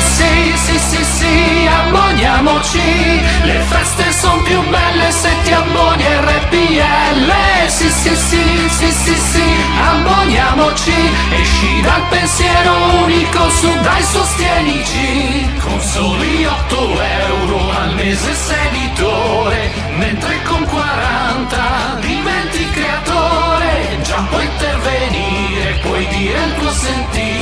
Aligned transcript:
sì, 0.00 0.56
sì, 0.56 0.78
sì, 0.78 1.04
sì, 1.04 1.68
ammoniamoci. 1.68 3.22
Le 3.42 3.58
feste 3.68 4.12
sono 4.12 4.42
più 4.42 4.60
belle 4.68 5.10
se 5.10 5.30
ti 5.44 5.52
ammoni 5.52 6.04
RPL. 6.04 7.32
Sì, 7.66 7.90
sì, 7.90 8.14
sì, 8.14 8.68
sì, 8.68 8.90
sì, 8.90 9.14
sì, 9.14 9.56
ammoniamoci. 9.90 10.94
Esci 11.40 11.80
dal 11.82 12.02
pensiero 12.08 13.02
unico, 13.02 13.50
su 13.50 13.70
dai 13.80 14.02
sostienici. 14.02 15.50
Con 15.60 15.80
soli 15.80 16.44
8 16.44 17.02
euro 17.28 17.70
al 17.80 17.94
mese 17.94 18.34
sei 18.34 18.66
editore, 18.68 19.70
mentre 19.96 20.42
con 20.42 20.64
40 20.64 21.98
diventi 22.00 22.70
creatore. 22.70 23.98
Già 24.02 24.26
puoi 24.28 24.44
intervenire, 24.44 25.78
puoi 25.82 26.06
dire 26.08 26.38
il 26.44 26.54
tuo 26.58 26.70
sentire, 26.72 27.41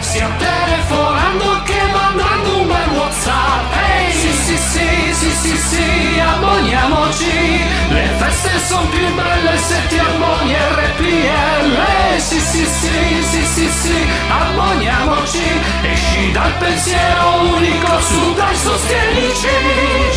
sia 0.00 0.28
telefonando 0.38 1.62
che 1.64 1.80
mandando 1.92 2.58
un 2.60 2.66
bel 2.66 2.88
WhatsApp. 2.96 3.72
Ehi, 3.76 4.12
sì, 4.12 4.32
sì, 4.32 4.56
sì, 4.56 5.14
sì, 5.14 5.30
sì, 5.30 5.56
sì, 5.56 6.20
ammoniamoci. 6.20 7.62
Le 7.88 8.08
feste 8.18 8.50
sono 8.66 8.86
più 8.88 9.14
belle 9.14 9.56
se 9.58 9.86
ti 9.88 9.98
ammoni 9.98 10.54
RPL. 10.54 11.82
Sì, 12.18 12.40
sì, 12.40 12.64
sì, 12.64 13.22
sì, 13.30 13.44
sì, 13.44 13.68
sì, 13.68 14.06
ammoniamoci. 14.28 15.42
Esci 15.82 16.32
dal 16.32 16.52
pensiero 16.58 17.54
unico, 17.56 18.00
su 18.00 18.34
dai 18.34 18.56
sostienici. 18.56 19.48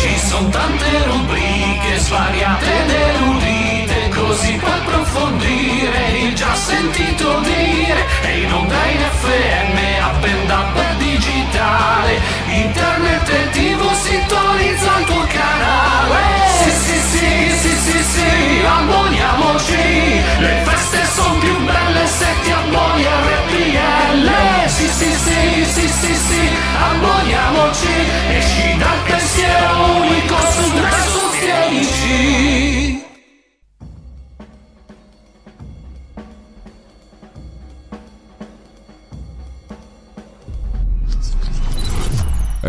Ci 0.00 0.18
sono 0.26 0.48
tante 0.48 1.04
rubriche 1.04 1.98
svariate 1.98 2.66
ed 2.66 2.90
erudite, 2.90 4.08
così 4.08 4.52
puoi 4.54 4.72
approfondire 4.72 6.18
il 6.22 6.34
già 6.34 6.54
sentito 6.54 7.17
dire. 7.40 8.06
E 8.22 8.40
in 8.42 8.52
onda 8.52 8.80
in 8.94 9.02
FM, 9.20 9.76
appenda 10.10 10.70
per 10.74 10.94
digitale, 10.96 12.20
internet 12.48 13.28
e 13.28 13.50
tv 13.50 13.92
sintonizza 13.92 14.98
il 14.98 15.04
tuo 15.06 15.26
canale. 15.26 16.22
Sì, 16.62 16.70
sì, 16.70 16.98
sì, 17.12 17.28
sì, 17.62 17.72
sì, 17.86 17.98
sì, 18.12 18.64
ammoniamoci. 18.66 20.22
Le 20.38 20.62
feste 20.64 21.00
sono 21.14 21.38
più 21.38 21.56
belle 21.64 22.06
se 22.06 22.26
ti 22.42 22.50
ammoni 22.50 23.04
RPL. 23.04 24.30
Sì, 24.66 24.86
sì, 24.86 25.10
sì, 25.24 25.64
sì, 25.74 25.88
sì, 25.88 26.14
sì, 26.14 26.50
ammoniamoci. 26.90 27.94
Esci 28.28 28.76
dal 28.76 28.98
pensiero 29.06 29.96
unico 30.00 30.36
su 30.52 30.72
dai 30.72 31.06
sostienici. 31.12 32.67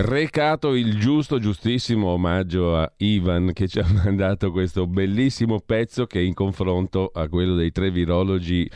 Recato 0.02 0.75
il 0.75 0.97
giusto, 0.97 1.39
giustissimo 1.39 2.08
omaggio 2.08 2.78
a 2.78 2.89
Ivan 3.00 3.52
che 3.52 3.67
ci 3.67 3.80
ha 3.80 3.86
mandato 4.02 4.50
questo 4.50 4.88
bellissimo 4.88 5.59
pezzo 5.59 6.05
che 6.05 6.22
in 6.22 6.33
confronto 6.33 7.11
a 7.14 7.28
quello 7.28 7.55
dei 7.55 7.73
tre 7.73 7.92
virologi 7.92 8.70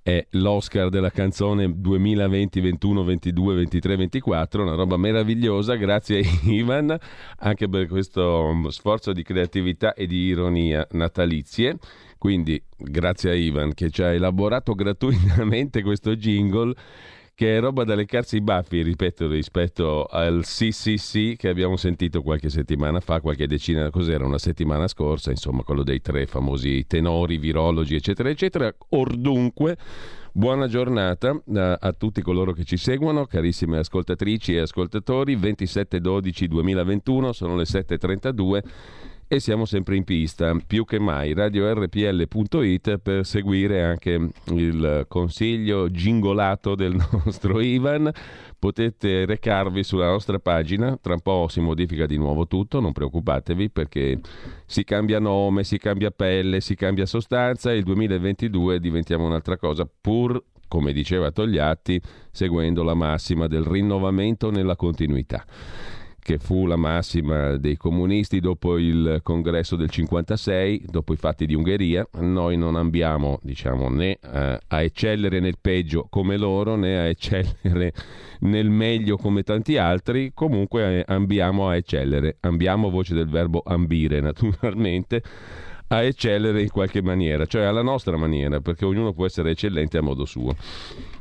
è 0.00 0.24
l'Oscar 0.30 0.88
della 0.88 1.10
canzone 1.10 1.72
2020, 1.76 2.60
21, 2.60 3.02
22, 3.02 3.54
23, 3.56 3.96
24, 3.96 4.62
una 4.62 4.76
roba 4.76 4.96
meravigliosa, 4.96 5.74
grazie 5.74 6.20
a 6.20 6.24
Ivan 6.48 6.96
anche 7.38 7.68
per 7.68 7.88
questo 7.88 8.54
sforzo 8.68 9.12
di 9.12 9.24
creatività 9.24 9.92
e 9.92 10.06
di 10.06 10.26
ironia 10.26 10.86
natalizie. 10.92 11.78
Quindi 12.16 12.62
grazie 12.76 13.30
a 13.30 13.34
Ivan 13.34 13.74
che 13.74 13.90
ci 13.90 14.02
ha 14.02 14.12
elaborato 14.12 14.74
gratuitamente 14.74 15.82
questo 15.82 16.14
jingle 16.14 16.74
che 17.40 17.56
è 17.56 17.60
roba 17.60 17.84
da 17.84 17.94
leccarsi 17.94 18.36
i 18.36 18.42
baffi, 18.42 18.82
ripeto, 18.82 19.26
rispetto 19.26 20.04
al 20.04 20.42
CCC 20.42 21.36
che 21.36 21.48
abbiamo 21.48 21.78
sentito 21.78 22.20
qualche 22.20 22.50
settimana 22.50 23.00
fa, 23.00 23.22
qualche 23.22 23.46
decina, 23.46 23.88
cos'era, 23.88 24.26
una 24.26 24.36
settimana 24.36 24.86
scorsa, 24.86 25.30
insomma, 25.30 25.62
quello 25.62 25.82
dei 25.82 26.02
tre 26.02 26.26
famosi 26.26 26.86
tenori, 26.86 27.38
virologi, 27.38 27.94
eccetera, 27.94 28.28
eccetera. 28.28 28.70
Or 28.90 29.16
dunque, 29.16 29.78
buona 30.32 30.68
giornata 30.68 31.30
a, 31.54 31.78
a 31.80 31.92
tutti 31.94 32.20
coloro 32.20 32.52
che 32.52 32.64
ci 32.64 32.76
seguono, 32.76 33.24
carissime 33.24 33.78
ascoltatrici 33.78 34.56
e 34.56 34.58
ascoltatori, 34.58 35.34
27-12-2021, 35.38 37.30
sono 37.30 37.56
le 37.56 37.64
7.32 37.64 38.62
e 39.32 39.38
siamo 39.38 39.64
sempre 39.64 39.94
in 39.94 40.02
pista, 40.02 40.56
più 40.66 40.84
che 40.84 40.98
mai, 40.98 41.34
radiorpl.it 41.34 42.98
per 42.98 43.24
seguire 43.24 43.80
anche 43.80 44.30
il 44.46 45.04
consiglio 45.06 45.88
gingolato 45.88 46.74
del 46.74 46.96
nostro 47.24 47.60
Ivan. 47.60 48.10
Potete 48.58 49.26
recarvi 49.26 49.84
sulla 49.84 50.08
nostra 50.08 50.40
pagina, 50.40 50.98
tra 51.00 51.12
un 51.12 51.20
po' 51.20 51.46
si 51.48 51.60
modifica 51.60 52.06
di 52.06 52.16
nuovo 52.16 52.48
tutto, 52.48 52.80
non 52.80 52.90
preoccupatevi 52.90 53.70
perché 53.70 54.18
si 54.66 54.82
cambia 54.82 55.20
nome, 55.20 55.62
si 55.62 55.78
cambia 55.78 56.10
pelle, 56.10 56.60
si 56.60 56.74
cambia 56.74 57.06
sostanza. 57.06 57.70
E 57.70 57.76
il 57.76 57.84
2022 57.84 58.80
diventiamo 58.80 59.26
un'altra 59.26 59.56
cosa, 59.56 59.88
pur 60.00 60.42
come 60.66 60.92
diceva 60.92 61.30
Togliatti, 61.30 62.00
seguendo 62.32 62.82
la 62.82 62.94
massima 62.94 63.46
del 63.46 63.62
rinnovamento 63.62 64.50
nella 64.50 64.74
continuità 64.74 65.44
che 66.20 66.38
fu 66.38 66.66
la 66.66 66.76
massima 66.76 67.56
dei 67.56 67.76
comunisti 67.76 68.40
dopo 68.40 68.78
il 68.78 69.20
congresso 69.22 69.76
del 69.76 69.90
56, 69.90 70.84
dopo 70.86 71.12
i 71.12 71.16
fatti 71.16 71.46
di 71.46 71.54
Ungheria. 71.54 72.06
Noi 72.20 72.56
non 72.56 72.76
ambiamo, 72.76 73.38
diciamo, 73.42 73.88
né 73.88 74.18
eh, 74.20 74.58
a 74.66 74.82
eccellere 74.82 75.40
nel 75.40 75.56
peggio 75.60 76.06
come 76.08 76.36
loro, 76.36 76.76
né 76.76 76.98
a 76.98 77.04
eccellere 77.04 77.92
nel 78.40 78.70
meglio 78.70 79.16
come 79.16 79.42
tanti 79.42 79.76
altri, 79.76 80.32
comunque 80.34 80.98
eh, 80.98 81.04
ambiamo 81.08 81.68
a 81.68 81.76
eccellere. 81.76 82.36
Ambiamo 82.40 82.90
voce 82.90 83.14
del 83.14 83.28
verbo 83.28 83.62
ambire, 83.64 84.20
naturalmente 84.22 85.22
a 85.92 86.02
eccellere 86.02 86.62
in 86.62 86.70
qualche 86.70 87.02
maniera, 87.02 87.46
cioè 87.46 87.62
alla 87.62 87.82
nostra 87.82 88.16
maniera, 88.16 88.60
perché 88.60 88.84
ognuno 88.84 89.12
può 89.12 89.26
essere 89.26 89.50
eccellente 89.50 89.98
a 89.98 90.02
modo 90.02 90.24
suo. 90.24 90.54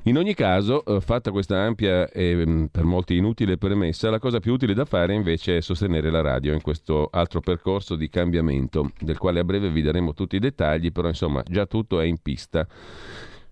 In 0.03 0.17
ogni 0.17 0.35
caso, 0.35 0.85
eh, 0.85 1.01
fatta 1.01 1.31
questa 1.31 1.59
ampia 1.59 2.07
e 2.09 2.35
mm, 2.45 2.65
per 2.65 2.83
molti 2.83 3.17
inutile 3.17 3.57
premessa, 3.57 4.11
la 4.11 4.19
cosa 4.19 4.39
più 4.39 4.53
utile 4.53 4.75
da 4.75 4.85
fare 4.85 5.13
invece 5.15 5.57
è 5.57 5.61
sostenere 5.61 6.11
la 6.11 6.21
radio 6.21 6.53
in 6.53 6.61
questo 6.61 7.09
altro 7.11 7.39
percorso 7.39 7.95
di 7.95 8.09
cambiamento, 8.09 8.91
del 8.99 9.17
quale 9.17 9.39
a 9.39 9.43
breve 9.43 9.71
vi 9.71 9.81
daremo 9.81 10.13
tutti 10.13 10.35
i 10.35 10.39
dettagli, 10.39 10.91
però 10.91 11.07
insomma 11.07 11.43
già 11.47 11.65
tutto 11.65 11.99
è 11.99 12.05
in 12.05 12.19
pista 12.21 12.67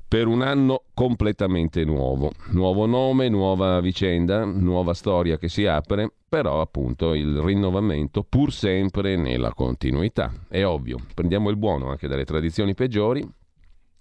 per 0.08 0.28
un 0.28 0.42
anno 0.42 0.84
completamente 0.94 1.84
nuovo. 1.84 2.32
Nuovo 2.52 2.86
nome, 2.86 3.28
nuova 3.28 3.82
vicenda, 3.82 4.46
nuova 4.46 4.94
storia 4.94 5.38
che 5.38 5.50
si 5.50 5.66
apre, 5.66 6.12
però 6.30 6.62
appunto 6.62 7.14
il 7.14 7.40
rinnovamento 7.40 8.24
pur 8.24 8.54
sempre 8.54 9.18
nella 9.18 9.54
continuità. 9.54 10.32
È 10.48 10.64
ovvio, 10.64 10.98
prendiamo 11.14 11.50
il 11.50 11.58
buono 11.58 11.90
anche 11.90 12.08
dalle 12.08 12.26
tradizioni 12.26 12.74
peggiori 12.74 13.28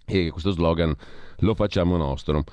e 0.07 0.31
questo 0.31 0.53
slogan 0.53 0.95
lo 1.41 1.55
facciamo 1.55 1.97
nostro. 1.97 2.45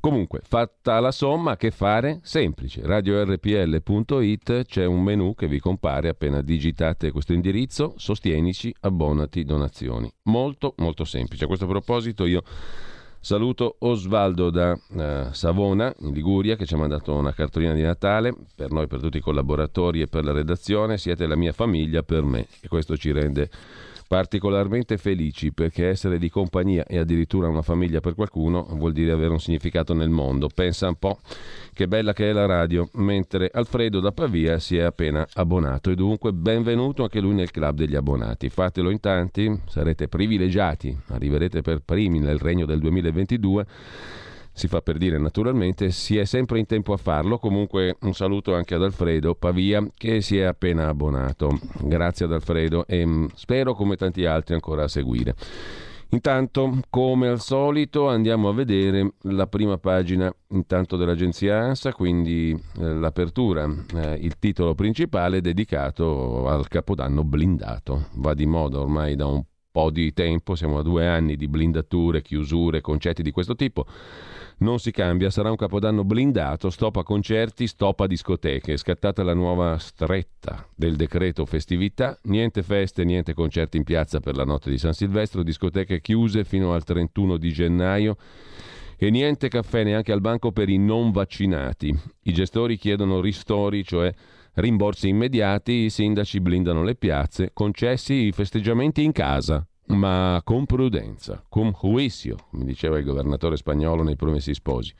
Comunque, 0.00 0.40
fatta 0.42 1.00
la 1.00 1.10
somma, 1.10 1.56
che 1.56 1.70
fare? 1.70 2.20
Semplice. 2.22 2.82
RadioRPL.it 2.84 4.64
c'è 4.64 4.84
un 4.84 5.02
menu 5.02 5.34
che 5.34 5.48
vi 5.48 5.58
compare 5.58 6.08
appena 6.08 6.40
digitate 6.40 7.10
questo 7.10 7.32
indirizzo, 7.32 7.94
sostienici, 7.96 8.74
abbonati, 8.80 9.44
donazioni. 9.44 10.10
Molto, 10.24 10.74
molto 10.78 11.04
semplice. 11.04 11.44
A 11.44 11.46
questo 11.46 11.66
proposito 11.66 12.24
io 12.26 12.42
Saluto 13.20 13.76
Osvaldo 13.80 14.48
da 14.48 14.78
eh, 14.96 15.28
Savona, 15.32 15.92
in 15.98 16.12
Liguria, 16.12 16.54
che 16.54 16.66
ci 16.66 16.74
ha 16.74 16.78
mandato 16.78 17.14
una 17.14 17.32
cartolina 17.32 17.74
di 17.74 17.82
Natale 17.82 18.32
per 18.54 18.70
noi, 18.70 18.86
per 18.86 19.00
tutti 19.00 19.18
i 19.18 19.20
collaboratori 19.20 20.00
e 20.00 20.06
per 20.06 20.24
la 20.24 20.32
redazione. 20.32 20.98
Siete 20.98 21.26
la 21.26 21.36
mia 21.36 21.52
famiglia 21.52 22.02
per 22.02 22.22
me 22.22 22.46
e 22.60 22.68
questo 22.68 22.96
ci 22.96 23.10
rende 23.10 23.50
particolarmente 24.08 24.96
felici 24.96 25.52
perché 25.52 25.86
essere 25.86 26.18
di 26.18 26.30
compagnia 26.30 26.84
e 26.86 26.98
addirittura 26.98 27.46
una 27.46 27.60
famiglia 27.60 28.00
per 28.00 28.14
qualcuno 28.14 28.66
vuol 28.70 28.92
dire 28.92 29.12
avere 29.12 29.32
un 29.32 29.38
significato 29.38 29.92
nel 29.92 30.08
mondo. 30.08 30.48
Pensa 30.52 30.88
un 30.88 30.96
po' 30.96 31.18
che 31.74 31.86
bella 31.86 32.14
che 32.14 32.30
è 32.30 32.32
la 32.32 32.46
radio, 32.46 32.88
mentre 32.94 33.50
Alfredo 33.52 34.00
da 34.00 34.10
Pavia 34.10 34.58
si 34.58 34.78
è 34.78 34.82
appena 34.82 35.26
abbonato 35.34 35.90
e 35.90 35.94
dunque 35.94 36.32
benvenuto 36.32 37.02
anche 37.02 37.20
lui 37.20 37.34
nel 37.34 37.50
club 37.50 37.76
degli 37.76 37.94
abbonati. 37.94 38.48
Fatelo 38.48 38.88
in 38.88 38.98
tanti, 38.98 39.60
sarete 39.68 40.08
privilegiati, 40.08 40.96
arriverete 41.08 41.60
per 41.60 41.82
primi 41.84 42.18
nel 42.18 42.38
regno 42.38 42.64
del 42.64 42.80
2022 42.80 43.66
si 44.58 44.66
fa 44.66 44.82
per 44.82 44.98
dire 44.98 45.18
naturalmente, 45.18 45.90
si 45.90 46.18
è 46.18 46.24
sempre 46.24 46.58
in 46.58 46.66
tempo 46.66 46.92
a 46.92 46.96
farlo. 46.96 47.38
Comunque 47.38 47.96
un 48.00 48.12
saluto 48.12 48.54
anche 48.54 48.74
ad 48.74 48.82
Alfredo 48.82 49.34
Pavia 49.34 49.86
che 49.96 50.20
si 50.20 50.36
è 50.36 50.42
appena 50.42 50.88
abbonato. 50.88 51.58
Grazie 51.80 52.26
ad 52.26 52.32
Alfredo 52.32 52.84
e 52.86 53.06
mm, 53.06 53.26
spero 53.34 53.74
come 53.74 53.96
tanti 53.96 54.24
altri 54.26 54.54
ancora 54.54 54.82
a 54.82 54.88
seguire. 54.88 55.34
Intanto, 56.10 56.80
come 56.88 57.28
al 57.28 57.38
solito, 57.38 58.08
andiamo 58.08 58.48
a 58.48 58.54
vedere 58.54 59.12
la 59.22 59.46
prima 59.46 59.76
pagina 59.76 60.34
intanto 60.48 60.96
dell'agenzia 60.96 61.58
ANSA, 61.60 61.92
quindi 61.92 62.50
eh, 62.50 62.94
l'apertura, 62.94 63.68
eh, 63.94 64.14
il 64.14 64.38
titolo 64.38 64.74
principale 64.74 65.42
dedicato 65.42 66.48
al 66.48 66.66
capodanno 66.66 67.24
blindato. 67.24 68.06
Va 68.14 68.32
di 68.32 68.46
moda 68.46 68.80
ormai 68.80 69.16
da 69.16 69.26
un 69.26 69.42
po' 69.70 69.90
di 69.90 70.12
tempo, 70.14 70.54
siamo 70.54 70.78
a 70.78 70.82
due 70.82 71.06
anni 71.06 71.36
di 71.36 71.46
blindature, 71.46 72.22
chiusure, 72.22 72.80
concetti 72.80 73.22
di 73.22 73.30
questo 73.30 73.54
tipo. 73.54 73.84
Non 74.60 74.80
si 74.80 74.90
cambia, 74.90 75.30
sarà 75.30 75.50
un 75.50 75.56
capodanno 75.56 76.02
blindato, 76.02 76.70
stop 76.70 76.96
a 76.96 77.04
concerti, 77.04 77.68
stop 77.68 78.00
a 78.00 78.06
discoteche. 78.08 78.72
È 78.72 78.76
scattata 78.76 79.22
la 79.22 79.34
nuova 79.34 79.78
stretta 79.78 80.66
del 80.74 80.96
decreto 80.96 81.46
festività, 81.46 82.18
niente 82.24 82.64
feste, 82.64 83.04
niente 83.04 83.34
concerti 83.34 83.76
in 83.76 83.84
piazza 83.84 84.18
per 84.18 84.34
la 84.34 84.44
notte 84.44 84.70
di 84.70 84.76
San 84.76 84.94
Silvestro, 84.94 85.44
discoteche 85.44 86.00
chiuse 86.00 86.42
fino 86.42 86.72
al 86.72 86.82
31 86.82 87.36
di 87.36 87.52
gennaio. 87.52 88.16
E 88.96 89.10
niente 89.10 89.46
caffè 89.46 89.84
neanche 89.84 90.10
al 90.10 90.20
banco 90.20 90.50
per 90.50 90.68
i 90.68 90.76
non 90.76 91.12
vaccinati. 91.12 91.96
I 92.22 92.32
gestori 92.32 92.76
chiedono 92.76 93.20
ristori, 93.20 93.84
cioè 93.84 94.12
rimborsi 94.54 95.08
immediati, 95.08 95.72
i 95.84 95.90
sindaci 95.90 96.40
blindano 96.40 96.82
le 96.82 96.96
piazze, 96.96 97.50
concessi 97.52 98.26
i 98.26 98.32
festeggiamenti 98.32 99.04
in 99.04 99.12
casa 99.12 99.64
ma 99.88 100.40
con 100.44 100.66
prudenza, 100.66 101.42
con 101.48 101.72
juicio, 101.72 102.36
come 102.50 102.64
diceva 102.64 102.98
il 102.98 103.04
governatore 103.04 103.56
spagnolo 103.56 104.02
nei 104.02 104.16
promessi 104.16 104.54
sposi. 104.54 104.92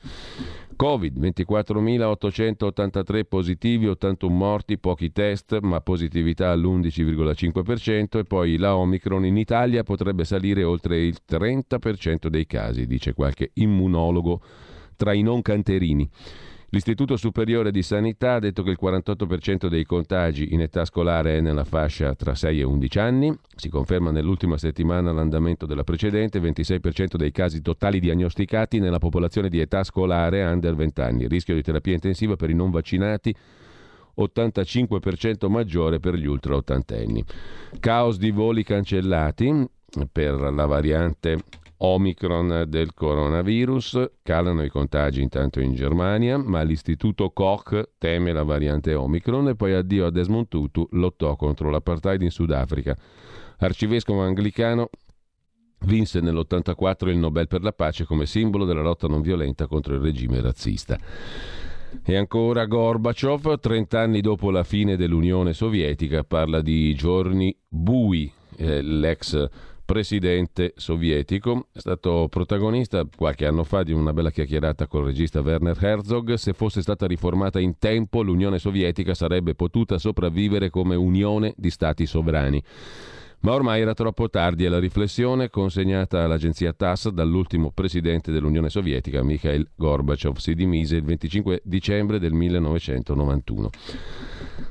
Covid, 0.76 1.19
24.883 1.19 3.25
positivi, 3.26 3.88
81 3.88 4.32
morti, 4.32 4.79
pochi 4.79 5.11
test, 5.11 5.58
ma 5.61 5.81
positività 5.81 6.50
all'11,5% 6.50 8.19
e 8.19 8.25
poi 8.25 8.56
la 8.56 8.76
Omicron 8.76 9.25
in 9.25 9.37
Italia 9.37 9.82
potrebbe 9.82 10.25
salire 10.25 10.62
oltre 10.62 11.05
il 11.05 11.19
30% 11.29 12.29
dei 12.29 12.46
casi, 12.46 12.87
dice 12.87 13.12
qualche 13.12 13.50
immunologo 13.55 14.40
tra 14.96 15.12
i 15.12 15.23
non 15.23 15.43
canterini. 15.43 16.08
L'Istituto 16.70 17.17
Superiore 17.17 17.70
di 17.70 17.82
Sanità 17.82 18.35
ha 18.35 18.38
detto 18.41 18.62
che 18.62 18.69
il 18.69 18.79
48% 18.79 19.69
dei 19.69 19.85
contagi 19.85 20.53
in 20.53 20.61
età 20.61 20.85
scolare 20.85 21.38
è 21.38 21.41
nella 21.41 21.65
fascia 21.65 22.15
tra 22.15 22.35
6 22.35 22.61
e 22.61 22.62
11 22.62 22.99
anni, 22.99 23.38
si 23.56 23.70
conferma 23.70 24.11
nell'ultima 24.11 24.59
settimana 24.59 25.11
l'andamento 25.11 25.65
della 25.65 25.82
precedente, 25.82 26.38
26% 26.38 27.17
dei 27.17 27.32
casi 27.32 27.62
totali 27.62 28.00
diagnosticati 28.00 28.81
nella 28.81 28.99
popolazione 28.99 29.49
di 29.49 29.61
età 29.61 29.82
scolare 29.82 30.44
under 30.44 30.75
20 30.75 31.00
anni, 31.00 31.26
rischio 31.26 31.55
di 31.55 31.62
terapia 31.62 31.94
intensiva 31.94 32.37
per 32.37 32.50
i 32.50 32.55
non 32.55 32.71
vaccinati 32.71 33.35
85% 34.19 35.49
maggiore 35.49 36.00
per 36.00 36.17
gli 36.17 36.26
ultra 36.26 36.55
ottantenni. 36.55 37.25
Caos 37.81 38.19
di 38.19 38.31
voli 38.31 38.62
cancellati 38.62 39.67
per 40.12 40.35
la 40.35 40.67
variante 40.67 41.38
Omicron 41.80 42.64
del 42.66 42.92
coronavirus, 42.92 44.10
calano 44.22 44.64
i 44.64 44.69
contagi 44.69 45.22
intanto 45.22 45.60
in 45.60 45.75
Germania, 45.75 46.36
ma 46.36 46.62
l'istituto 46.62 47.30
Koch 47.30 47.90
teme 47.98 48.32
la 48.32 48.42
variante 48.42 48.94
Omicron 48.94 49.48
e 49.48 49.54
poi 49.54 49.75
addio 49.75 50.06
a 50.06 50.10
Desmond 50.10 50.48
Tutu, 50.48 50.88
lottò 50.92 51.36
contro 51.36 51.70
l'apartheid 51.70 52.22
in 52.22 52.30
Sudafrica. 52.30 52.96
Arcivescovo 53.58 54.22
anglicano 54.22 54.90
vinse 55.82 56.20
nell'84 56.20 57.08
il 57.08 57.19
Nobel 57.19 57.46
per 57.46 57.62
la 57.62 57.72
pace 57.72 58.04
come 58.04 58.26
simbolo 58.26 58.64
della 58.64 58.82
lotta 58.82 59.06
non 59.06 59.20
violenta 59.20 59.69
contro 59.69 59.94
il 59.94 60.00
regime 60.00 60.40
razzista. 60.40 60.98
E 62.04 62.16
ancora 62.16 62.66
Gorbaciov, 62.66 63.60
30 63.60 64.00
anni 64.00 64.20
dopo 64.20 64.50
la 64.50 64.64
fine 64.64 64.96
dell'Unione 64.96 65.52
Sovietica, 65.52 66.25
parla 66.25 66.60
di 66.60 66.94
giorni 66.94 67.56
bui, 67.66 68.30
eh, 68.56 68.82
l'ex 68.82 69.48
presidente 69.88 70.75
sovietico. 70.76 71.69
È 71.73 71.79
stato 71.79 72.26
protagonista 72.29 73.08
qualche 73.17 73.46
anno 73.46 73.64
fa 73.64 73.82
di 73.82 73.93
una 73.93 74.12
bella 74.12 74.31
chiacchierata 74.31 74.87
col 74.87 75.06
regista 75.06 75.40
Werner 75.40 75.82
Herzog. 75.82 76.35
Se 76.35 76.52
fosse 76.52 76.82
stata 76.82 77.06
riformata 77.06 77.58
in 77.58 77.79
tempo, 77.79 78.20
l'Unione 78.20 78.58
Sovietica 78.58 79.14
sarebbe 79.14 79.55
potuta 79.55 79.96
sopravvivere 79.96 80.69
come 80.69 80.94
unione 80.94 81.55
di 81.56 81.70
stati 81.70 82.05
sovrani. 82.05 82.62
Ma 83.40 83.52
ormai 83.52 83.81
era 83.81 83.94
troppo 83.94 84.29
tardi 84.29 84.64
e 84.64 84.69
la 84.69 84.81
riflessione 84.81 85.49
consegnata 85.49 86.25
all'agenzia 86.25 86.73
TASS 86.73 87.11
dall'ultimo 87.11 87.70
presidente 87.70 88.32
dell'Unione 88.32 88.69
Sovietica, 88.69 89.23
Mikhail 89.23 89.69
Gorbachev, 89.76 90.37
si 90.37 90.55
dimise 90.55 90.96
il 90.96 91.05
25 91.05 91.61
dicembre 91.64 92.19
del 92.19 92.32
1991. 92.32 93.70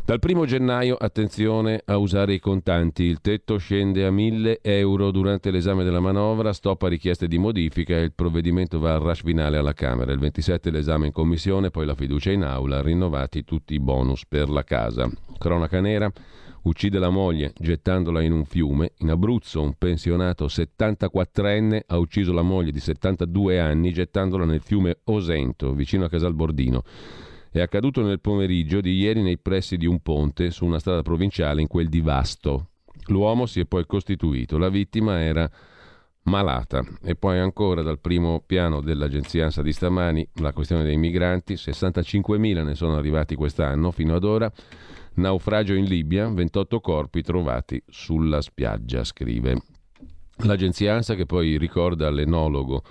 Dal 0.04 0.20
primo 0.20 0.46
gennaio 0.46 0.96
attenzione 0.96 1.82
a 1.84 1.98
usare 1.98 2.34
i 2.34 2.40
contanti, 2.40 3.04
il 3.04 3.20
tetto 3.20 3.58
scende 3.58 4.06
a 4.06 4.12
1000 4.12 4.60
euro 4.62 5.12
durante 5.12 5.52
l'esame 5.52 5.84
della 5.84 6.00
manovra, 6.00 6.54
stop 6.54 6.84
a 6.84 6.88
richieste 6.88 7.28
di 7.28 7.38
modifica 7.38 7.96
e 7.96 8.04
il 8.04 8.14
provvedimento 8.14 8.80
va 8.80 8.94
al 8.94 9.02
rush 9.02 9.24
finale 9.24 9.58
alla 9.58 9.74
Camera, 9.74 10.12
il 10.12 10.20
27 10.20 10.72
l'esame 10.72 11.08
in 11.08 11.12
commissione, 11.12 11.72
poi 11.72 11.86
la 11.86 11.96
fiducia 11.96 12.32
in 12.32 12.44
aula, 12.44 12.82
rinnovati 12.82 13.44
tutti 13.44 13.74
i 13.74 13.80
bonus 13.80 14.26
per 14.26 14.50
la 14.50 14.64
casa. 14.64 15.10
Cronaca 15.38 15.82
nera, 15.82 16.10
uccide 16.68 17.00
la 17.00 17.10
moglie 17.10 17.54
gettandola 17.58 18.22
in 18.22 18.32
un 18.32 18.46
fiume, 18.46 18.92
in 18.98 19.10
Abruzzo 19.10 19.62
un 19.62 19.74
pensionato 19.78 20.46
74enne 20.46 21.82
ha 21.88 21.98
ucciso 21.98 22.34
la 22.34 22.42
moglie 22.42 22.72
di 22.72 22.80
72 22.80 23.60
anni 23.60 23.92
gettandola 23.92 24.46
nel 24.46 24.62
fiume 24.62 25.00
Osento, 25.06 25.74
vicino 25.74 26.06
a 26.06 26.10
Casalbordino. 26.10 26.84
È 27.50 27.62
accaduto 27.62 28.02
nel 28.02 28.20
pomeriggio 28.20 28.82
di 28.82 28.98
ieri 28.98 29.22
nei 29.22 29.38
pressi 29.38 29.78
di 29.78 29.86
un 29.86 30.00
ponte 30.00 30.52
su 30.52 30.66
una 30.66 30.80
strada 30.80 31.02
provinciale 31.02 31.62
in 31.62 31.68
quel 31.68 31.88
di 31.88 32.02
Vasto. 32.02 32.68
L'uomo 33.08 33.46
si 33.46 33.62
è 33.62 33.66
poi 33.66 33.86
costituito, 33.86 34.58
la 34.58 34.70
vittima 34.70 35.22
era 35.22 35.50
malata. 36.24 36.84
E 37.04 37.16
poi 37.16 37.40
ancora 37.40 37.82
dal 37.82 38.00
primo 38.00 38.44
piano 38.46 38.82
dell'agenzia 38.82 39.46
ANSA 39.46 39.62
di 39.62 39.72
stamani 39.72 40.28
la 40.36 40.54
questione 40.54 40.84
dei 40.84 40.98
migranti, 40.98 41.54
65.000 41.54 42.64
ne 42.64 42.76
sono 42.76 42.96
arrivati 42.96 43.36
quest'anno 43.36 43.92
fino 43.92 44.16
ad 44.16 44.24
ora. 44.24 44.52
Naufragio 45.18 45.74
in 45.74 45.86
Libia, 45.86 46.28
28 46.30 46.80
corpi 46.80 47.24
trovati 47.24 47.82
sulla 47.88 48.40
spiaggia, 48.40 49.04
scrive. 49.04 49.62
L'agenzia 50.44 50.94
ANSA 50.94 51.16
che 51.16 51.26
poi 51.26 51.58
ricorda 51.58 52.12
l'enologo 52.12 52.84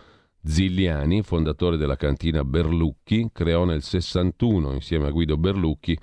Zigliani, 0.43 1.23
fondatore 1.23 1.77
della 1.77 1.95
cantina 1.95 2.43
Berlucchi, 2.43 3.29
creò 3.33 3.65
nel 3.65 3.83
61 3.83 4.73
insieme 4.73 5.07
a 5.07 5.11
Guido 5.11 5.37
Berlucchi 5.37 5.97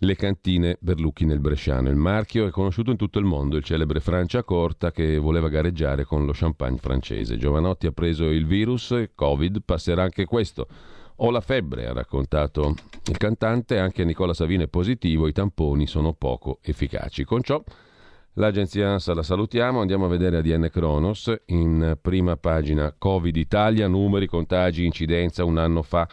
le 0.00 0.16
cantine 0.16 0.76
Berlucchi 0.80 1.24
nel 1.24 1.40
Bresciano. 1.40 1.88
Il 1.88 1.96
marchio 1.96 2.46
è 2.46 2.50
conosciuto 2.50 2.90
in 2.90 2.98
tutto 2.98 3.18
il 3.18 3.24
mondo, 3.24 3.56
il 3.56 3.64
celebre 3.64 4.00
Francia 4.00 4.44
Corta 4.44 4.90
che 4.90 5.16
voleva 5.16 5.48
gareggiare 5.48 6.04
con 6.04 6.26
lo 6.26 6.32
champagne 6.34 6.76
francese. 6.76 7.38
Giovanotti 7.38 7.86
ha 7.86 7.92
preso 7.92 8.26
il 8.26 8.46
virus 8.46 8.94
Covid 9.14 9.62
passerà 9.64 10.02
anche 10.02 10.26
questo. 10.26 10.66
Ho 11.20 11.30
la 11.30 11.40
febbre, 11.40 11.86
ha 11.86 11.92
raccontato 11.92 12.74
il 13.06 13.16
cantante, 13.16 13.78
anche 13.78 14.04
Nicola 14.04 14.34
Savino 14.34 14.62
è 14.62 14.68
positivo, 14.68 15.26
i 15.26 15.32
tamponi 15.32 15.88
sono 15.88 16.12
poco 16.12 16.58
efficaci. 16.62 17.24
Con 17.24 17.42
ciò 17.42 17.62
L'agenzia 18.34 18.90
ANSA 18.90 19.14
la 19.14 19.24
salutiamo, 19.24 19.80
andiamo 19.80 20.04
a 20.04 20.08
vedere 20.08 20.36
ADN 20.36 20.68
Kronos, 20.70 21.34
in 21.46 21.98
prima 22.00 22.36
pagina 22.36 22.94
Covid 22.96 23.34
Italia, 23.34 23.88
numeri, 23.88 24.28
contagi, 24.28 24.84
incidenza 24.84 25.42
un 25.42 25.58
anno 25.58 25.82
fa, 25.82 26.08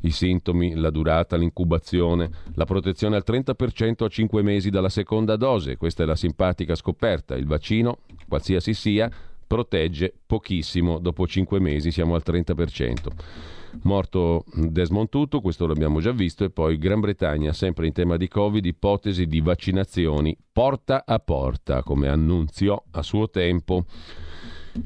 i 0.00 0.10
sintomi, 0.10 0.74
la 0.74 0.90
durata, 0.90 1.36
l'incubazione, 1.36 2.28
la 2.54 2.64
protezione 2.64 3.14
al 3.14 3.22
30% 3.24 4.02
a 4.02 4.08
5 4.08 4.42
mesi 4.42 4.70
dalla 4.70 4.88
seconda 4.88 5.36
dose, 5.36 5.76
questa 5.76 6.02
è 6.02 6.06
la 6.06 6.16
simpatica 6.16 6.74
scoperta, 6.74 7.36
il 7.36 7.46
vaccino, 7.46 7.98
qualsiasi 8.26 8.74
sia, 8.74 9.08
protegge 9.46 10.12
pochissimo, 10.26 10.98
dopo 10.98 11.28
5 11.28 11.60
mesi 11.60 11.92
siamo 11.92 12.16
al 12.16 12.24
30%. 12.26 13.57
Morto 13.82 14.44
Desmond 14.54 15.08
Tutu, 15.08 15.40
questo 15.40 15.66
l'abbiamo 15.66 16.00
già 16.00 16.12
visto, 16.12 16.44
e 16.44 16.50
poi 16.50 16.78
Gran 16.78 17.00
Bretagna, 17.00 17.52
sempre 17.52 17.86
in 17.86 17.92
tema 17.92 18.16
di 18.16 18.28
Covid, 18.28 18.64
ipotesi 18.64 19.26
di 19.26 19.40
vaccinazioni 19.40 20.36
porta 20.52 21.04
a 21.06 21.18
porta, 21.18 21.82
come 21.82 22.08
annunziò 22.08 22.82
a 22.92 23.02
suo 23.02 23.28
tempo 23.30 23.84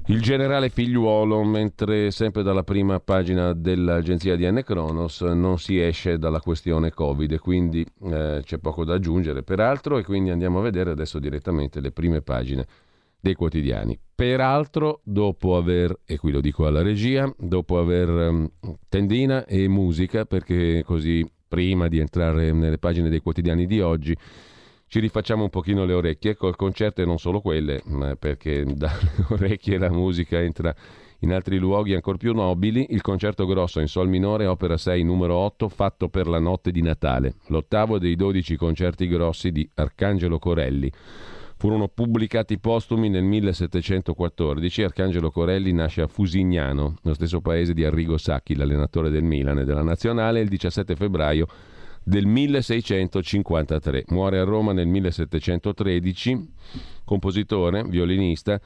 il 0.07 0.23
generale 0.23 0.69
figliuolo, 0.71 1.43
mentre 1.45 2.11
sempre 2.11 2.43
dalla 2.43 2.63
prima 2.63 2.99
pagina 3.01 3.53
dell'agenzia 3.53 4.37
di 4.37 4.51
N. 4.51 4.63
Kronos 4.65 5.21
non 5.23 5.59
si 5.59 5.81
esce 5.81 6.19
dalla 6.19 6.41
questione 6.41 6.93
Covid 6.93 7.39
quindi 7.39 7.85
eh, 8.05 8.41
c'è 8.43 8.59
poco 8.59 8.85
da 8.85 8.95
aggiungere 8.95 9.43
peraltro 9.43 9.99
e 9.99 10.05
quindi 10.05 10.31
andiamo 10.31 10.61
a 10.61 10.63
vedere 10.63 10.91
adesso 10.91 11.19
direttamente 11.19 11.81
le 11.81 11.93
prime 11.93 12.23
pagine 12.23 12.67
dei 13.23 13.35
quotidiani. 13.35 13.97
Peraltro, 14.15 15.01
dopo 15.05 15.57
aver, 15.57 16.01
e 16.05 16.19
qui 16.19 16.33
lo 16.33 16.41
dico 16.41 16.67
alla 16.67 16.83
regia, 16.83 17.33
dopo 17.39 17.79
aver 17.79 18.09
um, 18.09 18.51
tendina 18.89 19.47
e 19.47 19.69
musica, 19.69 20.25
perché 20.25 20.83
così 20.85 21.25
prima 21.47 21.87
di 21.87 21.99
entrare 21.99 22.53
nelle 22.53 22.79
pagine 22.79 23.09
dei 23.09 23.21
quotidiani 23.21 23.67
di 23.67 23.81
oggi 23.81 24.17
ci 24.89 24.99
rifacciamo 24.99 25.45
un 25.45 25.51
pochino 25.51 25.85
le 25.85 25.93
orecchie. 25.93 26.35
Col 26.35 26.57
concerto 26.57 27.01
e 27.01 27.05
non 27.05 27.19
solo 27.19 27.41
quelle, 27.41 27.81
perché 28.19 28.65
dalle 28.75 29.27
orecchie 29.29 29.79
la 29.79 29.91
musica 29.91 30.41
entra 30.41 30.75
in 31.21 31.33
altri 31.33 31.59
luoghi 31.59 31.95
ancora 31.95 32.17
più 32.17 32.35
nobili, 32.35 32.89
il 32.91 33.03
concerto 33.03 33.47
grosso 33.47 33.79
in 33.79 33.87
sol 33.87 34.09
minore, 34.09 34.47
opera 34.47 34.77
6, 34.77 35.05
numero 35.05 35.37
8, 35.37 35.69
fatto 35.69 36.09
per 36.09 36.27
la 36.27 36.41
notte 36.41 36.73
di 36.73 36.83
Natale, 36.83 37.37
l'ottavo 37.47 38.01
dei 38.01 38.17
12 38.17 38.57
concerti 38.57 39.07
grossi 39.07 39.53
di 39.53 39.69
Arcangelo 39.75 40.41
Corelli 40.41 40.91
furono 41.63 41.87
pubblicati 41.87 42.59
postumi 42.59 43.09
nel 43.09 43.23
1714. 43.23 44.83
Arcangelo 44.83 45.31
Corelli 45.31 45.73
nasce 45.73 46.03
a 46.03 46.09
Fusignano, 46.09 46.97
lo 47.03 47.15
stesso 47.15 47.41
paese 47.41 47.73
di 47.73 47.85
Arrigo 47.85 48.19
Sacchi, 48.19 48.57
l'allenatore 48.57 49.11
del 49.11 49.23
Milan 49.23 49.61
e 49.61 49.65
della 49.65 49.85
Nazionale, 49.85 50.41
il 50.41 50.49
17 50.49 50.97
febbraio 50.97 51.47
del 52.03 52.27
1653. 52.27 54.07
Muore 54.09 54.41
a 54.41 54.43
Roma 54.43 54.73
nel 54.73 54.89
1713, 54.89 56.53
compositore, 57.05 57.85
violinista, 57.85 58.61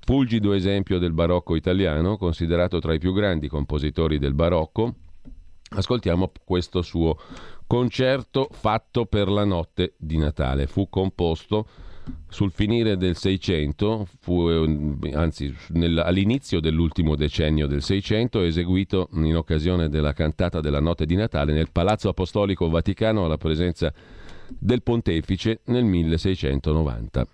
fulgido 0.00 0.52
esempio 0.52 0.98
del 0.98 1.14
barocco 1.14 1.56
italiano, 1.56 2.18
considerato 2.18 2.78
tra 2.78 2.92
i 2.92 2.98
più 2.98 3.14
grandi 3.14 3.48
compositori 3.48 4.18
del 4.18 4.34
barocco. 4.34 4.96
Ascoltiamo 5.70 6.30
questo 6.44 6.82
suo 6.82 7.16
concerto 7.66 8.48
fatto 8.52 9.06
per 9.06 9.30
la 9.30 9.46
notte 9.46 9.94
di 9.96 10.18
Natale. 10.18 10.66
Fu 10.66 10.90
composto 10.90 11.66
sul 12.28 12.50
finire 12.50 12.96
del 12.96 13.16
Seicento, 13.16 14.06
fu, 14.20 14.48
eh, 14.48 15.14
anzi 15.14 15.54
nel, 15.68 15.98
all'inizio 15.98 16.60
dell'ultimo 16.60 17.14
decennio 17.14 17.66
del 17.66 17.82
Seicento, 17.82 18.42
eseguito 18.42 19.08
in 19.12 19.36
occasione 19.36 19.88
della 19.88 20.12
cantata 20.12 20.60
della 20.60 20.80
notte 20.80 21.06
di 21.06 21.14
Natale 21.14 21.52
nel 21.52 21.70
Palazzo 21.70 22.08
Apostolico 22.08 22.68
Vaticano 22.68 23.24
alla 23.24 23.38
presenza 23.38 23.92
del 24.48 24.82
pontefice 24.82 25.60
nel 25.66 25.84
1690. 25.84 27.26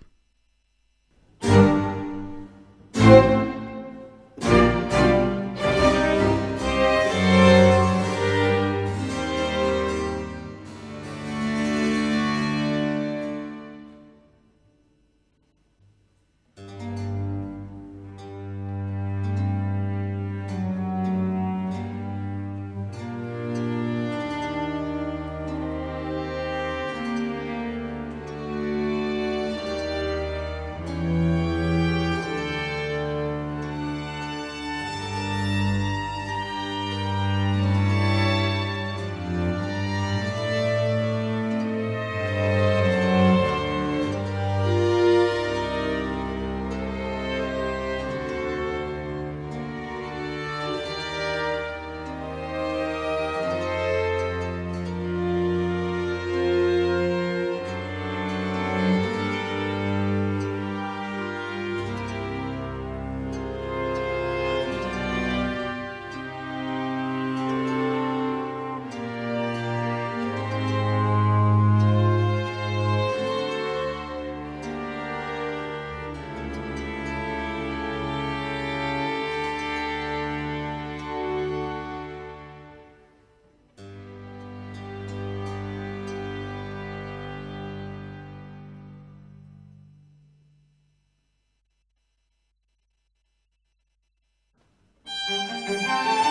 Thank 95.29 96.25
you. 96.25 96.28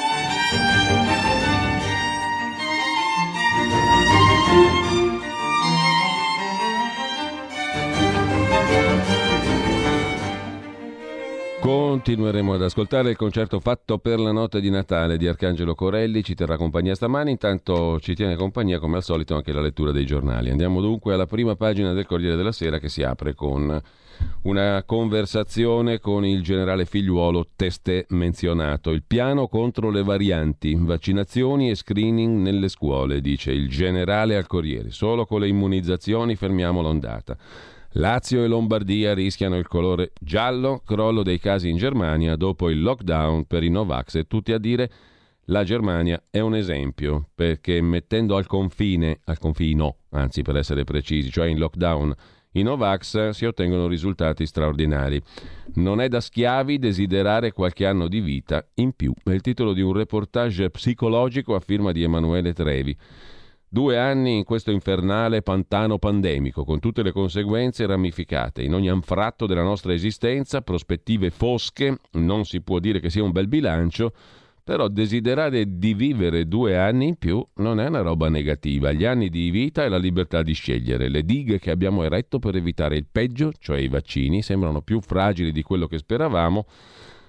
Continueremo 11.68 12.54
ad 12.54 12.62
ascoltare 12.62 13.10
il 13.10 13.16
concerto 13.18 13.60
fatto 13.60 13.98
per 13.98 14.18
la 14.18 14.32
notte 14.32 14.58
di 14.58 14.70
Natale 14.70 15.18
di 15.18 15.26
Arcangelo 15.26 15.74
Corelli, 15.74 16.24
ci 16.24 16.34
terrà 16.34 16.56
compagnia 16.56 16.94
stamani, 16.94 17.30
intanto 17.30 18.00
ci 18.00 18.14
tiene 18.14 18.36
compagnia 18.36 18.78
come 18.78 18.96
al 18.96 19.02
solito 19.02 19.34
anche 19.34 19.52
la 19.52 19.60
lettura 19.60 19.92
dei 19.92 20.06
giornali. 20.06 20.48
Andiamo 20.48 20.80
dunque 20.80 21.12
alla 21.12 21.26
prima 21.26 21.56
pagina 21.56 21.92
del 21.92 22.06
Corriere 22.06 22.36
della 22.36 22.52
Sera 22.52 22.78
che 22.78 22.88
si 22.88 23.02
apre 23.02 23.34
con 23.34 23.78
una 24.44 24.82
conversazione 24.86 26.00
con 26.00 26.24
il 26.24 26.42
generale 26.42 26.86
figliuolo 26.86 27.48
testé 27.54 28.06
menzionato. 28.08 28.90
Il 28.90 29.02
piano 29.06 29.46
contro 29.46 29.90
le 29.90 30.02
varianti, 30.02 30.74
vaccinazioni 30.74 31.68
e 31.68 31.74
screening 31.74 32.40
nelle 32.40 32.68
scuole, 32.68 33.20
dice 33.20 33.52
il 33.52 33.68
generale 33.68 34.36
al 34.36 34.46
Corriere. 34.46 34.90
Solo 34.90 35.26
con 35.26 35.40
le 35.40 35.48
immunizzazioni 35.48 36.34
fermiamo 36.34 36.80
l'ondata. 36.80 37.36
Lazio 37.98 38.44
e 38.44 38.46
Lombardia 38.46 39.12
rischiano 39.12 39.56
il 39.56 39.66
colore 39.66 40.12
giallo, 40.20 40.82
crollo 40.86 41.24
dei 41.24 41.40
casi 41.40 41.68
in 41.68 41.76
Germania 41.76 42.36
dopo 42.36 42.70
il 42.70 42.80
lockdown 42.80 43.44
per 43.44 43.64
i 43.64 43.70
Novax 43.70 44.14
e 44.14 44.28
tutti 44.28 44.52
a 44.52 44.58
dire 44.58 44.88
la 45.46 45.64
Germania 45.64 46.22
è 46.30 46.38
un 46.38 46.54
esempio 46.54 47.30
perché 47.34 47.80
mettendo 47.80 48.36
al 48.36 48.46
confine, 48.46 49.18
al 49.24 49.38
confino, 49.38 49.96
anzi 50.10 50.42
per 50.42 50.56
essere 50.56 50.84
precisi, 50.84 51.28
cioè 51.28 51.48
in 51.48 51.58
lockdown 51.58 52.14
i 52.52 52.62
Novax 52.62 53.30
si 53.30 53.44
ottengono 53.44 53.88
risultati 53.88 54.46
straordinari. 54.46 55.20
Non 55.74 56.00
è 56.00 56.06
da 56.06 56.20
schiavi 56.20 56.78
desiderare 56.78 57.50
qualche 57.50 57.84
anno 57.84 58.06
di 58.06 58.20
vita 58.20 58.64
in 58.74 58.92
più. 58.92 59.12
È 59.24 59.30
il 59.30 59.40
titolo 59.40 59.72
di 59.72 59.80
un 59.80 59.92
reportage 59.92 60.70
psicologico 60.70 61.56
a 61.56 61.60
firma 61.60 61.90
di 61.90 62.04
Emanuele 62.04 62.52
Trevi. 62.52 62.96
Due 63.70 63.98
anni 63.98 64.38
in 64.38 64.44
questo 64.44 64.70
infernale 64.70 65.42
pantano 65.42 65.98
pandemico, 65.98 66.64
con 66.64 66.80
tutte 66.80 67.02
le 67.02 67.12
conseguenze 67.12 67.84
ramificate 67.84 68.62
in 68.62 68.72
ogni 68.72 68.88
anfratto 68.88 69.44
della 69.44 69.62
nostra 69.62 69.92
esistenza, 69.92 70.62
prospettive 70.62 71.28
fosche, 71.28 71.98
non 72.12 72.46
si 72.46 72.62
può 72.62 72.78
dire 72.78 72.98
che 72.98 73.10
sia 73.10 73.22
un 73.22 73.30
bel 73.30 73.46
bilancio, 73.46 74.14
però 74.64 74.88
desiderare 74.88 75.78
di 75.78 75.92
vivere 75.92 76.48
due 76.48 76.78
anni 76.78 77.08
in 77.08 77.16
più 77.16 77.46
non 77.56 77.78
è 77.78 77.88
una 77.88 78.00
roba 78.00 78.30
negativa. 78.30 78.90
Gli 78.92 79.04
anni 79.04 79.28
di 79.28 79.50
vita 79.50 79.84
e 79.84 79.90
la 79.90 79.98
libertà 79.98 80.42
di 80.42 80.54
scegliere. 80.54 81.10
Le 81.10 81.22
dighe 81.22 81.58
che 81.58 81.70
abbiamo 81.70 82.04
eretto 82.04 82.38
per 82.38 82.56
evitare 82.56 82.96
il 82.96 83.06
peggio, 83.10 83.52
cioè 83.58 83.78
i 83.78 83.88
vaccini, 83.88 84.40
sembrano 84.40 84.80
più 84.80 85.02
fragili 85.02 85.52
di 85.52 85.62
quello 85.62 85.86
che 85.86 85.98
speravamo, 85.98 86.64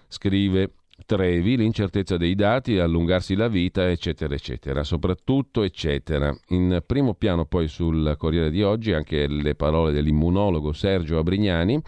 scrive 0.08 0.72
Trevi, 1.06 1.58
l'incertezza 1.58 2.18
dei 2.18 2.36
dati, 2.36 2.77
allungarsi 2.77 3.36
la 3.36 3.48
vita, 3.48 3.89
eccetera, 3.89 4.34
eccetera. 4.34 4.84
Soprattutto, 4.84 5.63
eccetera. 5.63 6.36
In 6.50 6.84
primo 6.86 7.13
piano 7.13 7.46
poi 7.46 7.68
sul 7.68 8.15
Corriere 8.18 8.51
di 8.51 8.62
oggi 8.62 8.94
anche 8.94 9.27
le 9.27 9.56
parole 9.56 9.91
dell'immunologo 9.91 10.72
Sergio 10.74 11.18
Abrignani. 11.18 11.82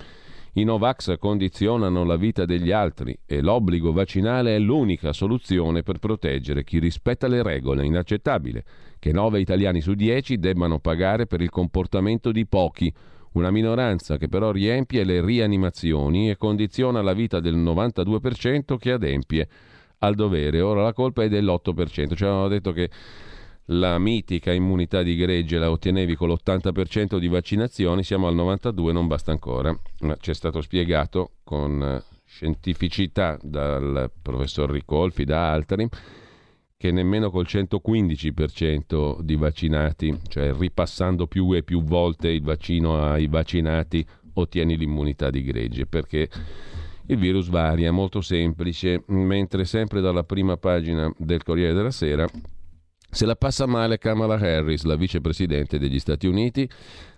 I 0.53 0.63
Novax 0.65 1.17
condizionano 1.17 2.03
la 2.03 2.17
vita 2.17 2.43
degli 2.43 2.71
altri 2.71 3.17
e 3.25 3.41
l'obbligo 3.41 3.93
vaccinale 3.93 4.55
è 4.55 4.59
l'unica 4.59 5.13
soluzione 5.13 5.81
per 5.81 5.99
proteggere 5.99 6.65
chi 6.65 6.79
rispetta 6.79 7.27
le 7.27 7.41
regole. 7.41 7.85
Inaccettabile 7.85 8.63
che 8.99 9.13
9 9.13 9.39
italiani 9.39 9.79
su 9.79 9.93
10 9.93 10.39
debbano 10.39 10.79
pagare 10.79 11.25
per 11.25 11.41
il 11.41 11.49
comportamento 11.49 12.31
di 12.31 12.45
pochi 12.45 12.93
una 13.33 13.51
minoranza 13.51 14.17
che 14.17 14.27
però 14.27 14.51
riempie 14.51 15.03
le 15.03 15.23
rianimazioni 15.23 16.29
e 16.29 16.37
condiziona 16.37 17.01
la 17.01 17.13
vita 17.13 17.39
del 17.39 17.57
92% 17.57 18.77
che 18.77 18.91
adempie 18.91 19.47
al 19.99 20.15
dovere. 20.15 20.61
Ora 20.61 20.83
la 20.83 20.93
colpa 20.93 21.23
è 21.23 21.29
dell'8%, 21.29 22.15
cioè 22.15 22.29
hanno 22.29 22.47
detto 22.47 22.71
che 22.71 22.89
la 23.65 23.97
mitica 23.99 24.51
immunità 24.51 25.01
di 25.01 25.15
gregge 25.15 25.57
la 25.57 25.71
ottenevi 25.71 26.15
con 26.15 26.29
l'80% 26.29 27.17
di 27.17 27.27
vaccinazioni, 27.27 28.03
siamo 28.03 28.27
al 28.27 28.35
92%, 28.35 28.91
non 28.91 29.07
basta 29.07 29.31
ancora. 29.31 29.77
Ma 29.99 30.15
ci 30.19 30.31
è 30.31 30.33
stato 30.33 30.61
spiegato 30.61 31.31
con 31.43 32.01
scientificità 32.25 33.37
dal 33.41 34.09
professor 34.21 34.69
Ricolfi, 34.69 35.23
da 35.23 35.51
altri, 35.51 35.87
che 36.81 36.91
nemmeno 36.91 37.29
col 37.29 37.45
115% 37.47 39.19
di 39.21 39.35
vaccinati, 39.35 40.17
cioè 40.27 40.51
ripassando 40.51 41.27
più 41.27 41.53
e 41.53 41.61
più 41.61 41.83
volte 41.83 42.29
il 42.29 42.41
vaccino 42.41 42.99
ai 42.99 43.27
vaccinati, 43.27 44.03
ottieni 44.33 44.75
l'immunità 44.75 45.29
di 45.29 45.43
gregge, 45.43 45.85
perché 45.85 46.27
il 47.05 47.17
virus 47.17 47.49
varia, 47.49 47.91
molto 47.91 48.21
semplice, 48.21 49.03
mentre 49.09 49.63
sempre 49.65 50.01
dalla 50.01 50.23
prima 50.23 50.57
pagina 50.57 51.13
del 51.17 51.43
Corriere 51.43 51.73
della 51.73 51.91
Sera 51.91 52.27
Se 53.13 53.25
la 53.25 53.35
passa 53.35 53.65
male 53.65 53.97
Kamala 53.97 54.35
Harris, 54.35 54.83
la 54.83 54.95
vicepresidente 54.95 55.77
degli 55.77 55.99
Stati 55.99 56.27
Uniti, 56.27 56.67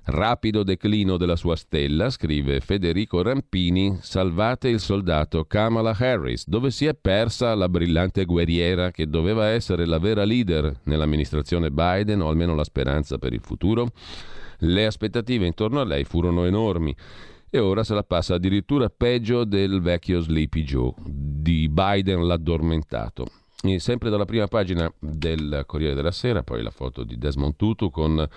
rapido 0.05 0.63
declino 0.63 1.17
della 1.17 1.35
sua 1.35 1.55
stella, 1.55 2.09
scrive 2.09 2.61
Federico 2.61 3.21
Rampini, 3.21 3.99
salvate 4.01 4.69
il 4.69 4.79
soldato 4.79 5.45
Kamala 5.45 5.95
Harris, 5.95 6.47
dove 6.47 6.71
si 6.71 6.87
è 6.87 6.95
persa 6.95 7.53
la 7.53 7.69
brillante 7.69 8.25
guerriera 8.25 8.89
che 8.89 9.07
doveva 9.07 9.49
essere 9.49 9.85
la 9.85 9.99
vera 9.99 10.23
leader 10.23 10.79
nell'amministrazione 10.85 11.69
Biden 11.69 12.21
o 12.21 12.29
almeno 12.29 12.55
la 12.55 12.63
speranza 12.63 13.19
per 13.19 13.31
il 13.31 13.41
futuro. 13.41 13.91
Le 14.57 14.85
aspettative 14.87 15.45
intorno 15.45 15.79
a 15.79 15.85
lei 15.85 16.05
furono 16.05 16.45
enormi 16.45 16.95
e 17.51 17.59
ora 17.59 17.83
se 17.83 17.93
la 17.93 18.03
passa 18.03 18.33
addirittura 18.33 18.89
peggio 18.89 19.43
del 19.43 19.79
vecchio 19.79 20.21
Sleepy 20.21 20.63
Joe, 20.63 20.91
di 21.05 21.69
Biden 21.69 22.25
l'addormentato. 22.25 23.27
Sempre 23.77 24.09
dalla 24.09 24.25
prima 24.25 24.47
pagina 24.47 24.93
del 24.99 25.63
Corriere 25.65 25.95
della 25.95 26.11
Sera, 26.11 26.43
poi 26.43 26.61
la 26.61 26.69
foto 26.69 27.05
di 27.05 27.17
Desmond 27.17 27.55
Tutu 27.55 27.89
con 27.89 28.27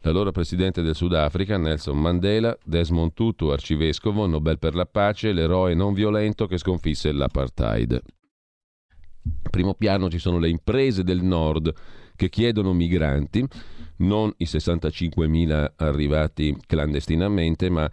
l'allora 0.00 0.32
presidente 0.32 0.82
del 0.82 0.94
Sudafrica, 0.94 1.56
Nelson 1.56 1.98
Mandela, 1.98 2.54
Desmond 2.62 3.14
Tutu, 3.14 3.46
arcivescovo, 3.46 4.26
Nobel 4.26 4.58
per 4.58 4.74
la 4.74 4.84
pace, 4.84 5.32
l'eroe 5.32 5.72
non 5.72 5.94
violento 5.94 6.46
che 6.46 6.58
sconfisse 6.58 7.10
l'apartheid. 7.10 8.02
Primo 9.50 9.72
piano 9.72 10.10
ci 10.10 10.18
sono 10.18 10.38
le 10.38 10.50
imprese 10.50 11.04
del 11.04 11.22
nord 11.22 11.72
che 12.14 12.28
chiedono 12.28 12.74
migranti, 12.74 13.42
non 13.96 14.30
i 14.36 14.44
65.000 14.44 15.72
arrivati 15.76 16.54
clandestinamente, 16.66 17.70
ma 17.70 17.90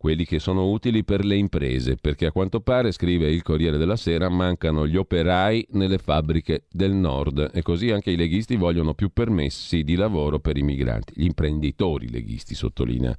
quelli 0.00 0.24
che 0.24 0.38
sono 0.38 0.70
utili 0.70 1.04
per 1.04 1.26
le 1.26 1.36
imprese, 1.36 1.96
perché 1.96 2.24
a 2.24 2.32
quanto 2.32 2.62
pare, 2.62 2.90
scrive 2.90 3.30
il 3.30 3.42
Corriere 3.42 3.76
della 3.76 3.96
Sera, 3.96 4.30
mancano 4.30 4.86
gli 4.86 4.96
operai 4.96 5.66
nelle 5.72 5.98
fabbriche 5.98 6.64
del 6.70 6.92
nord 6.94 7.50
e 7.52 7.60
così 7.60 7.90
anche 7.90 8.10
i 8.10 8.16
leghisti 8.16 8.56
vogliono 8.56 8.94
più 8.94 9.10
permessi 9.12 9.84
di 9.84 9.96
lavoro 9.96 10.38
per 10.38 10.56
i 10.56 10.62
migranti, 10.62 11.12
gli 11.16 11.24
imprenditori 11.24 12.08
leghisti, 12.08 12.54
sottolinea 12.54 13.14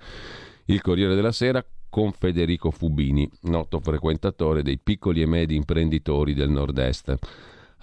il 0.65 0.81
Corriere 0.81 1.13
della 1.13 1.31
Sera 1.31 1.63
con 1.87 2.13
Federico 2.13 2.71
Fubini, 2.71 3.29
noto 3.41 3.79
frequentatore 3.79 4.63
dei 4.63 4.79
piccoli 4.79 5.21
e 5.21 5.27
medi 5.27 5.55
imprenditori 5.55 6.33
del 6.33 6.49
nord-est. 6.49 7.15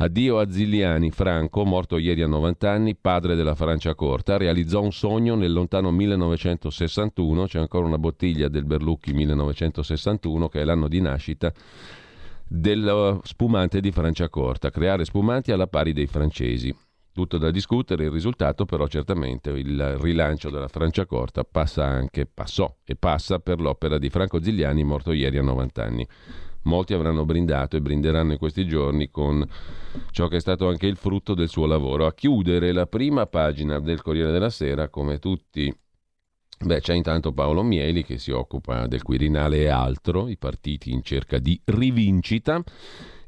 Addio 0.00 0.38
a 0.38 0.48
Ziliani, 0.48 1.10
Franco, 1.10 1.64
morto 1.64 1.98
ieri 1.98 2.22
a 2.22 2.28
90 2.28 2.70
anni, 2.70 2.94
padre 2.94 3.34
della 3.34 3.56
Francia 3.56 3.96
corta, 3.96 4.36
realizzò 4.36 4.80
un 4.80 4.92
sogno 4.92 5.34
nel 5.34 5.52
lontano 5.52 5.90
1961, 5.90 7.46
c'è 7.46 7.58
ancora 7.58 7.84
una 7.84 7.98
bottiglia 7.98 8.46
del 8.46 8.64
Berlucchi 8.64 9.12
1961 9.12 10.48
che 10.48 10.60
è 10.60 10.64
l'anno 10.64 10.86
di 10.86 11.00
nascita 11.00 11.52
del 12.46 13.18
spumante 13.24 13.80
di 13.80 13.90
Francia 13.90 14.28
corta, 14.28 14.70
creare 14.70 15.04
spumanti 15.04 15.50
alla 15.50 15.66
pari 15.66 15.92
dei 15.92 16.06
francesi. 16.06 16.72
Tutto 17.12 17.36
da 17.36 17.50
discutere, 17.50 18.04
il 18.04 18.12
risultato 18.12 18.66
però 18.66 18.86
certamente 18.86 19.50
il 19.50 19.96
rilancio 19.96 20.48
della 20.48 20.68
Francia 20.68 21.06
corta 21.06 21.42
passa 21.42 21.84
anche, 21.84 22.24
passò 22.32 22.72
e 22.84 22.94
passa 22.94 23.40
per 23.40 23.60
l'opera 23.60 23.98
di 23.98 24.10
Franco 24.10 24.40
Zigliani 24.40 24.84
morto 24.84 25.10
ieri 25.10 25.38
a 25.38 25.42
90 25.42 25.82
anni. 25.82 26.06
Molti 26.68 26.92
avranno 26.92 27.24
brindato 27.24 27.76
e 27.76 27.80
brinderanno 27.80 28.32
in 28.32 28.38
questi 28.38 28.66
giorni 28.66 29.10
con 29.10 29.42
ciò 30.10 30.28
che 30.28 30.36
è 30.36 30.40
stato 30.40 30.68
anche 30.68 30.86
il 30.86 30.96
frutto 30.96 31.32
del 31.32 31.48
suo 31.48 31.64
lavoro. 31.64 32.04
A 32.04 32.12
chiudere 32.12 32.72
la 32.72 32.86
prima 32.86 33.26
pagina 33.26 33.80
del 33.80 34.02
Corriere 34.02 34.32
della 34.32 34.50
Sera, 34.50 34.90
come 34.90 35.18
tutti 35.18 35.74
Beh, 36.60 36.80
c'è 36.80 36.92
intanto 36.92 37.32
Paolo 37.32 37.62
Mieli 37.62 38.02
che 38.04 38.18
si 38.18 38.32
occupa 38.32 38.88
del 38.88 39.02
Quirinale 39.02 39.58
e 39.58 39.68
altro, 39.68 40.28
i 40.28 40.36
partiti 40.36 40.90
in 40.90 41.02
cerca 41.02 41.38
di 41.38 41.58
rivincita. 41.64 42.62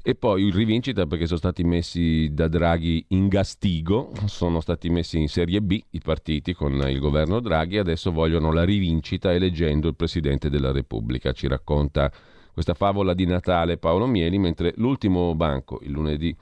E 0.03 0.15
poi 0.15 0.45
il 0.45 0.53
rivincita 0.53 1.07
perché 1.07 1.27
sono 1.27 1.39
stati 1.39 1.63
messi 1.63 2.29
da 2.33 2.49
Draghi 2.49 3.05
in 3.09 3.29
gastigo, 3.29 4.13
sono 4.27 4.61
stati 4.61 4.91
messi 4.91 5.19
in 5.19 5.29
Serie 5.29 5.63
B 5.63 5.81
i 5.91 6.01
partiti 6.01 6.55
con 6.55 6.73
il 6.89 6.99
governo 6.99 7.39
Draghi, 7.41 7.79
adesso 7.79 8.11
vogliono 8.11 8.53
la 8.53 8.65
rivincita 8.65 9.33
eleggendo 9.33 9.89
il 9.89 9.97
Presidente 9.97 10.51
della 10.51 10.73
Repubblica, 10.73 11.33
ci 11.33 11.47
racconta 11.47 12.11
questa 12.53 12.75
favola 12.75 13.15
di 13.15 13.27
Natale 13.27 13.77
Paolo 13.79 14.07
Mieli, 14.07 14.39
mentre 14.39 14.73
l'ultimo 14.77 15.35
banco, 15.35 15.81
il 15.83 15.91
lunedì, 15.91 16.35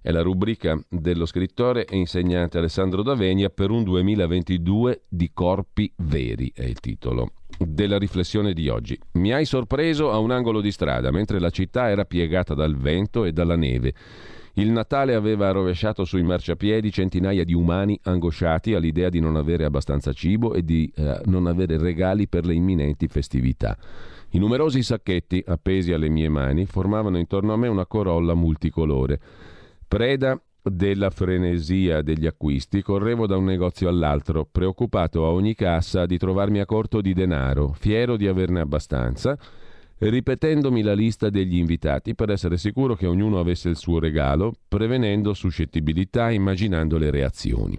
è 0.00 0.10
la 0.10 0.20
rubrica 0.20 0.78
dello 0.90 1.24
scrittore 1.24 1.86
e 1.86 1.96
insegnante 1.96 2.58
Alessandro 2.58 3.02
Davenia 3.02 3.48
per 3.48 3.70
un 3.70 3.82
2022 3.84 5.04
di 5.08 5.30
corpi 5.32 5.90
veri, 5.96 6.52
è 6.54 6.64
il 6.64 6.78
titolo 6.78 7.32
della 7.58 7.96
riflessione 7.96 8.52
di 8.52 8.68
oggi. 8.68 8.98
Mi 9.12 9.32
hai 9.32 9.46
sorpreso 9.46 10.10
a 10.10 10.18
un 10.18 10.30
angolo 10.30 10.60
di 10.60 10.70
strada, 10.70 11.10
mentre 11.10 11.38
la 11.38 11.50
città 11.50 11.88
era 11.88 12.04
piegata 12.04 12.52
dal 12.52 12.76
vento 12.76 13.24
e 13.24 13.32
dalla 13.32 13.56
neve. 13.56 13.94
Il 14.56 14.70
Natale 14.70 15.14
aveva 15.14 15.50
rovesciato 15.50 16.04
sui 16.04 16.22
marciapiedi 16.22 16.92
centinaia 16.92 17.42
di 17.42 17.54
umani 17.54 17.98
angosciati 18.02 18.74
all'idea 18.74 19.08
di 19.08 19.20
non 19.20 19.36
avere 19.36 19.64
abbastanza 19.64 20.12
cibo 20.12 20.54
e 20.54 20.62
di 20.62 20.92
eh, 20.94 21.20
non 21.24 21.46
avere 21.46 21.76
regali 21.76 22.28
per 22.28 22.44
le 22.44 22.54
imminenti 22.54 23.08
festività. 23.08 23.76
I 24.34 24.38
numerosi 24.40 24.82
sacchetti 24.82 25.44
appesi 25.46 25.92
alle 25.92 26.08
mie 26.08 26.28
mani 26.28 26.66
formavano 26.66 27.18
intorno 27.18 27.52
a 27.52 27.56
me 27.56 27.68
una 27.68 27.86
corolla 27.86 28.34
multicolore. 28.34 29.20
Preda 29.86 30.36
della 30.60 31.10
frenesia 31.10 32.02
degli 32.02 32.26
acquisti, 32.26 32.82
correvo 32.82 33.28
da 33.28 33.36
un 33.36 33.44
negozio 33.44 33.88
all'altro, 33.88 34.44
preoccupato 34.50 35.24
a 35.24 35.28
ogni 35.28 35.54
cassa 35.54 36.04
di 36.04 36.18
trovarmi 36.18 36.58
a 36.58 36.66
corto 36.66 37.00
di 37.00 37.12
denaro, 37.12 37.74
fiero 37.78 38.16
di 38.16 38.26
averne 38.26 38.58
abbastanza, 38.58 39.38
ripetendomi 39.98 40.82
la 40.82 40.94
lista 40.94 41.30
degli 41.30 41.56
invitati 41.56 42.16
per 42.16 42.30
essere 42.30 42.56
sicuro 42.56 42.96
che 42.96 43.06
ognuno 43.06 43.38
avesse 43.38 43.68
il 43.68 43.76
suo 43.76 44.00
regalo, 44.00 44.52
prevenendo 44.66 45.32
suscettibilità, 45.32 46.32
immaginando 46.32 46.98
le 46.98 47.12
reazioni. 47.12 47.78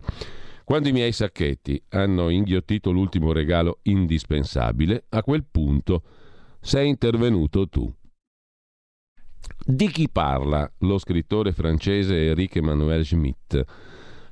Quando 0.64 0.88
i 0.88 0.94
miei 0.94 1.12
sacchetti 1.12 1.84
hanno 1.90 2.30
inghiottito 2.30 2.92
l'ultimo 2.92 3.34
regalo 3.34 3.80
indispensabile, 3.82 5.04
a 5.10 5.22
quel 5.22 5.44
punto 5.44 6.02
sei 6.66 6.90
intervenuto 6.90 7.68
tu. 7.68 7.94
Di 9.64 9.88
chi 9.90 10.10
parla 10.10 10.68
lo 10.80 10.98
scrittore 10.98 11.52
francese 11.52 12.16
Eric 12.16 12.56
Emmanuel 12.56 13.06
Schmitt? 13.06 13.64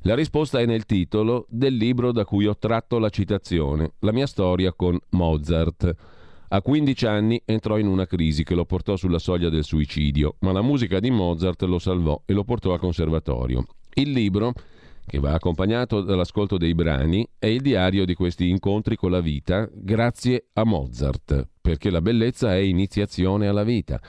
La 0.01 0.15
risposta 0.15 0.59
è 0.59 0.65
nel 0.65 0.87
titolo 0.87 1.45
del 1.47 1.75
libro 1.75 2.11
da 2.11 2.25
cui 2.25 2.47
ho 2.47 2.57
tratto 2.57 2.97
la 2.97 3.09
citazione, 3.09 3.93
La 3.99 4.11
mia 4.11 4.25
storia 4.25 4.73
con 4.73 4.97
Mozart. 5.09 5.95
A 6.47 6.61
15 6.61 7.05
anni 7.05 7.39
entrò 7.45 7.77
in 7.77 7.85
una 7.85 8.07
crisi 8.07 8.43
che 8.43 8.55
lo 8.55 8.65
portò 8.65 8.95
sulla 8.95 9.19
soglia 9.19 9.49
del 9.49 9.63
suicidio, 9.63 10.37
ma 10.39 10.51
la 10.51 10.63
musica 10.63 10.99
di 10.99 11.11
Mozart 11.11 11.61
lo 11.63 11.77
salvò 11.77 12.19
e 12.25 12.33
lo 12.33 12.43
portò 12.43 12.73
al 12.73 12.79
conservatorio. 12.79 13.63
Il 13.93 14.11
libro 14.11 14.53
che 15.05 15.19
va 15.19 15.33
accompagnato 15.33 16.01
dall'ascolto 16.01 16.57
dei 16.57 16.73
brani, 16.73 17.27
è 17.37 17.47
il 17.47 17.61
diario 17.61 18.05
di 18.05 18.13
questi 18.13 18.49
incontri 18.49 18.95
con 18.95 19.11
la 19.11 19.21
vita 19.21 19.69
grazie 19.71 20.47
a 20.53 20.63
Mozart, 20.63 21.47
perché 21.61 21.89
la 21.89 22.01
bellezza 22.01 22.53
è 22.53 22.59
iniziazione 22.59 23.47
alla 23.47 23.63
vita. 23.63 23.99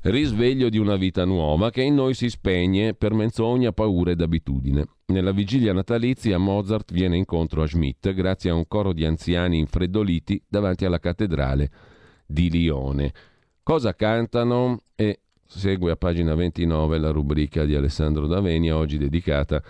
Risveglio 0.00 0.68
di 0.68 0.78
una 0.78 0.96
vita 0.96 1.24
nuova 1.24 1.70
che 1.70 1.82
in 1.82 1.94
noi 1.94 2.14
si 2.14 2.30
spegne 2.30 2.94
per 2.94 3.12
menzogna, 3.12 3.72
paura 3.72 4.12
ed 4.12 4.20
abitudine. 4.20 4.86
Nella 5.06 5.32
vigilia 5.32 5.72
natalizia 5.72 6.38
Mozart 6.38 6.92
viene 6.92 7.16
incontro 7.16 7.62
a 7.62 7.66
Schmidt 7.66 8.12
grazie 8.14 8.50
a 8.50 8.54
un 8.54 8.68
coro 8.68 8.92
di 8.92 9.04
anziani 9.04 9.58
infreddoliti 9.58 10.40
davanti 10.46 10.84
alla 10.84 11.00
cattedrale 11.00 11.70
di 12.24 12.48
Lione. 12.48 13.12
Cosa 13.62 13.94
cantano? 13.94 14.82
E 14.94 15.20
segue 15.46 15.90
a 15.90 15.96
pagina 15.96 16.34
29 16.34 16.98
la 16.98 17.10
rubrica 17.10 17.64
di 17.64 17.74
Alessandro 17.74 18.26
Davenia, 18.26 18.76
oggi 18.76 18.98
dedicata 18.98 19.56
a 19.56 19.62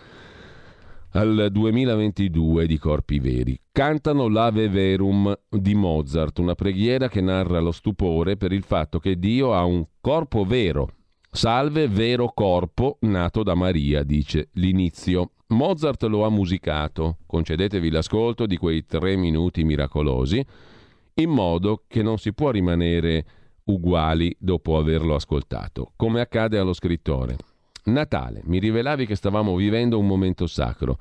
al 1.12 1.48
2022 1.50 2.66
di 2.66 2.78
Corpi 2.78 3.18
Veri. 3.18 3.58
Cantano 3.72 4.28
l'Ave 4.28 4.68
Verum 4.68 5.34
di 5.48 5.74
Mozart, 5.74 6.38
una 6.38 6.54
preghiera 6.54 7.08
che 7.08 7.20
narra 7.20 7.60
lo 7.60 7.72
stupore 7.72 8.36
per 8.36 8.52
il 8.52 8.62
fatto 8.62 8.98
che 8.98 9.18
Dio 9.18 9.54
ha 9.54 9.64
un 9.64 9.84
corpo 10.00 10.44
vero. 10.44 10.88
Salve 11.30 11.88
vero 11.88 12.32
corpo 12.34 12.98
nato 13.00 13.42
da 13.42 13.54
Maria, 13.54 14.02
dice 14.02 14.50
l'inizio. 14.54 15.32
Mozart 15.48 16.02
lo 16.04 16.24
ha 16.24 16.30
musicato, 16.30 17.18
concedetevi 17.26 17.90
l'ascolto 17.90 18.44
di 18.44 18.56
quei 18.58 18.84
tre 18.84 19.16
minuti 19.16 19.64
miracolosi, 19.64 20.44
in 21.14 21.30
modo 21.30 21.84
che 21.86 22.02
non 22.02 22.18
si 22.18 22.34
può 22.34 22.50
rimanere 22.50 23.24
uguali 23.64 24.34
dopo 24.38 24.76
averlo 24.76 25.14
ascoltato, 25.14 25.92
come 25.96 26.20
accade 26.20 26.58
allo 26.58 26.74
scrittore. 26.74 27.36
Natale, 27.92 28.42
mi 28.44 28.58
rivelavi 28.58 29.06
che 29.06 29.14
stavamo 29.14 29.54
vivendo 29.56 29.98
un 29.98 30.06
momento 30.06 30.46
sacro. 30.46 30.98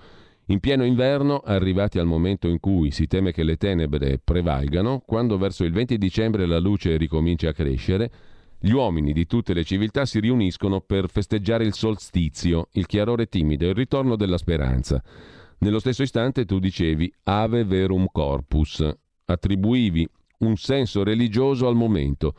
In 0.47 0.60
pieno 0.60 0.86
inverno, 0.86 1.41
arrivati 1.43 2.00
al 2.00 2.06
momento 2.06 2.47
in 2.47 2.60
cui 2.60 2.91
si 2.91 3.08
teme 3.08 3.32
che 3.32 3.43
le 3.43 3.58
tenebre 3.58 4.19
prevalgano, 4.23 5.04
quando 5.06 5.38
verso 5.38 5.65
il 5.65 5.73
20 5.73 5.97
dicembre 5.97 6.45
la 6.45 6.60
luce 6.60 6.95
ricomincia 6.95 7.50
a 7.50 7.54
crescere, 7.54 8.12
gli 8.60 8.71
uomini 8.71 9.13
di 9.13 9.26
tutte 9.26 9.54
le 9.54 9.63
civiltà 9.63 10.06
si 10.06 10.19
riuniscono 10.19 10.80
per 10.82 11.10
festeggiare 11.10 11.65
il 11.65 11.73
solstizio, 11.73 12.69
il 12.73 12.86
chiarore 12.86 13.28
timido, 13.28 13.67
il 13.67 13.76
ritorno 13.76 14.15
della 14.15 14.38
speranza. 14.38 15.04
Nello 15.60 15.80
stesso 15.80 16.04
istante 16.04 16.45
tu 16.45 16.60
dicevi 16.60 17.12
Ave 17.23 17.65
Verum 17.65 18.08
Corpus, 18.12 18.88
attribuivi 19.26 20.08
un 20.39 20.56
senso 20.56 21.04
religioso 21.04 21.67
al 21.67 21.76
momento 21.76 22.34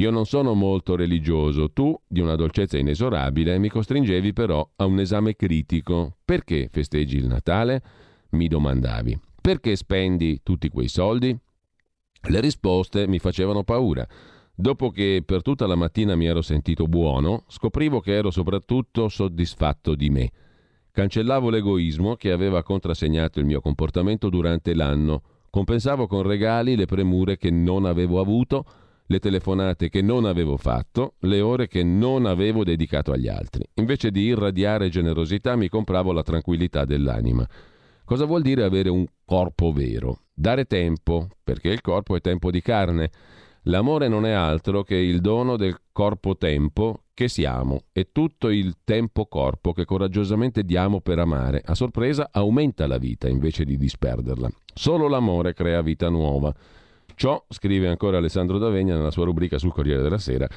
Io 0.00 0.10
non 0.10 0.24
sono 0.24 0.54
molto 0.54 0.96
religioso, 0.96 1.72
tu, 1.72 1.94
di 2.08 2.20
una 2.20 2.34
dolcezza 2.34 2.78
inesorabile, 2.78 3.58
mi 3.58 3.68
costringevi 3.68 4.32
però 4.32 4.66
a 4.76 4.86
un 4.86 4.98
esame 4.98 5.36
critico. 5.36 6.16
Perché 6.24 6.70
festeggi 6.72 7.18
il 7.18 7.26
Natale? 7.26 7.82
Mi 8.30 8.48
domandavi. 8.48 9.20
Perché 9.42 9.76
spendi 9.76 10.40
tutti 10.42 10.70
quei 10.70 10.88
soldi? 10.88 11.38
Le 12.28 12.40
risposte 12.40 13.06
mi 13.08 13.18
facevano 13.18 13.62
paura. 13.62 14.06
Dopo 14.54 14.88
che 14.88 15.22
per 15.22 15.42
tutta 15.42 15.66
la 15.66 15.74
mattina 15.74 16.16
mi 16.16 16.24
ero 16.24 16.40
sentito 16.40 16.86
buono, 16.86 17.44
scoprivo 17.48 18.00
che 18.00 18.14
ero 18.14 18.30
soprattutto 18.30 19.10
soddisfatto 19.10 19.94
di 19.94 20.08
me. 20.08 20.30
Cancellavo 20.92 21.50
l'egoismo 21.50 22.16
che 22.16 22.32
aveva 22.32 22.62
contrassegnato 22.62 23.38
il 23.38 23.44
mio 23.44 23.60
comportamento 23.60 24.30
durante 24.30 24.74
l'anno, 24.74 25.22
compensavo 25.50 26.06
con 26.06 26.22
regali 26.22 26.74
le 26.74 26.86
premure 26.86 27.36
che 27.36 27.50
non 27.50 27.84
avevo 27.84 28.18
avuto, 28.18 28.64
le 29.10 29.18
telefonate 29.18 29.88
che 29.88 30.02
non 30.02 30.24
avevo 30.24 30.56
fatto, 30.56 31.14
le 31.20 31.40
ore 31.40 31.66
che 31.66 31.82
non 31.82 32.26
avevo 32.26 32.62
dedicato 32.62 33.10
agli 33.10 33.28
altri. 33.28 33.64
Invece 33.74 34.10
di 34.10 34.22
irradiare 34.22 34.88
generosità 34.88 35.56
mi 35.56 35.68
compravo 35.68 36.12
la 36.12 36.22
tranquillità 36.22 36.84
dell'anima. 36.84 37.46
Cosa 38.04 38.24
vuol 38.24 38.42
dire 38.42 38.62
avere 38.62 38.88
un 38.88 39.04
corpo 39.24 39.72
vero? 39.72 40.20
Dare 40.32 40.64
tempo, 40.64 41.28
perché 41.42 41.68
il 41.68 41.80
corpo 41.80 42.16
è 42.16 42.20
tempo 42.20 42.50
di 42.50 42.62
carne 42.62 43.10
L'amore 43.64 44.08
non 44.08 44.24
è 44.24 44.30
altro 44.30 44.82
che 44.82 44.94
il 44.94 45.20
dono 45.20 45.56
del 45.56 45.76
corpo-tempo 45.92 47.02
che 47.12 47.28
siamo 47.28 47.82
e 47.92 48.10
tutto 48.10 48.48
il 48.48 48.76
tempo-corpo 48.84 49.74
che 49.74 49.84
coraggiosamente 49.84 50.64
diamo 50.64 51.02
per 51.02 51.18
amare. 51.18 51.60
A 51.62 51.74
sorpresa 51.74 52.30
aumenta 52.32 52.86
la 52.86 52.96
vita 52.96 53.28
invece 53.28 53.66
di 53.66 53.76
disperderla. 53.76 54.48
Solo 54.72 55.08
l'amore 55.08 55.52
crea 55.52 55.82
vita 55.82 56.08
nuova. 56.08 56.54
Ciò, 57.20 57.44
scrive 57.50 57.86
ancora 57.86 58.16
Alessandro 58.16 58.56
D'Avegna 58.56 58.96
nella 58.96 59.10
sua 59.10 59.26
rubrica 59.26 59.58
sul 59.58 59.74
Corriere 59.74 60.00
della 60.00 60.16
Sera, 60.16 60.48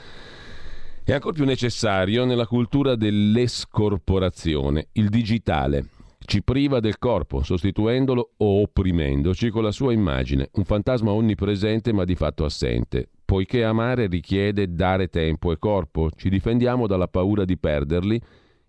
è 1.04 1.12
ancora 1.12 1.34
più 1.34 1.44
necessario 1.44 2.24
nella 2.24 2.48
cultura 2.48 2.96
dell'escorporazione, 2.96 4.88
il 4.94 5.10
digitale, 5.10 5.88
ci 6.20 6.42
priva 6.42 6.80
del 6.80 7.00
corpo, 7.00 7.44
sostituendolo 7.44 8.36
o 8.38 8.62
opprimendoci 8.62 9.50
con 9.50 9.64
la 9.64 9.74
sua 9.74 9.92
immagine, 9.92 10.52
un 10.54 10.64
fantasma 10.64 11.12
onnipresente 11.12 11.92
ma 11.92 12.06
di 12.06 12.16
fatto 12.16 12.46
assente. 12.46 13.10
Poiché 13.26 13.66
amare 13.66 14.08
richiede 14.08 14.74
dare 14.74 15.10
tempo 15.10 15.52
e 15.52 15.60
corpo, 15.60 16.12
ci 16.16 16.30
difendiamo 16.30 16.88
dalla 16.88 17.10
paura 17.10 17.44
di 17.44 17.58
perderli 17.58 18.22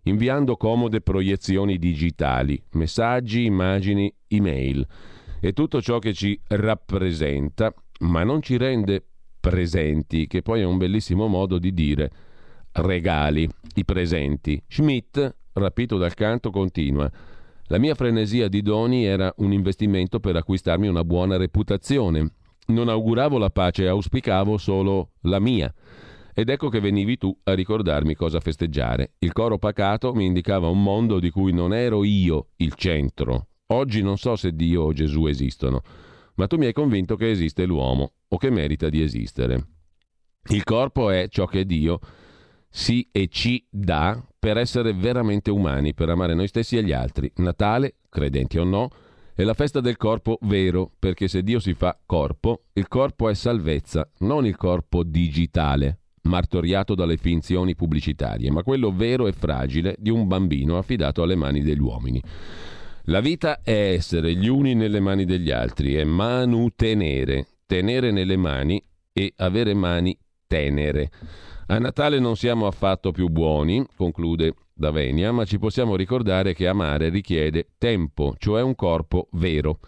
inviando 0.07 0.57
comode 0.57 1.01
proiezioni 1.01 1.79
digitali, 1.79 2.61
messaggi, 2.73 3.45
immagini, 3.45 4.13
email 4.27 4.85
e 5.45 5.53
tutto 5.53 5.83
ciò 5.83 5.99
che 5.99 6.15
ci 6.15 6.41
rappresenta, 6.49 7.73
ma 8.01 8.25
non 8.25 8.43
ci 8.43 8.57
rende 8.57 9.05
presenti, 9.41 10.27
che 10.27 10.43
poi 10.43 10.61
è 10.61 10.65
un 10.65 10.79
bellissimo 10.79 11.27
modo 11.27 11.59
di 11.59 11.73
dire 11.73 12.11
regali, 12.73 13.49
i 13.75 13.85
presenti. 13.85 14.61
Schmidt, 14.67 15.37
rapito 15.53 15.97
dal 15.97 16.15
canto, 16.15 16.51
continua. 16.51 17.11
La 17.69 17.79
mia 17.79 17.95
frenesia 17.95 18.49
di 18.49 18.63
doni 18.63 19.05
era 19.05 19.33
un 19.39 19.53
investimento 19.53 20.21
per 20.21 20.37
acquistarmi 20.37 20.89
una 20.89 21.05
buona 21.05 21.37
reputazione. 21.37 22.33
Non 22.67 22.89
auguravo 22.89 23.39
la 23.39 23.51
pace, 23.51 23.87
auspicavo 23.87 24.59
solo 24.59 25.13
la 25.23 25.39
mia. 25.39 25.73
Ed 26.35 26.49
ecco 26.49 26.69
che 26.69 26.81
venivi 26.81 27.17
tu 27.17 27.37
a 27.45 27.55
ricordarmi 27.55 28.15
cosa 28.15 28.41
festeggiare. 28.41 29.13
Il 29.19 29.33
coro 29.33 29.57
pacato 29.59 30.13
mi 30.15 30.27
indicava 30.27 30.69
un 30.69 30.83
mondo 30.83 31.21
di 31.21 31.31
cui 31.31 31.53
non 31.53 31.73
ero 31.73 32.03
io 32.03 32.49
il 32.57 32.75
centro. 32.75 33.49
Oggi 33.69 34.03
non 34.03 34.19
so 34.19 34.35
se 34.37 34.53
Dio 34.53 34.83
o 34.83 34.93
Gesù 34.93 35.27
esistono, 35.27 35.83
ma 36.35 36.47
tu 36.47 36.57
mi 36.57 36.67
hai 36.67 36.73
convinto 36.73 37.17
che 37.17 37.31
esiste 37.31 37.65
l'uomo 37.65 38.13
o 38.29 38.37
che 38.37 38.51
merita 38.51 38.89
di 38.89 39.03
esistere. 39.03 39.67
Il 40.49 40.65
corpo 40.65 41.11
è 41.11 41.29
ciò 41.29 41.47
che 41.47 41.65
Dio 41.65 41.99
si 42.69 43.09
e 43.13 43.29
ci 43.29 43.65
dà 43.71 44.21
per 44.39 44.59
essere 44.59 44.93
veramente 44.93 45.51
umani, 45.51 45.95
per 45.95 46.09
amare 46.09 46.35
noi 46.35 46.49
stessi 46.49 46.77
e 46.77 46.83
gli 46.83 46.93
altri. 46.93 47.31
Natale, 47.37 47.97
credenti 48.11 48.59
o 48.59 48.65
no, 48.65 48.91
è 49.35 49.43
la 49.43 49.55
festa 49.55 49.81
del 49.81 49.97
corpo 49.97 50.39
vero, 50.43 50.91
perché 50.99 51.29
se 51.29 51.43
Dio 51.43 51.61
si 51.61 51.75
fa 51.75 51.99
corpo, 52.05 52.65
il 52.75 52.89
corpo 52.89 53.29
è 53.29 53.35
salvezza, 53.35 54.09
non 54.19 54.45
il 54.45 54.57
corpo 54.57 55.03
digitale, 55.03 56.01
martoriato 56.23 56.95
dalle 56.95 57.17
finzioni 57.17 57.75
pubblicitarie, 57.75 58.51
ma 58.51 58.63
quello 58.63 58.93
vero 58.93 59.27
e 59.27 59.33
fragile 59.33 59.97
di 59.99 60.11
un 60.11 60.27
bambino 60.27 60.77
affidato 60.77 61.23
alle 61.23 61.37
mani 61.37 61.63
degli 61.63 61.81
uomini. 61.81 62.23
La 63.09 63.21
vita 63.21 63.61
è 63.63 63.93
essere 63.93 64.35
gli 64.35 64.49
uni 64.49 64.75
nelle 64.75 64.99
mani 64.99 65.27
degli 65.27 65.51
altri, 65.51 65.93
è 65.93 66.05
manutenere, 66.05 67.47
tenere 67.67 68.11
nelle 68.11 68.39
mani 68.39 68.83
e 69.13 69.35
avere 69.37 69.75
mani 69.75 70.17
tenere. 70.47 71.11
A 71.67 71.79
Natale 71.79 72.19
non 72.19 72.35
siamo 72.35 72.67
affatto 72.67 73.11
più 73.11 73.29
buoni, 73.29 73.87
conclude 73.95 74.55
Davenia, 74.73 75.33
ma 75.33 75.45
ci 75.45 75.59
possiamo 75.59 75.97
ricordare 75.97 76.55
che 76.55 76.67
amare 76.67 77.11
richiede 77.11 77.73
tempo, 77.77 78.37
cioè 78.39 78.63
un 78.63 78.75
corpo 78.75 79.29
vero. 79.33 79.81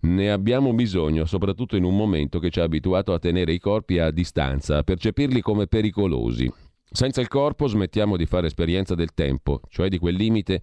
Ne 0.00 0.30
abbiamo 0.30 0.72
bisogno, 0.72 1.26
soprattutto 1.26 1.76
in 1.76 1.84
un 1.84 1.94
momento 1.94 2.38
che 2.38 2.48
ci 2.48 2.60
ha 2.60 2.64
abituato 2.64 3.12
a 3.12 3.18
tenere 3.18 3.52
i 3.52 3.58
corpi 3.58 3.98
a 3.98 4.10
distanza, 4.10 4.78
a 4.78 4.82
percepirli 4.82 5.42
come 5.42 5.66
pericolosi. 5.66 6.50
Senza 6.90 7.20
il 7.20 7.28
corpo 7.28 7.66
smettiamo 7.66 8.16
di 8.16 8.24
fare 8.24 8.46
esperienza 8.46 8.94
del 8.94 9.12
tempo, 9.12 9.60
cioè 9.68 9.90
di 9.90 9.98
quel 9.98 10.14
limite 10.14 10.62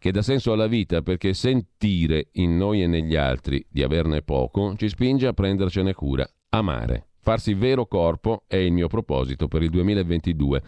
che 0.00 0.12
dà 0.12 0.22
senso 0.22 0.52
alla 0.52 0.66
vita, 0.66 1.02
perché 1.02 1.34
sentire 1.34 2.28
in 2.32 2.56
noi 2.56 2.82
e 2.82 2.86
negli 2.86 3.16
altri 3.16 3.64
di 3.68 3.82
averne 3.82 4.22
poco 4.22 4.74
ci 4.76 4.88
spinge 4.88 5.26
a 5.26 5.34
prendercene 5.34 5.92
cura. 5.92 6.26
Amare. 6.48 7.08
Farsi 7.20 7.52
vero 7.52 7.84
corpo 7.84 8.44
è 8.46 8.56
il 8.56 8.72
mio 8.72 8.88
proposito 8.88 9.46
per 9.46 9.62
il 9.62 9.68
2022. 9.68 10.62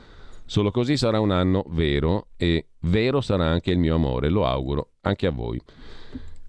Solo 0.44 0.70
così 0.70 0.98
sarà 0.98 1.18
un 1.18 1.30
anno 1.30 1.64
vero 1.70 2.28
e 2.36 2.66
vero 2.80 3.22
sarà 3.22 3.46
anche 3.46 3.70
il 3.70 3.78
mio 3.78 3.94
amore, 3.94 4.28
lo 4.28 4.44
auguro 4.44 4.90
anche 5.00 5.26
a 5.26 5.30
voi. 5.30 5.58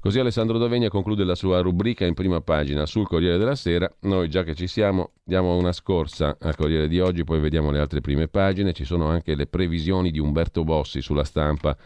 Così 0.01 0.19
Alessandro 0.19 0.57
Dovegna 0.57 0.89
conclude 0.89 1.23
la 1.23 1.35
sua 1.35 1.61
rubrica 1.61 2.05
in 2.05 2.13
prima 2.13 2.41
pagina 2.41 2.85
sul 2.85 3.07
Corriere 3.07 3.37
della 3.37 3.55
Sera. 3.55 3.89
Noi 4.01 4.27
già 4.27 4.43
che 4.43 4.55
ci 4.55 4.67
siamo 4.67 5.11
diamo 5.23 5.55
una 5.55 5.71
scorsa 5.71 6.35
al 6.37 6.57
Corriere 6.57 6.89
di 6.89 6.99
oggi, 6.99 7.23
poi 7.23 7.39
vediamo 7.39 7.71
le 7.71 7.79
altre 7.79 8.01
prime 8.01 8.27
pagine. 8.27 8.73
Ci 8.73 8.83
sono 8.83 9.07
anche 9.07 9.35
le 9.35 9.47
previsioni 9.47 10.11
di 10.11 10.19
Umberto 10.19 10.65
Bossi 10.65 10.99
sulla 10.99 11.23
stampa 11.23 11.77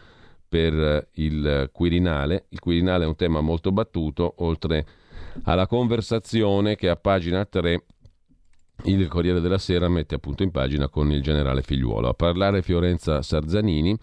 per 0.47 1.09
il 1.13 1.69
Quirinale. 1.71 2.45
Il 2.49 2.59
Quirinale 2.59 3.03
è 3.03 3.07
un 3.07 3.15
tema 3.15 3.41
molto 3.41 3.71
battuto, 3.71 4.35
oltre 4.37 4.85
alla 5.43 5.67
conversazione 5.67 6.75
che 6.75 6.89
a 6.89 6.95
pagina 6.95 7.45
3 7.45 7.83
il 8.85 9.07
Corriere 9.07 9.41
della 9.41 9.57
Sera 9.57 9.87
mette 9.89 10.15
appunto 10.15 10.43
in 10.43 10.51
pagina 10.51 10.87
con 10.87 11.11
il 11.11 11.21
generale 11.21 11.61
figliuolo. 11.61 12.09
A 12.09 12.13
parlare 12.13 12.61
Fiorenza 12.61 13.21
Sarzanini, 13.21 13.97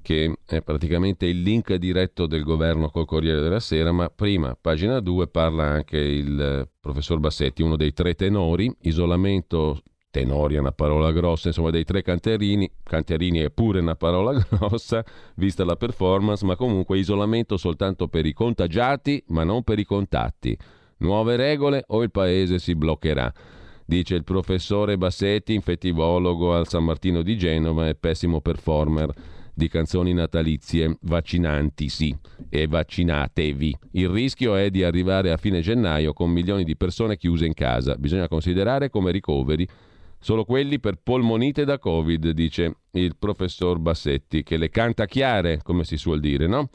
che 0.00 0.38
è 0.46 0.62
praticamente 0.62 1.26
il 1.26 1.42
link 1.42 1.74
diretto 1.74 2.26
del 2.26 2.42
governo 2.42 2.88
col 2.88 3.04
Corriere 3.04 3.40
della 3.40 3.60
Sera, 3.60 3.92
ma 3.92 4.08
prima, 4.08 4.56
pagina 4.58 5.00
2, 5.00 5.28
parla 5.28 5.64
anche 5.64 5.98
il 5.98 6.68
professor 6.80 7.18
Bassetti, 7.18 7.62
uno 7.62 7.76
dei 7.76 7.92
tre 7.92 8.14
tenori, 8.14 8.74
isolamento, 8.82 9.82
tenori 10.12 10.56
è 10.56 10.58
una 10.58 10.70
parola 10.70 11.10
grossa, 11.10 11.48
insomma 11.48 11.70
dei 11.70 11.84
tre 11.84 12.02
canterini, 12.02 12.70
canterini 12.84 13.40
è 13.40 13.50
pure 13.50 13.80
una 13.80 13.96
parola 13.96 14.38
grossa, 14.48 15.02
vista 15.36 15.64
la 15.64 15.74
performance, 15.74 16.44
ma 16.44 16.54
comunque 16.54 16.98
isolamento 16.98 17.56
soltanto 17.56 18.06
per 18.06 18.26
i 18.26 18.34
contagiati, 18.34 19.24
ma 19.28 19.42
non 19.42 19.64
per 19.64 19.80
i 19.80 19.84
contatti. 19.84 20.56
Nuove 20.98 21.34
regole 21.34 21.82
o 21.88 22.02
il 22.02 22.12
paese 22.12 22.60
si 22.60 22.76
bloccherà 22.76 23.32
dice 23.84 24.14
il 24.14 24.24
professore 24.24 24.96
Bassetti, 24.96 25.52
infettivologo 25.52 26.54
al 26.54 26.68
San 26.68 26.84
Martino 26.84 27.20
di 27.22 27.36
Genova 27.36 27.88
e 27.88 27.94
pessimo 27.94 28.40
performer 28.40 29.12
di 29.54 29.68
canzoni 29.68 30.14
natalizie, 30.14 30.96
vaccinanti 31.02 31.88
sì 31.88 32.16
e 32.48 32.66
vaccinatevi. 32.66 33.76
Il 33.92 34.08
rischio 34.08 34.54
è 34.54 34.70
di 34.70 34.82
arrivare 34.82 35.30
a 35.30 35.36
fine 35.36 35.60
gennaio 35.60 36.12
con 36.12 36.30
milioni 36.30 36.64
di 36.64 36.76
persone 36.76 37.18
chiuse 37.18 37.44
in 37.44 37.52
casa. 37.52 37.96
Bisogna 37.96 38.28
considerare 38.28 38.88
come 38.88 39.10
ricoveri 39.10 39.68
solo 40.22 40.44
quelli 40.44 40.78
per 40.78 41.00
polmonite 41.02 41.64
da 41.64 41.80
Covid, 41.80 42.30
dice 42.30 42.76
il 42.92 43.16
professor 43.18 43.78
Bassetti, 43.80 44.44
che 44.44 44.56
le 44.56 44.70
canta 44.70 45.04
chiare, 45.06 45.60
come 45.62 45.82
si 45.82 45.96
suol 45.96 46.20
dire, 46.20 46.46
no? 46.46 46.70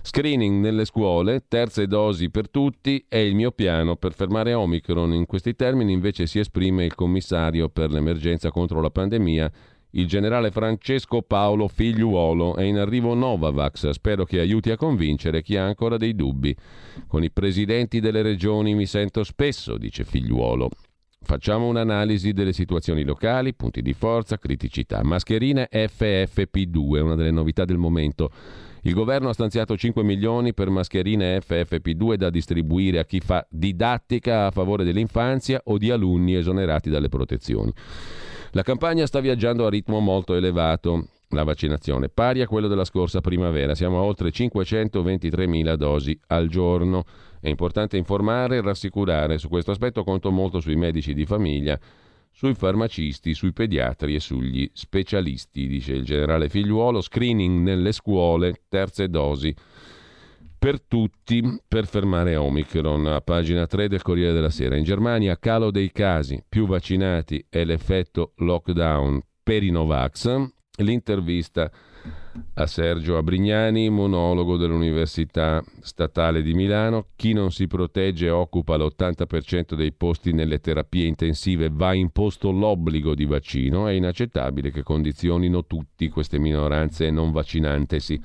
Screening 0.00 0.62
nelle 0.62 0.86
scuole, 0.86 1.44
terze 1.46 1.86
dosi 1.86 2.30
per 2.30 2.48
tutti, 2.48 3.04
è 3.06 3.18
il 3.18 3.34
mio 3.34 3.50
piano 3.50 3.96
per 3.96 4.14
fermare 4.14 4.54
Omicron. 4.54 5.12
In 5.12 5.26
questi 5.26 5.54
termini 5.54 5.92
invece 5.92 6.26
si 6.26 6.38
esprime 6.38 6.86
il 6.86 6.94
commissario 6.94 7.68
per 7.68 7.90
l'emergenza 7.90 8.50
contro 8.50 8.80
la 8.80 8.90
pandemia, 8.90 9.52
il 9.90 10.06
generale 10.06 10.50
Francesco 10.50 11.20
Paolo 11.20 11.68
Figliuolo. 11.68 12.56
È 12.56 12.62
in 12.62 12.78
arrivo 12.78 13.12
Novavax, 13.12 13.90
spero 13.90 14.24
che 14.24 14.40
aiuti 14.40 14.70
a 14.70 14.76
convincere 14.76 15.42
chi 15.42 15.58
ha 15.58 15.66
ancora 15.66 15.98
dei 15.98 16.14
dubbi. 16.14 16.56
Con 17.06 17.22
i 17.22 17.30
presidenti 17.30 18.00
delle 18.00 18.22
regioni 18.22 18.74
mi 18.74 18.86
sento 18.86 19.22
spesso, 19.22 19.76
dice 19.76 20.04
Figliuolo. 20.04 20.70
Facciamo 21.24 21.66
un'analisi 21.66 22.32
delle 22.32 22.52
situazioni 22.52 23.02
locali, 23.02 23.54
punti 23.54 23.80
di 23.80 23.94
forza, 23.94 24.36
criticità. 24.36 25.02
Mascherine 25.02 25.68
FFP2, 25.72 27.00
una 27.00 27.14
delle 27.14 27.30
novità 27.30 27.64
del 27.64 27.78
momento. 27.78 28.30
Il 28.82 28.92
governo 28.92 29.30
ha 29.30 29.32
stanziato 29.32 29.74
5 29.74 30.02
milioni 30.02 30.52
per 30.52 30.68
mascherine 30.68 31.38
FFP2 31.38 32.16
da 32.16 32.28
distribuire 32.28 32.98
a 32.98 33.06
chi 33.06 33.20
fa 33.20 33.46
didattica 33.48 34.44
a 34.44 34.50
favore 34.50 34.84
dell'infanzia 34.84 35.62
o 35.64 35.78
di 35.78 35.90
alunni 35.90 36.36
esonerati 36.36 36.90
dalle 36.90 37.08
protezioni. 37.08 37.72
La 38.50 38.62
campagna 38.62 39.06
sta 39.06 39.20
viaggiando 39.20 39.64
a 39.64 39.70
ritmo 39.70 40.00
molto 40.00 40.34
elevato 40.34 41.08
la 41.30 41.44
vaccinazione, 41.44 42.10
pari 42.10 42.42
a 42.42 42.46
quello 42.46 42.68
della 42.68 42.84
scorsa 42.84 43.22
primavera. 43.22 43.74
Siamo 43.74 43.98
a 43.98 44.02
oltre 44.02 44.28
523.000 44.28 45.74
dosi 45.74 46.18
al 46.28 46.48
giorno. 46.48 47.04
È 47.44 47.50
importante 47.50 47.98
informare 47.98 48.56
e 48.56 48.62
rassicurare. 48.62 49.36
Su 49.36 49.50
questo 49.50 49.70
aspetto 49.70 50.02
conto 50.02 50.30
molto 50.30 50.60
sui 50.60 50.76
medici 50.76 51.12
di 51.12 51.26
famiglia, 51.26 51.78
sui 52.30 52.54
farmacisti, 52.54 53.34
sui 53.34 53.52
pediatri 53.52 54.14
e 54.14 54.20
sugli 54.20 54.66
specialisti, 54.72 55.66
dice 55.66 55.92
il 55.92 56.04
generale 56.04 56.48
Figliuolo. 56.48 57.02
Screening 57.02 57.60
nelle 57.60 57.92
scuole, 57.92 58.62
terze 58.66 59.10
dosi 59.10 59.54
per 60.58 60.80
tutti 60.80 61.60
per 61.68 61.86
fermare 61.86 62.34
Omicron. 62.36 63.08
A 63.08 63.20
pagina 63.20 63.66
3 63.66 63.88
del 63.88 64.00
Corriere 64.00 64.32
della 64.32 64.48
Sera. 64.48 64.76
In 64.76 64.84
Germania 64.84 65.38
calo 65.38 65.70
dei 65.70 65.92
casi, 65.92 66.42
più 66.48 66.66
vaccinati 66.66 67.44
e 67.50 67.66
l'effetto 67.66 68.32
lockdown 68.36 69.20
per 69.42 69.62
i 69.62 69.68
Novax 69.68 70.48
l'intervista 70.78 71.70
a 72.54 72.66
Sergio 72.66 73.16
Abrignani, 73.16 73.88
monologo 73.90 74.56
dell'Università 74.56 75.62
Statale 75.80 76.42
di 76.42 76.54
Milano. 76.54 77.06
Chi 77.16 77.32
non 77.32 77.50
si 77.50 77.66
protegge 77.66 78.30
occupa 78.30 78.76
l'80% 78.76 79.74
dei 79.74 79.92
posti 79.92 80.32
nelle 80.32 80.60
terapie 80.60 81.06
intensive, 81.06 81.68
va 81.70 81.92
imposto 81.94 82.50
l'obbligo 82.50 83.14
di 83.14 83.24
vaccino. 83.24 83.88
È 83.88 83.92
inaccettabile 83.92 84.70
che 84.70 84.82
condizionino 84.82 85.66
tutti 85.66 86.08
queste 86.08 86.38
minoranze 86.38 87.10
non 87.10 87.32
vaccinantesi 87.32 88.20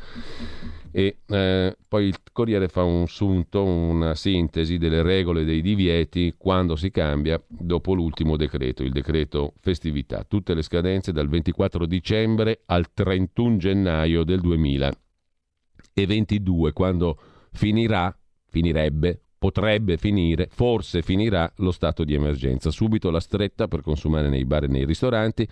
e 0.91 1.17
eh, 1.27 1.77
poi 1.87 2.05
il 2.05 2.15
Corriere 2.31 2.67
fa 2.67 2.83
un 2.83 3.07
sunto, 3.07 3.63
una 3.63 4.13
sintesi 4.15 4.77
delle 4.77 5.01
regole 5.01 5.43
dei 5.43 5.61
divieti 5.61 6.35
quando 6.37 6.75
si 6.75 6.91
cambia 6.91 7.41
dopo 7.47 7.93
l'ultimo 7.93 8.35
decreto, 8.37 8.83
il 8.83 8.91
decreto 8.91 9.53
festività, 9.59 10.25
tutte 10.27 10.53
le 10.53 10.61
scadenze 10.61 11.11
dal 11.11 11.29
24 11.29 11.85
dicembre 11.85 12.61
al 12.65 12.93
31 12.93 13.57
gennaio 13.57 14.23
del 14.23 14.41
2022, 14.41 16.73
quando 16.73 17.19
finirà, 17.51 18.15
finirebbe, 18.47 19.21
potrebbe 19.37 19.97
finire, 19.97 20.49
forse 20.51 21.01
finirà 21.01 21.51
lo 21.57 21.71
stato 21.71 22.03
di 22.03 22.13
emergenza. 22.13 22.71
Subito 22.71 23.09
la 23.09 23.21
stretta 23.21 23.67
per 23.67 23.81
consumare 23.81 24.29
nei 24.29 24.45
bar 24.45 24.65
e 24.65 24.67
nei 24.67 24.85
ristoranti 24.85 25.47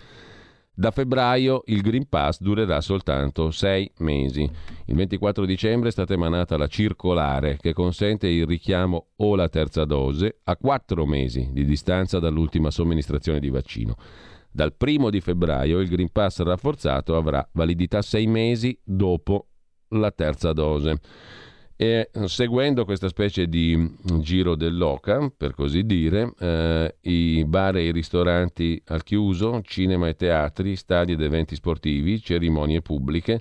da 0.78 0.92
febbraio 0.92 1.62
il 1.66 1.80
Green 1.80 2.08
Pass 2.08 2.40
durerà 2.40 2.80
soltanto 2.80 3.50
sei 3.50 3.90
mesi. 3.98 4.48
Il 4.84 4.94
24 4.94 5.44
dicembre 5.44 5.88
è 5.88 5.90
stata 5.90 6.12
emanata 6.12 6.56
la 6.56 6.68
circolare 6.68 7.56
che 7.60 7.72
consente 7.72 8.28
il 8.28 8.46
richiamo 8.46 9.08
o 9.16 9.34
la 9.34 9.48
terza 9.48 9.84
dose 9.84 10.38
a 10.44 10.56
quattro 10.56 11.04
mesi 11.04 11.48
di 11.50 11.64
distanza 11.64 12.20
dall'ultima 12.20 12.70
somministrazione 12.70 13.40
di 13.40 13.50
vaccino. 13.50 13.96
Dal 14.52 14.72
primo 14.72 15.10
di 15.10 15.20
febbraio 15.20 15.80
il 15.80 15.88
Green 15.88 16.12
Pass 16.12 16.42
rafforzato 16.42 17.16
avrà 17.16 17.44
validità 17.54 18.00
sei 18.00 18.28
mesi 18.28 18.78
dopo 18.84 19.48
la 19.88 20.12
terza 20.12 20.52
dose. 20.52 21.00
E 21.80 22.10
seguendo 22.24 22.84
questa 22.84 23.06
specie 23.06 23.48
di 23.48 23.76
mm, 23.76 24.18
giro 24.18 24.56
dell'oca, 24.56 25.30
per 25.30 25.54
così 25.54 25.84
dire, 25.84 26.32
eh, 26.40 26.96
i 27.02 27.44
bar 27.46 27.76
e 27.76 27.84
i 27.84 27.92
ristoranti 27.92 28.82
al 28.86 29.04
chiuso, 29.04 29.60
cinema 29.62 30.08
e 30.08 30.16
teatri, 30.16 30.74
stadi 30.74 31.12
ed 31.12 31.20
eventi 31.22 31.54
sportivi, 31.54 32.20
cerimonie 32.20 32.82
pubbliche, 32.82 33.40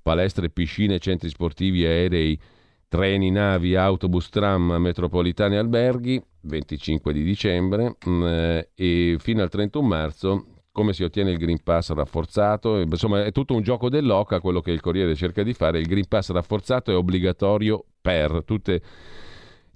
palestre, 0.00 0.48
piscine, 0.48 1.00
centri 1.00 1.28
sportivi, 1.28 1.84
aerei, 1.84 2.38
treni, 2.86 3.32
navi, 3.32 3.74
autobus, 3.74 4.28
tram, 4.28 4.76
metropolitane, 4.78 5.58
alberghi, 5.58 6.22
25 6.42 7.12
di 7.12 7.24
dicembre 7.24 7.96
mm, 8.08 8.22
eh, 8.22 8.68
e 8.76 9.16
fino 9.18 9.42
al 9.42 9.50
31 9.50 9.84
marzo 9.84 10.46
come 10.72 10.94
si 10.94 11.04
ottiene 11.04 11.30
il 11.30 11.36
Green 11.36 11.62
Pass 11.62 11.92
rafforzato, 11.92 12.80
insomma 12.80 13.24
è 13.24 13.30
tutto 13.30 13.54
un 13.54 13.62
gioco 13.62 13.90
dell'oca 13.90 14.40
quello 14.40 14.60
che 14.60 14.70
il 14.70 14.80
Corriere 14.80 15.14
cerca 15.14 15.42
di 15.42 15.52
fare, 15.52 15.78
il 15.78 15.86
Green 15.86 16.08
Pass 16.08 16.30
rafforzato 16.30 16.90
è 16.90 16.96
obbligatorio 16.96 17.84
per 18.00 18.42
tutte, 18.46 18.80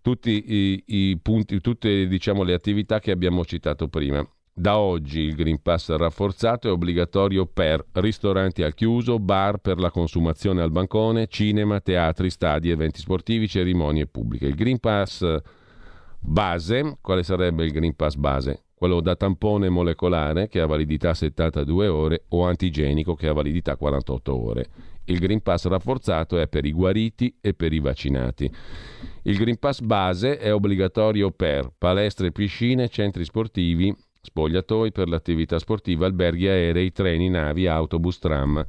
tutti 0.01 0.45
i, 0.47 0.83
i 0.87 1.19
punti, 1.21 1.61
tutte 1.61 2.09
diciamo, 2.09 2.43
le 2.43 2.55
attività 2.55 2.99
che 2.99 3.11
abbiamo 3.11 3.45
citato 3.45 3.89
prima. 3.89 4.27
Da 4.59 4.79
oggi 4.79 5.21
il 5.21 5.35
Green 5.35 5.61
Pass 5.61 5.95
rafforzato 5.95 6.69
è 6.69 6.71
obbligatorio 6.71 7.45
per 7.45 7.85
ristoranti 7.93 8.63
al 8.63 8.73
chiuso, 8.73 9.19
bar 9.19 9.59
per 9.59 9.79
la 9.79 9.91
consumazione 9.91 10.63
al 10.63 10.71
bancone, 10.71 11.27
cinema, 11.27 11.79
teatri, 11.81 12.31
stadi, 12.31 12.71
eventi 12.71 13.01
sportivi, 13.01 13.49
cerimonie 13.49 14.07
pubbliche. 14.07 14.47
Il 14.47 14.55
Green 14.55 14.81
Pass 14.81 15.41
base, 16.19 16.97
quale 17.03 17.23
sarebbe 17.23 17.67
il 17.67 17.71
Green 17.71 17.95
Pass 17.95 18.15
base? 18.15 18.66
Quello 18.77 19.01
da 19.01 19.17
tampone 19.17 19.71
molecolare 19.71 20.49
che 20.49 20.61
ha 20.61 20.67
validità 20.67 21.15
72 21.15 21.89
ore 21.89 22.25
o 22.29 22.45
antigenico 22.45 23.15
che 23.15 23.27
ha 23.27 23.33
validità 23.33 23.75
48 23.75 24.37
ore. 24.37 24.67
Il 25.05 25.19
Green 25.19 25.41
Pass 25.41 25.67
rafforzato 25.67 26.39
è 26.39 26.47
per 26.47 26.67
i 26.67 26.73
guariti 26.73 27.35
e 27.41 27.55
per 27.55 27.73
i 27.73 27.79
vaccinati. 27.79 28.53
Il 29.23 29.37
Green 29.39 29.59
Pass 29.59 29.81
base 29.81 30.37
è 30.37 30.53
obbligatorio 30.53 31.31
per 31.31 31.73
palestre, 31.77 32.33
piscine, 32.33 32.89
centri 32.89 33.25
sportivi, 33.25 33.95
spogliatoi 34.21 34.93
per 34.93 35.09
l'attività 35.09 35.59
sportiva, 35.59 36.05
alberghi 36.05 36.47
aerei, 36.47 36.93
treni, 36.93 37.31
navi, 37.31 37.67
autobus, 37.67 38.19
tram 38.19 38.63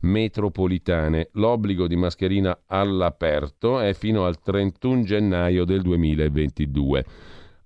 metropolitane. 0.00 1.28
L'obbligo 1.32 1.86
di 1.86 1.96
mascherina 1.96 2.62
all'aperto 2.66 3.80
è 3.80 3.92
fino 3.92 4.24
al 4.24 4.40
31 4.40 5.02
gennaio 5.02 5.64
del 5.64 5.82
2022 5.82 7.04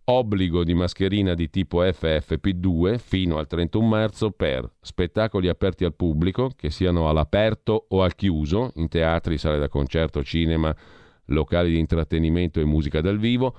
obbligo 0.08 0.62
di 0.62 0.74
mascherina 0.74 1.34
di 1.34 1.50
tipo 1.50 1.82
FFP2 1.82 2.98
fino 2.98 3.38
al 3.38 3.46
31 3.46 3.86
marzo 3.86 4.30
per 4.30 4.70
spettacoli 4.80 5.48
aperti 5.48 5.84
al 5.84 5.94
pubblico, 5.94 6.50
che 6.54 6.70
siano 6.70 7.08
all'aperto 7.08 7.86
o 7.88 8.02
al 8.02 8.14
chiuso, 8.14 8.72
in 8.76 8.88
teatri, 8.88 9.38
sale 9.38 9.58
da 9.58 9.68
concerto, 9.68 10.22
cinema, 10.22 10.74
locali 11.26 11.70
di 11.70 11.78
intrattenimento 11.78 12.60
e 12.60 12.64
musica 12.64 13.00
dal 13.00 13.18
vivo, 13.18 13.54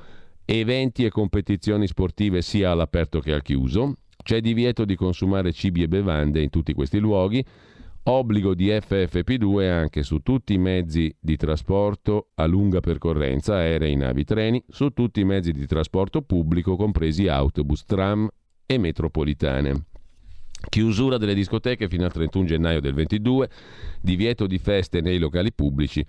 eventi 0.45 1.03
e 1.03 1.09
competizioni 1.09 1.85
sportive 1.85 2.41
sia 2.41 2.71
all'aperto 2.71 3.19
che 3.19 3.33
al 3.33 3.41
chiuso. 3.41 3.97
C'è 4.23 4.39
divieto 4.39 4.85
di 4.85 4.95
consumare 4.95 5.51
cibi 5.51 5.83
e 5.83 5.87
bevande 5.87 6.41
in 6.41 6.49
tutti 6.49 6.73
questi 6.73 6.99
luoghi 6.99 7.43
obbligo 8.09 8.53
di 8.53 8.69
FFP2 8.69 9.69
anche 9.69 10.03
su 10.03 10.19
tutti 10.19 10.53
i 10.53 10.57
mezzi 10.57 11.13
di 11.19 11.35
trasporto 11.35 12.29
a 12.35 12.45
lunga 12.45 12.79
percorrenza, 12.79 13.55
aerei, 13.55 13.95
navi, 13.95 14.23
treni, 14.23 14.63
su 14.69 14.89
tutti 14.91 15.19
i 15.19 15.25
mezzi 15.25 15.51
di 15.51 15.65
trasporto 15.65 16.21
pubblico, 16.21 16.75
compresi 16.75 17.27
autobus, 17.27 17.83
tram 17.85 18.29
e 18.65 18.77
metropolitane. 18.77 19.85
Chiusura 20.69 21.17
delle 21.17 21.33
discoteche 21.33 21.87
fino 21.87 22.05
al 22.05 22.11
31 22.11 22.45
gennaio 22.45 22.79
del 22.79 22.93
22, 22.93 23.49
divieto 24.01 24.47
di 24.47 24.57
feste 24.57 25.01
nei 25.01 25.19
locali 25.19 25.53
pubblici 25.53 26.05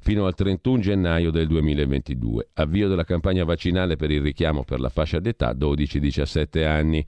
fino 0.00 0.26
al 0.26 0.34
31 0.34 0.80
gennaio 0.80 1.30
del 1.30 1.46
2022. 1.46 2.50
Avvio 2.54 2.88
della 2.88 3.04
campagna 3.04 3.44
vaccinale 3.44 3.96
per 3.96 4.10
il 4.10 4.20
richiamo 4.20 4.64
per 4.64 4.80
la 4.80 4.88
fascia 4.90 5.18
d'età 5.18 5.52
12-17 5.52 6.64
anni. 6.64 7.04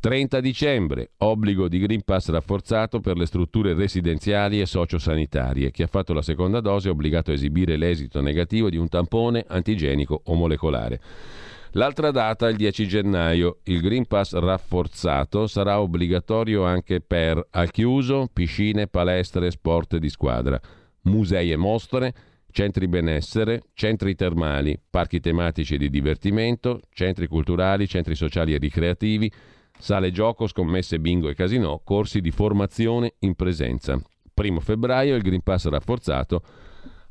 30 0.00 0.40
dicembre, 0.40 1.10
obbligo 1.18 1.66
di 1.66 1.80
Green 1.80 2.04
Pass 2.04 2.28
rafforzato 2.28 3.00
per 3.00 3.16
le 3.16 3.26
strutture 3.26 3.74
residenziali 3.74 4.60
e 4.60 4.66
sociosanitarie. 4.66 5.72
Chi 5.72 5.82
ha 5.82 5.88
fatto 5.88 6.12
la 6.12 6.22
seconda 6.22 6.60
dose 6.60 6.88
è 6.88 6.92
obbligato 6.92 7.32
a 7.32 7.34
esibire 7.34 7.76
l'esito 7.76 8.20
negativo 8.20 8.70
di 8.70 8.76
un 8.76 8.88
tampone 8.88 9.44
antigenico 9.48 10.22
o 10.26 10.34
molecolare. 10.34 11.00
L'altra 11.72 12.12
data, 12.12 12.48
il 12.48 12.56
10 12.56 12.86
gennaio, 12.86 13.58
il 13.64 13.80
Green 13.80 14.06
Pass 14.06 14.34
rafforzato 14.34 15.48
sarà 15.48 15.80
obbligatorio 15.80 16.62
anche 16.64 17.00
per 17.00 17.44
al 17.50 17.72
chiuso, 17.72 18.28
piscine, 18.32 18.86
palestre, 18.86 19.50
sport 19.50 19.96
di 19.96 20.08
squadra, 20.08 20.60
musei 21.02 21.50
e 21.50 21.56
mostre, 21.56 22.14
centri 22.52 22.86
benessere, 22.86 23.64
centri 23.74 24.14
termali, 24.14 24.80
parchi 24.88 25.18
tematici 25.18 25.76
di 25.76 25.90
divertimento, 25.90 26.82
centri 26.92 27.26
culturali, 27.26 27.88
centri 27.88 28.14
sociali 28.14 28.54
e 28.54 28.58
ricreativi, 28.58 29.30
Sale 29.78 30.10
gioco, 30.10 30.46
scommesse, 30.46 30.98
bingo 30.98 31.28
e 31.28 31.34
casino, 31.34 31.80
corsi 31.84 32.20
di 32.20 32.30
formazione 32.30 33.14
in 33.20 33.34
presenza. 33.34 34.00
Primo 34.34 34.60
febbraio 34.60 35.14
il 35.14 35.22
Green 35.22 35.42
Pass 35.42 35.68
rafforzato 35.68 36.42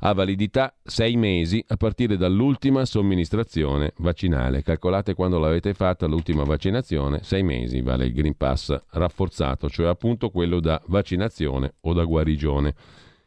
ha 0.00 0.12
validità 0.12 0.72
6 0.82 1.16
mesi 1.16 1.64
a 1.68 1.76
partire 1.76 2.16
dall'ultima 2.16 2.84
somministrazione 2.84 3.92
vaccinale. 3.98 4.62
Calcolate 4.62 5.14
quando 5.14 5.38
l'avete 5.38 5.74
fatta 5.74 6.06
l'ultima 6.06 6.44
vaccinazione, 6.44 7.22
6 7.22 7.42
mesi 7.42 7.80
vale 7.80 8.06
il 8.06 8.12
Green 8.12 8.36
Pass 8.36 8.76
rafforzato, 8.90 9.68
cioè 9.68 9.88
appunto 9.88 10.30
quello 10.30 10.60
da 10.60 10.80
vaccinazione 10.86 11.74
o 11.80 11.92
da 11.92 12.04
guarigione. 12.04 12.74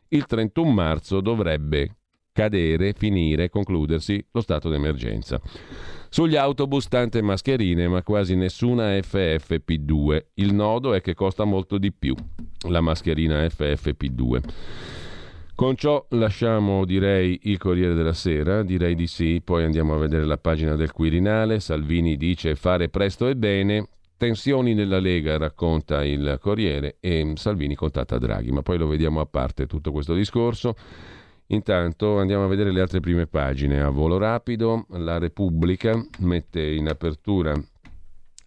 Il 0.09 0.25
31 0.25 0.71
marzo 0.71 1.19
dovrebbe 1.19 1.95
cadere, 2.31 2.93
finire, 2.93 3.49
concludersi 3.49 4.23
lo 4.31 4.41
stato 4.41 4.69
d'emergenza. 4.69 5.39
Sugli 6.09 6.35
autobus 6.35 6.87
tante 6.87 7.21
mascherine, 7.21 7.87
ma 7.87 8.03
quasi 8.03 8.35
nessuna 8.35 8.91
FFP2. 8.97 10.25
Il 10.35 10.53
nodo 10.53 10.93
è 10.93 11.01
che 11.01 11.13
costa 11.13 11.45
molto 11.45 11.77
di 11.77 11.91
più 11.93 12.13
la 12.67 12.81
mascherina 12.81 13.41
FFP2. 13.45 14.41
Con 15.55 15.75
ciò 15.75 16.03
lasciamo, 16.09 16.85
direi, 16.85 17.39
il 17.43 17.57
Corriere 17.59 17.93
della 17.93 18.13
Sera, 18.13 18.63
direi 18.63 18.95
di 18.95 19.05
sì, 19.05 19.41
poi 19.43 19.63
andiamo 19.63 19.93
a 19.93 19.99
vedere 19.99 20.25
la 20.25 20.37
pagina 20.37 20.75
del 20.75 20.91
Quirinale, 20.91 21.59
Salvini 21.59 22.17
dice 22.17 22.55
fare 22.55 22.89
presto 22.89 23.27
e 23.27 23.35
bene, 23.35 23.87
tensioni 24.17 24.73
nella 24.73 24.99
Lega, 24.99 25.37
racconta 25.37 26.03
il 26.03 26.39
Corriere, 26.41 26.97
e 26.99 27.33
Salvini 27.35 27.75
contatta 27.75 28.17
Draghi, 28.17 28.51
ma 28.51 28.63
poi 28.63 28.79
lo 28.79 28.87
vediamo 28.87 29.19
a 29.19 29.25
parte 29.27 29.67
tutto 29.67 29.91
questo 29.91 30.15
discorso. 30.15 30.75
Intanto 31.51 32.17
andiamo 32.17 32.45
a 32.45 32.47
vedere 32.47 32.71
le 32.71 32.79
altre 32.79 33.01
prime 33.01 33.27
pagine. 33.27 33.81
A 33.81 33.89
volo 33.89 34.17
rapido, 34.17 34.85
la 34.91 35.17
Repubblica 35.17 36.01
mette 36.19 36.61
in 36.61 36.87
apertura 36.87 37.53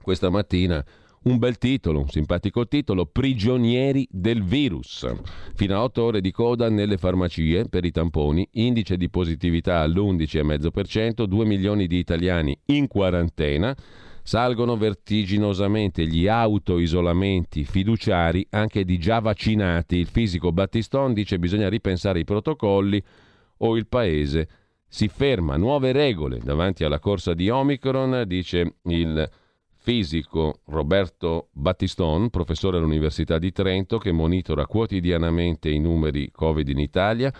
questa 0.02 0.30
mattina 0.30 0.82
un 1.24 1.38
bel 1.38 1.56
titolo, 1.56 2.00
un 2.00 2.08
simpatico 2.08 2.66
titolo, 2.66 3.06
Prigionieri 3.06 4.06
del 4.10 4.42
virus. 4.42 5.06
Fino 5.54 5.74
a 5.74 5.82
8 5.82 6.02
ore 6.02 6.20
di 6.20 6.30
coda 6.30 6.68
nelle 6.68 6.98
farmacie 6.98 7.66
per 7.66 7.84
i 7.84 7.90
tamponi, 7.90 8.46
indice 8.52 8.96
di 8.96 9.08
positività 9.08 9.80
all'11,5%, 9.80 11.24
2 11.24 11.44
milioni 11.44 11.86
di 11.86 11.98
italiani 11.98 12.58
in 12.66 12.86
quarantena. 12.86 13.74
Salgono 14.26 14.78
vertiginosamente 14.78 16.06
gli 16.06 16.26
autoisolamenti 16.26 17.62
fiduciari 17.64 18.46
anche 18.50 18.86
di 18.86 18.96
già 18.96 19.18
vaccinati. 19.18 19.96
Il 19.96 20.06
fisico 20.06 20.50
Battiston 20.50 21.12
dice 21.12 21.38
bisogna 21.38 21.68
ripensare 21.68 22.20
i 22.20 22.24
protocolli 22.24 23.02
o 23.58 23.76
il 23.76 23.86
paese 23.86 24.48
si 24.88 25.08
ferma. 25.08 25.58
Nuove 25.58 25.92
regole 25.92 26.38
davanti 26.38 26.84
alla 26.84 27.00
corsa 27.00 27.34
di 27.34 27.50
Omicron, 27.50 28.24
dice 28.26 28.76
il 28.84 29.30
fisico 29.76 30.60
Roberto 30.68 31.48
Battiston, 31.52 32.30
professore 32.30 32.78
all'Università 32.78 33.38
di 33.38 33.52
Trento, 33.52 33.98
che 33.98 34.10
monitora 34.10 34.66
quotidianamente 34.66 35.68
i 35.68 35.78
numeri 35.78 36.30
Covid 36.30 36.66
in 36.66 36.78
Italia. 36.78 37.30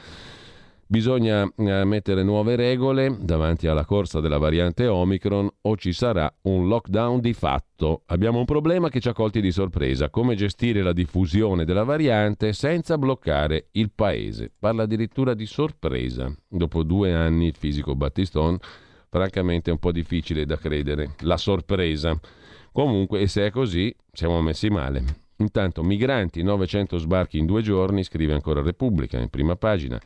Bisogna 0.87 1.51
eh, 1.57 1.85
mettere 1.85 2.23
nuove 2.23 2.57
regole 2.57 3.17
davanti 3.19 3.67
alla 3.67 3.87
corsa 3.87 4.21
della 4.21 4.37
variante 4.37 4.87
Omicron 4.87 5.49
o 5.63 5.77
ci 5.77 5.93
sarà 5.93 6.33
un 6.43 6.69
lockdown 6.69 7.21
di 7.21 7.33
fatto. 7.33 8.03
Abbiamo 8.07 8.39
un 8.39 8.45
problema 8.45 8.91
che 8.91 9.01
ci 9.01 9.09
ha 9.09 9.15
colti 9.15 9.41
di 9.41 9.51
sorpresa, 9.51 10.11
come 10.11 10.35
gestire 10.35 10.83
la 10.83 10.93
diffusione 10.93 11.65
della 11.65 11.85
variante 11.85 12.53
senza 12.53 12.99
bloccare 12.99 13.69
il 13.73 13.93
paese. 13.95 14.53
Parla 14.59 14.83
addirittura 14.83 15.33
di 15.33 15.47
sorpresa. 15.47 16.33
Dopo 16.47 16.83
due 16.83 17.15
anni 17.15 17.47
il 17.47 17.57
fisico 17.57 17.95
Battiston, 17.95 18.59
francamente 19.09 19.71
è 19.71 19.73
un 19.73 19.79
po' 19.79 19.93
difficile 19.93 20.45
da 20.45 20.59
credere. 20.59 21.15
La 21.21 21.39
sorpresa. 21.39 22.19
Comunque, 22.73 23.27
se 23.27 23.47
è 23.47 23.51
così, 23.51 23.95
siamo 24.13 24.43
messi 24.43 24.69
male. 24.69 25.03
Intanto, 25.39 25.83
migranti, 25.83 26.43
900 26.43 26.99
sbarchi 26.99 27.39
in 27.39 27.47
due 27.47 27.63
giorni, 27.63 28.05
scrive 28.05 28.35
ancora 28.35 28.61
Repubblica 28.61 29.19
in 29.19 29.31
prima 29.31 29.57
pagina 29.57 29.99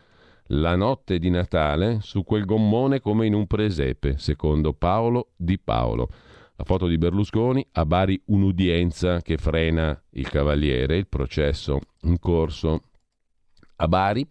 la 0.48 0.76
notte 0.76 1.18
di 1.18 1.30
Natale 1.30 1.98
su 2.00 2.24
quel 2.24 2.44
gommone 2.44 3.00
come 3.00 3.26
in 3.26 3.34
un 3.34 3.46
presepe, 3.46 4.18
secondo 4.18 4.72
Paolo 4.72 5.30
Di 5.36 5.58
Paolo. 5.58 6.08
La 6.56 6.64
foto 6.64 6.86
di 6.86 6.98
Berlusconi, 6.98 7.64
a 7.72 7.86
Bari 7.86 8.20
un'udienza 8.26 9.20
che 9.20 9.36
frena 9.36 10.00
il 10.10 10.28
Cavaliere, 10.28 10.96
il 10.96 11.06
processo 11.06 11.80
in 12.02 12.18
corso 12.18 12.80
a 13.76 13.86
Bari. 13.86 14.26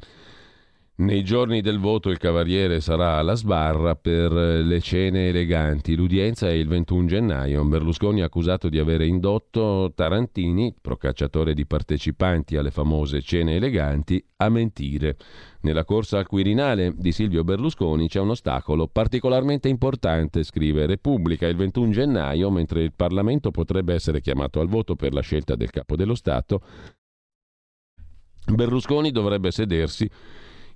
Nei 1.00 1.24
giorni 1.24 1.62
del 1.62 1.78
voto 1.78 2.10
il 2.10 2.18
Cavaliere 2.18 2.82
sarà 2.82 3.18
alla 3.18 3.36
sbarra 3.36 3.94
per 3.96 4.32
le 4.32 4.82
cene 4.82 5.28
eleganti. 5.28 5.96
L'udienza 5.96 6.48
è 6.48 6.54
il 6.54 6.68
21 6.68 7.06
gennaio. 7.06 7.64
Berlusconi 7.66 8.22
è 8.22 8.24
accusato 8.24 8.68
di 8.68 8.80
aver 8.80 9.02
indotto 9.02 9.92
Tarantini, 9.94 10.74
procacciatore 10.82 11.54
di 11.54 11.68
partecipanti 11.68 12.58
alle 12.58 12.72
famose 12.72 13.22
cene 13.22 13.58
eleganti, 13.58 14.26
a 14.38 14.50
mentire. 14.50 15.18
Nella 15.62 15.86
corsa 15.86 16.18
al 16.18 16.26
Quirinale 16.26 16.92
di 16.98 17.12
Silvio 17.12 17.44
Berlusconi 17.44 18.08
c'è 18.08 18.20
un 18.20 18.32
ostacolo 18.32 18.88
particolarmente 18.88 19.68
importante, 19.68 20.42
scrive 20.42 20.88
Repubblica, 20.88 21.46
il 21.46 21.58
21 21.58 21.92
gennaio, 21.92 22.50
mentre 22.50 22.82
il 22.82 22.94
Parlamento 22.96 23.52
potrebbe 23.52 23.94
essere 23.94 24.20
chiamato 24.20 24.60
al 24.62 24.68
voto 24.68 24.96
per 24.96 25.14
la 25.14 25.22
scelta 25.22 25.56
del 25.56 25.70
capo 25.70 25.96
dello 25.96 26.16
Stato. 26.16 26.60
Berlusconi 28.52 29.12
dovrebbe 29.12 29.52
sedersi 29.52 30.10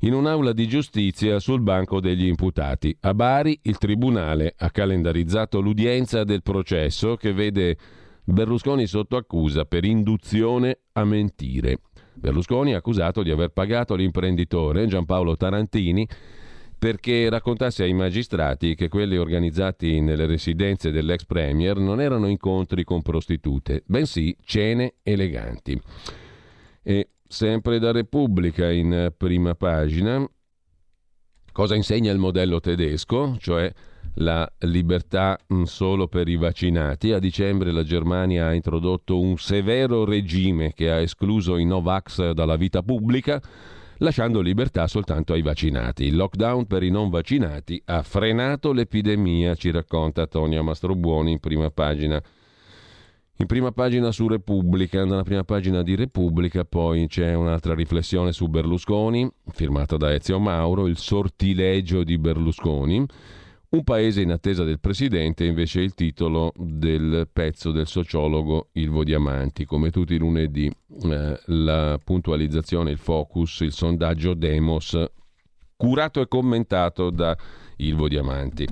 in 0.02 0.14
un'aula 0.14 0.54
di 0.54 0.68
giustizia 0.68 1.40
sul 1.40 1.62
banco 1.62 2.00
degli 2.00 2.26
imputati. 2.26 2.96
A 3.02 3.14
Bari 3.14 3.60
il 3.64 3.78
Tribunale 3.78 4.54
ha 4.58 4.72
calendarizzato 4.72 5.60
l'udienza 5.60 6.24
del 6.24 6.42
processo 6.42 7.16
che 7.16 7.34
vede 7.34 7.78
Berlusconi 8.24 8.88
sotto 8.88 9.16
accusa 9.16 9.66
per 9.66 9.84
induzione 9.84 10.80
a 10.94 11.04
mentire. 11.04 11.80
Berlusconi 12.14 12.72
è 12.72 12.76
accusato 12.76 13.24
di 13.24 13.32
aver 13.32 13.50
pagato 13.50 13.96
l'imprenditore 13.96 14.88
Giampaolo 14.88 15.36
Tarantini 15.36 16.08
perché 16.78 17.30
raccontasse 17.30 17.84
ai 17.84 17.94
magistrati 17.94 18.74
che 18.74 18.90
quelli 18.90 19.16
organizzati 19.16 20.02
nelle 20.02 20.26
residenze 20.26 20.90
dell'ex 20.90 21.26
premier 21.26 21.78
non 21.78 22.02
erano 22.02 22.28
incontri 22.28 22.84
con 22.84 23.04
prostitute, 23.04 23.84
bensì 23.86 24.36
cene 24.44 24.96
eleganti. 25.04 25.80
E 26.82 27.10
sempre 27.32 27.80
da 27.80 27.92
Repubblica 27.94 28.70
in 28.70 29.14
prima 29.16 29.56
pagina, 29.56 30.30
cosa 31.54 31.76
insegna 31.76 32.12
il 32.12 32.18
modello 32.18 32.60
tedesco, 32.60 33.38
cioè 33.40 33.72
la 34.16 34.52
libertà 34.60 35.40
mm, 35.52 35.64
solo 35.64 36.08
per 36.08 36.28
i 36.28 36.36
vaccinati. 36.36 37.14
A 37.14 37.20
dicembre 37.20 37.72
la 37.72 37.84
Germania 37.84 38.48
ha 38.48 38.54
introdotto 38.54 39.18
un 39.18 39.38
severo 39.38 40.04
regime 40.04 40.74
che 40.74 40.92
ha 40.92 40.98
escluso 40.98 41.56
i 41.56 41.64
Novax 41.64 42.32
dalla 42.32 42.58
vita 42.58 42.84
pubblica, 42.84 43.42
lasciando 44.00 44.42
libertà 44.42 44.88
soltanto 44.88 45.32
ai 45.32 45.42
vaccinati. 45.42 46.04
Il 46.04 46.18
lockdown 46.18 46.68
per 46.68 46.84
i 46.84 46.90
non 46.90 47.10
vaccinati 47.10 47.82
ha 47.86 48.04
frenato 48.04 48.74
l'epidemia, 48.74 49.56
ci 49.56 49.72
racconta 49.72 50.28
Tonia 50.28 50.62
Mastrobuoni 50.62 51.32
in 51.32 51.40
prima 51.40 51.72
pagina 51.72 52.22
in 53.42 53.48
prima 53.48 53.72
pagina 53.72 54.12
su 54.12 54.28
Repubblica, 54.28 55.04
nella 55.04 55.24
prima 55.24 55.44
pagina 55.44 55.82
di 55.82 55.96
Repubblica 55.96 56.64
poi 56.64 57.08
c'è 57.08 57.34
un'altra 57.34 57.74
riflessione 57.74 58.32
su 58.34 58.48
Berlusconi, 58.48 59.28
firmata 59.52 59.98
da 59.98 60.14
Ezio 60.14 60.40
Mauro, 60.40 60.86
il 60.86 60.98
sortilegio 60.98 62.04
di 62.04 62.20
Berlusconi. 62.20 63.04
Un 63.70 63.84
paese 63.84 64.22
in 64.22 64.32
attesa 64.32 64.64
del 64.64 64.80
presidente, 64.80 65.46
invece 65.46 65.80
è 65.80 65.84
il 65.84 65.96
titolo 65.96 66.52
del 66.56 67.28
pezzo 67.32 67.72
del 67.72 67.88
sociologo 67.88 68.68
Ilvo 68.74 69.04
Diamanti. 69.04 69.66
Come 69.66 69.90
tutti 69.92 70.14
i 70.14 70.20
lunedì, 70.20 70.70
eh, 71.04 71.40
la 71.46 71.98
puntualizzazione, 72.04 72.92
il 72.92 72.98
focus, 72.98 73.62
il 73.62 73.72
sondaggio 73.72 74.34
Demos, 74.34 75.02
curato 75.78 76.20
e 76.20 76.28
commentato 76.28 77.10
da 77.10 77.36
Ilvo 77.78 78.08
Diamanti. 78.08 78.68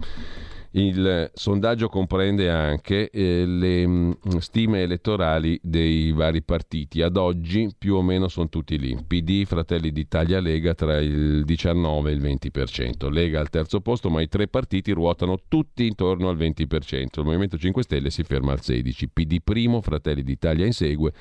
Il 0.72 1.32
sondaggio 1.34 1.88
comprende 1.88 2.52
anche 2.52 3.10
eh, 3.10 3.44
le 3.44 3.88
mh, 3.88 4.18
mm, 4.28 4.38
stime 4.38 4.84
elettorali 4.84 5.60
dei 5.64 6.12
vari 6.12 6.44
partiti. 6.44 7.02
Ad 7.02 7.18
oggi 7.18 7.70
più 7.76 7.96
o 7.96 8.04
meno 8.04 8.28
sono 8.28 8.50
tutti 8.50 8.78
lì. 8.78 8.96
PD, 9.06 9.46
Fratelli 9.46 9.92
d'Italia, 9.92 10.40
Lega 10.40 10.76
tra 10.76 11.00
il 11.00 11.44
19 11.44 12.12
e 12.12 12.14
il 12.14 12.22
20%. 12.22 13.10
Lega 13.12 13.40
al 13.40 13.50
terzo 13.50 13.82
posto, 13.82 14.12
ma 14.12 14.22
i 14.22 14.28
tre 14.28 14.48
partiti 14.48 14.92
ruotano 14.92 15.40
tutti 15.48 15.88
intorno 15.88 16.30
al 16.30 16.38
20%. 16.38 17.20
Il 17.20 17.26
Movimento 17.26 17.58
5 17.58 17.82
Stelle 17.82 18.12
si 18.12 18.22
ferma 18.22 18.52
al 18.52 18.60
16%. 18.62 19.08
PD 19.12 19.38
primo, 19.44 19.82
Fratelli 19.82 20.22
d'Italia 20.22 20.68
insegue 20.68 21.14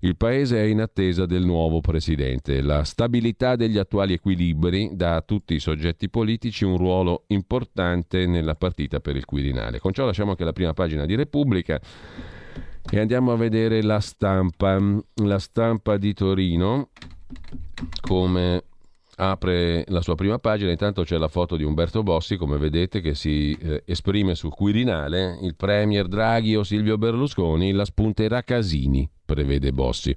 il 0.00 0.16
Paese 0.16 0.56
è 0.56 0.64
in 0.66 0.80
attesa 0.80 1.26
del 1.26 1.44
nuovo 1.44 1.80
Presidente. 1.80 2.62
La 2.62 2.84
stabilità 2.84 3.56
degli 3.56 3.76
attuali 3.76 4.14
equilibri 4.14 4.90
dà 4.94 5.16
a 5.16 5.20
tutti 5.20 5.54
i 5.54 5.60
soggetti 5.60 6.08
politici 6.08 6.64
un 6.64 6.78
ruolo 6.78 7.24
importante 7.28 8.26
nella 8.26 8.54
partita 8.54 9.00
per 9.00 9.16
il 9.16 9.26
Quirinale. 9.26 9.78
Con 9.78 9.92
ciò 9.92 10.06
lasciamo 10.06 10.30
anche 10.30 10.44
la 10.44 10.52
prima 10.52 10.72
pagina 10.72 11.04
di 11.04 11.14
Repubblica 11.16 11.78
e 12.90 12.98
andiamo 12.98 13.32
a 13.32 13.36
vedere 13.36 13.82
la 13.82 14.00
stampa. 14.00 14.78
La 15.16 15.38
stampa 15.38 15.98
di 15.98 16.14
Torino, 16.14 16.88
come 18.00 18.64
apre 19.20 19.84
la 19.88 20.00
sua 20.00 20.14
prima 20.14 20.38
pagina, 20.38 20.70
intanto 20.70 21.02
c'è 21.02 21.18
la 21.18 21.28
foto 21.28 21.56
di 21.56 21.62
Umberto 21.62 22.02
Bossi, 22.02 22.36
come 22.36 22.56
vedete, 22.56 23.02
che 23.02 23.14
si 23.14 23.52
eh, 23.60 23.82
esprime 23.84 24.34
sul 24.34 24.50
Quirinale, 24.50 25.38
il 25.42 25.54
Premier 25.56 26.08
Draghi 26.08 26.56
o 26.56 26.62
Silvio 26.62 26.96
Berlusconi 26.96 27.72
la 27.72 27.84
spunterà 27.84 28.42
Casini, 28.42 29.08
prevede 29.26 29.72
Bossi. 29.72 30.16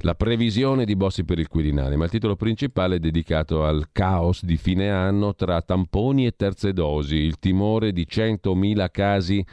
La 0.00 0.16
previsione 0.16 0.84
di 0.84 0.96
Bossi 0.96 1.24
per 1.24 1.38
il 1.38 1.46
Quirinale, 1.46 1.94
ma 1.94 2.04
il 2.04 2.10
titolo 2.10 2.34
principale 2.34 2.96
è 2.96 2.98
dedicato 2.98 3.64
al 3.64 3.86
caos 3.92 4.44
di 4.44 4.56
fine 4.56 4.90
anno 4.90 5.36
tra 5.36 5.62
tamponi 5.62 6.26
e 6.26 6.34
terze 6.34 6.72
dosi, 6.72 7.14
il 7.14 7.38
timore 7.38 7.92
di 7.92 8.06
100.000 8.10 8.90
casi 8.90 9.44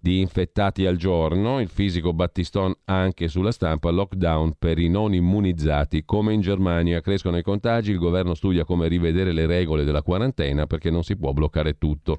di 0.00 0.20
infettati 0.20 0.86
al 0.86 0.96
giorno, 0.96 1.60
il 1.60 1.68
fisico 1.68 2.14
Battiston 2.14 2.72
anche 2.86 3.28
sulla 3.28 3.52
stampa, 3.52 3.90
lockdown 3.90 4.54
per 4.58 4.78
i 4.78 4.88
non 4.88 5.12
immunizzati, 5.12 6.04
come 6.04 6.32
in 6.32 6.40
Germania 6.40 7.02
crescono 7.02 7.36
i 7.36 7.42
contagi, 7.42 7.90
il 7.90 7.98
governo 7.98 8.34
studia 8.34 8.64
come 8.64 8.88
rivedere 8.88 9.32
le 9.32 9.46
regole 9.46 9.84
della 9.84 10.02
quarantena 10.02 10.66
perché 10.66 10.90
non 10.90 11.04
si 11.04 11.16
può 11.16 11.32
bloccare 11.32 11.76
tutto. 11.76 12.18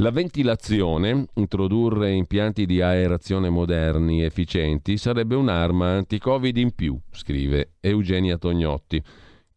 La 0.00 0.10
ventilazione, 0.10 1.24
introdurre 1.36 2.12
impianti 2.12 2.66
di 2.66 2.82
aerazione 2.82 3.48
moderni, 3.48 4.22
efficienti, 4.22 4.98
sarebbe 4.98 5.34
un'arma 5.34 5.88
anti-Covid 5.88 6.54
in 6.58 6.74
più, 6.74 7.00
scrive 7.10 7.76
Eugenia 7.80 8.36
Tognotti. 8.36 9.02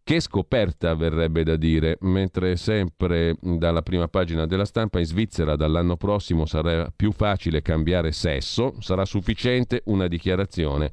Che 0.10 0.22
scoperta 0.22 0.95
verrebbe 0.95 1.43
da 1.43 1.55
dire, 1.55 1.99
mentre 2.01 2.55
sempre 2.55 3.36
dalla 3.39 3.84
prima 3.84 4.07
pagina 4.07 4.47
della 4.47 4.66
stampa 4.66 4.97
in 4.97 5.05
Svizzera 5.05 5.55
dall'anno 5.55 5.97
prossimo 5.97 6.47
sarà 6.47 6.91
più 6.95 7.12
facile 7.12 7.62
cambiare 7.62 8.12
sesso, 8.12 8.74
sarà 8.80 9.05
sufficiente 9.05 9.84
una 9.86 10.07
dichiarazione 10.07 10.91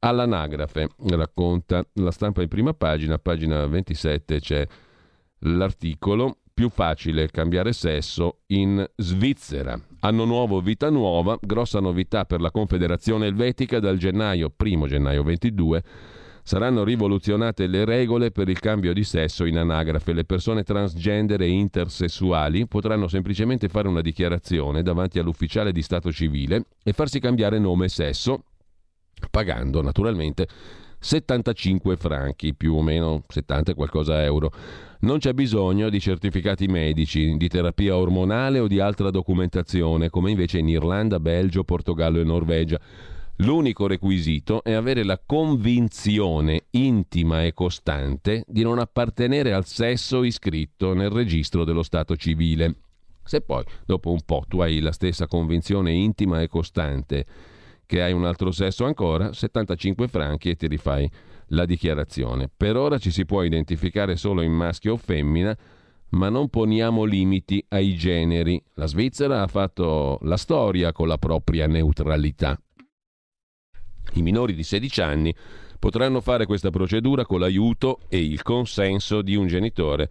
all'anagrafe, 0.00 0.90
racconta 1.08 1.82
la 1.94 2.10
stampa 2.10 2.42
in 2.42 2.48
prima 2.48 2.74
pagina, 2.74 3.16
pagina 3.16 3.66
27 3.66 4.40
c'è 4.40 4.66
l'articolo 5.38 6.36
più 6.52 6.68
facile 6.68 7.30
cambiare 7.30 7.72
sesso 7.72 8.40
in 8.48 8.86
Svizzera. 8.96 9.80
Anno 10.00 10.26
nuovo, 10.26 10.60
vita 10.60 10.90
nuova, 10.90 11.38
grossa 11.40 11.80
novità 11.80 12.26
per 12.26 12.42
la 12.42 12.50
Confederazione 12.50 13.28
Elvetica 13.28 13.80
dal 13.80 13.96
gennaio, 13.96 14.52
1 14.54 14.86
gennaio 14.86 15.22
22 15.22 15.82
Saranno 16.44 16.82
rivoluzionate 16.82 17.68
le 17.68 17.84
regole 17.84 18.32
per 18.32 18.48
il 18.48 18.58
cambio 18.58 18.92
di 18.92 19.04
sesso 19.04 19.44
in 19.44 19.58
anagrafe. 19.58 20.12
Le 20.12 20.24
persone 20.24 20.64
transgender 20.64 21.40
e 21.40 21.48
intersessuali 21.48 22.66
potranno 22.66 23.06
semplicemente 23.06 23.68
fare 23.68 23.86
una 23.86 24.00
dichiarazione 24.00 24.82
davanti 24.82 25.18
all'ufficiale 25.18 25.70
di 25.70 25.82
stato 25.82 26.10
civile 26.10 26.66
e 26.82 26.92
farsi 26.92 27.20
cambiare 27.20 27.58
nome 27.58 27.84
e 27.84 27.88
sesso, 27.88 28.42
pagando 29.30 29.82
naturalmente 29.82 30.48
75 31.02 31.96
franchi, 31.96 32.54
più 32.54 32.74
o 32.74 32.82
meno 32.82 33.24
70 33.26 33.72
e 33.72 33.74
qualcosa 33.74 34.22
euro. 34.22 34.52
Non 35.00 35.18
c'è 35.18 35.32
bisogno 35.32 35.90
di 35.90 35.98
certificati 35.98 36.66
medici, 36.66 37.36
di 37.36 37.48
terapia 37.48 37.96
ormonale 37.96 38.60
o 38.60 38.68
di 38.68 38.78
altra 38.78 39.10
documentazione, 39.10 40.10
come 40.10 40.30
invece 40.30 40.58
in 40.58 40.68
Irlanda, 40.68 41.18
Belgio, 41.18 41.64
Portogallo 41.64 42.20
e 42.20 42.24
Norvegia. 42.24 42.80
L'unico 43.36 43.86
requisito 43.86 44.62
è 44.62 44.72
avere 44.72 45.04
la 45.04 45.20
convinzione 45.24 46.66
intima 46.70 47.42
e 47.44 47.52
costante 47.52 48.44
di 48.46 48.62
non 48.62 48.78
appartenere 48.78 49.52
al 49.52 49.66
sesso 49.66 50.22
iscritto 50.22 50.94
nel 50.94 51.10
registro 51.10 51.64
dello 51.64 51.82
Stato 51.82 52.16
civile. 52.16 52.76
Se 53.24 53.40
poi, 53.40 53.64
dopo 53.84 54.10
un 54.10 54.20
po', 54.24 54.44
tu 54.46 54.60
hai 54.60 54.80
la 54.80 54.92
stessa 54.92 55.26
convinzione 55.26 55.92
intima 55.92 56.40
e 56.40 56.48
costante 56.48 57.26
che 57.86 58.02
hai 58.02 58.12
un 58.12 58.24
altro 58.24 58.50
sesso 58.52 58.84
ancora, 58.84 59.32
75 59.32 60.08
franchi 60.08 60.50
e 60.50 60.56
ti 60.56 60.66
rifai 60.66 61.10
la 61.48 61.64
dichiarazione. 61.66 62.48
Per 62.54 62.76
ora 62.76 62.98
ci 62.98 63.10
si 63.10 63.24
può 63.24 63.42
identificare 63.42 64.16
solo 64.16 64.42
in 64.42 64.52
maschio 64.52 64.94
o 64.94 64.96
femmina, 64.96 65.56
ma 66.10 66.28
non 66.28 66.48
poniamo 66.48 67.04
limiti 67.04 67.64
ai 67.68 67.94
generi. 67.94 68.62
La 68.74 68.86
Svizzera 68.86 69.42
ha 69.42 69.46
fatto 69.46 70.18
la 70.22 70.36
storia 70.36 70.92
con 70.92 71.08
la 71.08 71.18
propria 71.18 71.66
neutralità. 71.66 72.58
I 74.14 74.22
minori 74.22 74.54
di 74.54 74.62
16 74.62 75.00
anni 75.00 75.34
potranno 75.78 76.20
fare 76.20 76.46
questa 76.46 76.70
procedura 76.70 77.24
con 77.24 77.40
l'aiuto 77.40 78.00
e 78.08 78.22
il 78.24 78.42
consenso 78.42 79.22
di 79.22 79.34
un 79.34 79.46
genitore 79.46 80.08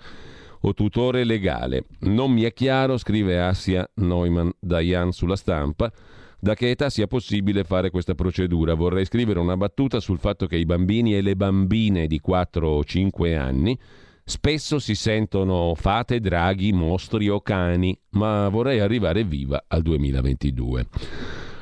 o 0.61 0.73
tutore 0.73 1.23
legale. 1.23 1.85
Non 1.99 2.31
mi 2.31 2.43
è 2.43 2.53
chiaro, 2.53 2.97
scrive 2.97 3.41
Assia 3.41 3.89
Neumann 3.95 4.49
Dayan 4.59 5.11
sulla 5.11 5.35
stampa, 5.35 5.91
da 6.39 6.55
che 6.55 6.71
età 6.71 6.89
sia 6.89 7.07
possibile 7.07 7.63
fare 7.63 7.89
questa 7.89 8.15
procedura. 8.15 8.73
Vorrei 8.73 9.05
scrivere 9.05 9.39
una 9.39 9.57
battuta 9.57 9.99
sul 9.99 10.19
fatto 10.19 10.47
che 10.47 10.57
i 10.57 10.65
bambini 10.65 11.15
e 11.15 11.21
le 11.21 11.35
bambine 11.35 12.07
di 12.07 12.19
4 12.19 12.67
o 12.67 12.83
5 12.83 13.35
anni 13.35 13.77
spesso 14.23 14.79
si 14.79 14.95
sentono 14.95 15.73
fate, 15.75 16.19
draghi, 16.19 16.71
mostri 16.71 17.27
o 17.27 17.41
cani, 17.41 17.97
ma 18.11 18.49
vorrei 18.49 18.79
arrivare 18.79 19.23
viva 19.23 19.63
al 19.67 19.81
2022. 19.81 20.87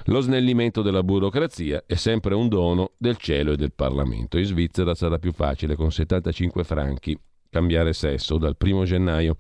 Lo 0.10 0.22
snellimento 0.22 0.82
della 0.82 1.04
burocrazia 1.04 1.84
è 1.86 1.94
sempre 1.94 2.34
un 2.34 2.48
dono 2.48 2.94
del 2.98 3.18
cielo 3.18 3.52
e 3.52 3.56
del 3.58 3.74
Parlamento. 3.74 4.40
In 4.40 4.46
Svizzera 4.46 4.96
sarà 4.96 5.20
più 5.20 5.32
facile 5.32 5.76
con 5.76 5.92
75 5.92 6.64
franchi 6.64 7.16
cambiare 7.48 7.94
sesso 7.94 8.40
dal 8.40 8.58
primo 8.58 8.86
gennaio. 8.86 9.36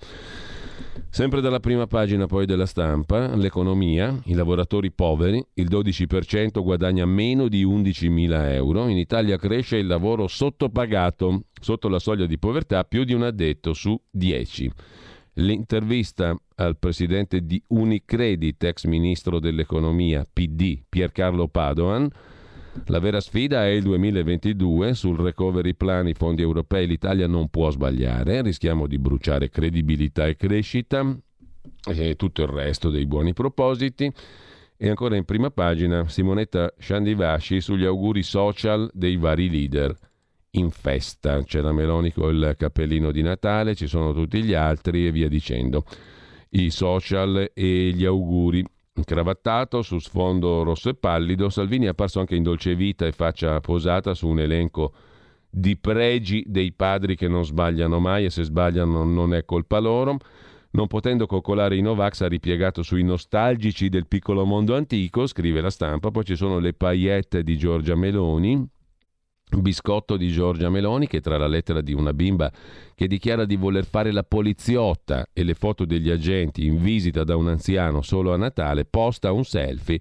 Sempre 1.09 1.41
dalla 1.41 1.59
prima 1.59 1.87
pagina 1.87 2.27
poi 2.27 2.45
della 2.45 2.67
stampa, 2.67 3.35
l'economia, 3.35 4.15
i 4.25 4.35
lavoratori 4.35 4.91
poveri, 4.91 5.43
il 5.55 5.67
12% 5.67 6.61
guadagna 6.61 7.05
meno 7.05 7.47
di 7.47 7.65
11.000 7.65 8.51
euro, 8.51 8.87
in 8.89 8.97
Italia 8.97 9.37
cresce 9.37 9.77
il 9.77 9.87
lavoro 9.87 10.27
sottopagato, 10.27 11.45
sotto 11.59 11.89
la 11.89 11.97
soglia 11.97 12.27
di 12.27 12.37
povertà 12.37 12.83
più 12.83 13.05
di 13.05 13.13
un 13.13 13.23
addetto 13.23 13.73
su 13.73 13.99
10. 14.11 14.71
L'intervista 15.33 16.35
al 16.55 16.77
presidente 16.77 17.45
di 17.45 17.61
Unicredit, 17.67 18.63
ex 18.63 18.85
ministro 18.85 19.39
dell'economia 19.39 20.25
PD, 20.31 20.81
Piercarlo 20.87 21.47
Padoan. 21.47 22.09
La 22.85 22.99
vera 22.99 23.19
sfida 23.19 23.65
è 23.65 23.69
il 23.69 23.83
2022, 23.83 24.93
sul 24.93 25.17
recovery 25.17 25.73
plan, 25.73 26.07
i 26.07 26.13
fondi 26.13 26.41
europei, 26.41 26.87
l'Italia 26.87 27.27
non 27.27 27.49
può 27.49 27.69
sbagliare, 27.69 28.41
rischiamo 28.41 28.87
di 28.87 28.97
bruciare 28.97 29.49
credibilità 29.49 30.27
e 30.27 30.35
crescita 30.35 31.17
e 31.87 32.15
tutto 32.15 32.41
il 32.41 32.47
resto 32.47 32.89
dei 32.89 33.05
buoni 33.05 33.33
propositi. 33.33 34.11
E 34.81 34.87
ancora 34.87 35.15
in 35.15 35.25
prima 35.25 35.51
pagina 35.51 36.07
Simonetta 36.07 36.73
Sciandivasci 36.77 37.59
sugli 37.59 37.85
auguri 37.85 38.23
social 38.23 38.89
dei 38.93 39.17
vari 39.17 39.49
leader 39.49 40.08
in 40.51 40.71
festa. 40.71 41.43
C'è 41.43 41.61
la 41.61 41.71
Meloni 41.71 42.11
con 42.11 42.33
il 42.33 42.55
cappellino 42.57 43.11
di 43.11 43.21
Natale, 43.21 43.75
ci 43.75 43.87
sono 43.87 44.13
tutti 44.13 44.43
gli 44.43 44.53
altri 44.53 45.07
e 45.07 45.11
via 45.11 45.27
dicendo. 45.27 45.83
I 46.49 46.69
social 46.71 47.51
e 47.53 47.91
gli 47.93 48.05
auguri. 48.05 48.63
Cravattato 49.01 49.81
su 49.81 49.97
sfondo 49.99 50.63
rosso 50.63 50.89
e 50.89 50.95
pallido, 50.95 51.49
Salvini 51.49 51.85
è 51.85 51.89
apparso 51.89 52.19
anche 52.19 52.35
in 52.35 52.43
dolce 52.43 52.75
vita 52.75 53.05
e 53.05 53.13
faccia 53.13 53.59
posata 53.61 54.13
su 54.13 54.27
un 54.27 54.39
elenco 54.39 54.93
di 55.49 55.77
pregi 55.77 56.43
dei 56.45 56.73
padri 56.73 57.15
che 57.15 57.27
non 57.27 57.45
sbagliano 57.45 57.99
mai 57.99 58.25
e 58.25 58.29
se 58.29 58.43
sbagliano 58.43 59.03
non 59.03 59.33
è 59.33 59.45
colpa 59.45 59.79
loro. 59.79 60.17
Non 60.71 60.87
potendo 60.87 61.25
coccolare 61.25 61.77
i 61.77 61.81
Novax 61.81 62.21
ha 62.21 62.27
ripiegato 62.27 62.83
sui 62.83 63.03
nostalgici 63.03 63.89
del 63.89 64.05
piccolo 64.05 64.45
mondo 64.45 64.75
antico, 64.75 65.25
scrive 65.25 65.61
la 65.61 65.71
stampa, 65.71 66.11
poi 66.11 66.25
ci 66.25 66.35
sono 66.35 66.59
le 66.59 66.73
paillette 66.73 67.41
di 67.41 67.57
Giorgia 67.57 67.95
Meloni, 67.95 68.67
biscotto 69.57 70.15
di 70.15 70.27
Giorgia 70.27 70.69
Meloni 70.69 71.07
che 71.07 71.21
tra 71.21 71.37
la 71.37 71.47
lettera 71.47 71.81
di 71.81 71.93
una 71.93 72.13
bimba 72.13 72.51
che 72.93 73.07
dichiara 73.07 73.45
di 73.45 73.55
voler 73.55 73.85
fare 73.85 74.11
la 74.11 74.23
poliziotta 74.23 75.27
e 75.33 75.43
le 75.43 75.55
foto 75.55 75.85
degli 75.85 76.09
agenti 76.09 76.65
in 76.65 76.81
visita 76.81 77.23
da 77.23 77.35
un 77.35 77.47
anziano 77.47 78.01
solo 78.01 78.33
a 78.33 78.37
Natale 78.37 78.85
posta 78.85 79.31
un 79.31 79.43
selfie 79.43 79.99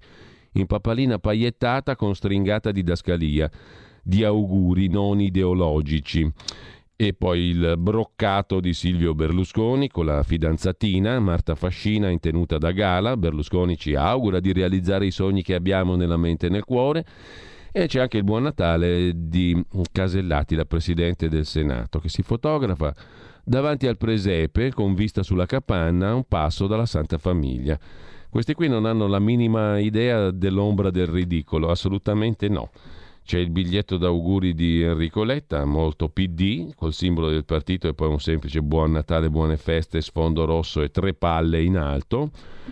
in 0.53 0.67
papalina 0.67 1.19
paiettata 1.19 1.97
con 1.97 2.15
stringata 2.15 2.73
didascalia 2.73 3.51
di 4.03 4.25
auguri 4.25 4.89
non 4.89 5.21
ideologici. 5.21 6.31
E 7.01 7.13
poi 7.13 7.41
il 7.41 7.75
broccato 7.79 8.59
di 8.59 8.75
Silvio 8.75 9.15
Berlusconi 9.15 9.89
con 9.89 10.07
la 10.07 10.23
fidanzatina 10.25 11.21
Marta 11.21 11.55
Fascina 11.55 12.09
in 12.09 12.19
tenuta 12.19 12.59
da 12.59 12.73
gala. 12.73 13.17
Berlusconi 13.17 13.77
ci 13.77 13.95
augura 13.95 14.41
di 14.41 14.53
realizzare 14.53 15.07
i 15.07 15.13
sogni 15.13 15.43
che 15.43 15.55
abbiamo 15.55 15.95
nella 15.95 16.17
mente 16.17 16.47
e 16.47 16.51
nel 16.51 16.65
cuore 16.65 17.05
e 17.73 17.87
c'è 17.87 18.01
anche 18.01 18.19
il 18.19 18.25
buon 18.25 18.43
Natale 18.43 19.13
di 19.15 19.65
Casellati, 19.93 20.55
la 20.55 20.65
Presidente 20.65 21.29
del 21.29 21.47
Senato, 21.47 21.99
che 21.99 22.09
si 22.09 22.23
fotografa 22.23 22.95
davanti 23.45 23.87
al 23.87 23.97
presepe 23.97 24.73
con 24.73 24.95
vista 24.95 25.23
sulla 25.23 25.47
capanna 25.47 26.11
a 26.11 26.15
un 26.15 26.25
passo 26.25 26.67
dalla 26.67 26.87
Santa 26.87 27.19
Famiglia. 27.19 27.79
Questi 28.31 28.53
qui 28.55 28.69
non 28.69 28.85
hanno 28.85 29.07
la 29.07 29.19
minima 29.19 29.79
idea 29.79 30.31
dell'ombra 30.31 30.91
del 30.91 31.07
ridicolo, 31.07 31.71
assolutamente 31.71 32.49
no. 32.49 32.71
C'è 33.29 33.37
il 33.37 33.51
biglietto 33.51 33.99
d'auguri 33.99 34.55
di 34.55 34.81
Enrico 34.81 35.23
Letta, 35.23 35.67
molto 35.67 36.09
PD, 36.09 36.73
col 36.75 36.95
simbolo 36.95 37.29
del 37.29 37.45
partito 37.45 37.87
e 37.87 37.93
poi 37.93 38.09
un 38.09 38.21
semplice 38.21 38.63
buon 38.63 38.93
Natale, 38.93 39.29
buone 39.29 39.59
feste, 39.59 40.01
sfondo 40.01 40.47
rosso 40.47 40.81
e 40.81 40.91
tre 40.91 41.13
palle 41.13 41.63
in 41.63 41.77
alto, 41.77 42.31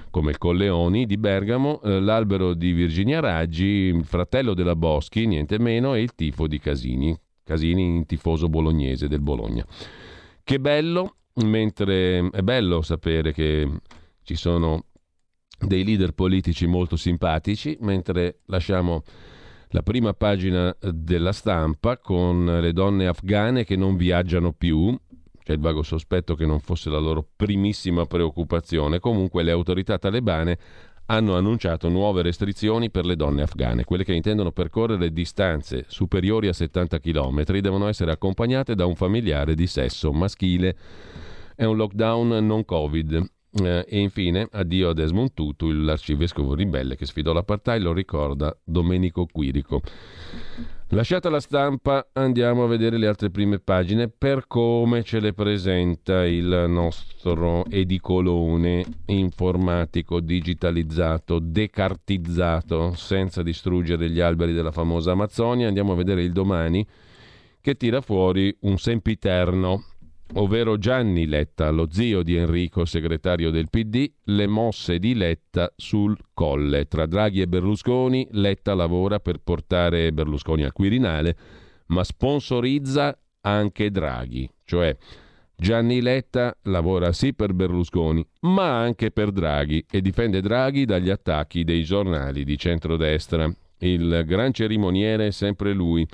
come 0.09 0.31
il 0.31 0.39
Colleoni 0.39 1.05
di 1.05 1.19
Bergamo, 1.19 1.83
eh, 1.83 2.01
l'albero 2.01 2.55
di 2.55 2.73
Virginia 2.73 3.21
Raggi, 3.21 3.67
il 3.67 4.07
fratello 4.07 4.55
della 4.55 4.75
Boschi, 4.75 5.27
niente 5.27 5.59
meno, 5.59 5.93
e 5.93 6.01
il 6.01 6.15
tifo 6.15 6.47
di 6.47 6.59
Casini. 6.59 7.15
Casini, 7.45 8.07
tifoso 8.07 8.49
bolognese 8.49 9.09
del 9.09 9.21
Bologna. 9.21 9.63
Che 10.43 10.59
bello, 10.59 11.17
mentre 11.35 12.31
è 12.31 12.41
bello 12.41 12.81
sapere 12.81 13.35
che 13.35 13.71
ci 14.23 14.37
sono 14.37 14.87
dei 15.59 15.85
leader 15.85 16.13
politici 16.13 16.67
molto 16.67 16.97
simpatici, 16.97 17.77
mentre 17.81 18.39
lasciamo 18.47 19.03
la 19.71 19.83
prima 19.83 20.13
pagina 20.15 20.75
della 20.81 21.33
stampa 21.33 21.99
con 21.99 22.45
le 22.45 22.73
donne 22.73 23.07
afghane 23.07 23.65
che 23.65 23.77
non 23.77 23.97
viaggiano 23.97 24.53
più. 24.53 24.97
C'è 25.43 25.53
il 25.53 25.61
vago 25.61 25.83
sospetto 25.83 26.35
che 26.35 26.47
non 26.47 26.61
fosse 26.61 26.91
la 26.91 26.99
loro 26.99 27.27
primissima 27.37 28.05
preoccupazione. 28.07 28.99
Comunque 28.99 29.43
le 29.43 29.53
autorità 29.53 29.99
talebane 29.99 30.59
hanno 31.07 31.37
annunciato 31.37 31.89
nuove 31.89 32.23
restrizioni 32.23 32.91
per 32.91 33.05
le 33.05 33.17
donne 33.17 33.43
afghane. 33.43 33.85
Quelle 33.85 34.05
che 34.05 34.13
intendono 34.13 34.51
percorrere 34.51 35.13
distanze 35.13 35.85
superiori 35.89 36.49
a 36.49 36.53
70 36.53 36.99
km 36.99 37.45
devono 37.61 37.87
essere 37.87 38.11
accompagnate 38.11 38.75
da 38.75 38.87
un 38.87 38.97
familiare 38.97 39.55
di 39.55 39.67
sesso 39.67 40.13
maschile. 40.13 40.77
È 41.55 41.65
un 41.65 41.77
lockdown 41.77 42.45
non 42.45 42.65
Covid. 42.65 43.35
Eh, 43.63 43.85
e 43.89 43.99
infine, 43.99 44.49
addio 44.51 44.91
a 44.91 44.93
Desmond 44.93 45.33
Tutu, 45.33 45.71
l'arcivescovo 45.71 46.55
ribelle 46.55 46.97
che 46.97 47.07
sfidò 47.07 47.33
l'apartheid, 47.33 47.83
lo 47.83 47.93
ricorda 47.93 48.57
Domenico 48.63 49.27
Quirico. 49.27 49.81
Lasciata 50.91 51.31
la 51.31 51.41
stampa, 51.41 52.11
andiamo 52.13 52.63
a 52.63 52.69
vedere 52.69 52.97
le 52.97 53.09
altre 53.09 53.31
prime 53.31 53.59
pagine 53.59 54.09
per 54.09 54.47
come 54.47 55.03
ce 55.03 55.19
le 55.19 55.33
presenta 55.33 56.25
il 56.25 56.67
nostro 56.69 57.65
edicolone 57.69 58.85
informatico, 59.07 60.21
digitalizzato, 60.21 61.41
decartizzato, 61.41 62.93
senza 62.95 63.43
distruggere 63.43 64.09
gli 64.11 64.21
alberi 64.21 64.53
della 64.53 64.71
famosa 64.71 65.11
Amazzonia. 65.11 65.67
Andiamo 65.67 65.93
a 65.93 65.97
vedere 65.97 66.23
il 66.23 66.31
domani 66.31 66.87
che 67.61 67.75
tira 67.75 68.01
fuori 68.01 68.57
un 68.61 68.79
sempiterno 68.79 69.83
ovvero 70.35 70.79
Gianni 70.79 71.27
Letta, 71.27 71.71
lo 71.71 71.89
zio 71.91 72.23
di 72.23 72.37
Enrico, 72.37 72.85
segretario 72.85 73.51
del 73.51 73.71
PD, 73.71 74.11
le 74.25 74.47
mosse 74.47 74.99
di 74.99 75.15
Letta 75.15 75.73
sul 75.77 76.17
colle. 76.35 76.87
Tra 76.87 77.07
Draghi 77.07 77.41
e 77.41 77.47
Berlusconi, 77.47 78.27
Letta 78.33 78.75
lavora 78.75 79.21
per 79.21 79.39
portare 79.39 80.13
Berlusconi 80.13 80.65
al 80.65 80.73
Quirinale, 80.73 81.37
ma 81.87 82.05
sponsorizza 82.05 83.19
anche 83.41 83.91
Draghi, 83.91 84.49
cioè 84.65 84.97
Gianni 85.59 86.03
Letta 86.03 86.55
lavora 86.65 87.13
sì 87.13 87.33
per 87.33 87.55
Berlusconi, 87.55 88.27
ma 88.41 88.79
anche 88.79 89.11
per 89.11 89.31
Draghi 89.31 89.87
e 89.91 90.03
difende 90.03 90.43
Draghi 90.43 90.85
dagli 90.85 91.09
attacchi 91.09 91.65
dei 91.65 91.83
giornali 91.83 92.45
di 92.45 92.59
centrodestra. 92.59 93.51
Il 93.79 94.25
gran 94.27 94.53
cerimoniere 94.53 95.29
è 95.29 95.31
sempre 95.31 95.73
lui. 95.73 96.07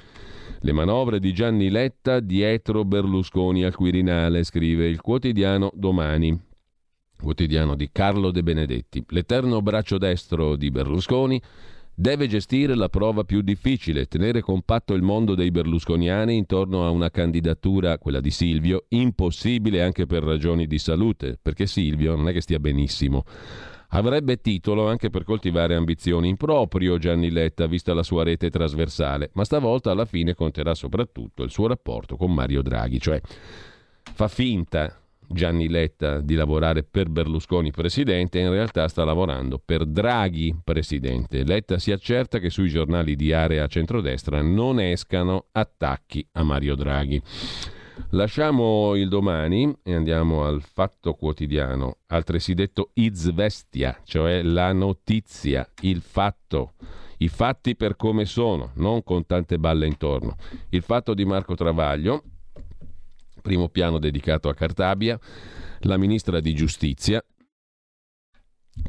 Le 0.64 0.70
manovre 0.70 1.18
di 1.18 1.34
Gianni 1.34 1.70
Letta 1.70 2.20
dietro 2.20 2.84
Berlusconi 2.84 3.64
al 3.64 3.74
Quirinale, 3.74 4.44
scrive 4.44 4.86
il 4.86 5.00
quotidiano 5.00 5.72
Domani, 5.74 6.40
quotidiano 7.20 7.74
di 7.74 7.88
Carlo 7.90 8.30
De 8.30 8.44
Benedetti. 8.44 9.04
L'eterno 9.08 9.60
braccio 9.60 9.98
destro 9.98 10.54
di 10.54 10.70
Berlusconi 10.70 11.42
deve 11.92 12.28
gestire 12.28 12.76
la 12.76 12.88
prova 12.88 13.24
più 13.24 13.40
difficile, 13.40 14.06
tenere 14.06 14.40
compatto 14.40 14.94
il 14.94 15.02
mondo 15.02 15.34
dei 15.34 15.50
berlusconiani 15.50 16.36
intorno 16.36 16.86
a 16.86 16.90
una 16.90 17.10
candidatura, 17.10 17.98
quella 17.98 18.20
di 18.20 18.30
Silvio, 18.30 18.84
impossibile 18.90 19.82
anche 19.82 20.06
per 20.06 20.22
ragioni 20.22 20.68
di 20.68 20.78
salute, 20.78 21.40
perché 21.42 21.66
Silvio 21.66 22.14
non 22.14 22.28
è 22.28 22.32
che 22.32 22.40
stia 22.40 22.60
benissimo. 22.60 23.24
Avrebbe 23.94 24.40
titolo 24.40 24.88
anche 24.88 25.10
per 25.10 25.22
coltivare 25.22 25.74
ambizioni 25.74 26.28
in 26.28 26.36
proprio 26.36 26.96
Gianni 26.96 27.30
Letta, 27.30 27.66
vista 27.66 27.92
la 27.92 28.02
sua 28.02 28.24
rete 28.24 28.48
trasversale, 28.48 29.30
ma 29.34 29.44
stavolta 29.44 29.90
alla 29.90 30.06
fine 30.06 30.34
conterà 30.34 30.74
soprattutto 30.74 31.42
il 31.42 31.50
suo 31.50 31.66
rapporto 31.66 32.16
con 32.16 32.32
Mario 32.32 32.62
Draghi, 32.62 32.98
cioè 32.98 33.20
fa 34.14 34.28
finta 34.28 34.98
Gianni 35.28 35.68
Letta 35.68 36.20
di 36.20 36.34
lavorare 36.34 36.84
per 36.84 37.10
Berlusconi 37.10 37.70
presidente 37.70 38.38
e 38.38 38.44
in 38.44 38.50
realtà 38.50 38.88
sta 38.88 39.04
lavorando 39.04 39.60
per 39.62 39.84
Draghi 39.84 40.54
presidente. 40.64 41.44
Letta 41.44 41.78
si 41.78 41.92
accerta 41.92 42.38
che 42.38 42.48
sui 42.48 42.70
giornali 42.70 43.14
di 43.14 43.34
area 43.34 43.66
centrodestra 43.66 44.40
non 44.40 44.80
escano 44.80 45.48
attacchi 45.52 46.26
a 46.32 46.42
Mario 46.42 46.76
Draghi. 46.76 47.20
Lasciamo 48.10 48.94
il 48.94 49.08
domani 49.08 49.74
e 49.82 49.94
andiamo 49.94 50.44
al 50.44 50.62
fatto 50.62 51.14
quotidiano, 51.14 51.98
altresì 52.06 52.54
detto 52.54 52.90
izvestia, 52.94 54.00
cioè 54.04 54.42
la 54.42 54.72
notizia, 54.72 55.68
il 55.80 56.00
fatto, 56.00 56.72
i 57.18 57.28
fatti 57.28 57.76
per 57.76 57.96
come 57.96 58.24
sono, 58.24 58.72
non 58.76 59.02
con 59.02 59.26
tante 59.26 59.58
balle 59.58 59.86
intorno. 59.86 60.36
Il 60.70 60.82
fatto 60.82 61.14
di 61.14 61.24
Marco 61.24 61.54
Travaglio, 61.54 62.22
primo 63.42 63.68
piano 63.68 63.98
dedicato 63.98 64.48
a 64.48 64.54
Cartabia, 64.54 65.18
la 65.80 65.96
ministra 65.96 66.40
di 66.40 66.54
giustizia, 66.54 67.22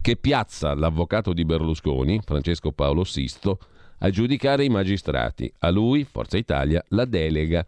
che 0.01 0.15
piazza 0.15 0.73
l'avvocato 0.75 1.33
di 1.33 1.43
Berlusconi, 1.43 2.21
Francesco 2.23 2.71
Paolo 2.71 3.03
Sisto, 3.03 3.59
a 3.99 4.09
giudicare 4.09 4.63
i 4.63 4.69
magistrati. 4.69 5.51
A 5.59 5.69
lui, 5.69 6.03
Forza 6.03 6.37
Italia, 6.37 6.83
la 6.89 7.05
delega 7.05 7.65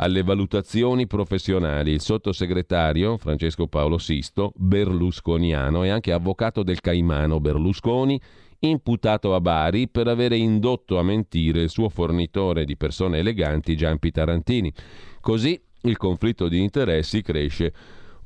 alle 0.00 0.22
valutazioni 0.22 1.06
professionali. 1.06 1.92
Il 1.92 2.00
sottosegretario 2.00 3.16
Francesco 3.16 3.66
Paolo 3.66 3.98
Sisto, 3.98 4.52
berlusconiano 4.56 5.84
e 5.84 5.88
anche 5.88 6.12
avvocato 6.12 6.62
del 6.62 6.80
Caimano 6.80 7.40
Berlusconi, 7.40 8.20
imputato 8.60 9.34
a 9.34 9.40
Bari 9.40 9.88
per 9.88 10.08
avere 10.08 10.36
indotto 10.36 10.98
a 10.98 11.02
mentire 11.02 11.62
il 11.62 11.70
suo 11.70 11.88
fornitore 11.88 12.64
di 12.64 12.76
persone 12.76 13.18
eleganti 13.18 13.76
Giampi 13.76 14.10
Tarantini. 14.10 14.72
Così 15.20 15.60
il 15.82 15.96
conflitto 15.96 16.48
di 16.48 16.60
interessi 16.60 17.22
cresce 17.22 17.72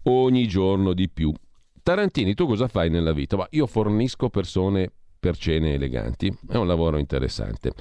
ogni 0.05 0.47
giorno 0.47 0.93
di 0.95 1.09
più. 1.09 1.33
Tarantini, 1.83 2.35
tu 2.35 2.47
cosa 2.47 2.69
fai 2.69 2.91
nella 2.91 3.13
vita? 3.13 3.37
Ma 3.37 3.47
io 3.51 3.67
fornisco 3.67 4.29
persone 4.29 4.91
per 5.19 5.37
cene 5.37 5.75
eleganti. 5.75 6.33
È 6.49 6.57
un 6.57 6.67
lavoro 6.67 6.99
interessante 6.99 7.73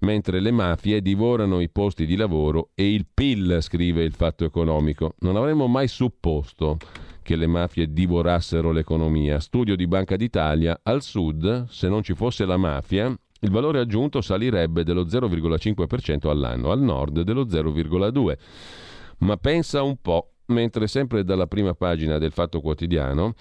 mentre 0.00 0.40
le 0.40 0.50
mafie 0.50 1.00
divorano 1.00 1.60
i 1.60 1.68
posti 1.68 2.06
di 2.06 2.16
lavoro 2.16 2.70
e 2.74 2.92
il 2.92 3.06
PIL, 3.12 3.58
scrive 3.60 4.02
il 4.02 4.12
fatto 4.12 4.44
economico. 4.44 5.14
Non 5.20 5.36
avremmo 5.36 5.66
mai 5.66 5.88
supposto 5.88 6.78
che 7.22 7.36
le 7.36 7.46
mafie 7.46 7.92
divorassero 7.92 8.72
l'economia. 8.72 9.40
Studio 9.40 9.76
di 9.76 9.86
Banca 9.86 10.16
d'Italia, 10.16 10.80
al 10.82 11.02
sud, 11.02 11.66
se 11.68 11.88
non 11.88 12.02
ci 12.02 12.14
fosse 12.14 12.44
la 12.44 12.56
mafia, 12.56 13.06
il 13.42 13.50
valore 13.50 13.80
aggiunto 13.80 14.20
salirebbe 14.20 14.84
dello 14.84 15.04
0,5% 15.04 16.28
all'anno, 16.28 16.70
al 16.70 16.80
nord 16.80 17.20
dello 17.22 17.44
0,2%. 17.44 18.36
Ma 19.18 19.36
pensa 19.36 19.82
un 19.82 19.96
po', 20.00 20.32
mentre 20.46 20.86
sempre 20.86 21.24
dalla 21.24 21.46
prima 21.46 21.74
pagina 21.74 22.18
del 22.18 22.32
Fatto 22.32 22.60
Quotidiano 22.60 23.34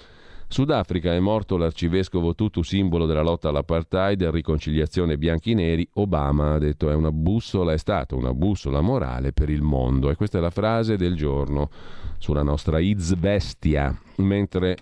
Sudafrica 0.52 1.14
è 1.14 1.20
morto 1.20 1.58
l'arcivescovo 1.58 2.34
Tutu, 2.34 2.64
simbolo 2.64 3.06
della 3.06 3.22
lotta 3.22 3.50
all'apartheid 3.50 4.20
e 4.20 4.32
riconciliazione 4.32 5.16
bianchi-neri. 5.16 5.88
Obama 5.94 6.56
ha 6.56 6.58
detto 6.58 6.90
è 6.90 6.96
una 6.96 7.12
bussola, 7.12 7.72
è 7.72 7.78
stata 7.78 8.16
una 8.16 8.34
bussola 8.34 8.82
morale 8.82 9.32
per 9.32 9.52
il 9.52 9.62
mondo. 9.62 10.10
E 10.10 10.16
questa 10.16 10.40
è 10.40 10.42
la 10.42 10.50
frase 10.50 10.98
del 10.98 11.16
giorno 11.16 11.70
sulla 12.18 12.42
nostra 12.42 12.80
Izvestia. 12.80 13.96
Mentre 14.18 14.76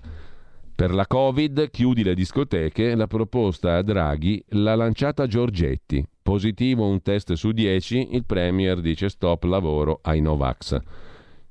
per 0.73 0.93
la 0.93 1.05
Covid 1.05 1.69
chiudi 1.69 2.01
le 2.01 2.15
discoteche, 2.15 2.95
la 2.95 3.07
proposta 3.07 3.75
a 3.75 3.81
Draghi 3.81 4.41
l'ha 4.51 4.75
lanciata 4.75 5.27
Giorgetti. 5.27 6.01
Positivo 6.21 6.87
un 6.87 7.01
test 7.01 7.33
su 7.33 7.51
10, 7.51 8.15
il 8.15 8.23
Premier 8.23 8.79
dice 8.79 9.09
stop 9.09 9.43
lavoro 9.43 9.99
ai 10.03 10.21
Novax. 10.21 10.79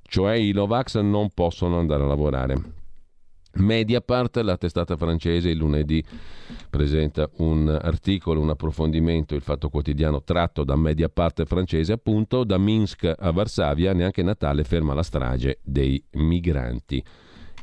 Cioè 0.01 0.37
i 0.37 0.53
Novax 0.53 1.01
non 1.01 1.29
possono 1.35 1.79
andare 1.79 2.03
a 2.03 2.07
lavorare. 2.07 2.86
Mediapart, 3.57 4.37
la 4.39 4.57
testata 4.57 4.97
francese, 4.97 5.51
il 5.51 5.57
lunedì 5.57 6.03
presenta 6.69 7.29
un 7.37 7.69
articolo, 7.69 8.41
un 8.41 8.51
approfondimento, 8.51 9.35
il 9.35 9.41
fatto 9.41 9.69
quotidiano 9.69 10.23
tratto 10.23 10.65
da 10.65 10.77
Mediapart 10.77 11.45
francese, 11.45 11.93
appunto 11.93 12.45
da 12.45 12.59
Minsk 12.59 13.13
a 13.17 13.31
Varsavia, 13.31 13.93
neanche 13.93 14.23
Natale 14.23 14.65
ferma 14.65 14.95
la 14.95 15.03
strage 15.03 15.59
dei 15.63 16.03
migranti. 16.13 17.03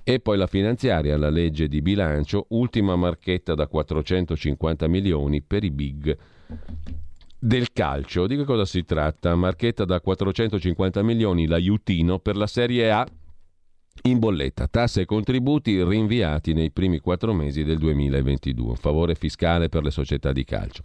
E 0.04 0.20
poi 0.20 0.38
la 0.38 0.48
finanziaria, 0.48 1.18
la 1.18 1.30
legge 1.30 1.68
di 1.68 1.82
bilancio, 1.82 2.48
ultima 2.50 2.96
marchetta 2.96 3.54
da 3.54 3.68
450 3.68 4.88
milioni 4.88 5.41
per 5.41 5.64
i 5.64 5.72
big 5.72 6.18
del 7.39 7.72
calcio. 7.72 8.28
Di 8.28 8.36
che 8.36 8.44
cosa 8.44 8.66
si 8.66 8.84
tratta? 8.84 9.36
Marchetta 9.36 9.86
da 9.86 10.02
450 10.02 11.04
milioni 11.04 11.46
l'aiutino 11.46 12.20
per 12.20 12.36
la 12.36 12.48
Serie 12.48 12.91
A 12.91 13.08
in 14.06 14.20
bolletta, 14.20 14.68
tasse 14.68 15.02
e 15.02 15.06
contributi 15.06 15.82
rinviati 15.84 16.54
nei 16.54 16.72
primi 16.72 17.00
quattro 17.00 17.34
mesi 17.34 17.64
del 17.64 17.78
2022, 17.78 18.70
un 18.72 18.76
favore 18.76 19.16
fiscale 19.16 19.70
per 19.70 19.84
le 19.84 19.91
società 19.91 20.34
di 20.34 20.44
calcio. 20.44 20.82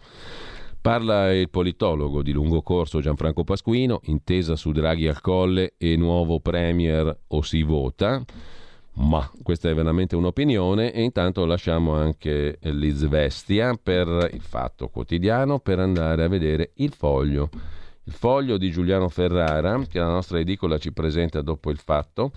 Parla 0.79 1.33
il 1.33 1.49
politologo 1.49 2.21
di 2.21 2.31
lungo 2.31 2.61
corso 2.61 3.01
Gianfranco 3.01 3.43
Pasquino, 3.43 3.99
intesa 4.05 4.55
su 4.55 4.71
Draghi 4.71 5.07
al 5.07 5.19
colle 5.19 5.73
e 5.77 5.97
nuovo 5.97 6.39
Premier 6.39 7.17
o 7.27 7.41
si 7.41 7.61
vota, 7.63 8.23
ma 8.93 9.29
questa 9.43 9.69
è 9.69 9.73
veramente 9.73 10.15
un'opinione 10.15 10.93
e 10.93 11.01
intanto 11.01 11.45
lasciamo 11.45 11.95
anche 11.95 12.57
l'Izvestia 12.61 13.77
per 13.81 14.29
il 14.31 14.41
fatto 14.41 14.87
quotidiano 14.87 15.59
per 15.59 15.79
andare 15.79 16.23
a 16.23 16.29
vedere 16.29 16.71
il 16.75 16.93
foglio. 16.93 17.49
Il 18.05 18.13
foglio 18.13 18.57
di 18.57 18.71
Giuliano 18.71 19.09
Ferrara, 19.09 19.77
che 19.87 19.99
la 19.99 20.07
nostra 20.07 20.39
edicola 20.39 20.77
ci 20.77 20.93
presenta 20.93 21.41
dopo 21.41 21.69
il 21.69 21.77
fatto 21.77 22.31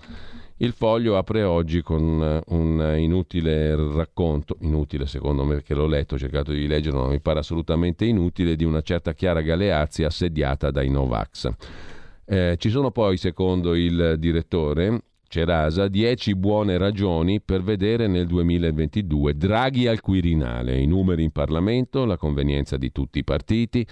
il 0.57 0.73
foglio 0.73 1.17
apre 1.17 1.43
oggi 1.43 1.81
con 1.81 2.21
eh, 2.21 2.53
un 2.53 2.95
inutile 2.97 3.75
racconto, 3.75 4.57
inutile 4.61 5.05
secondo 5.05 5.43
me 5.43 5.55
perché 5.55 5.73
l'ho 5.73 5.87
letto, 5.87 6.15
ho 6.15 6.17
cercato 6.17 6.51
di 6.51 6.67
leggerlo, 6.67 7.01
non 7.01 7.09
mi 7.09 7.19
pare 7.19 7.39
assolutamente 7.39 8.05
inutile, 8.05 8.55
di 8.55 8.63
una 8.63 8.81
certa 8.81 9.13
Chiara 9.13 9.41
Galeazzi 9.41 10.03
assediata 10.03 10.71
dai 10.71 10.89
Novax. 10.89 11.49
Eh, 12.25 12.55
ci 12.57 12.69
sono 12.69 12.91
poi, 12.91 13.17
secondo 13.17 13.75
il 13.75 14.15
direttore, 14.17 15.01
Cerasa 15.33 15.87
10 15.87 16.35
buone 16.35 16.77
ragioni 16.77 17.41
per 17.41 17.63
vedere 17.63 18.05
nel 18.05 18.27
2022 18.27 19.35
Draghi 19.35 19.87
al 19.87 19.99
Quirinale, 19.99 20.77
i 20.77 20.85
numeri 20.85 21.23
in 21.23 21.31
Parlamento, 21.31 22.05
la 22.05 22.17
convenienza 22.17 22.77
di 22.77 22.91
tutti 22.91 23.17
i 23.17 23.23
partiti, 23.23 23.83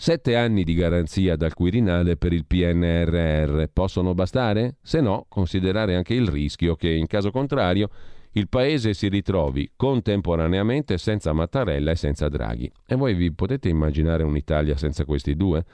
sette 0.00 0.34
anni 0.34 0.64
di 0.64 0.72
garanzia 0.72 1.36
dal 1.36 1.52
Quirinale 1.52 2.16
per 2.16 2.32
il 2.32 2.46
PNRR. 2.46 3.64
Possono 3.70 4.14
bastare? 4.14 4.76
Se 4.80 5.02
no, 5.02 5.26
considerare 5.28 5.94
anche 5.94 6.14
il 6.14 6.26
rischio 6.26 6.74
che 6.74 6.88
in 6.88 7.06
caso 7.06 7.30
contrario 7.30 7.90
il 8.32 8.48
Paese 8.48 8.94
si 8.94 9.08
ritrovi 9.08 9.72
contemporaneamente 9.76 10.96
senza 10.96 11.34
Mattarella 11.34 11.90
e 11.90 11.96
senza 11.96 12.30
Draghi. 12.30 12.72
E 12.86 12.94
voi 12.94 13.12
vi 13.12 13.30
potete 13.34 13.68
immaginare 13.68 14.22
un'Italia 14.22 14.74
senza 14.78 15.04
questi 15.04 15.36
due? 15.36 15.66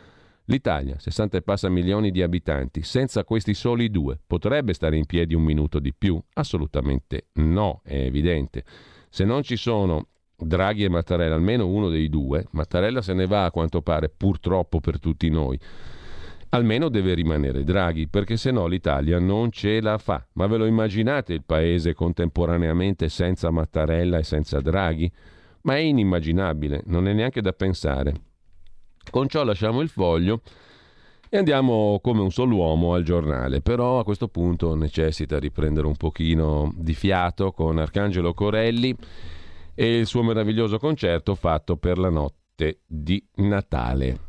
L'Italia, 0.46 0.98
60 0.98 1.36
e 1.36 1.42
passa 1.42 1.68
milioni 1.68 2.10
di 2.10 2.20
abitanti, 2.20 2.82
senza 2.82 3.22
questi 3.22 3.54
soli 3.54 3.90
due, 3.90 4.18
potrebbe 4.26 4.72
stare 4.74 4.96
in 4.96 5.06
piedi 5.06 5.34
un 5.34 5.44
minuto 5.44 5.78
di 5.78 5.94
più? 5.94 6.20
Assolutamente 6.32 7.28
no, 7.34 7.80
è 7.84 7.94
evidente. 7.94 8.64
Se 9.08 9.24
non 9.24 9.44
ci 9.44 9.56
sono 9.56 10.08
Draghi 10.38 10.84
e 10.84 10.88
Mattarella, 10.90 11.34
almeno 11.34 11.66
uno 11.66 11.88
dei 11.88 12.08
due, 12.08 12.46
Mattarella 12.50 13.00
se 13.00 13.14
ne 13.14 13.26
va 13.26 13.46
a 13.46 13.50
quanto 13.50 13.80
pare, 13.80 14.10
purtroppo 14.14 14.80
per 14.80 15.00
tutti 15.00 15.30
noi. 15.30 15.58
Almeno 16.50 16.88
deve 16.88 17.14
rimanere 17.14 17.64
Draghi, 17.64 18.06
perché 18.08 18.36
se 18.36 18.50
no 18.50 18.66
l'Italia 18.66 19.18
non 19.18 19.50
ce 19.50 19.80
la 19.80 19.98
fa. 19.98 20.24
Ma 20.34 20.46
ve 20.46 20.58
lo 20.58 20.66
immaginate 20.66 21.32
il 21.32 21.42
paese 21.44 21.94
contemporaneamente 21.94 23.08
senza 23.08 23.50
Mattarella 23.50 24.18
e 24.18 24.22
senza 24.22 24.60
Draghi? 24.60 25.10
Ma 25.62 25.76
è 25.76 25.80
inimmaginabile, 25.80 26.82
non 26.86 27.08
è 27.08 27.12
neanche 27.12 27.40
da 27.40 27.52
pensare. 27.52 28.14
Con 29.10 29.28
ciò 29.28 29.42
lasciamo 29.42 29.80
il 29.80 29.88
foglio 29.88 30.42
e 31.28 31.38
andiamo 31.38 31.98
come 32.00 32.20
un 32.20 32.30
solo 32.30 32.56
uomo 32.56 32.94
al 32.94 33.02
giornale, 33.02 33.60
però 33.60 33.98
a 33.98 34.04
questo 34.04 34.28
punto 34.28 34.74
necessita 34.76 35.38
riprendere 35.38 35.86
un 35.86 35.96
pochino 35.96 36.72
di 36.76 36.94
fiato 36.94 37.52
con 37.52 37.78
Arcangelo 37.78 38.32
Corelli 38.32 38.96
e 39.76 39.98
il 39.98 40.06
suo 40.06 40.24
meraviglioso 40.24 40.78
concerto 40.78 41.36
fatto 41.36 41.76
per 41.76 41.98
la 41.98 42.10
notte 42.10 42.80
di 42.86 43.24
Natale. 43.36 44.25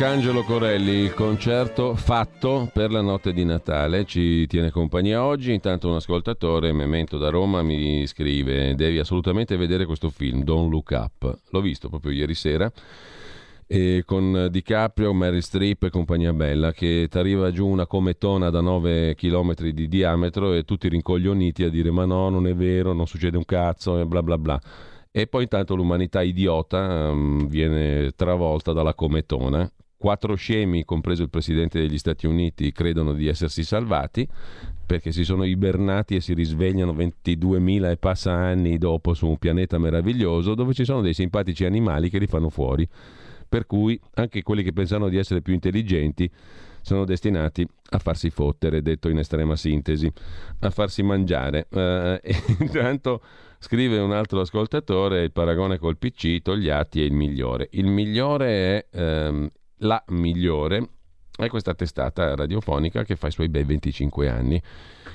Arcangelo 0.00 0.44
Corelli, 0.44 0.92
il 0.92 1.12
concerto 1.12 1.96
fatto 1.96 2.70
per 2.72 2.92
la 2.92 3.00
notte 3.00 3.32
di 3.32 3.44
Natale, 3.44 4.04
ci 4.04 4.46
tiene 4.46 4.70
compagnia 4.70 5.24
oggi. 5.24 5.52
Intanto 5.52 5.88
un 5.88 5.96
ascoltatore, 5.96 6.72
Memento 6.72 7.18
da 7.18 7.30
Roma, 7.30 7.62
mi 7.62 8.06
scrive: 8.06 8.76
Devi 8.76 9.00
assolutamente 9.00 9.56
vedere 9.56 9.86
questo 9.86 10.08
film, 10.08 10.44
Don't 10.44 10.70
Look 10.70 10.90
Up. 10.92 11.38
L'ho 11.50 11.60
visto 11.60 11.88
proprio 11.88 12.12
ieri 12.12 12.34
sera. 12.34 12.70
E 13.66 14.04
con 14.06 14.46
DiCaprio, 14.48 15.12
Mary 15.12 15.40
Streep 15.40 15.82
e 15.82 15.90
compagnia 15.90 16.32
bella 16.32 16.70
che 16.70 17.08
ti 17.10 17.18
arriva 17.18 17.50
giù 17.50 17.66
una 17.66 17.88
cometona 17.88 18.50
da 18.50 18.60
9 18.60 19.16
km 19.16 19.52
di 19.72 19.88
diametro 19.88 20.52
e 20.52 20.62
tutti 20.62 20.88
rincoglioniti 20.88 21.64
a 21.64 21.68
dire 21.68 21.90
ma 21.90 22.04
no, 22.04 22.28
non 22.28 22.46
è 22.46 22.54
vero, 22.54 22.92
non 22.92 23.08
succede 23.08 23.36
un 23.36 23.44
cazzo 23.44 23.98
e 23.98 24.06
bla 24.06 24.22
bla 24.22 24.38
bla. 24.38 24.60
E 25.10 25.26
poi 25.26 25.42
intanto 25.42 25.74
l'umanità 25.74 26.22
idiota 26.22 27.08
um, 27.10 27.48
viene 27.48 28.12
travolta 28.14 28.72
dalla 28.72 28.94
cometona 28.94 29.68
Quattro 30.00 30.36
scemi, 30.36 30.84
compreso 30.84 31.24
il 31.24 31.28
presidente 31.28 31.80
degli 31.80 31.98
Stati 31.98 32.28
Uniti, 32.28 32.70
credono 32.70 33.14
di 33.14 33.26
essersi 33.26 33.64
salvati 33.64 34.28
perché 34.86 35.10
si 35.10 35.24
sono 35.24 35.42
ibernati 35.42 36.14
e 36.14 36.20
si 36.20 36.34
risvegliano 36.34 36.92
22.000 36.92 37.90
e 37.90 37.96
passa 37.96 38.32
anni 38.32 38.78
dopo 38.78 39.12
su 39.12 39.26
un 39.26 39.38
pianeta 39.38 39.76
meraviglioso 39.76 40.54
dove 40.54 40.72
ci 40.72 40.84
sono 40.84 41.00
dei 41.00 41.14
simpatici 41.14 41.64
animali 41.64 42.10
che 42.10 42.18
li 42.20 42.28
fanno 42.28 42.48
fuori. 42.48 42.88
Per 43.48 43.66
cui 43.66 44.00
anche 44.14 44.42
quelli 44.42 44.62
che 44.62 44.72
pensano 44.72 45.08
di 45.08 45.16
essere 45.16 45.42
più 45.42 45.52
intelligenti 45.52 46.30
sono 46.80 47.04
destinati 47.04 47.66
a 47.90 47.98
farsi 47.98 48.30
fottere, 48.30 48.82
detto 48.82 49.08
in 49.08 49.18
estrema 49.18 49.56
sintesi, 49.56 50.10
a 50.60 50.70
farsi 50.70 51.02
mangiare. 51.02 51.66
Uh, 51.70 52.16
intanto 52.62 53.20
scrive 53.58 53.98
un 53.98 54.12
altro 54.12 54.40
ascoltatore, 54.40 55.24
il 55.24 55.32
paragone 55.32 55.76
col 55.76 55.98
PC, 55.98 56.40
Togliatti 56.40 57.02
è 57.02 57.04
il 57.04 57.12
migliore. 57.12 57.68
Il 57.72 57.88
migliore 57.88 58.86
è 58.88 59.28
um, 59.28 59.50
la 59.78 60.02
migliore 60.08 60.88
è 61.44 61.48
questa 61.48 61.74
testata 61.74 62.34
radiofonica 62.34 63.04
che 63.04 63.14
fa 63.14 63.28
i 63.28 63.30
suoi 63.30 63.48
bei 63.48 63.62
25 63.62 64.28
anni 64.28 64.60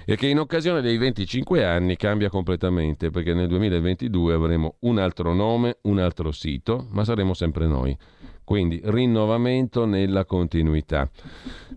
e 0.05 0.15
che 0.15 0.27
in 0.27 0.39
occasione 0.39 0.81
dei 0.81 0.97
25 0.97 1.65
anni 1.65 1.97
cambia 1.97 2.29
completamente 2.29 3.09
perché 3.09 3.33
nel 3.33 3.47
2022 3.47 4.33
avremo 4.33 4.75
un 4.81 4.99
altro 4.99 5.33
nome, 5.33 5.79
un 5.81 5.99
altro 5.99 6.31
sito, 6.31 6.87
ma 6.91 7.03
saremo 7.03 7.33
sempre 7.33 7.67
noi. 7.67 7.97
Quindi 8.45 8.81
rinnovamento 8.83 9.85
nella 9.85 10.25
continuità. 10.25 11.09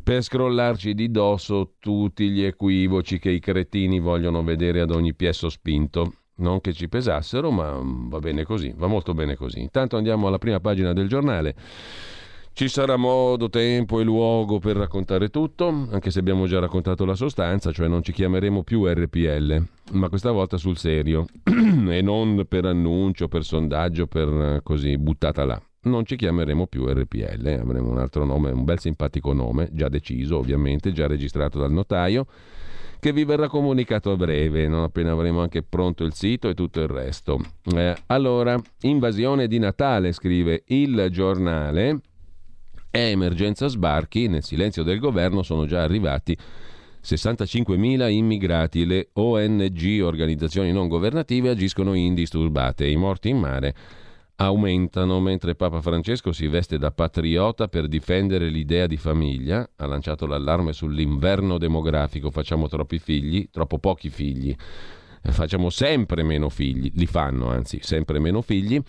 Per 0.03 0.23
scrollarci 0.23 0.95
di 0.95 1.11
dosso 1.11 1.75
tutti 1.79 2.31
gli 2.31 2.43
equivoci 2.43 3.19
che 3.19 3.31
i 3.31 3.41
cretini 3.41 4.01
vogliono 4.01 4.43
vedere 4.43 4.81
ad 4.81 4.91
ogni 4.91 5.15
piesso 5.15 5.49
spinto. 5.49 6.15
Non 6.37 6.61
che 6.61 6.73
ci 6.73 6.89
pesassero, 6.89 7.51
ma 7.51 7.81
va 7.83 8.19
bene 8.19 8.45
così, 8.45 8.73
va 8.77 8.89
molto 8.89 9.15
bene 9.15 9.37
così. 9.37 9.61
Intanto 9.61 9.97
andiamo 9.97 10.27
alla 10.27 10.39
prima 10.39 10.61
pagina 10.61 10.93
del 10.93 11.09
giornale. 11.09 11.55
Ci 12.57 12.69
sarà 12.69 12.97
modo, 12.97 13.51
tempo 13.51 14.01
e 14.01 14.03
luogo 14.03 14.59
per 14.59 14.77
raccontare 14.77 15.29
tutto, 15.29 15.67
anche 15.91 16.11
se 16.11 16.21
abbiamo 16.21 16.47
già 16.47 16.59
raccontato 16.59 17.05
la 17.05 17.15
sostanza, 17.15 17.71
cioè 17.71 17.87
non 17.87 18.03
ci 18.03 18.13
chiameremo 18.13 18.63
più 18.63 18.87
RPL, 18.87 19.63
ma 19.93 20.09
questa 20.09 20.31
volta 20.31 20.57
sul 20.57 20.79
serio 20.79 21.27
e 21.45 22.01
non 22.01 22.47
per 22.49 22.65
annuncio, 22.65 23.29
per 23.29 23.45
sondaggio, 23.45 24.07
per 24.07 24.29
eh, 24.29 24.61
così 24.63 24.97
buttata 24.97 25.45
là. 25.45 25.61
Non 25.83 26.07
ci 26.07 26.17
chiameremo 26.17 26.67
più 26.67 26.87
RPL, 26.87 27.59
avremo 27.61 27.91
un 27.91 27.99
altro 27.99 28.25
nome, 28.25 28.53
un 28.53 28.65
bel 28.65 28.79
simpatico 28.79 29.35
nome, 29.35 29.69
già 29.73 29.91
deciso 29.91 30.39
ovviamente, 30.39 30.93
già 30.93 31.07
registrato 31.07 31.59
dal 31.59 31.73
notaio, 31.73 32.25
che 32.99 33.13
vi 33.13 33.25
verrà 33.25 33.49
comunicato 33.49 34.13
a 34.13 34.17
breve, 34.17 34.67
non 34.67 34.83
appena 34.83 35.13
avremo 35.13 35.43
anche 35.43 35.63
pronto 35.63 36.05
il 36.05 36.15
sito 36.15 36.49
e 36.49 36.55
tutto 36.55 36.81
il 36.81 36.89
resto. 36.89 37.39
Eh, 37.77 37.95
allora, 38.07 38.59
invasione 38.81 39.47
di 39.47 39.59
Natale, 39.59 40.13
scrive 40.13 40.63
il 40.69 41.09
giornale 41.11 42.01
è 42.97 43.11
emergenza 43.11 43.67
sbarchi, 43.67 44.27
nel 44.27 44.43
silenzio 44.43 44.83
del 44.83 44.99
governo 44.99 45.43
sono 45.43 45.67
già 45.67 45.83
arrivati 45.83 46.35
65.000 47.05 48.11
immigrati. 48.11 48.87
Le 48.87 49.11
ONG, 49.13 50.01
organizzazioni 50.03 50.73
non 50.73 50.89
governative, 50.89 51.51
agiscono 51.51 51.93
indisturbate. 51.93 52.87
I 52.87 52.97
morti 52.97 53.29
in 53.29 53.39
mare 53.39 53.75
aumentano 54.39 55.21
mentre 55.21 55.55
Papa 55.55 55.81
Francesco 55.81 56.33
si 56.33 56.47
veste 56.47 56.79
da 56.79 56.91
patriota 56.91 57.69
per 57.69 57.87
difendere 57.87 58.49
l'idea 58.49 58.87
di 58.87 58.97
famiglia. 58.97 59.69
Ha 59.77 59.87
lanciato 59.87 60.27
l'allarme 60.27 60.73
sull'inverno 60.73 61.59
demografico. 61.59 62.31
Facciamo 62.31 62.67
troppi 62.67 62.99
figli, 62.99 63.49
troppo 63.51 63.79
pochi 63.79 64.09
figli. 64.09 64.55
facciamo 65.21 65.71
sempre 65.71 66.23
meno 66.23 66.49
figli, 66.49 66.91
li 66.95 67.07
fanno 67.07 67.49
anzi 67.51 67.79
sempre 67.83 68.19
meno 68.19 68.41
figli. 68.41 68.81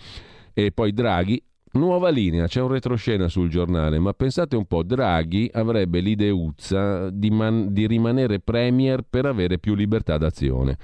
E 0.54 0.72
poi 0.72 0.92
Draghi, 0.92 1.40
nuova 1.72 2.08
linea, 2.08 2.46
c'è 2.46 2.60
un 2.60 2.68
retroscena 2.68 3.28
sul 3.28 3.48
giornale, 3.48 3.98
ma 3.98 4.12
pensate 4.12 4.56
un 4.56 4.66
po', 4.66 4.82
Draghi 4.82 5.50
avrebbe 5.52 6.00
l'ideuzza 6.00 7.10
di, 7.10 7.30
man- 7.30 7.72
di 7.72 7.86
rimanere 7.86 8.40
premier 8.40 9.02
per 9.08 9.26
avere 9.26 9.58
più 9.58 9.74
libertà 9.74 10.18
d'azione 10.18 10.76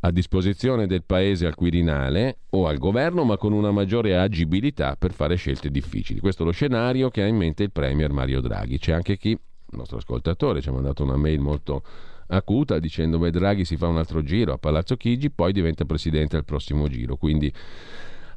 a 0.00 0.10
disposizione 0.12 0.86
del 0.86 1.02
paese 1.02 1.46
al 1.46 1.56
Quirinale 1.56 2.38
o 2.50 2.68
al 2.68 2.78
governo, 2.78 3.24
ma 3.24 3.36
con 3.36 3.52
una 3.52 3.72
maggiore 3.72 4.16
agibilità 4.16 4.94
per 4.96 5.12
fare 5.12 5.34
scelte 5.34 5.70
difficili. 5.70 6.20
Questo 6.20 6.42
è 6.42 6.46
lo 6.46 6.52
scenario 6.52 7.10
che 7.10 7.22
ha 7.22 7.26
in 7.26 7.36
mente 7.36 7.64
il 7.64 7.72
Premier 7.72 8.12
Mario 8.12 8.40
Draghi. 8.40 8.78
C'è 8.78 8.92
anche 8.92 9.16
chi, 9.16 9.30
il 9.30 9.38
nostro 9.70 9.96
ascoltatore, 9.96 10.60
ci 10.60 10.68
ha 10.68 10.72
mandato 10.72 11.02
una 11.02 11.16
mail 11.16 11.40
molto 11.40 11.82
acuta 12.28 12.78
dicendo 12.78 13.18
che 13.18 13.30
Draghi 13.30 13.64
si 13.64 13.76
fa 13.76 13.88
un 13.88 13.96
altro 13.96 14.22
giro 14.22 14.52
a 14.52 14.58
Palazzo 14.58 14.96
Chigi, 14.96 15.30
poi 15.30 15.52
diventa 15.52 15.84
presidente 15.84 16.36
al 16.36 16.44
prossimo 16.44 16.86
giro. 16.86 17.16
Quindi 17.16 17.52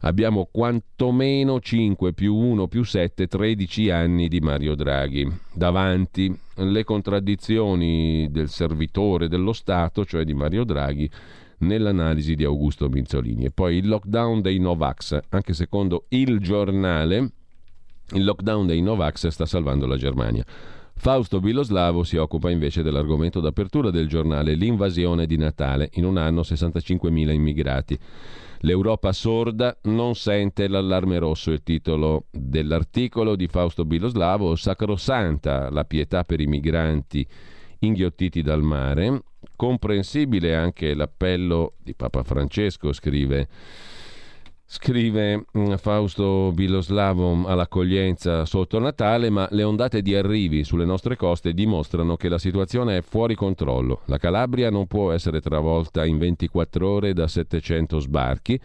abbiamo 0.02 0.48
quantomeno 0.52 1.60
5 1.60 2.14
più 2.14 2.36
1 2.36 2.68
più 2.68 2.84
7, 2.84 3.28
13 3.28 3.90
anni 3.90 4.28
di 4.28 4.40
Mario 4.40 4.76
Draghi. 4.76 5.30
Davanti 5.54 6.36
le 6.56 6.84
contraddizioni 6.84 8.30
del 8.32 8.50
servitore 8.50 9.28
dello 9.28 9.54
Stato, 9.54 10.06
cioè 10.06 10.24
di 10.24 10.34
Mario 10.34 10.64
Draghi, 10.64 11.10
nell'analisi 11.60 12.36
di 12.36 12.44
Augusto 12.44 12.90
Minzolini. 12.90 13.46
E 13.46 13.52
poi 13.52 13.78
il 13.78 13.88
lockdown 13.88 14.42
dei 14.42 14.60
Novax, 14.60 15.20
anche 15.30 15.54
secondo 15.54 16.06
il 16.10 16.40
giornale, 16.40 17.32
il 18.14 18.24
lockdown 18.24 18.68
dei 18.68 18.82
Novax 18.82 19.28
sta 19.28 19.46
salvando 19.46 19.86
la 19.86 19.98
Germania. 19.98 20.46
Fausto 20.94 21.40
Biloslavo 21.40 22.04
si 22.04 22.18
occupa 22.18 22.52
invece 22.52 22.84
dell'argomento 22.84 23.40
d'apertura 23.40 23.90
del 23.90 24.08
giornale, 24.08 24.54
l'invasione 24.54 25.26
di 25.26 25.38
Natale. 25.38 25.90
In 25.94 26.06
un 26.06 26.18
anno 26.18 26.42
65.000 26.42 27.32
immigrati. 27.32 27.98
L'Europa 28.64 29.12
sorda 29.12 29.76
non 29.84 30.14
sente 30.14 30.68
l'allarme 30.68 31.18
rosso, 31.18 31.52
il 31.52 31.64
titolo 31.64 32.26
dell'articolo 32.30 33.36
di 33.36 33.48
Fausto 33.48 33.86
Biloslavo, 33.86 34.56
sacrosanta 34.56 35.72
la 35.72 35.84
pietà 35.84 36.24
per 36.24 36.40
i 36.42 36.46
migranti 36.46 37.28
inghiottiti 37.80 38.44
dal 38.44 38.62
mare. 38.62 39.24
Comprensibile 39.56 40.56
anche 40.56 40.94
l'appello 40.94 41.74
di 41.82 41.96
Papa 41.96 42.22
Francesco, 42.22 42.94
scrive, 42.94 43.48
scrive 44.74 45.48
mm, 45.58 45.74
Fausto 45.74 46.54
Biloslavo 46.54 47.46
all'accoglienza 47.46 48.46
sotto 48.46 48.80
Natale, 48.80 49.30
ma 49.30 49.46
le 49.52 49.64
ondate 49.64 50.02
di 50.02 50.16
arrivi 50.16 50.64
sulle 50.64 50.86
nostre 50.86 51.18
coste 51.18 51.54
dimostrano 51.54 52.16
che 52.16 52.30
la 52.30 52.38
situazione 52.38 52.96
è 52.96 53.02
fuori 53.02 53.36
controllo. 53.36 54.00
La 54.06 54.18
Calabria 54.18 54.70
non 54.70 54.88
può 54.88 55.12
essere 55.12 55.42
travolta 55.42 56.06
in 56.06 56.18
24 56.18 56.88
ore 56.88 57.12
da 57.12 57.28
700 57.28 58.00
sbarchi. 58.00 58.58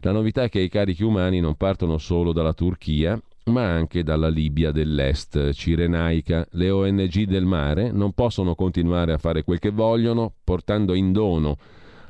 La 0.00 0.12
novità 0.12 0.42
è 0.42 0.50
che 0.50 0.60
i 0.60 0.68
carichi 0.68 1.02
umani 1.02 1.40
non 1.40 1.54
partono 1.54 1.96
solo 1.96 2.34
dalla 2.34 2.52
Turchia, 2.52 3.18
ma 3.44 3.64
anche 3.70 4.02
dalla 4.02 4.28
Libia 4.28 4.70
dell'Est 4.70 5.52
cirenaica. 5.52 6.46
Le 6.50 6.68
ONG 6.68 7.22
del 7.22 7.46
mare 7.46 7.90
non 7.90 8.12
possono 8.12 8.54
continuare 8.54 9.14
a 9.14 9.18
fare 9.18 9.44
quel 9.44 9.58
che 9.58 9.70
vogliono, 9.70 10.30
portando 10.44 10.92
in 10.92 11.10
dono 11.10 11.56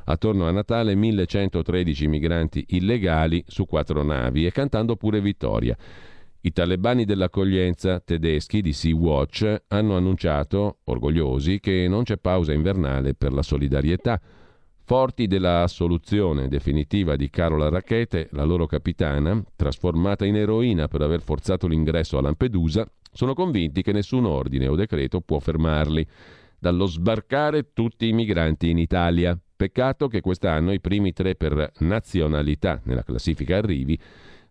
attorno 0.09 0.46
a 0.46 0.50
Natale 0.50 0.94
1113 0.94 2.09
migranti 2.09 2.64
illegali 2.68 3.44
su 3.46 3.66
quattro 3.66 4.02
navi 4.02 4.46
e 4.46 4.52
cantando 4.52 4.96
pure 4.96 5.20
vittoria. 5.20 5.76
I 6.40 6.52
talebani 6.52 7.04
dell'accoglienza 7.04 8.00
tedeschi 8.00 8.62
di 8.62 8.72
Sea-Watch 8.72 9.62
hanno 9.68 9.96
annunciato, 9.96 10.78
orgogliosi, 10.84 11.61
che 11.61 11.86
non 11.88 12.04
c'è 12.04 12.16
pausa 12.16 12.52
invernale 12.52 13.14
per 13.14 13.32
la 13.32 13.42
solidarietà. 13.42 14.20
Forti 14.84 15.26
della 15.26 15.62
assoluzione 15.62 16.48
definitiva 16.48 17.16
di 17.16 17.28
Carola 17.28 17.68
Racchete, 17.68 18.28
la 18.32 18.44
loro 18.44 18.64
capitana, 18.64 19.42
trasformata 19.56 20.24
in 20.24 20.36
eroina 20.36 20.88
per 20.88 21.02
aver 21.02 21.20
forzato 21.20 21.66
l'ingresso 21.66 22.16
a 22.16 22.22
Lampedusa, 22.22 22.90
sono 23.12 23.34
convinti 23.34 23.82
che 23.82 23.92
nessun 23.92 24.24
ordine 24.24 24.68
o 24.68 24.74
decreto 24.74 25.20
può 25.20 25.40
fermarli 25.40 26.06
dallo 26.59 26.86
sbarcare 26.86 27.72
tutti 27.74 28.09
i 28.09 28.12
migranti 28.12 28.70
in 28.70 28.78
Italia. 28.78 29.38
Peccato 29.59 30.06
che 30.06 30.20
quest'anno 30.20 30.70
i 30.70 30.78
primi 30.78 31.12
tre 31.12 31.34
per 31.34 31.72
nazionalità 31.78 32.80
nella 32.84 33.02
classifica 33.02 33.56
arrivi 33.56 33.98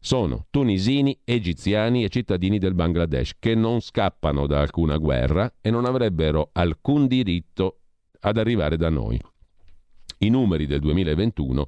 sono 0.01 0.47
tunisini, 0.49 1.17
egiziani 1.23 2.03
e 2.03 2.09
cittadini 2.09 2.57
del 2.57 2.73
Bangladesh 2.73 3.37
che 3.39 3.55
non 3.55 3.79
scappano 3.79 4.47
da 4.47 4.59
alcuna 4.59 4.97
guerra 4.97 5.49
e 5.61 5.69
non 5.69 5.85
avrebbero 5.85 6.49
alcun 6.51 7.07
diritto 7.07 7.83
ad 8.19 8.35
arrivare 8.35 8.75
da 8.75 8.89
noi. 8.89 9.17
I 10.17 10.29
numeri 10.29 10.65
del 10.65 10.81
2021 10.81 11.65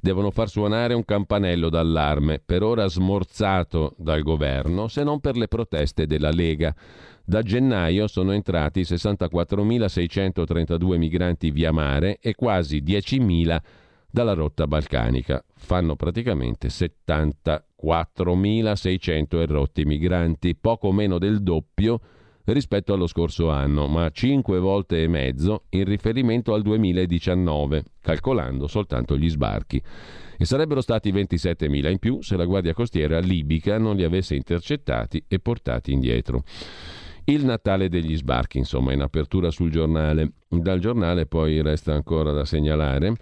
devono 0.00 0.30
far 0.30 0.48
suonare 0.48 0.94
un 0.94 1.04
campanello 1.04 1.68
d'allarme, 1.68 2.40
per 2.42 2.62
ora 2.62 2.88
smorzato 2.88 3.96
dal 3.98 4.22
governo, 4.22 4.88
se 4.88 5.02
non 5.02 5.20
per 5.20 5.36
le 5.36 5.48
proteste 5.48 6.06
della 6.06 6.30
Lega. 6.30 6.74
Da 7.28 7.42
gennaio 7.42 8.06
sono 8.06 8.32
entrati 8.32 8.80
64.632 8.80 10.96
migranti 10.96 11.50
via 11.50 11.72
mare 11.72 12.16
e 12.22 12.34
quasi 12.34 12.82
10.000 12.82 13.58
dalla 14.10 14.32
rotta 14.32 14.66
balcanica. 14.66 15.44
Fanno 15.54 15.94
praticamente 15.94 16.68
74.600 16.68 19.40
errotti 19.40 19.84
migranti, 19.84 20.56
poco 20.56 20.90
meno 20.90 21.18
del 21.18 21.42
doppio 21.42 22.00
rispetto 22.44 22.94
allo 22.94 23.06
scorso 23.06 23.50
anno, 23.50 23.88
ma 23.88 24.08
5 24.08 24.58
volte 24.58 25.02
e 25.02 25.06
mezzo 25.06 25.64
in 25.68 25.84
riferimento 25.84 26.54
al 26.54 26.62
2019, 26.62 27.84
calcolando 28.00 28.66
soltanto 28.66 29.18
gli 29.18 29.28
sbarchi. 29.28 29.82
E 30.38 30.46
sarebbero 30.46 30.80
stati 30.80 31.12
27.000 31.12 31.90
in 31.90 31.98
più 31.98 32.22
se 32.22 32.38
la 32.38 32.46
Guardia 32.46 32.72
Costiera 32.72 33.18
libica 33.18 33.76
non 33.76 33.96
li 33.96 34.04
avesse 34.04 34.34
intercettati 34.34 35.22
e 35.28 35.40
portati 35.40 35.92
indietro. 35.92 36.42
Il 37.28 37.44
Natale 37.44 37.90
degli 37.90 38.16
sbarchi, 38.16 38.56
insomma, 38.56 38.94
in 38.94 39.02
apertura 39.02 39.50
sul 39.50 39.70
giornale. 39.70 40.32
Dal 40.48 40.78
giornale 40.78 41.26
poi 41.26 41.60
resta 41.60 41.92
ancora 41.92 42.32
da 42.32 42.46
segnalare 42.46 43.12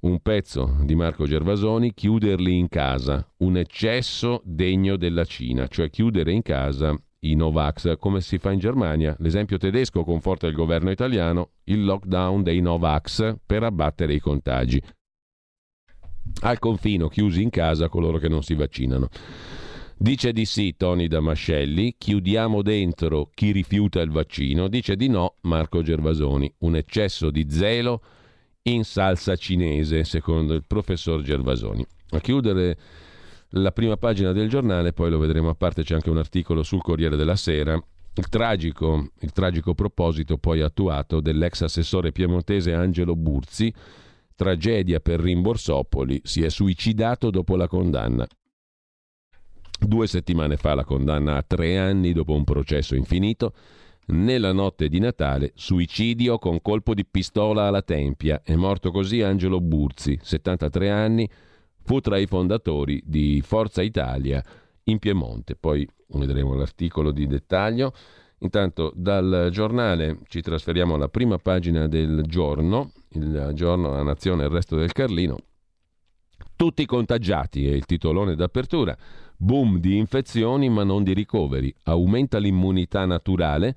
un 0.00 0.20
pezzo 0.20 0.76
di 0.82 0.94
Marco 0.94 1.24
Gervasoni, 1.24 1.94
chiuderli 1.94 2.58
in 2.58 2.68
casa, 2.68 3.26
un 3.38 3.56
eccesso 3.56 4.42
degno 4.44 4.96
della 4.96 5.24
Cina, 5.24 5.68
cioè 5.68 5.88
chiudere 5.88 6.32
in 6.32 6.42
casa 6.42 6.94
i 7.20 7.34
Novax, 7.34 7.96
come 7.96 8.20
si 8.20 8.36
fa 8.36 8.50
in 8.50 8.58
Germania. 8.58 9.16
L'esempio 9.20 9.56
tedesco 9.56 10.04
conforta 10.04 10.46
il 10.46 10.54
governo 10.54 10.90
italiano, 10.90 11.52
il 11.64 11.82
lockdown 11.82 12.42
dei 12.42 12.60
Novax 12.60 13.36
per 13.46 13.62
abbattere 13.62 14.12
i 14.12 14.20
contagi. 14.20 14.82
Al 16.42 16.58
confino 16.58 17.08
chiusi 17.08 17.40
in 17.40 17.48
casa 17.48 17.88
coloro 17.88 18.18
che 18.18 18.28
non 18.28 18.42
si 18.42 18.54
vaccinano. 18.54 19.08
Dice 20.02 20.32
di 20.32 20.46
sì 20.46 20.76
Tony 20.78 21.08
Damascelli, 21.08 21.96
chiudiamo 21.98 22.62
dentro 22.62 23.28
chi 23.34 23.52
rifiuta 23.52 24.00
il 24.00 24.08
vaccino, 24.08 24.66
dice 24.66 24.96
di 24.96 25.08
no 25.08 25.34
Marco 25.42 25.82
Gervasoni, 25.82 26.50
un 26.60 26.76
eccesso 26.76 27.30
di 27.30 27.44
zelo 27.50 28.00
in 28.62 28.82
salsa 28.84 29.36
cinese, 29.36 30.04
secondo 30.04 30.54
il 30.54 30.64
professor 30.66 31.20
Gervasoni. 31.20 31.84
A 32.12 32.20
chiudere 32.20 32.78
la 33.50 33.72
prima 33.72 33.98
pagina 33.98 34.32
del 34.32 34.48
giornale, 34.48 34.94
poi 34.94 35.10
lo 35.10 35.18
vedremo 35.18 35.50
a 35.50 35.54
parte, 35.54 35.82
c'è 35.82 35.96
anche 35.96 36.08
un 36.08 36.16
articolo 36.16 36.62
sul 36.62 36.80
Corriere 36.80 37.16
della 37.16 37.36
Sera. 37.36 37.74
Il 38.14 38.28
tragico, 38.30 39.10
il 39.20 39.32
tragico 39.32 39.74
proposito 39.74 40.38
poi 40.38 40.62
attuato 40.62 41.20
dell'ex 41.20 41.60
assessore 41.60 42.10
piemontese 42.10 42.72
Angelo 42.72 43.14
Burzi, 43.14 43.70
tragedia 44.34 44.98
per 44.98 45.20
Rimborsopoli, 45.20 46.22
si 46.24 46.42
è 46.42 46.48
suicidato 46.48 47.28
dopo 47.28 47.54
la 47.54 47.68
condanna. 47.68 48.26
Due 49.86 50.06
settimane 50.06 50.56
fa 50.56 50.74
la 50.74 50.84
condanna 50.84 51.36
a 51.36 51.42
tre 51.42 51.78
anni 51.78 52.12
dopo 52.12 52.34
un 52.34 52.44
processo 52.44 52.94
infinito. 52.94 53.54
Nella 54.06 54.52
notte 54.52 54.88
di 54.88 54.98
Natale, 54.98 55.52
suicidio 55.54 56.38
con 56.38 56.60
colpo 56.60 56.94
di 56.94 57.06
pistola 57.06 57.66
alla 57.66 57.82
tempia. 57.82 58.42
È 58.42 58.54
morto 58.56 58.90
così 58.90 59.22
Angelo 59.22 59.60
Burzi, 59.60 60.18
73 60.20 60.90
anni, 60.90 61.28
Fu 61.82 62.00
tra 62.00 62.18
i 62.18 62.26
fondatori 62.26 63.02
di 63.04 63.42
Forza 63.44 63.82
Italia 63.82 64.44
in 64.84 64.98
Piemonte. 64.98 65.56
Poi 65.56 65.88
vedremo 66.08 66.54
l'articolo 66.54 67.10
di 67.10 67.26
dettaglio. 67.26 67.92
Intanto 68.40 68.92
dal 68.94 69.48
giornale 69.50 70.20
ci 70.28 70.40
trasferiamo 70.40 70.94
alla 70.94 71.08
prima 71.08 71.38
pagina 71.38 71.88
del 71.88 72.22
giorno, 72.26 72.92
il 73.10 73.50
giorno 73.54 73.90
La 73.90 74.02
Nazione 74.02 74.42
e 74.42 74.46
il 74.46 74.52
resto 74.52 74.76
del 74.76 74.92
Carlino. 74.92 75.36
Tutti 76.56 76.84
contagiati 76.86 77.66
è 77.66 77.72
il 77.72 77.86
titolone 77.86 78.34
d'apertura. 78.34 78.96
Boom 79.42 79.78
di 79.78 79.96
infezioni 79.96 80.68
ma 80.68 80.84
non 80.84 81.02
di 81.02 81.14
ricoveri. 81.14 81.74
Aumenta 81.84 82.36
l'immunità 82.36 83.06
naturale. 83.06 83.74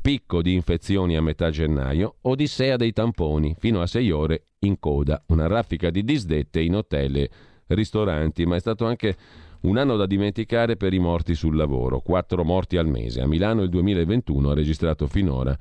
Picco 0.00 0.40
di 0.40 0.54
infezioni 0.54 1.18
a 1.18 1.20
metà 1.20 1.50
gennaio. 1.50 2.14
Odissea 2.22 2.76
dei 2.76 2.94
tamponi. 2.94 3.54
Fino 3.58 3.82
a 3.82 3.86
sei 3.86 4.10
ore 4.10 4.46
in 4.60 4.78
coda. 4.78 5.22
Una 5.26 5.46
raffica 5.48 5.90
di 5.90 6.02
disdette 6.02 6.62
in 6.62 6.76
hotel 6.76 7.16
e 7.16 7.30
ristoranti, 7.66 8.46
ma 8.46 8.56
è 8.56 8.58
stato 8.58 8.86
anche 8.86 9.14
un 9.60 9.76
anno 9.76 9.96
da 9.96 10.06
dimenticare 10.06 10.78
per 10.78 10.94
i 10.94 10.98
morti 10.98 11.34
sul 11.34 11.56
lavoro, 11.56 12.00
quattro 12.00 12.42
morti 12.42 12.78
al 12.78 12.88
mese. 12.88 13.20
A 13.20 13.26
Milano 13.26 13.60
il 13.60 13.68
2021 13.68 14.48
ha 14.48 14.54
registrato 14.54 15.06
finora 15.08 15.54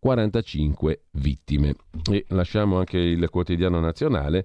45 0.00 1.02
vittime. 1.12 1.76
E 2.10 2.24
lasciamo 2.30 2.78
anche 2.78 2.98
il 2.98 3.30
quotidiano 3.30 3.78
nazionale. 3.78 4.44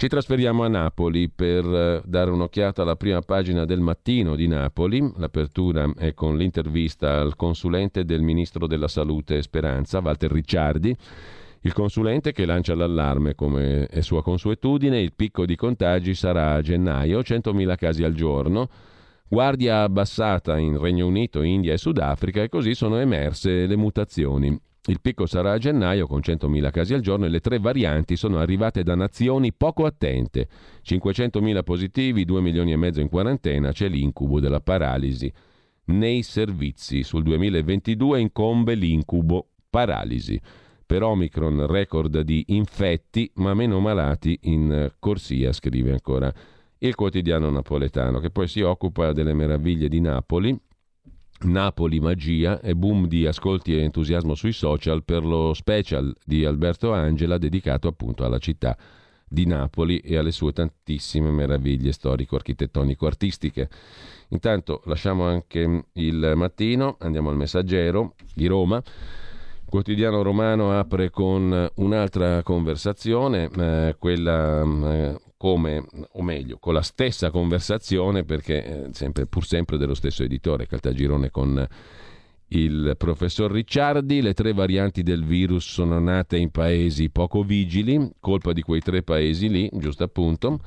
Ci 0.00 0.06
trasferiamo 0.06 0.62
a 0.62 0.68
Napoli 0.68 1.28
per 1.28 1.64
eh, 1.64 2.02
dare 2.04 2.30
un'occhiata 2.30 2.82
alla 2.82 2.94
prima 2.94 3.20
pagina 3.20 3.64
del 3.64 3.80
mattino 3.80 4.36
di 4.36 4.46
Napoli. 4.46 5.12
L'apertura 5.16 5.92
è 5.96 6.14
con 6.14 6.36
l'intervista 6.36 7.18
al 7.18 7.34
consulente 7.34 8.04
del 8.04 8.22
ministro 8.22 8.68
della 8.68 8.86
Salute 8.86 9.42
Speranza, 9.42 9.98
Walter 9.98 10.30
Ricciardi. 10.30 10.96
Il 11.62 11.72
consulente 11.72 12.30
che 12.30 12.46
lancia 12.46 12.76
l'allarme 12.76 13.34
come 13.34 13.86
è 13.86 14.00
sua 14.00 14.22
consuetudine, 14.22 15.00
il 15.00 15.14
picco 15.14 15.44
di 15.44 15.56
contagi 15.56 16.14
sarà 16.14 16.52
a 16.52 16.62
gennaio, 16.62 17.18
100.000 17.18 17.74
casi 17.74 18.04
al 18.04 18.14
giorno, 18.14 18.68
guardia 19.26 19.82
abbassata 19.82 20.58
in 20.58 20.78
Regno 20.78 21.08
Unito, 21.08 21.42
India 21.42 21.72
e 21.72 21.76
Sudafrica 21.76 22.40
e 22.40 22.48
così 22.48 22.72
sono 22.74 22.98
emerse 22.98 23.66
le 23.66 23.76
mutazioni. 23.76 24.56
Il 24.88 25.02
picco 25.02 25.26
sarà 25.26 25.52
a 25.52 25.58
gennaio 25.58 26.06
con 26.06 26.20
100.000 26.20 26.70
casi 26.70 26.94
al 26.94 27.02
giorno 27.02 27.26
e 27.26 27.28
le 27.28 27.40
tre 27.40 27.58
varianti 27.58 28.16
sono 28.16 28.38
arrivate 28.38 28.82
da 28.82 28.94
nazioni 28.94 29.52
poco 29.52 29.84
attente. 29.84 30.48
500.000 30.82 31.62
positivi, 31.62 32.24
2 32.24 32.40
milioni 32.40 32.72
e 32.72 32.76
mezzo 32.76 33.02
in 33.02 33.10
quarantena, 33.10 33.70
c'è 33.70 33.86
l'incubo 33.86 34.40
della 34.40 34.60
paralisi. 34.60 35.30
Nei 35.84 36.22
servizi 36.22 37.02
sul 37.02 37.22
2022 37.22 38.18
incombe 38.18 38.74
l'incubo 38.74 39.48
paralisi. 39.68 40.40
Per 40.86 41.02
Omicron 41.02 41.66
record 41.66 42.20
di 42.20 42.44
infetti, 42.48 43.30
ma 43.34 43.52
meno 43.52 43.80
malati 43.80 44.38
in 44.44 44.90
corsia, 44.98 45.52
scrive 45.52 45.90
ancora 45.90 46.32
il 46.78 46.94
quotidiano 46.94 47.50
napoletano, 47.50 48.20
che 48.20 48.30
poi 48.30 48.48
si 48.48 48.62
occupa 48.62 49.12
delle 49.12 49.34
meraviglie 49.34 49.88
di 49.88 50.00
Napoli. 50.00 50.58
Napoli 51.40 52.00
magia 52.00 52.60
e 52.60 52.74
boom 52.74 53.06
di 53.06 53.26
ascolti 53.26 53.76
e 53.76 53.82
entusiasmo 53.82 54.34
sui 54.34 54.52
social 54.52 55.04
per 55.04 55.24
lo 55.24 55.54
special 55.54 56.14
di 56.24 56.44
Alberto 56.44 56.92
Angela 56.92 57.38
dedicato 57.38 57.86
appunto 57.88 58.24
alla 58.24 58.38
città 58.38 58.76
di 59.28 59.46
Napoli 59.46 59.98
e 59.98 60.16
alle 60.16 60.32
sue 60.32 60.52
tantissime 60.52 61.30
meraviglie 61.30 61.92
storico-architettonico-artistiche. 61.92 63.68
Intanto 64.28 64.82
lasciamo 64.86 65.24
anche 65.24 65.84
il 65.92 66.32
mattino, 66.34 66.96
andiamo 67.00 67.30
al 67.30 67.36
messaggero 67.36 68.14
di 68.34 68.46
Roma 68.46 68.82
quotidiano 69.68 70.22
romano 70.22 70.76
apre 70.78 71.10
con 71.10 71.68
un'altra 71.74 72.42
conversazione, 72.42 73.50
eh, 73.54 73.96
quella 73.98 74.62
eh, 74.62 75.18
come, 75.38 75.86
o 76.12 76.22
meglio, 76.22 76.58
con 76.58 76.74
la 76.74 76.82
stessa 76.82 77.30
conversazione, 77.30 78.24
perché 78.24 78.64
eh, 78.64 78.88
sempre, 78.92 79.26
pur 79.26 79.46
sempre 79.46 79.78
dello 79.78 79.94
stesso 79.94 80.22
editore, 80.22 80.66
Caltagirone 80.66 81.30
con 81.30 81.66
il 82.48 82.94
professor 82.96 83.50
Ricciardi, 83.50 84.20
le 84.20 84.34
tre 84.34 84.52
varianti 84.52 85.02
del 85.02 85.24
virus 85.24 85.70
sono 85.70 85.98
nate 85.98 86.38
in 86.38 86.50
paesi 86.50 87.10
poco 87.10 87.42
vigili, 87.42 88.10
colpa 88.20 88.52
di 88.52 88.62
quei 88.62 88.80
tre 88.80 89.02
paesi 89.02 89.48
lì, 89.48 89.70
giusto 89.74 90.04
appunto, 90.04 90.60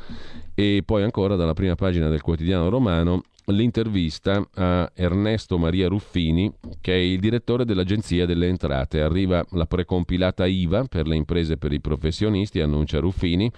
e 0.53 0.83
poi 0.85 1.03
ancora 1.03 1.35
dalla 1.35 1.53
prima 1.53 1.75
pagina 1.75 2.07
del 2.07 2.21
quotidiano 2.21 2.69
romano 2.69 3.23
l'intervista 3.45 4.47
a 4.53 4.91
Ernesto 4.93 5.57
Maria 5.57 5.87
Ruffini, 5.87 6.51
che 6.79 6.93
è 6.93 6.97
il 6.97 7.19
direttore 7.19 7.65
dell'Agenzia 7.65 8.25
delle 8.25 8.47
Entrate. 8.47 9.01
Arriva 9.01 9.43
la 9.51 9.65
precompilata 9.65 10.45
IVA 10.45 10.85
per 10.85 11.07
le 11.07 11.15
imprese 11.15 11.53
e 11.53 11.57
per 11.57 11.73
i 11.73 11.81
professionisti, 11.81 12.61
annuncia 12.61 12.99
Ruffini. 12.99 13.51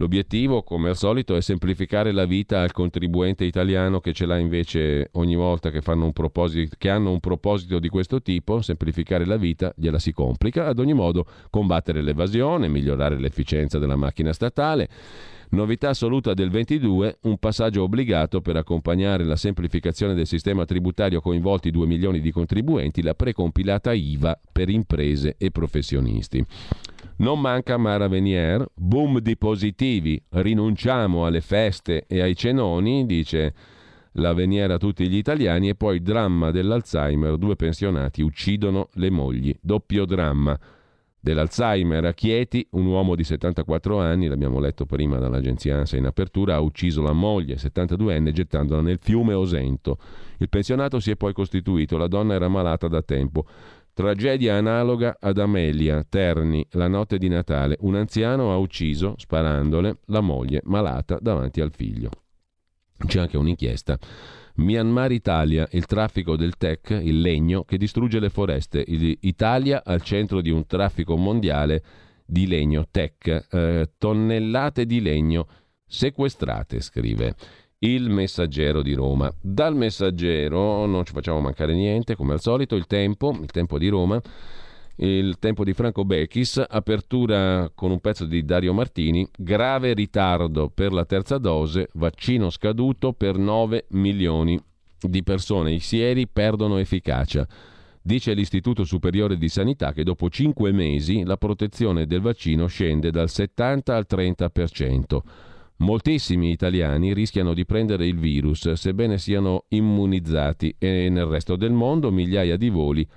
L'obiettivo, 0.00 0.62
come 0.62 0.88
al 0.88 0.96
solito, 0.96 1.36
è 1.36 1.42
semplificare 1.42 2.10
la 2.12 2.24
vita 2.24 2.62
al 2.62 2.72
contribuente 2.72 3.44
italiano 3.44 4.00
che 4.00 4.14
ce 4.14 4.24
l'ha 4.24 4.38
invece 4.38 5.10
ogni 5.12 5.36
volta 5.36 5.70
che, 5.70 5.82
un 5.84 6.12
che, 6.78 6.88
hanno 6.88 7.12
un 7.12 7.20
proposito 7.20 7.78
di 7.78 7.90
questo 7.90 8.22
tipo, 8.22 8.62
semplificare 8.62 9.26
la 9.26 9.36
vita 9.36 9.74
gliela 9.76 9.98
si 9.98 10.12
complica, 10.12 10.66
ad 10.68 10.78
ogni 10.78 10.94
modo 10.94 11.26
combattere 11.50 12.00
l'evasione, 12.00 12.68
migliorare 12.68 13.20
l'efficienza 13.20 13.78
della 13.78 13.96
macchina 13.96 14.32
statale. 14.32 14.88
Novità 15.50 15.90
assoluta 15.90 16.32
del 16.32 16.48
22, 16.48 17.18
un 17.22 17.36
passaggio 17.36 17.82
obbligato 17.82 18.40
per 18.40 18.56
accompagnare 18.56 19.24
la 19.24 19.36
semplificazione 19.36 20.14
del 20.14 20.26
sistema 20.26 20.64
tributario 20.64 21.20
coinvolti 21.20 21.70
2 21.70 21.86
milioni 21.86 22.20
di 22.20 22.30
contribuenti, 22.30 23.02
la 23.02 23.14
precompilata 23.14 23.92
IVA 23.92 24.40
per 24.50 24.70
imprese 24.70 25.34
e 25.36 25.50
professionisti. 25.50 26.42
Non 27.20 27.38
manca 27.38 27.76
Mara 27.76 28.08
Venier, 28.08 28.66
boom 28.74 29.18
di 29.18 29.36
positivi, 29.36 30.22
rinunciamo 30.30 31.26
alle 31.26 31.42
feste 31.42 32.06
e 32.06 32.22
ai 32.22 32.34
cenoni, 32.34 33.04
dice 33.04 33.52
la 34.12 34.32
Venier 34.32 34.70
a 34.70 34.78
tutti 34.78 35.06
gli 35.06 35.16
italiani 35.16 35.68
e 35.68 35.74
poi 35.74 36.00
dramma 36.00 36.50
dell'Alzheimer, 36.50 37.36
due 37.36 37.56
pensionati 37.56 38.22
uccidono 38.22 38.88
le 38.94 39.10
mogli, 39.10 39.54
doppio 39.60 40.06
dramma 40.06 40.58
dell'Alzheimer 41.20 42.06
a 42.06 42.14
Chieti, 42.14 42.66
un 42.70 42.86
uomo 42.86 43.14
di 43.14 43.22
74 43.22 44.00
anni, 44.00 44.26
l'abbiamo 44.26 44.58
letto 44.58 44.86
prima 44.86 45.18
dall'agenzia 45.18 45.76
ANSA 45.76 45.98
in 45.98 46.06
apertura, 46.06 46.54
ha 46.54 46.60
ucciso 46.60 47.02
la 47.02 47.12
moglie, 47.12 47.56
72enne, 47.56 48.32
gettandola 48.32 48.80
nel 48.80 48.98
fiume 48.98 49.34
Osento. 49.34 49.98
Il 50.38 50.48
pensionato 50.48 50.98
si 50.98 51.10
è 51.10 51.16
poi 51.16 51.34
costituito, 51.34 51.98
la 51.98 52.08
donna 52.08 52.32
era 52.32 52.48
malata 52.48 52.88
da 52.88 53.02
tempo. 53.02 53.44
Tragedia 53.92 54.56
analoga 54.56 55.16
ad 55.20 55.38
Amelia, 55.38 56.04
Terni, 56.08 56.66
la 56.72 56.88
notte 56.88 57.18
di 57.18 57.28
Natale. 57.28 57.76
Un 57.80 57.96
anziano 57.96 58.52
ha 58.52 58.56
ucciso, 58.56 59.14
sparandole, 59.18 59.98
la 60.06 60.20
moglie 60.20 60.60
malata 60.64 61.18
davanti 61.20 61.60
al 61.60 61.72
figlio. 61.72 62.10
C'è 63.06 63.20
anche 63.20 63.36
un'inchiesta 63.36 63.98
Myanmar 64.60 65.10
Italia, 65.12 65.66
il 65.72 65.86
traffico 65.86 66.36
del 66.36 66.56
tech, 66.56 66.90
il 66.90 67.20
legno 67.20 67.64
che 67.64 67.78
distrugge 67.78 68.20
le 68.20 68.28
foreste. 68.28 68.84
Italia 68.86 69.82
al 69.84 70.02
centro 70.02 70.40
di 70.40 70.50
un 70.50 70.66
traffico 70.66 71.16
mondiale 71.16 71.82
di 72.26 72.46
legno 72.46 72.86
tech, 72.90 73.46
eh, 73.50 73.90
tonnellate 73.96 74.86
di 74.86 75.00
legno 75.00 75.46
sequestrate, 75.86 76.80
scrive 76.80 77.34
il 77.80 78.10
messaggero 78.10 78.82
di 78.82 78.94
Roma. 78.94 79.32
Dal 79.40 79.74
messaggero 79.74 80.84
non 80.86 81.04
ci 81.04 81.12
facciamo 81.12 81.40
mancare 81.40 81.74
niente, 81.74 82.16
come 82.16 82.32
al 82.32 82.40
solito, 82.40 82.74
il 82.76 82.86
tempo, 82.86 83.30
il 83.40 83.50
tempo 83.50 83.78
di 83.78 83.88
Roma 83.88 84.20
il 85.02 85.38
tempo 85.38 85.64
di 85.64 85.72
Franco 85.72 86.04
Bechis, 86.04 86.62
apertura 86.68 87.70
con 87.74 87.90
un 87.90 88.00
pezzo 88.00 88.26
di 88.26 88.44
Dario 88.44 88.74
Martini, 88.74 89.26
grave 89.34 89.94
ritardo 89.94 90.68
per 90.68 90.92
la 90.92 91.06
terza 91.06 91.38
dose, 91.38 91.88
vaccino 91.94 92.50
scaduto 92.50 93.14
per 93.14 93.38
9 93.38 93.86
milioni 93.92 94.62
di 95.00 95.22
persone, 95.22 95.72
i 95.72 95.80
sieri 95.80 96.28
perdono 96.28 96.76
efficacia. 96.76 97.48
Dice 98.02 98.34
l'Istituto 98.34 98.84
Superiore 98.84 99.38
di 99.38 99.48
Sanità 99.48 99.92
che 99.92 100.04
dopo 100.04 100.28
5 100.28 100.70
mesi 100.70 101.24
la 101.24 101.38
protezione 101.38 102.06
del 102.06 102.20
vaccino 102.20 102.66
scende 102.66 103.10
dal 103.10 103.30
70 103.30 103.96
al 103.96 104.06
30%. 104.06 105.20
Moltissimi 105.80 106.50
italiani 106.50 107.14
rischiano 107.14 107.54
di 107.54 107.64
prendere 107.64 108.06
il 108.06 108.18
virus 108.18 108.70
sebbene 108.72 109.16
siano 109.16 109.64
immunizzati 109.68 110.74
e 110.78 111.08
nel 111.08 111.24
resto 111.24 111.56
del 111.56 111.72
mondo 111.72 112.10
migliaia 112.10 112.58
di 112.58 112.68
voli 112.68 113.08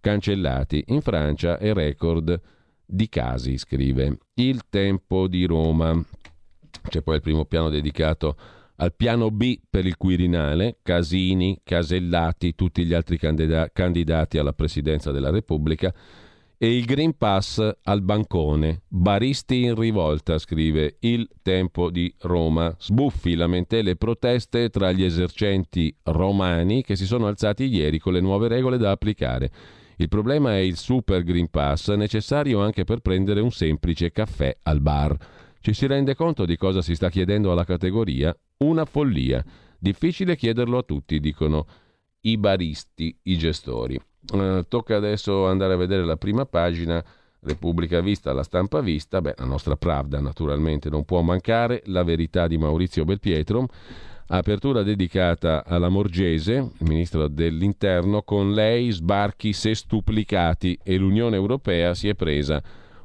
cancellati. 0.00 0.82
In 0.88 1.00
Francia 1.00 1.58
è 1.58 1.72
record 1.72 2.40
di 2.84 3.08
casi, 3.08 3.56
scrive 3.56 4.18
Il 4.34 4.62
Tempo 4.68 5.28
di 5.28 5.44
Roma. 5.44 6.04
C'è 6.88 7.02
poi 7.02 7.16
il 7.16 7.22
primo 7.22 7.44
piano 7.44 7.68
dedicato 7.68 8.36
al 8.76 8.94
piano 8.94 9.30
B 9.30 9.60
per 9.70 9.86
il 9.86 9.96
Quirinale, 9.96 10.78
Casini, 10.82 11.60
Casellati, 11.62 12.56
tutti 12.56 12.84
gli 12.84 12.94
altri 12.94 13.16
candida- 13.16 13.70
candidati 13.72 14.38
alla 14.38 14.52
presidenza 14.52 15.12
della 15.12 15.30
Repubblica 15.30 15.94
e 16.60 16.76
il 16.76 16.84
Green 16.84 17.16
Pass 17.16 17.76
al 17.84 18.02
bancone. 18.02 18.82
Baristi 18.88 19.62
in 19.62 19.76
rivolta, 19.76 20.38
scrive 20.38 20.96
Il 21.00 21.28
Tempo 21.40 21.88
di 21.88 22.12
Roma. 22.22 22.74
Sbuffi 22.76 23.36
lamentele 23.36 23.94
proteste 23.94 24.68
tra 24.68 24.90
gli 24.90 25.04
esercenti 25.04 25.94
romani 26.02 26.82
che 26.82 26.96
si 26.96 27.06
sono 27.06 27.28
alzati 27.28 27.64
ieri 27.64 28.00
con 28.00 28.12
le 28.12 28.20
nuove 28.20 28.48
regole 28.48 28.76
da 28.76 28.90
applicare. 28.90 29.50
Il 29.98 30.08
problema 30.08 30.54
è 30.54 30.58
il 30.58 30.76
Super 30.76 31.22
Green 31.22 31.48
Pass, 31.48 31.92
necessario 31.94 32.60
anche 32.60 32.82
per 32.82 33.00
prendere 33.00 33.40
un 33.40 33.52
semplice 33.52 34.10
caffè 34.10 34.56
al 34.64 34.80
bar. 34.80 35.16
Ci 35.60 35.72
si 35.72 35.86
rende 35.86 36.16
conto 36.16 36.44
di 36.44 36.56
cosa 36.56 36.82
si 36.82 36.96
sta 36.96 37.08
chiedendo 37.08 37.52
alla 37.52 37.64
categoria? 37.64 38.36
Una 38.58 38.84
follia. 38.84 39.44
Difficile 39.78 40.34
chiederlo 40.34 40.78
a 40.78 40.82
tutti, 40.82 41.20
dicono 41.20 41.66
i 42.22 42.36
baristi, 42.36 43.16
i 43.22 43.38
gestori. 43.38 44.00
Uh, 44.32 44.62
tocca 44.68 44.96
adesso 44.96 45.46
andare 45.46 45.72
a 45.74 45.76
vedere 45.76 46.04
la 46.04 46.16
prima 46.16 46.44
pagina. 46.44 47.02
Repubblica 47.40 48.00
Vista, 48.00 48.32
la 48.32 48.42
stampa 48.42 48.80
vista, 48.80 49.20
beh, 49.20 49.34
la 49.38 49.44
nostra 49.44 49.76
Pravda 49.76 50.18
naturalmente 50.20 50.90
non 50.90 51.04
può 51.04 51.20
mancare, 51.22 51.82
la 51.86 52.02
verità 52.02 52.48
di 52.48 52.58
Maurizio 52.58 53.04
Belpietro, 53.04 53.68
Apertura 54.30 54.82
dedicata 54.82 55.64
alla 55.64 55.88
Morgese, 55.88 56.52
il 56.52 56.86
ministro 56.86 57.28
dell'Interno, 57.28 58.22
con 58.22 58.52
lei 58.52 58.90
sbarchi 58.90 59.54
sestuplicati 59.54 60.78
e 60.82 60.98
l'Unione 60.98 61.36
Europea 61.36 61.94
si 61.94 62.08
è 62.08 62.14
presa 62.14 62.62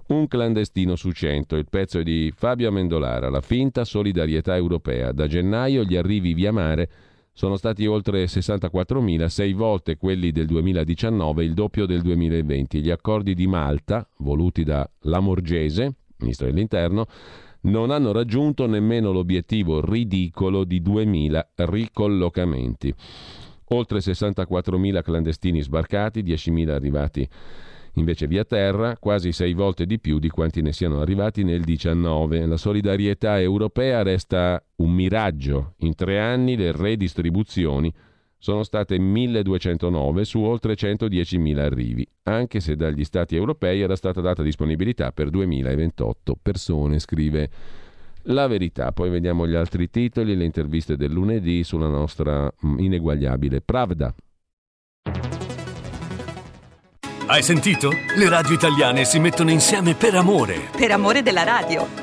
un 0.07 0.28
clandestino 0.28 0.97
su 0.97 1.11
cento. 1.11 1.55
Il 1.55 1.67
pezzo 1.69 1.99
è 1.99 2.03
di 2.03 2.34
Fabio 2.36 2.67
Amendolara, 2.67 3.30
la 3.30 3.39
finta 3.39 3.86
solidarietà 3.86 4.57
europea. 4.57 5.13
Da 5.13 5.28
gennaio 5.28 5.84
gli 5.84 5.95
arrivi 5.95 6.34
via 6.34 6.51
mare 6.51 6.89
sono 7.36 7.58
stati 7.58 7.88
oltre 7.88 8.26
64.000, 8.26 9.26
sei 9.26 9.54
volte 9.54 9.98
quelli 9.98 10.32
del 10.32 10.46
2019, 10.46 11.44
il 11.44 11.56
doppio 11.56 11.88
del 11.88 12.02
2020. 12.02 12.80
Gli 12.80 12.92
accordi 12.92 13.34
di 13.34 13.48
Malta, 13.48 14.08
voluti 14.18 14.64
da 14.64 14.88
Lamorgese, 15.02 15.96
ministro 16.18 16.46
dell'Interno, 16.46 17.08
non 17.62 17.90
hanno 17.90 18.12
raggiunto 18.12 18.68
nemmeno 18.68 19.12
l'obiettivo 19.12 19.84
ridicolo 19.84 20.64
di 20.64 20.80
2.000 20.80 21.42
ricollocamenti. 21.56 22.94
Oltre 23.70 23.98
64.000 23.98 25.02
clandestini 25.02 25.62
sbarcati, 25.62 26.22
10.000 26.22 26.70
arrivati 26.70 27.28
invece 27.96 28.28
via 28.28 28.44
terra, 28.44 28.98
quasi 28.98 29.32
sei 29.32 29.54
volte 29.54 29.86
di 29.86 30.00
più 30.00 30.20
di 30.20 30.30
quanti 30.30 30.62
ne 30.62 30.74
siano 30.74 31.00
arrivati 31.00 31.44
nel 31.44 31.64
19. 31.64 32.46
La 32.46 32.58
solidarietà 32.58 33.39
europea 33.39 34.02
resta 34.02 34.64
un 34.78 34.91
miraggio. 34.91 35.74
In 35.80 35.96
tre 35.96 36.20
anni 36.20 36.56
le 36.56 36.72
redistribuzioni 36.72 37.94
sono 38.38 38.64
state 38.64 38.98
1209 39.00 40.26
su 40.26 40.41
oltre 40.41 40.74
110.000 40.74 41.58
arrivi, 41.60 42.06
anche 42.24 42.60
se 42.60 42.76
dagli 42.76 43.06
Stati 43.06 43.38
europei 43.38 43.80
era 43.80 43.96
stata 43.96 44.20
data 44.20 44.44
disponibilità 44.44 45.14
per 45.14 45.30
2028 45.30 46.38
persone, 46.41 47.00
scrive 47.00 47.50
la 48.24 48.48
verità. 48.48 48.91
Poi 48.91 49.10
vediamo 49.10 49.48
gli 49.48 49.56
altri 49.56 49.89
titoli, 49.89 50.36
le 50.36 50.44
interviste 50.44 50.98
del 50.98 51.12
lunedì 51.12 51.64
sulla 51.64 51.88
nostra 51.88 52.52
mm, 52.66 52.80
ineguagliabile 52.80 53.62
Pravda. 53.62 54.14
Hai 57.26 57.41
sentito? 57.41 57.89
Le 58.17 58.28
radio 58.28 58.53
italiane 58.53 59.05
si 59.05 59.17
mettono 59.17 59.49
insieme 59.49 59.95
per 59.95 60.13
amore. 60.13 60.69
Per 60.76 60.91
amore 60.91 61.21
della 61.21 61.43
radio. 61.43 62.03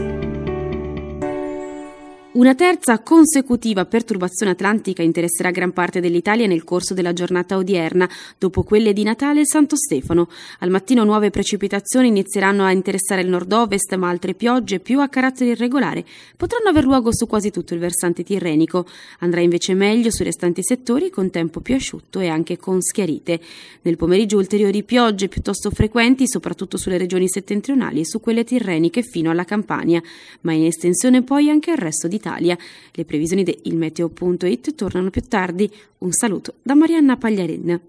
Una 2.33 2.55
terza 2.55 2.99
consecutiva 2.99 3.83
perturbazione 3.83 4.53
atlantica 4.53 5.03
interesserà 5.03 5.51
gran 5.51 5.73
parte 5.73 5.99
dell'Italia 5.99 6.47
nel 6.47 6.63
corso 6.63 6.93
della 6.93 7.11
giornata 7.11 7.57
odierna, 7.57 8.09
dopo 8.37 8.63
quelle 8.63 8.93
di 8.93 9.03
Natale 9.03 9.41
e 9.41 9.45
Santo 9.45 9.75
Stefano. 9.75 10.29
Al 10.59 10.69
mattino 10.69 11.03
nuove 11.03 11.29
precipitazioni 11.29 12.07
inizieranno 12.07 12.63
a 12.63 12.71
interessare 12.71 13.19
il 13.19 13.27
nord-ovest, 13.27 13.93
ma 13.95 14.07
altre 14.07 14.33
piogge 14.33 14.79
più 14.79 15.01
a 15.01 15.09
carattere 15.09 15.49
irregolare 15.49 16.05
potranno 16.37 16.69
aver 16.69 16.85
luogo 16.85 17.13
su 17.13 17.27
quasi 17.27 17.51
tutto 17.51 17.73
il 17.73 17.81
versante 17.81 18.23
tirrenico. 18.23 18.85
Andrà 19.19 19.41
invece 19.41 19.73
meglio 19.73 20.09
sui 20.09 20.23
restanti 20.23 20.63
settori 20.63 21.09
con 21.09 21.31
tempo 21.31 21.59
più 21.59 21.75
asciutto 21.75 22.21
e 22.21 22.29
anche 22.29 22.57
con 22.57 22.81
schiarite. 22.81 23.41
Nel 23.81 23.97
pomeriggio 23.97 24.37
ulteriori 24.37 24.83
piogge 24.83 25.27
piuttosto 25.27 25.69
frequenti, 25.69 26.29
soprattutto 26.29 26.77
sulle 26.77 26.97
regioni 26.97 27.27
settentrionali 27.27 27.99
e 27.99 28.05
su 28.05 28.21
quelle 28.21 28.45
tirreniche 28.45 29.01
fino 29.01 29.31
alla 29.31 29.43
Campania, 29.43 30.01
ma 30.41 30.53
in 30.53 30.63
estensione 30.63 31.23
poi 31.23 31.49
anche 31.49 31.71
al 31.71 31.77
resto 31.77 32.07
d'Italia. 32.21 32.57
Le 32.91 33.05
previsioni 33.05 33.43
di 33.43 33.57
ilmeteo.it 33.63 34.75
tornano 34.75 35.09
più 35.09 35.21
tardi. 35.27 35.69
Un 35.99 36.11
saluto 36.11 36.55
da 36.61 36.75
Marianna 36.75 37.17
Pagliarin. 37.17 37.79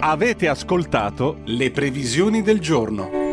Avete 0.00 0.48
ascoltato 0.48 1.40
le 1.44 1.70
previsioni 1.70 2.42
del 2.42 2.60
giorno. 2.60 3.25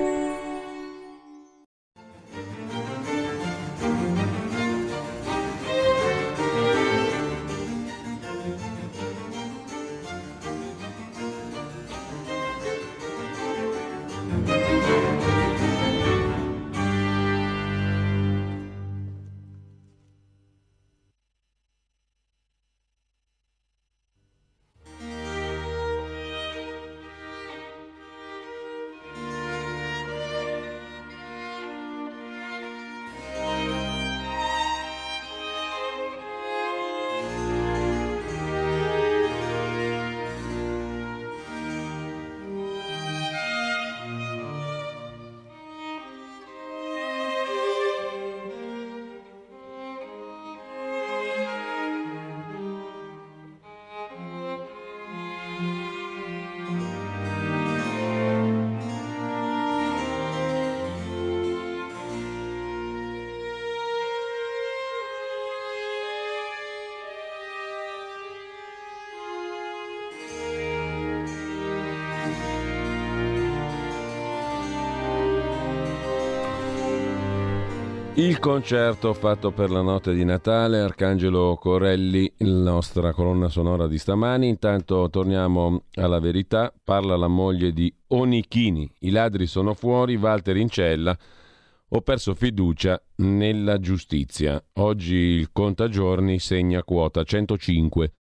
Il 78.23 78.39
concerto 78.39 79.13
fatto 79.13 79.51
per 79.51 79.69
la 79.69 79.81
notte 79.81 80.13
di 80.13 80.23
Natale, 80.23 80.79
Arcangelo 80.79 81.57
Corelli, 81.57 82.31
nostra 82.37 83.11
colonna 83.11 83.49
sonora 83.49 83.85
di 83.85 83.97
stamani. 83.97 84.47
Intanto 84.47 85.09
torniamo 85.09 85.87
alla 85.95 86.21
verità. 86.21 86.73
Parla 86.85 87.17
la 87.17 87.27
moglie 87.27 87.73
di 87.73 87.93
Onichini. 88.07 88.89
I 88.99 89.09
ladri 89.09 89.45
sono 89.45 89.73
fuori, 89.73 90.15
Walter 90.15 90.55
in 90.55 90.69
cella. 90.69 91.17
Ho 91.89 91.99
perso 91.99 92.33
fiducia 92.33 92.97
nella 93.15 93.77
giustizia. 93.77 94.63
Oggi 94.75 95.15
il 95.15 95.51
contagiorni 95.51 96.39
segna 96.39 96.81
quota 96.81 97.25
105. 97.25 98.13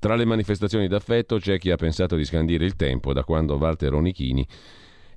Tra 0.00 0.16
le 0.16 0.24
manifestazioni 0.24 0.88
d'affetto 0.88 1.38
c'è 1.38 1.56
chi 1.58 1.70
ha 1.70 1.76
pensato 1.76 2.16
di 2.16 2.24
scandire 2.24 2.64
il 2.64 2.74
tempo 2.74 3.12
da 3.12 3.22
quando 3.22 3.54
Walter 3.54 3.94
Onichini 3.94 4.44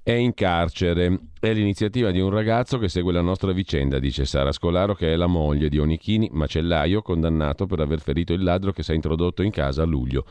è 0.06 0.12
in 0.12 0.36
carcere. 0.36 1.20
È 1.40 1.52
l'iniziativa 1.52 2.12
di 2.12 2.20
un 2.20 2.30
ragazzo 2.30 2.78
che 2.78 2.90
segue 2.90 3.12
la 3.12 3.22
nostra 3.22 3.52
vicenda, 3.54 3.98
dice 3.98 4.26
Sara 4.26 4.52
Scolaro, 4.52 4.94
che 4.94 5.12
è 5.12 5.16
la 5.16 5.26
moglie 5.26 5.68
di 5.68 5.80
Onichini, 5.80 6.30
macellaio, 6.32 7.02
condannato 7.02 7.66
per 7.66 7.80
aver 7.80 8.02
ferito 8.02 8.32
il 8.32 8.44
ladro 8.44 8.72
che 8.72 8.84
si 8.84 8.92
è 8.92 8.94
introdotto 8.94 9.42
in 9.42 9.50
casa 9.50 9.82
a 9.82 9.86
luglio 9.86 10.24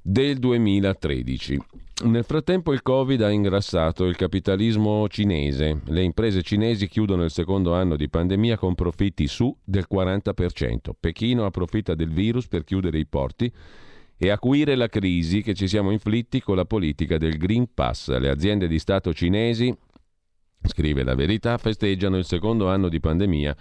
del 0.00 0.38
2013. 0.38 1.58
Nel 2.04 2.24
frattempo 2.24 2.72
il 2.72 2.80
Covid 2.80 3.20
ha 3.20 3.30
ingrassato 3.30 4.06
il 4.06 4.16
capitalismo 4.16 5.06
cinese. 5.08 5.82
Le 5.84 6.02
imprese 6.02 6.40
cinesi 6.40 6.88
chiudono 6.88 7.24
il 7.24 7.30
secondo 7.30 7.74
anno 7.74 7.96
di 7.96 8.08
pandemia 8.08 8.56
con 8.56 8.74
profitti 8.74 9.26
su 9.26 9.54
del 9.62 9.86
40%. 9.86 10.92
Pechino 10.98 11.44
approfitta 11.44 11.94
del 11.94 12.10
virus 12.10 12.48
per 12.48 12.64
chiudere 12.64 12.98
i 12.98 13.06
porti 13.06 13.52
e 14.16 14.30
acuire 14.30 14.74
la 14.74 14.88
crisi 14.88 15.42
che 15.42 15.54
ci 15.54 15.68
siamo 15.68 15.90
inflitti 15.90 16.40
con 16.40 16.56
la 16.56 16.64
politica 16.64 17.18
del 17.18 17.36
Green 17.36 17.68
Pass. 17.72 18.16
Le 18.16 18.28
aziende 18.28 18.68
di 18.68 18.78
Stato 18.78 19.12
cinesi, 19.12 19.76
scrive 20.62 21.02
la 21.02 21.14
verità, 21.14 21.58
festeggiano 21.58 22.16
il 22.16 22.24
secondo 22.24 22.68
anno 22.68 22.88
di 22.88 23.00
pandemia 23.00 23.56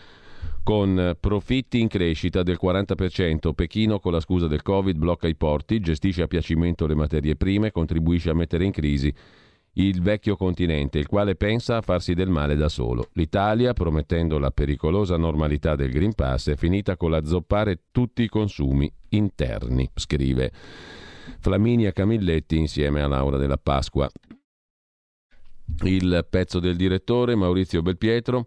con 0.62 1.18
profitti 1.20 1.80
in 1.80 1.88
crescita 1.88 2.44
del 2.44 2.58
40%. 2.62 3.54
Pechino, 3.54 4.00
con 4.00 4.12
la 4.12 4.20
scusa 4.20 4.48
del 4.48 4.62
Covid, 4.62 4.98
blocca 4.98 5.28
i 5.28 5.36
porti, 5.36 5.80
gestisce 5.80 6.22
a 6.22 6.28
piacimento 6.28 6.88
le 6.88 6.96
materie 6.96 7.36
prime, 7.36 7.72
contribuisce 7.72 8.30
a 8.30 8.34
mettere 8.34 8.64
in 8.66 8.72
crisi 8.72 9.14
il 9.74 10.02
vecchio 10.02 10.36
continente, 10.36 11.00
il 11.00 11.08
quale 11.08 11.36
pensa 11.36 11.78
a 11.78 11.82
farsi 11.82 12.14
del 12.14 12.30
male 12.30 12.56
da 12.56 12.70
solo. 12.70 13.10
L'Italia, 13.14 13.74
promettendo 13.74 14.38
la 14.38 14.52
pericolosa 14.52 15.18
normalità 15.18 15.76
del 15.76 15.92
Green 15.92 16.14
Pass, 16.14 16.50
è 16.50 16.56
finita 16.56 16.96
con 16.98 17.10
la 17.10 17.24
zoppare 17.26 17.86
tutti 17.92 18.24
i 18.24 18.30
consumi 18.30 18.92
interni, 19.10 19.90
scrive 19.96 20.52
Flaminia 21.40 21.92
Camilletti 21.92 22.58
insieme 22.58 23.02
a 23.02 23.08
Laura 23.08 23.38
della 23.38 23.58
Pasqua. 23.58 24.10
Il 25.84 26.26
pezzo 26.30 26.60
del 26.60 26.76
direttore 26.76 27.36
Maurizio 27.36 27.82
Belpietro. 27.82 28.44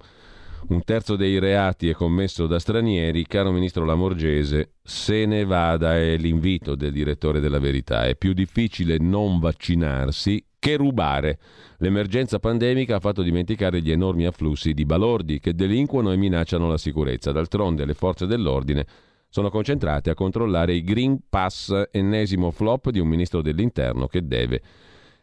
Un 0.68 0.82
terzo 0.82 1.16
dei 1.16 1.38
reati 1.38 1.88
è 1.88 1.94
commesso 1.94 2.46
da 2.46 2.58
stranieri. 2.58 3.26
Caro 3.26 3.52
ministro 3.52 3.84
Lamorgese, 3.84 4.74
se 4.82 5.24
ne 5.24 5.44
vada 5.44 5.96
è 5.96 6.16
l'invito 6.16 6.74
del 6.74 6.92
direttore 6.92 7.40
della 7.40 7.58
verità. 7.58 8.04
È 8.06 8.16
più 8.16 8.32
difficile 8.32 8.98
non 8.98 9.38
vaccinarsi 9.38 10.44
che 10.58 10.76
rubare. 10.76 11.38
L'emergenza 11.78 12.38
pandemica 12.38 12.96
ha 12.96 13.00
fatto 13.00 13.22
dimenticare 13.22 13.80
gli 13.80 13.90
enormi 13.90 14.26
afflussi 14.26 14.72
di 14.72 14.84
balordi 14.84 15.38
che 15.38 15.54
delinquono 15.54 16.12
e 16.12 16.16
minacciano 16.16 16.68
la 16.68 16.78
sicurezza. 16.78 17.32
D'altronde 17.32 17.84
le 17.84 17.94
forze 17.94 18.26
dell'ordine 18.26 18.86
sono 19.28 19.50
concentrate 19.50 20.10
a 20.10 20.14
controllare 20.14 20.74
i 20.74 20.82
Green 20.82 21.18
Pass, 21.28 21.88
ennesimo 21.90 22.50
flop 22.50 22.90
di 22.90 23.00
un 23.00 23.08
ministro 23.08 23.42
dell'interno 23.42 24.06
che 24.06 24.26
deve 24.26 24.62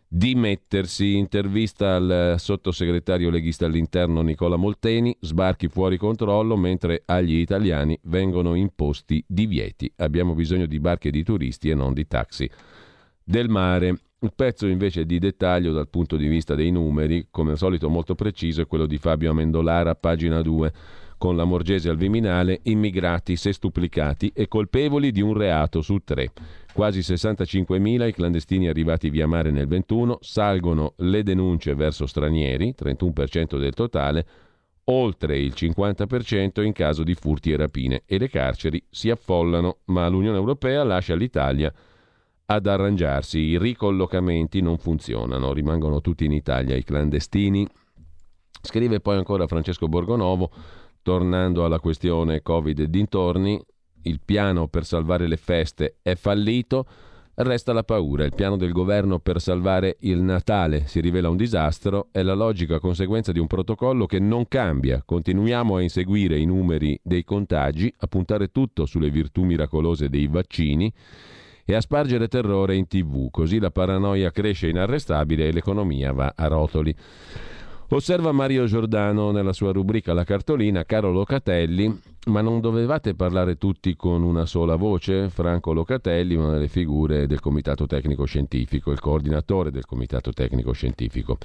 dimettersi. 0.07 1.17
Intervista 1.17 1.95
al 1.95 2.35
sottosegretario 2.37 3.31
leghista 3.31 3.65
all'interno 3.65 4.21
Nicola 4.21 4.55
Molteni, 4.55 5.17
sbarchi 5.19 5.67
fuori 5.67 5.97
controllo 5.97 6.55
mentre 6.55 7.01
agli 7.05 7.37
italiani 7.37 7.97
vengono 8.03 8.53
imposti 8.53 9.23
divieti. 9.27 9.91
Abbiamo 9.97 10.35
bisogno 10.35 10.67
di 10.67 10.79
barche 10.79 11.09
di 11.09 11.23
turisti 11.23 11.69
e 11.69 11.75
non 11.75 11.93
di 11.93 12.05
taxi 12.05 12.47
del 13.23 13.49
mare. 13.49 13.97
Il 14.23 14.31
pezzo 14.33 14.67
invece 14.67 15.05
di 15.05 15.19
dettaglio 15.19 15.73
dal 15.73 15.89
punto 15.89 16.15
di 16.15 16.27
vista 16.27 16.55
dei 16.55 16.71
numeri, 16.71 17.27
come 17.29 17.51
al 17.51 17.57
solito 17.57 17.89
molto 17.89 18.15
preciso, 18.15 18.61
è 18.61 18.67
quello 18.67 18.85
di 18.85 18.97
Fabio 18.97 19.31
Amendolara, 19.31 19.95
pagina 19.95 20.41
2, 20.41 20.71
con 21.17 21.35
la 21.35 21.43
Morgese 21.43 21.89
al 21.89 21.97
Viminale, 21.97 22.61
immigrati 22.63 23.35
sestuplicati 23.35 24.31
e 24.33 24.47
colpevoli 24.47 25.11
di 25.11 25.19
un 25.19 25.33
reato 25.33 25.81
su 25.81 25.97
tre. 26.05 26.31
Quasi 26.71 26.99
65.000 26.99 28.07
i 28.07 28.13
clandestini 28.13 28.69
arrivati 28.69 29.09
via 29.09 29.27
mare 29.27 29.51
nel 29.51 29.67
21, 29.67 30.19
salgono 30.21 30.93
le 30.99 31.21
denunce 31.21 31.75
verso 31.75 32.05
stranieri, 32.05 32.73
31% 32.81 33.59
del 33.59 33.73
totale, 33.73 34.25
oltre 34.85 35.37
il 35.37 35.51
50% 35.53 36.63
in 36.63 36.71
caso 36.71 37.03
di 37.03 37.13
furti 37.13 37.51
e 37.51 37.57
rapine 37.57 38.03
e 38.05 38.17
le 38.17 38.29
carceri 38.29 38.81
si 38.89 39.09
affollano, 39.09 39.79
ma 39.87 40.07
l'Unione 40.07 40.37
Europea 40.37 40.85
lascia 40.85 41.13
l'Italia 41.13 41.73
ad 42.45 42.67
arrangiarsi. 42.67 43.39
I 43.39 43.57
ricollocamenti 43.57 44.61
non 44.61 44.77
funzionano, 44.77 45.53
rimangono 45.53 46.01
tutti 46.01 46.25
in 46.25 46.31
Italia 46.31 46.75
i 46.75 46.83
clandestini. 46.83 47.67
Scrive 48.61 48.99
poi 48.99 49.17
ancora 49.17 49.47
Francesco 49.47 49.87
Borgonovo, 49.87 50.51
tornando 51.01 51.65
alla 51.65 51.79
questione 51.79 52.41
Covid 52.41 52.79
e 52.79 52.89
dintorni, 52.89 53.61
il 54.03 54.19
piano 54.23 54.67
per 54.67 54.85
salvare 54.85 55.27
le 55.27 55.37
feste 55.37 55.97
è 56.01 56.15
fallito, 56.15 56.85
resta 57.35 57.73
la 57.73 57.83
paura. 57.83 58.25
Il 58.25 58.35
piano 58.35 58.57
del 58.57 58.71
governo 58.71 59.19
per 59.19 59.41
salvare 59.41 59.97
il 60.01 60.21
Natale 60.21 60.87
si 60.87 60.99
rivela 60.99 61.29
un 61.29 61.37
disastro, 61.37 62.07
è 62.11 62.21
la 62.21 62.33
logica 62.33 62.79
conseguenza 62.79 63.31
di 63.31 63.39
un 63.39 63.47
protocollo 63.47 64.05
che 64.05 64.19
non 64.19 64.47
cambia. 64.47 65.01
Continuiamo 65.05 65.77
a 65.77 65.81
inseguire 65.81 66.37
i 66.37 66.45
numeri 66.45 66.99
dei 67.01 67.23
contagi, 67.23 67.93
a 67.97 68.07
puntare 68.07 68.49
tutto 68.49 68.85
sulle 68.85 69.09
virtù 69.09 69.43
miracolose 69.43 70.09
dei 70.09 70.27
vaccini 70.27 70.93
e 71.65 71.75
a 71.75 71.81
spargere 71.81 72.27
terrore 72.27 72.75
in 72.75 72.87
tv, 72.87 73.29
così 73.31 73.59
la 73.59 73.71
paranoia 73.71 74.31
cresce 74.31 74.67
inarrestabile 74.67 75.47
e 75.47 75.51
l'economia 75.51 76.11
va 76.11 76.33
a 76.35 76.47
rotoli. 76.47 76.95
Osserva 77.89 78.31
Mario 78.31 78.65
Giordano 78.65 79.29
nella 79.31 79.53
sua 79.53 79.71
rubrica 79.71 80.13
La 80.13 80.23
cartolina, 80.23 80.83
caro 80.83 81.11
Locatelli, 81.11 82.01
ma 82.25 82.41
non 82.41 82.59
dovevate 82.59 83.13
parlare 83.13 83.57
tutti 83.57 83.95
con 83.95 84.23
una 84.23 84.45
sola 84.45 84.75
voce? 84.75 85.29
Franco 85.29 85.73
Locatelli, 85.73 86.33
una 86.33 86.49
delle 86.49 86.69
figure 86.69 87.27
del 87.27 87.39
Comitato 87.39 87.85
Tecnico 87.85 88.25
Scientifico, 88.25 88.91
il 88.91 88.99
coordinatore 88.99 89.69
del 89.69 89.85
Comitato 89.85 90.31
Tecnico 90.31 90.71
Scientifico. 90.71 91.37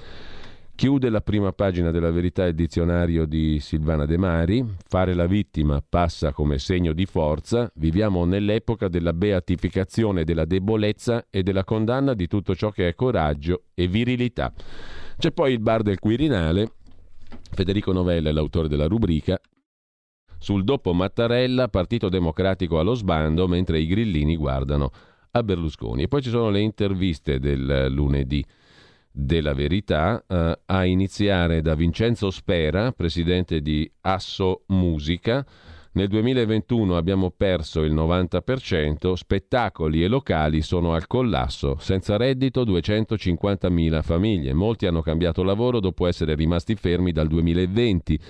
Chiude 0.79 1.11
la 1.11 1.21
prima 1.21 1.51
pagina 1.51 1.91
della 1.91 2.13
verità 2.13 2.45
il 2.45 2.55
dizionario 2.55 3.27
di 3.27 3.59
Silvana 3.59 4.07
De 4.07 4.17
Mari. 4.17 4.65
Fare 4.87 5.13
la 5.13 5.27
vittima 5.27 5.83
passa 5.83 6.33
come 6.33 6.61
segno 6.61 6.93
di 6.93 7.05
forza. 7.05 7.69
Viviamo 7.75 8.25
nell'epoca 8.25 8.87
della 8.87 9.13
beatificazione 9.13 10.23
della 10.23 10.45
debolezza 10.45 11.27
e 11.31 11.43
della 11.43 11.65
condanna 11.65 12.15
di 12.15 12.29
tutto 12.29 12.55
ciò 12.55 12.71
che 12.71 12.87
è 12.87 12.95
coraggio 12.95 13.65
e 13.75 13.89
virilità. 13.89 14.53
C'è 15.19 15.33
poi 15.33 15.55
il 15.55 15.59
bar 15.59 15.83
del 15.83 15.99
Quirinale. 15.99 16.75
Federico 17.51 17.91
Novella 17.91 18.29
è 18.29 18.33
l'autore 18.33 18.69
della 18.69 18.87
rubrica. 18.87 19.37
Sul 20.39 20.63
dopo 20.63 20.93
Mattarella, 20.93 21.67
Partito 21.67 22.09
Democratico 22.09 22.79
allo 22.79 22.95
sbando, 22.95 23.49
mentre 23.49 23.81
i 23.81 23.87
grillini 23.89 24.37
guardano 24.37 24.93
a 25.33 25.43
Berlusconi. 25.43 26.05
E 26.05 26.07
poi 26.07 26.23
ci 26.23 26.31
sono 26.31 26.51
le 26.51 26.61
interviste 26.61 27.41
del 27.41 27.89
lunedì 27.91 28.47
della 29.21 29.53
verità, 29.53 30.23
eh, 30.29 30.59
a 30.65 30.85
iniziare 30.85 31.61
da 31.61 31.75
Vincenzo 31.75 32.31
Spera, 32.31 32.93
presidente 32.93 33.61
di 33.61 33.91
Asso 34.03 34.63
Musica. 34.69 35.45
Nel 35.93 36.07
2021 36.07 36.97
abbiamo 36.97 37.33
perso 37.37 37.83
il 37.83 37.93
90%, 37.93 39.15
spettacoli 39.15 40.05
e 40.05 40.07
locali 40.07 40.63
sono 40.63 40.95
al 40.95 41.09
collasso, 41.09 41.77
senza 41.81 42.17
reddito 42.17 42.63
250.000 42.63 44.03
famiglie, 44.03 44.53
molti 44.53 44.87
hanno 44.87 45.03
cambiato 45.03 45.43
lavoro 45.43 45.81
dopo 45.81 46.07
essere 46.07 46.37
rimasti 46.37 46.77
fermi 46.77 47.11
dal 47.11 47.27
2020. 47.27 48.21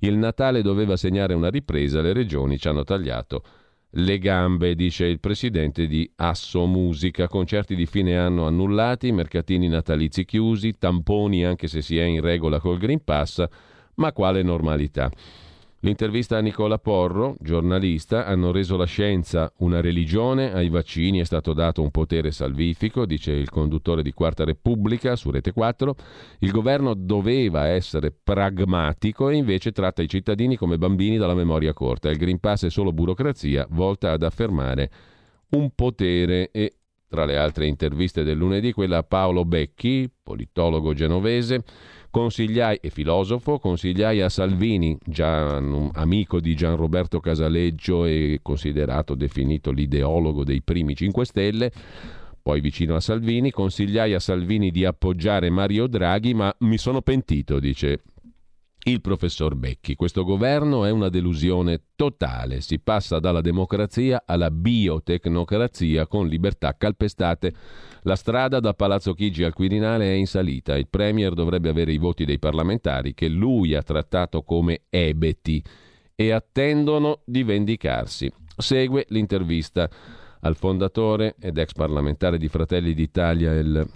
Il 0.00 0.16
Natale 0.16 0.62
doveva 0.62 0.96
segnare 0.96 1.34
una 1.34 1.50
ripresa, 1.50 2.00
le 2.00 2.12
regioni 2.12 2.58
ci 2.58 2.68
hanno 2.68 2.84
tagliato 2.84 3.42
le 3.92 4.18
gambe, 4.18 4.74
dice 4.74 5.06
il 5.06 5.20
presidente 5.20 5.86
di 5.86 6.10
Asso 6.16 6.66
Musica. 6.66 7.28
Concerti 7.28 7.74
di 7.74 7.86
fine 7.86 8.18
anno 8.18 8.46
annullati, 8.46 9.12
mercatini 9.12 9.68
natalizi 9.68 10.24
chiusi, 10.24 10.76
tamponi 10.78 11.44
anche 11.44 11.68
se 11.68 11.80
si 11.80 11.98
è 11.98 12.04
in 12.04 12.20
regola 12.20 12.60
col 12.60 12.78
Green 12.78 13.02
Pass, 13.02 13.44
ma 13.94 14.12
quale 14.12 14.42
normalità? 14.42 15.10
L'intervista 15.82 16.36
a 16.36 16.40
Nicola 16.40 16.76
Porro, 16.76 17.36
giornalista, 17.38 18.26
hanno 18.26 18.50
reso 18.50 18.76
la 18.76 18.84
scienza 18.84 19.52
una 19.58 19.80
religione, 19.80 20.52
ai 20.52 20.70
vaccini 20.70 21.20
è 21.20 21.24
stato 21.24 21.52
dato 21.52 21.82
un 21.82 21.92
potere 21.92 22.32
salvifico, 22.32 23.06
dice 23.06 23.30
il 23.30 23.48
conduttore 23.48 24.02
di 24.02 24.12
Quarta 24.12 24.44
Repubblica 24.44 25.14
su 25.14 25.30
Rete 25.30 25.52
4. 25.52 25.94
Il 26.40 26.50
governo 26.50 26.94
doveva 26.94 27.68
essere 27.68 28.10
pragmatico 28.10 29.28
e 29.28 29.36
invece 29.36 29.70
tratta 29.70 30.02
i 30.02 30.08
cittadini 30.08 30.56
come 30.56 30.78
bambini 30.78 31.16
dalla 31.16 31.34
memoria 31.34 31.72
corta. 31.72 32.10
Il 32.10 32.18
Green 32.18 32.40
Pass 32.40 32.64
è 32.64 32.70
solo 32.70 32.92
burocrazia 32.92 33.64
volta 33.70 34.10
ad 34.10 34.24
affermare 34.24 34.90
un 35.50 35.70
potere 35.76 36.50
e 36.50 36.78
Tra 37.08 37.24
le 37.24 37.38
altre 37.38 37.66
interviste 37.66 38.22
del 38.22 38.36
lunedì, 38.36 38.72
quella 38.72 38.98
a 38.98 39.02
Paolo 39.02 39.46
Becchi, 39.46 40.10
politologo 40.22 40.92
genovese, 40.92 41.64
consigliai 42.10 42.78
e 42.80 42.90
filosofo, 42.90 43.58
consigliai 43.58 44.20
a 44.20 44.28
Salvini, 44.28 44.96
già 45.04 45.56
amico 45.56 46.40
di 46.40 46.54
Gian 46.54 46.76
Roberto 46.76 47.20
Casaleggio 47.20 48.04
e 48.04 48.40
considerato 48.42 49.14
definito 49.14 49.70
l'ideologo 49.70 50.44
dei 50.44 50.62
primi 50.62 50.94
5 50.94 51.24
Stelle, 51.24 51.72
poi 52.42 52.60
vicino 52.60 52.94
a 52.96 53.00
Salvini, 53.00 53.50
consigliai 53.50 54.14
a 54.14 54.20
Salvini 54.20 54.70
di 54.70 54.84
appoggiare 54.84 55.50
Mario 55.50 55.86
Draghi, 55.86 56.34
ma 56.34 56.54
mi 56.60 56.78
sono 56.78 57.02
pentito, 57.02 57.60
dice 57.60 58.00
il 58.84 59.00
professor 59.00 59.54
Becchi. 59.54 59.94
Questo 59.94 60.24
governo 60.24 60.84
è 60.84 60.90
una 60.90 61.08
delusione 61.08 61.82
totale, 61.94 62.60
si 62.60 62.78
passa 62.78 63.18
dalla 63.18 63.40
democrazia 63.40 64.22
alla 64.24 64.50
biotecnocrazia 64.50 66.06
con 66.06 66.28
libertà 66.28 66.76
calpestate. 66.76 67.52
La 68.02 68.16
strada 68.16 68.60
da 68.60 68.74
Palazzo 68.74 69.14
Chigi 69.14 69.42
al 69.42 69.52
Quirinale 69.52 70.06
è 70.06 70.14
in 70.14 70.26
salita, 70.26 70.76
il 70.76 70.88
Premier 70.88 71.34
dovrebbe 71.34 71.68
avere 71.68 71.92
i 71.92 71.98
voti 71.98 72.24
dei 72.24 72.38
parlamentari 72.38 73.14
che 73.14 73.28
lui 73.28 73.74
ha 73.74 73.82
trattato 73.82 74.42
come 74.42 74.82
ebeti 74.88 75.62
e 76.14 76.30
attendono 76.30 77.20
di 77.24 77.42
vendicarsi. 77.42 78.32
Segue 78.56 79.06
l'intervista 79.10 79.88
al 80.40 80.56
fondatore 80.56 81.34
ed 81.40 81.58
ex 81.58 81.72
parlamentare 81.72 82.38
di 82.38 82.48
Fratelli 82.48 82.94
d'Italia, 82.94 83.52
il 83.54 83.88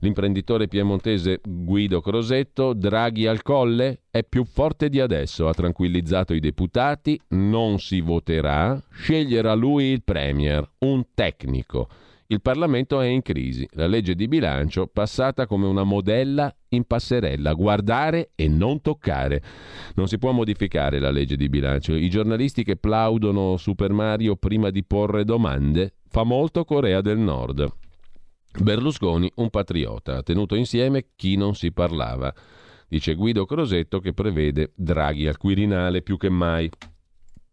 L'imprenditore 0.00 0.68
piemontese 0.68 1.40
Guido 1.42 2.00
Crosetto, 2.00 2.74
Draghi 2.74 3.26
al 3.26 3.42
colle, 3.42 4.02
è 4.10 4.24
più 4.24 4.44
forte 4.44 4.88
di 4.88 5.00
adesso, 5.00 5.48
ha 5.48 5.54
tranquillizzato 5.54 6.34
i 6.34 6.40
deputati, 6.40 7.18
non 7.28 7.78
si 7.78 8.00
voterà, 8.00 8.82
sceglierà 8.90 9.54
lui 9.54 9.86
il 9.86 10.02
Premier, 10.02 10.68
un 10.78 11.04
tecnico. 11.14 11.88
Il 12.28 12.42
Parlamento 12.42 13.00
è 13.00 13.06
in 13.06 13.22
crisi, 13.22 13.68
la 13.74 13.86
legge 13.86 14.16
di 14.16 14.26
bilancio 14.26 14.88
passata 14.88 15.46
come 15.46 15.66
una 15.66 15.84
modella 15.84 16.52
in 16.70 16.84
passerella, 16.84 17.52
guardare 17.52 18.30
e 18.34 18.48
non 18.48 18.80
toccare. 18.80 19.40
Non 19.94 20.08
si 20.08 20.18
può 20.18 20.32
modificare 20.32 20.98
la 20.98 21.12
legge 21.12 21.36
di 21.36 21.48
bilancio. 21.48 21.94
I 21.94 22.10
giornalisti 22.10 22.64
che 22.64 22.76
plaudono 22.76 23.56
Super 23.56 23.92
Mario 23.92 24.34
prima 24.34 24.70
di 24.70 24.82
porre 24.82 25.24
domande 25.24 25.94
fa 26.08 26.24
molto 26.24 26.64
Corea 26.64 27.00
del 27.00 27.18
Nord. 27.18 27.72
Berlusconi 28.58 29.30
un 29.36 29.50
patriota, 29.50 30.16
ha 30.16 30.22
tenuto 30.22 30.54
insieme 30.54 31.08
chi 31.14 31.36
non 31.36 31.54
si 31.54 31.72
parlava. 31.72 32.32
Dice 32.88 33.14
Guido 33.14 33.44
Crosetto 33.44 34.00
che 34.00 34.12
prevede 34.12 34.72
Draghi 34.74 35.26
al 35.26 35.36
Quirinale 35.36 36.02
più 36.02 36.16
che 36.16 36.28
mai. 36.28 36.70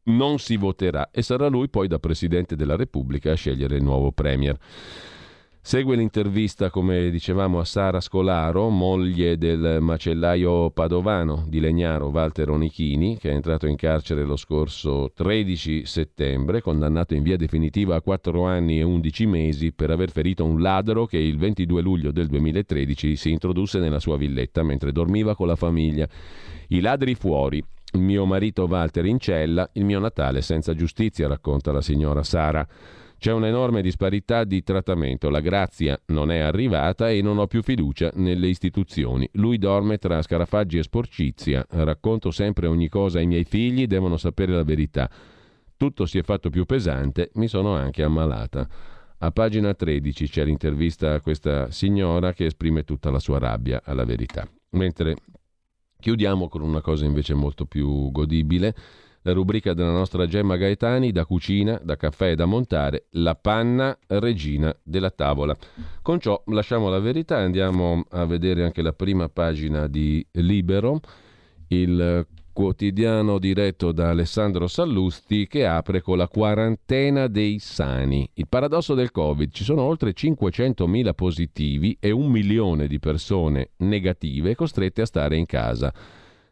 Non 0.05 0.39
si 0.39 0.57
voterà 0.57 1.09
e 1.11 1.21
sarà 1.21 1.47
lui 1.47 1.69
poi 1.69 1.87
da 1.87 1.99
Presidente 1.99 2.55
della 2.55 2.75
Repubblica 2.75 3.31
a 3.31 3.35
scegliere 3.35 3.77
il 3.77 3.83
nuovo 3.83 4.11
Premier. 4.11 4.57
Segue 5.65 5.95
l'intervista, 5.95 6.69
come 6.69 7.09
dicevamo, 7.09 7.57
a 7.57 7.63
Sara 7.63 8.01
Scolaro, 8.01 8.67
moglie 8.67 9.37
del 9.37 9.77
macellaio 9.79 10.71
padovano 10.71 11.45
di 11.47 11.61
Legnaro 11.61 12.07
Walter 12.07 12.49
Onichini, 12.49 13.17
che 13.17 13.31
è 13.31 13.33
entrato 13.33 13.65
in 13.65 13.77
carcere 13.77 14.25
lo 14.25 14.35
scorso 14.35 15.13
13 15.15 15.85
settembre, 15.85 16.61
condannato 16.61 17.15
in 17.15 17.23
via 17.23 17.37
definitiva 17.37 17.95
a 17.95 18.01
4 18.01 18.43
anni 18.43 18.79
e 18.79 18.83
11 18.83 19.25
mesi 19.25 19.71
per 19.71 19.89
aver 19.89 20.11
ferito 20.11 20.43
un 20.43 20.61
ladro 20.61 21.05
che 21.05 21.17
il 21.17 21.37
22 21.37 21.81
luglio 21.81 22.11
del 22.11 22.27
2013 22.27 23.15
si 23.15 23.31
introdusse 23.31 23.79
nella 23.79 23.99
sua 23.99 24.17
villetta 24.17 24.63
mentre 24.63 24.91
dormiva 24.91 25.33
con 25.33 25.47
la 25.47 25.55
famiglia. 25.55 26.05
I 26.67 26.81
ladri 26.81 27.15
fuori, 27.15 27.63
mio 27.93 28.25
marito 28.25 28.65
Walter 28.65 29.05
in 29.05 29.17
cella, 29.17 29.69
il 29.75 29.85
mio 29.85 29.99
Natale 29.99 30.41
senza 30.41 30.75
giustizia, 30.75 31.29
racconta 31.29 31.71
la 31.71 31.81
signora 31.81 32.21
Sara. 32.21 32.67
C'è 33.23 33.31
un'enorme 33.31 33.81
disparità 33.81 34.43
di 34.43 34.63
trattamento, 34.63 35.29
la 35.29 35.39
grazia 35.39 35.97
non 36.07 36.29
è 36.29 36.39
arrivata 36.39 37.09
e 37.09 37.21
non 37.21 37.37
ho 37.37 37.47
più 37.47 37.63
fiducia 37.63 38.11
nelle 38.15 38.47
istituzioni. 38.47 39.29
Lui 39.35 39.57
dorme 39.57 39.97
tra 39.97 40.21
scarafaggi 40.21 40.77
e 40.77 40.83
sporcizia, 40.83 41.65
racconto 41.69 42.31
sempre 42.31 42.67
ogni 42.67 42.89
cosa 42.89 43.19
ai 43.19 43.25
miei 43.25 43.45
figli, 43.45 43.87
devono 43.87 44.17
sapere 44.17 44.51
la 44.51 44.65
verità. 44.65 45.09
Tutto 45.77 46.05
si 46.05 46.17
è 46.17 46.21
fatto 46.21 46.49
più 46.49 46.65
pesante, 46.65 47.29
mi 47.35 47.47
sono 47.47 47.73
anche 47.73 48.03
ammalata. 48.03 48.67
A 49.19 49.31
pagina 49.31 49.73
13 49.73 50.27
c'è 50.27 50.43
l'intervista 50.43 51.13
a 51.13 51.21
questa 51.21 51.71
signora 51.71 52.33
che 52.33 52.47
esprime 52.47 52.83
tutta 52.83 53.09
la 53.09 53.19
sua 53.19 53.39
rabbia 53.39 53.83
alla 53.85 54.03
verità. 54.03 54.45
Mentre 54.71 55.15
chiudiamo 55.97 56.49
con 56.49 56.61
una 56.61 56.81
cosa 56.81 57.05
invece 57.05 57.33
molto 57.33 57.67
più 57.67 58.11
godibile 58.11 58.75
la 59.23 59.33
rubrica 59.33 59.73
della 59.73 59.91
nostra 59.91 60.27
Gemma 60.27 60.55
Gaetani, 60.55 61.11
da 61.11 61.25
cucina, 61.25 61.79
da 61.83 61.95
caffè 61.95 62.31
e 62.31 62.35
da 62.35 62.45
montare, 62.45 63.07
la 63.11 63.35
panna 63.35 63.97
regina 64.07 64.73
della 64.83 65.09
tavola. 65.09 65.55
Con 66.01 66.19
ciò 66.19 66.41
lasciamo 66.47 66.89
la 66.89 66.99
verità 66.99 67.37
andiamo 67.37 68.05
a 68.09 68.25
vedere 68.25 68.63
anche 68.63 68.81
la 68.81 68.93
prima 68.93 69.29
pagina 69.29 69.87
di 69.87 70.25
Libero, 70.31 70.99
il 71.67 72.25
quotidiano 72.53 73.39
diretto 73.39 73.91
da 73.91 74.09
Alessandro 74.09 74.67
Sallusti 74.67 75.47
che 75.47 75.65
apre 75.65 76.01
con 76.01 76.17
la 76.17 76.27
quarantena 76.27 77.27
dei 77.27 77.57
sani. 77.57 78.29
Il 78.35 78.47
paradosso 78.47 78.93
del 78.93 79.09
Covid, 79.09 79.51
ci 79.51 79.63
sono 79.63 79.81
oltre 79.81 80.13
500.000 80.13 81.13
positivi 81.13 81.97
e 81.99 82.11
un 82.11 82.29
milione 82.29 82.87
di 82.87 82.99
persone 82.99 83.71
negative 83.77 84.53
costrette 84.53 85.01
a 85.01 85.05
stare 85.05 85.35
in 85.35 85.47
casa. 85.47 85.91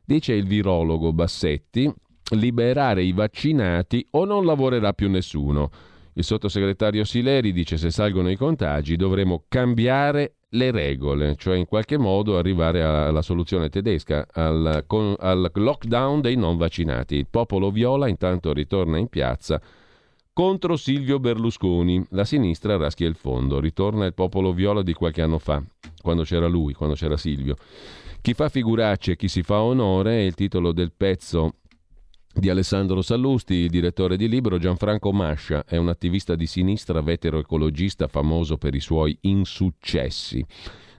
Dice 0.03 0.33
il 0.33 0.47
virologo 0.47 1.13
Bassetti, 1.13 1.93
liberare 2.31 3.03
i 3.03 3.11
vaccinati 3.11 4.05
o 4.11 4.25
non 4.25 4.45
lavorerà 4.45 4.93
più 4.93 5.09
nessuno. 5.09 5.69
Il 6.13 6.23
sottosegretario 6.23 7.03
Sileri 7.03 7.53
dice 7.53 7.77
se 7.77 7.89
salgono 7.89 8.29
i 8.29 8.35
contagi 8.35 8.97
dovremo 8.97 9.45
cambiare 9.47 10.35
le 10.53 10.71
regole, 10.71 11.35
cioè 11.37 11.55
in 11.55 11.65
qualche 11.65 11.97
modo 11.97 12.37
arrivare 12.37 12.83
alla 12.83 13.21
soluzione 13.21 13.69
tedesca, 13.69 14.27
al, 14.33 14.83
con, 14.85 15.15
al 15.17 15.49
lockdown 15.53 16.19
dei 16.19 16.35
non 16.35 16.57
vaccinati. 16.57 17.15
Il 17.15 17.27
popolo 17.29 17.71
viola 17.71 18.07
intanto 18.07 18.51
ritorna 18.51 18.97
in 18.97 19.07
piazza 19.07 19.61
contro 20.33 20.75
Silvio 20.75 21.19
Berlusconi. 21.19 22.05
La 22.09 22.25
sinistra 22.25 22.75
raschia 22.75 23.07
il 23.07 23.15
fondo. 23.15 23.61
Ritorna 23.61 24.05
il 24.05 24.13
popolo 24.13 24.51
viola 24.51 24.81
di 24.81 24.93
qualche 24.93 25.21
anno 25.21 25.37
fa, 25.37 25.63
quando 26.01 26.23
c'era 26.23 26.47
lui, 26.47 26.73
quando 26.73 26.95
c'era 26.95 27.15
Silvio. 27.15 27.55
Chi 28.21 28.33
fa 28.33 28.49
figuracce 28.49 29.13
e 29.13 29.15
chi 29.15 29.29
si 29.29 29.41
fa 29.41 29.61
onore 29.61 30.17
è 30.17 30.21
il 30.21 30.35
titolo 30.35 30.73
del 30.73 30.91
pezzo 30.95 31.53
di 32.33 32.49
Alessandro 32.49 33.01
Sallusti, 33.01 33.55
il 33.55 33.69
direttore 33.69 34.15
di 34.15 34.29
libro 34.29 34.57
Gianfranco 34.57 35.11
Mascia, 35.11 35.65
è 35.65 35.77
un 35.77 35.89
attivista 35.89 36.35
di 36.35 36.47
sinistra 36.47 37.01
vetero-ecologista 37.01 38.07
famoso 38.07 38.57
per 38.57 38.73
i 38.73 38.79
suoi 38.79 39.17
insuccessi. 39.21 40.45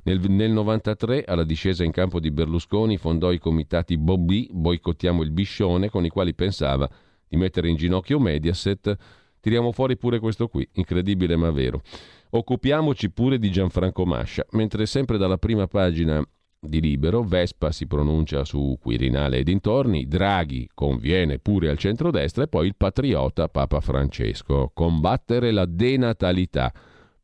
Nel, 0.04 0.20
nel 0.28 0.50
93, 0.50 1.24
alla 1.24 1.44
discesa 1.44 1.84
in 1.84 1.92
campo 1.92 2.20
di 2.20 2.30
Berlusconi, 2.30 2.96
fondò 2.96 3.32
i 3.32 3.38
comitati 3.38 3.96
Bobby, 3.96 4.48
Boicottiamo 4.50 5.22
il 5.22 5.30
Biscione, 5.30 5.90
con 5.90 6.04
i 6.04 6.08
quali 6.08 6.34
pensava 6.34 6.88
di 7.26 7.36
mettere 7.36 7.68
in 7.68 7.76
ginocchio 7.76 8.18
Mediaset. 8.18 8.96
Tiriamo 9.40 9.72
fuori 9.72 9.96
pure 9.96 10.18
questo 10.18 10.48
qui, 10.48 10.68
incredibile 10.72 11.36
ma 11.36 11.50
vero. 11.50 11.82
Occupiamoci 12.30 13.10
pure 13.10 13.38
di 13.38 13.50
Gianfranco 13.50 14.04
Mascia, 14.04 14.44
mentre 14.52 14.86
sempre 14.86 15.18
dalla 15.18 15.38
prima 15.38 15.66
pagina 15.66 16.22
di 16.64 16.80
Libero, 16.80 17.24
Vespa 17.24 17.72
si 17.72 17.88
pronuncia 17.88 18.44
su 18.44 18.78
Quirinale 18.80 19.38
e 19.38 19.42
dintorni, 19.42 20.06
Draghi 20.06 20.70
conviene 20.72 21.40
pure 21.40 21.68
al 21.68 21.76
centrodestra 21.76 22.44
e 22.44 22.48
poi 22.48 22.68
il 22.68 22.76
patriota 22.76 23.48
Papa 23.48 23.80
Francesco. 23.80 24.70
Combattere 24.72 25.50
la 25.50 25.66
denatalità. 25.66 26.72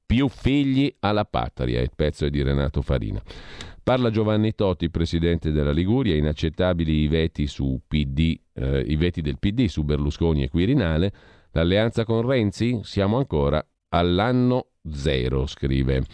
Più 0.05 0.29
figli 0.29 0.93
alla 1.01 1.25
patria. 1.25 1.81
Il 1.81 1.93
pezzo 1.95 2.25
è 2.25 2.31
di 2.31 2.43
Renato 2.43 2.83
Farina. 2.83 3.23
Parla 3.83 4.11
Giovanni 4.11 4.55
Totti, 4.55 4.91
presidente 4.91 5.53
della 5.53 5.71
Liguria, 5.71 6.17
inaccettabili 6.17 7.03
i 7.03 7.09
veti, 7.09 7.49
PD, 7.87 8.39
eh, 8.55 8.81
i 8.81 8.97
veti 8.97 9.21
del 9.21 9.39
PD 9.39 9.67
su 9.67 9.85
Berlusconi 9.85 10.43
e 10.43 10.49
Quirinale. 10.49 11.13
L'alleanza 11.53 12.05
con 12.05 12.27
Renzi? 12.27 12.81
Siamo 12.83 13.19
ancora 13.19 13.65
all'anno 13.91 14.71
zero, 14.91 15.47
scrive. 15.47 16.05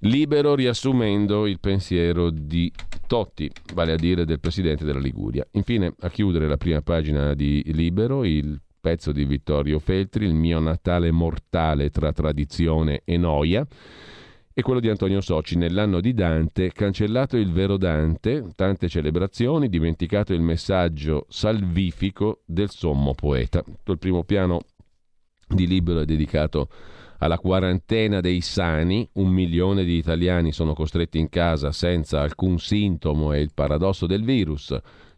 Libero 0.00 0.54
riassumendo 0.54 1.46
il 1.46 1.58
pensiero 1.58 2.30
di 2.30 2.70
Totti, 3.06 3.50
vale 3.74 3.92
a 3.92 3.96
dire 3.96 4.24
del 4.24 4.40
presidente 4.40 4.84
della 4.84 4.98
Liguria. 4.98 5.46
Infine, 5.52 5.94
a 6.00 6.10
chiudere 6.10 6.46
la 6.46 6.58
prima 6.58 6.82
pagina 6.82 7.34
di 7.34 7.62
Libero, 7.72 8.24
il 8.24 8.60
pezzo 8.78 9.10
di 9.10 9.24
Vittorio 9.24 9.78
Feltri, 9.78 10.26
Il 10.26 10.34
mio 10.34 10.58
Natale 10.60 11.10
mortale 11.10 11.90
tra 11.90 12.12
tradizione 12.12 13.02
e 13.04 13.16
noia, 13.16 13.66
e 14.58 14.62
quello 14.62 14.80
di 14.80 14.88
Antonio 14.88 15.20
Soci, 15.20 15.56
nell'anno 15.56 16.00
di 16.00 16.14
Dante, 16.14 16.72
cancellato 16.72 17.36
il 17.36 17.52
vero 17.52 17.76
Dante, 17.76 18.52
tante 18.54 18.88
celebrazioni, 18.88 19.68
dimenticato 19.68 20.32
il 20.32 20.40
messaggio 20.40 21.26
salvifico 21.28 22.42
del 22.44 22.70
sommo 22.70 23.12
poeta. 23.12 23.62
Il 23.84 23.98
primo 23.98 24.24
piano 24.24 24.60
di 25.46 25.66
Libero 25.66 26.00
è 26.00 26.04
dedicato 26.04 26.60
a 26.60 26.68
alla 27.18 27.38
quarantena 27.38 28.20
dei 28.20 28.40
sani, 28.40 29.08
un 29.14 29.28
milione 29.28 29.84
di 29.84 29.96
italiani 29.96 30.52
sono 30.52 30.74
costretti 30.74 31.18
in 31.18 31.28
casa 31.28 31.72
senza 31.72 32.20
alcun 32.20 32.58
sintomo 32.58 33.32
e 33.32 33.40
il 33.40 33.50
paradosso 33.54 34.06
del 34.06 34.24
virus. 34.24 34.76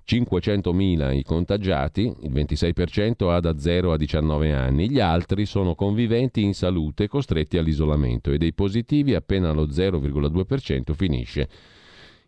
500.000 0.09 1.15
i 1.15 1.23
contagiati, 1.23 2.11
il 2.23 2.33
26% 2.33 3.29
ha 3.29 3.41
da 3.41 3.59
0 3.59 3.93
a 3.93 3.97
19 3.99 4.55
anni, 4.55 4.89
gli 4.89 5.01
altri 5.01 5.45
sono 5.45 5.75
conviventi 5.75 6.43
in 6.43 6.55
salute 6.55 7.09
costretti 7.09 7.59
all'isolamento 7.59 8.31
e 8.31 8.39
dei 8.39 8.55
positivi 8.55 9.15
appena 9.15 9.53
lo 9.53 9.67
0,2% 9.67 10.95
finisce 10.95 11.49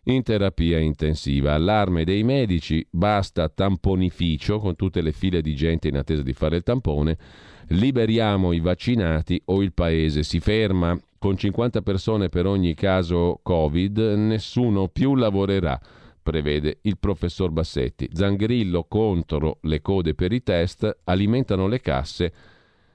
in 0.05 0.23
terapia 0.23 0.79
intensiva. 0.79 1.53
Allarme 1.53 2.03
dei 2.03 2.23
medici, 2.23 2.85
basta 2.89 3.49
tamponificio 3.49 4.59
con 4.59 4.75
tutte 4.75 5.01
le 5.01 5.11
file 5.11 5.41
di 5.41 5.55
gente 5.55 5.87
in 5.87 5.97
attesa 5.97 6.21
di 6.21 6.33
fare 6.33 6.57
il 6.57 6.63
tampone, 6.63 7.17
liberiamo 7.67 8.51
i 8.51 8.59
vaccinati 8.59 9.41
o 9.45 9.61
il 9.61 9.73
paese 9.73 10.23
si 10.23 10.39
ferma. 10.39 10.99
Con 11.17 11.37
50 11.37 11.81
persone 11.81 12.29
per 12.29 12.47
ogni 12.47 12.73
caso 12.73 13.39
Covid 13.43 13.97
nessuno 13.97 14.87
più 14.87 15.15
lavorerà 15.15 15.79
prevede 16.21 16.79
il 16.81 16.97
professor 16.97 17.49
Bassetti. 17.51 18.09
Zangrillo 18.13 18.85
contro 18.87 19.57
le 19.61 19.81
code 19.81 20.13
per 20.13 20.31
i 20.31 20.43
test 20.43 20.99
alimentano 21.03 21.67
le 21.67 21.79
casse 21.79 22.33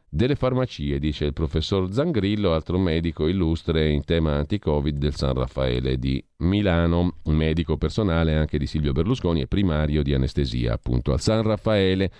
delle 0.09 0.36
farmacie, 0.36 0.98
dice 0.98 1.26
il 1.26 1.32
professor 1.32 1.93
Zangrillo, 1.93 2.55
altro 2.55 2.78
medico 2.78 3.26
illustre 3.26 3.90
in 3.90 4.05
tema 4.05 4.34
anti-Covid 4.36 4.97
del 4.97 5.14
San 5.14 5.34
Raffaele 5.34 5.98
di 5.98 6.24
Milano, 6.38 7.16
medico 7.24 7.76
personale 7.76 8.34
anche 8.34 8.56
di 8.56 8.66
Silvio 8.66 8.93
Berlusconi 8.93 9.43
e 9.43 9.47
primario 9.47 10.02
di 10.02 10.14
anestesia 10.14 10.72
appunto 10.72 11.12
al 11.12 11.20
San 11.20 11.43
Raffaele. 11.43 12.10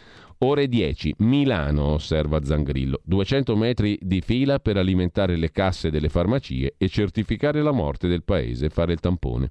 Ore 0.41 0.69
10, 0.69 1.15
Milano, 1.19 1.95
osserva 1.95 2.45
Zangrillo. 2.45 3.01
200 3.05 3.57
metri 3.57 3.99
di 4.03 4.21
fila 4.21 4.59
per 4.59 4.77
alimentare 4.77 5.37
le 5.37 5.51
casse 5.51 5.91
delle 5.91 6.11
farmacie 6.11 6.75
e 6.77 6.89
certificare 6.91 7.63
la 7.63 7.73
morte 7.73 8.07
del 8.07 8.23
paese, 8.23 8.69
fare 8.69 8.93
il 8.93 9.01
tampone. 9.01 9.51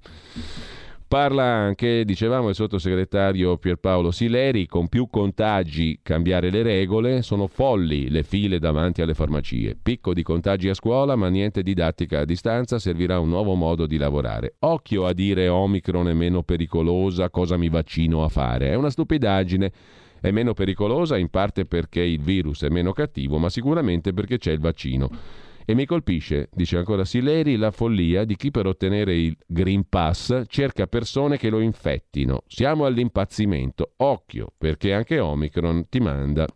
Parla 1.08 1.44
anche, 1.44 2.06
dicevamo, 2.06 2.50
il 2.50 2.56
sottosegretario 2.56 3.58
Pierpaolo 3.58 4.12
Sileri, 4.12 4.68
con 4.68 4.88
più 4.88 5.08
contagi 5.10 6.00
cambiare 6.04 6.52
le 6.52 6.62
regole, 6.62 7.24
sono 7.24 7.48
folli 7.48 8.10
le 8.10 8.22
file 8.22 8.60
davanti 8.60 9.02
alle 9.02 9.16
farmacie. 9.16 9.76
Picco 9.82 10.14
di 10.14 10.22
contagi 10.22 10.70
a 10.70 10.76
scuola, 10.76 11.16
ma 11.16 11.30
niente 11.30 11.64
didattica 11.64 12.20
a 12.20 12.26
distanza, 12.26 12.78
servirà 12.78 13.20
un 13.20 13.30
nuovo 13.30 13.56
modo 13.56 13.88
di 13.88 13.98
lavorare. 13.98 14.56
Occhio 14.60 15.08
a 15.08 15.14
dire 15.14 15.48
Omicron 15.48 16.10
è 16.10 16.14
meno 16.14 16.44
pericolosa, 16.44 17.32
cosa 17.32 17.58
mi 17.58 17.70
vaccino 17.70 18.24
a 18.24 18.30
fare. 18.30 18.70
È 18.70 18.76
una 18.76 18.92
stupidaggine. 18.92 19.72
È 20.26 20.32
meno 20.32 20.56
pericolosa 20.56 21.18
in 21.18 21.30
parte 21.30 21.66
perché 21.66 22.02
il 22.02 22.20
virus 22.20 22.64
è 22.64 22.70
meno 22.70 22.94
cattivo, 22.94 23.38
ma 23.38 23.48
sicuramente 23.48 24.12
perché 24.12 24.40
c'è 24.40 24.54
il 24.54 24.60
vaccino. 24.60 25.08
E 25.64 25.76
mi 25.76 25.86
colpisce, 25.86 26.50
dice 26.52 26.78
ancora 26.78 27.06
Sileri, 27.06 27.58
la 27.58 27.70
follia 27.70 28.26
di 28.26 28.36
chi 28.36 28.50
per 28.50 28.66
ottenere 28.66 29.16
il 29.16 29.38
Green 29.46 29.88
Pass 29.88 30.46
cerca 30.48 30.88
persone 30.88 31.38
che 31.38 31.50
lo 31.52 31.60
infettino. 31.60 32.42
Siamo 32.48 32.86
all'impazzimento. 32.86 33.94
Occhio, 33.98 34.52
perché 34.58 34.94
anche 34.94 35.20
Omicron 35.20 35.90
ti 35.90 36.00
manda 36.00 36.48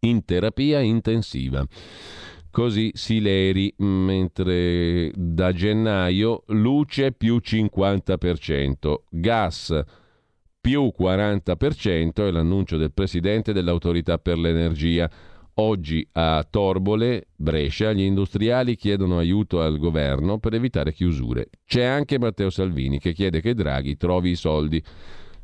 in 0.00 0.24
terapia 0.24 0.80
intensiva. 0.80 1.64
Così 2.50 2.90
Sileri, 2.92 3.72
mentre 3.78 5.12
da 5.14 5.52
gennaio 5.52 6.42
luce 6.48 7.12
più 7.12 7.40
50%, 7.40 8.94
gas 9.10 10.02
più 10.64 10.90
40% 10.98 12.26
è 12.26 12.30
l'annuncio 12.30 12.78
del 12.78 12.90
presidente 12.90 13.52
dell'autorità 13.52 14.16
per 14.16 14.38
l'energia. 14.38 15.10
Oggi 15.56 16.08
a 16.12 16.42
Torbole, 16.48 17.26
Brescia, 17.36 17.92
gli 17.92 18.00
industriali 18.00 18.74
chiedono 18.74 19.18
aiuto 19.18 19.60
al 19.60 19.76
governo 19.76 20.38
per 20.38 20.54
evitare 20.54 20.94
chiusure. 20.94 21.50
C'è 21.66 21.84
anche 21.84 22.18
Matteo 22.18 22.48
Salvini 22.48 22.98
che 22.98 23.12
chiede 23.12 23.42
che 23.42 23.52
Draghi 23.52 23.98
trovi 23.98 24.30
i 24.30 24.36
soldi. 24.36 24.82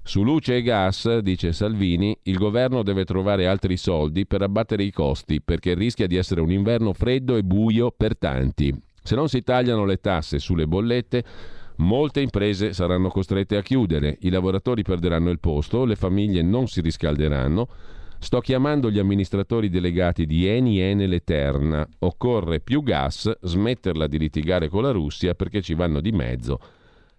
Su 0.02 0.22
luce 0.22 0.56
e 0.56 0.62
gas, 0.62 1.18
dice 1.18 1.52
Salvini, 1.52 2.16
il 2.22 2.38
governo 2.38 2.82
deve 2.82 3.04
trovare 3.04 3.46
altri 3.46 3.76
soldi 3.76 4.24
per 4.24 4.40
abbattere 4.40 4.84
i 4.84 4.90
costi 4.90 5.42
perché 5.42 5.74
rischia 5.74 6.06
di 6.06 6.16
essere 6.16 6.40
un 6.40 6.50
inverno 6.50 6.94
freddo 6.94 7.36
e 7.36 7.42
buio 7.42 7.90
per 7.94 8.16
tanti. 8.16 8.74
Se 9.02 9.14
non 9.14 9.28
si 9.28 9.42
tagliano 9.42 9.84
le 9.84 9.98
tasse 10.00 10.38
sulle 10.38 10.66
bollette, 10.66 11.24
molte 11.80 12.20
imprese 12.20 12.72
saranno 12.72 13.08
costrette 13.08 13.56
a 13.56 13.62
chiudere, 13.62 14.16
i 14.20 14.30
lavoratori 14.30 14.82
perderanno 14.82 15.30
il 15.30 15.40
posto, 15.40 15.84
le 15.84 15.96
famiglie 15.96 16.42
non 16.42 16.68
si 16.68 16.80
riscalderanno 16.80 17.68
Sto 18.22 18.40
chiamando 18.40 18.90
gli 18.90 18.98
amministratori 18.98 19.70
delegati 19.70 20.26
di 20.26 20.46
Eni, 20.46 20.78
Enel 20.78 21.14
e 21.14 21.24
Terna. 21.24 21.88
Occorre 22.00 22.60
più 22.60 22.82
gas, 22.82 23.32
smetterla 23.40 24.06
di 24.06 24.18
litigare 24.18 24.68
con 24.68 24.82
la 24.82 24.90
Russia 24.90 25.34
perché 25.34 25.62
ci 25.62 25.72
vanno 25.72 26.02
di 26.02 26.12
mezzo 26.12 26.60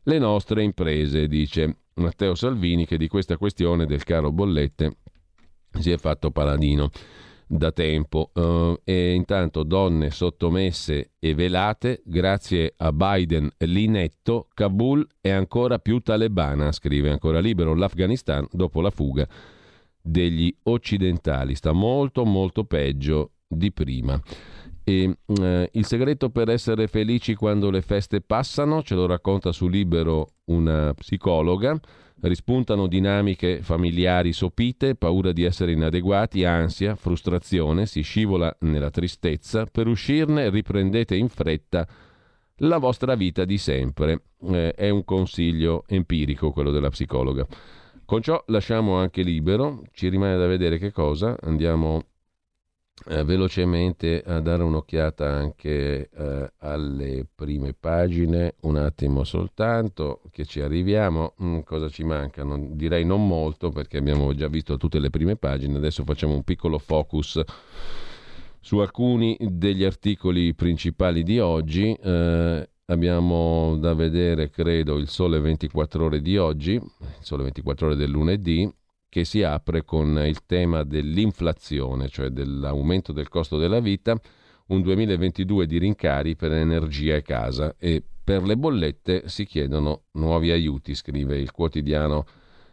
le 0.04 0.20
nostre 0.20 0.64
imprese, 0.64 1.28
dice 1.28 1.78
Matteo 1.96 2.36
Salvini 2.36 2.86
che 2.86 2.98
di 2.98 3.08
questa 3.08 3.38
questione 3.38 3.86
del 3.86 4.04
caro 4.04 4.32
bollette 4.32 4.98
si 5.80 5.92
è 5.92 5.98
fatto 5.98 6.32
paladino 6.32 6.90
da 7.52 7.72
tempo 7.72 8.32
uh, 8.34 8.80
e 8.84 9.14
intanto 9.14 9.64
donne 9.64 10.10
sottomesse 10.10 11.12
e 11.20 11.36
velate 11.36 12.02
grazie 12.06 12.74
a 12.78 12.94
Biden 12.94 13.50
l'inetto 13.58 14.48
Kabul 14.54 15.06
è 15.20 15.30
ancora 15.30 15.78
più 15.78 16.00
talebana 16.00 16.72
scrive 16.72 17.10
ancora 17.10 17.40
libero 17.40 17.76
l'Afghanistan 17.76 18.48
dopo 18.52 18.80
la 18.80 18.90
fuga 18.90 19.28
degli 20.02 20.54
occidentali, 20.64 21.56
sta 21.56 21.72
molto 21.72 22.26
molto 22.26 22.64
peggio 22.64 23.34
di 23.48 23.72
prima. 23.72 24.20
E, 24.84 25.16
eh, 25.40 25.70
il 25.74 25.86
segreto 25.86 26.30
per 26.30 26.50
essere 26.50 26.88
felici 26.88 27.36
quando 27.36 27.70
le 27.70 27.82
feste 27.82 28.22
passano 28.22 28.82
ce 28.82 28.96
lo 28.96 29.06
racconta 29.06 29.52
su 29.52 29.68
Libero 29.68 30.28
una 30.46 30.94
psicologa. 30.94 31.80
Rispuntano 32.22 32.86
dinamiche 32.86 33.62
familiari 33.64 34.32
sopite, 34.32 34.96
paura 34.96 35.32
di 35.32 35.44
essere 35.44 35.72
inadeguati, 35.72 36.46
ansia, 36.46 36.96
frustrazione, 36.96 37.88
si 37.88 38.02
scivola 38.02 38.56
nella 38.60 38.92
tristezza. 38.92 39.66
Per 39.66 39.88
uscirne 39.88 40.52
riprendete 40.52 41.16
in 41.16 41.30
fretta 41.30 41.88
la 42.58 42.78
vostra 42.78 43.16
vita 43.16 43.44
di 43.44 43.58
sempre. 43.58 44.22
Eh, 44.52 44.72
è 44.74 44.90
un 44.90 45.04
consiglio 45.04 45.84
empirico 45.88 46.52
quello 46.52 46.70
della 46.70 46.90
psicologa. 46.90 47.48
Con 48.06 48.22
ciò 48.22 48.44
lasciamo 48.48 48.98
anche 48.98 49.24
libero, 49.24 49.82
ci 49.94 50.10
rimane 50.10 50.38
da 50.38 50.46
vedere 50.46 50.78
che 50.78 50.92
cosa, 50.92 51.36
andiamo 51.42 52.04
eh, 53.08 53.24
velocemente 53.24 54.22
a 54.26 54.40
dare 54.40 54.64
un'occhiata 54.64 55.30
anche 55.30 56.10
eh, 56.10 56.52
alle 56.60 57.26
prime 57.34 57.74
pagine, 57.74 58.56
un 58.62 58.78
attimo 58.78 59.24
soltanto 59.24 60.22
che 60.32 60.46
ci 60.46 60.62
arriviamo, 60.62 61.34
mm, 61.42 61.60
cosa 61.62 61.90
ci 61.90 62.04
manca? 62.04 62.44
Non, 62.44 62.76
direi 62.76 63.06
non 63.06 63.26
molto 63.26 63.70
perché 63.70 63.98
abbiamo 63.98 64.34
già 64.34 64.48
visto 64.48 64.78
tutte 64.78 65.00
le 65.00 65.10
prime 65.10 65.36
pagine, 65.36 65.78
adesso 65.78 66.04
facciamo 66.04 66.34
un 66.34 66.44
piccolo 66.44 66.78
focus 66.78 67.42
su 68.60 68.78
alcuni 68.78 69.38
degli 69.40 69.84
articoli 69.84 70.54
principali 70.54 71.24
di 71.24 71.40
oggi. 71.40 71.94
Eh, 71.94 72.70
Abbiamo 72.92 73.78
da 73.78 73.94
vedere, 73.94 74.50
credo, 74.50 74.98
il 74.98 75.08
sole 75.08 75.40
24 75.40 76.04
ore 76.04 76.22
di 76.22 76.38
oggi, 76.38 76.74
il 76.74 77.16
sole 77.22 77.44
24 77.44 77.88
ore 77.88 77.96
del 77.96 78.10
lunedì, 78.10 78.70
che 79.12 79.26
si 79.26 79.44
apre 79.44 79.84
con 79.84 80.24
il 80.26 80.46
tema 80.46 80.84
dell'inflazione, 80.84 82.08
cioè 82.08 82.30
dell'aumento 82.30 83.12
del 83.12 83.28
costo 83.28 83.58
della 83.58 83.82
vita, 83.82 84.18
un 84.68 84.82
2022 84.82 85.66
di 85.68 85.78
rincari 85.80 86.38
per 86.38 86.54
energia 86.54 87.18
e 87.18 87.22
casa 87.22 87.76
e 87.78 88.02
per 88.24 88.44
le 88.44 88.56
bollette 88.56 89.28
si 89.28 89.46
chiedono 89.46 90.04
nuovi 90.12 90.52
aiuti, 90.52 90.96
scrive 90.96 91.38
il 91.38 91.52
quotidiano 91.52 92.26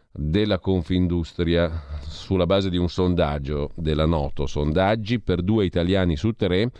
della 0.09 0.59
Confindustria 0.59 1.83
sulla 2.07 2.45
base 2.45 2.69
di 2.69 2.77
un 2.77 2.87
sondaggio 2.87 3.71
della 3.75 4.05
Noto. 4.05 4.45
Sondaggi 4.45 5.19
per 5.19 5.41
due 5.41 5.65
italiani 5.65 6.15
su 6.15 6.31
tre 6.31 6.71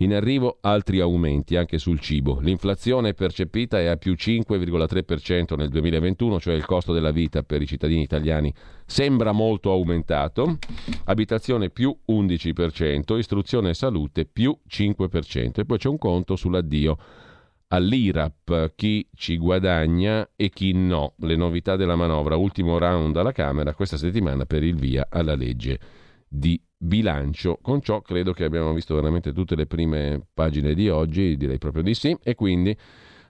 in 0.00 0.14
arrivo 0.14 0.58
altri 0.62 1.00
aumenti 1.00 1.56
anche 1.56 1.78
sul 1.78 2.00
cibo. 2.00 2.38
L'inflazione 2.40 3.14
percepita 3.14 3.78
è 3.78 3.86
a 3.86 3.96
più 3.96 4.12
5,3% 4.12 5.56
nel 5.56 5.68
2021, 5.68 6.40
cioè 6.40 6.54
il 6.54 6.64
costo 6.64 6.92
della 6.92 7.10
vita 7.10 7.42
per 7.42 7.60
i 7.60 7.66
cittadini 7.66 8.02
italiani 8.02 8.52
sembra 8.86 9.32
molto 9.32 9.70
aumentato. 9.70 10.58
Abitazione 11.04 11.70
più 11.70 11.94
11%, 12.10 13.16
istruzione 13.18 13.70
e 13.70 13.74
salute 13.74 14.24
più 14.24 14.56
5%. 14.68 15.60
E 15.60 15.64
poi 15.66 15.78
c'è 15.78 15.88
un 15.88 15.98
conto 15.98 16.34
sull'addio 16.34 16.96
all'IRAP, 17.68 18.72
chi 18.74 19.06
ci 19.14 19.36
guadagna 19.36 20.30
e 20.34 20.48
chi 20.48 20.72
no. 20.72 21.12
Le 21.18 21.36
novità 21.36 21.76
della 21.76 21.96
manovra, 21.96 22.36
ultimo 22.36 22.78
round 22.78 23.16
alla 23.16 23.32
Camera 23.32 23.74
questa 23.74 23.98
settimana 23.98 24.46
per 24.46 24.62
il 24.62 24.76
via 24.76 25.06
alla 25.10 25.34
legge 25.34 25.78
di 26.26 26.60
bilancio. 26.82 27.58
Con 27.60 27.82
ciò 27.82 28.00
credo 28.00 28.32
che 28.32 28.44
abbiamo 28.44 28.72
visto 28.72 28.94
veramente 28.94 29.32
tutte 29.32 29.54
le 29.54 29.66
prime 29.66 30.26
pagine 30.32 30.72
di 30.74 30.88
oggi, 30.88 31.36
direi 31.36 31.58
proprio 31.58 31.82
di 31.82 31.94
sì, 31.94 32.16
e 32.22 32.34
quindi 32.34 32.74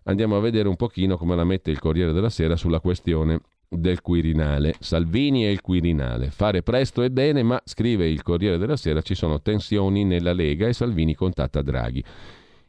andiamo 0.05 0.36
a 0.36 0.40
vedere 0.40 0.68
un 0.68 0.77
pochino 0.77 1.16
come 1.16 1.35
la 1.35 1.44
mette 1.44 1.70
il 1.70 1.81
Corriere 1.81 2.12
della 2.12 2.31
Sera 2.31 2.55
sulla 2.55 2.81
questione 2.81 3.40
del 3.68 4.01
Quirinale. 4.01 4.74
Salvini 4.78 5.47
e 5.47 5.51
il 5.51 5.60
Quirinale. 5.60 6.31
Fare 6.31 6.62
presto 6.62 7.02
e 7.02 7.10
bene, 7.10 7.43
ma 7.43 7.60
scrive 7.64 8.09
il 8.09 8.22
Corriere 8.22 8.56
della 8.56 8.77
Sera 8.77 9.02
ci 9.02 9.14
sono 9.14 9.40
tensioni 9.43 10.05
nella 10.05 10.32
Lega 10.32 10.68
e 10.68 10.72
Salvini 10.72 11.14
contatta 11.14 11.60
Draghi. 11.60 12.02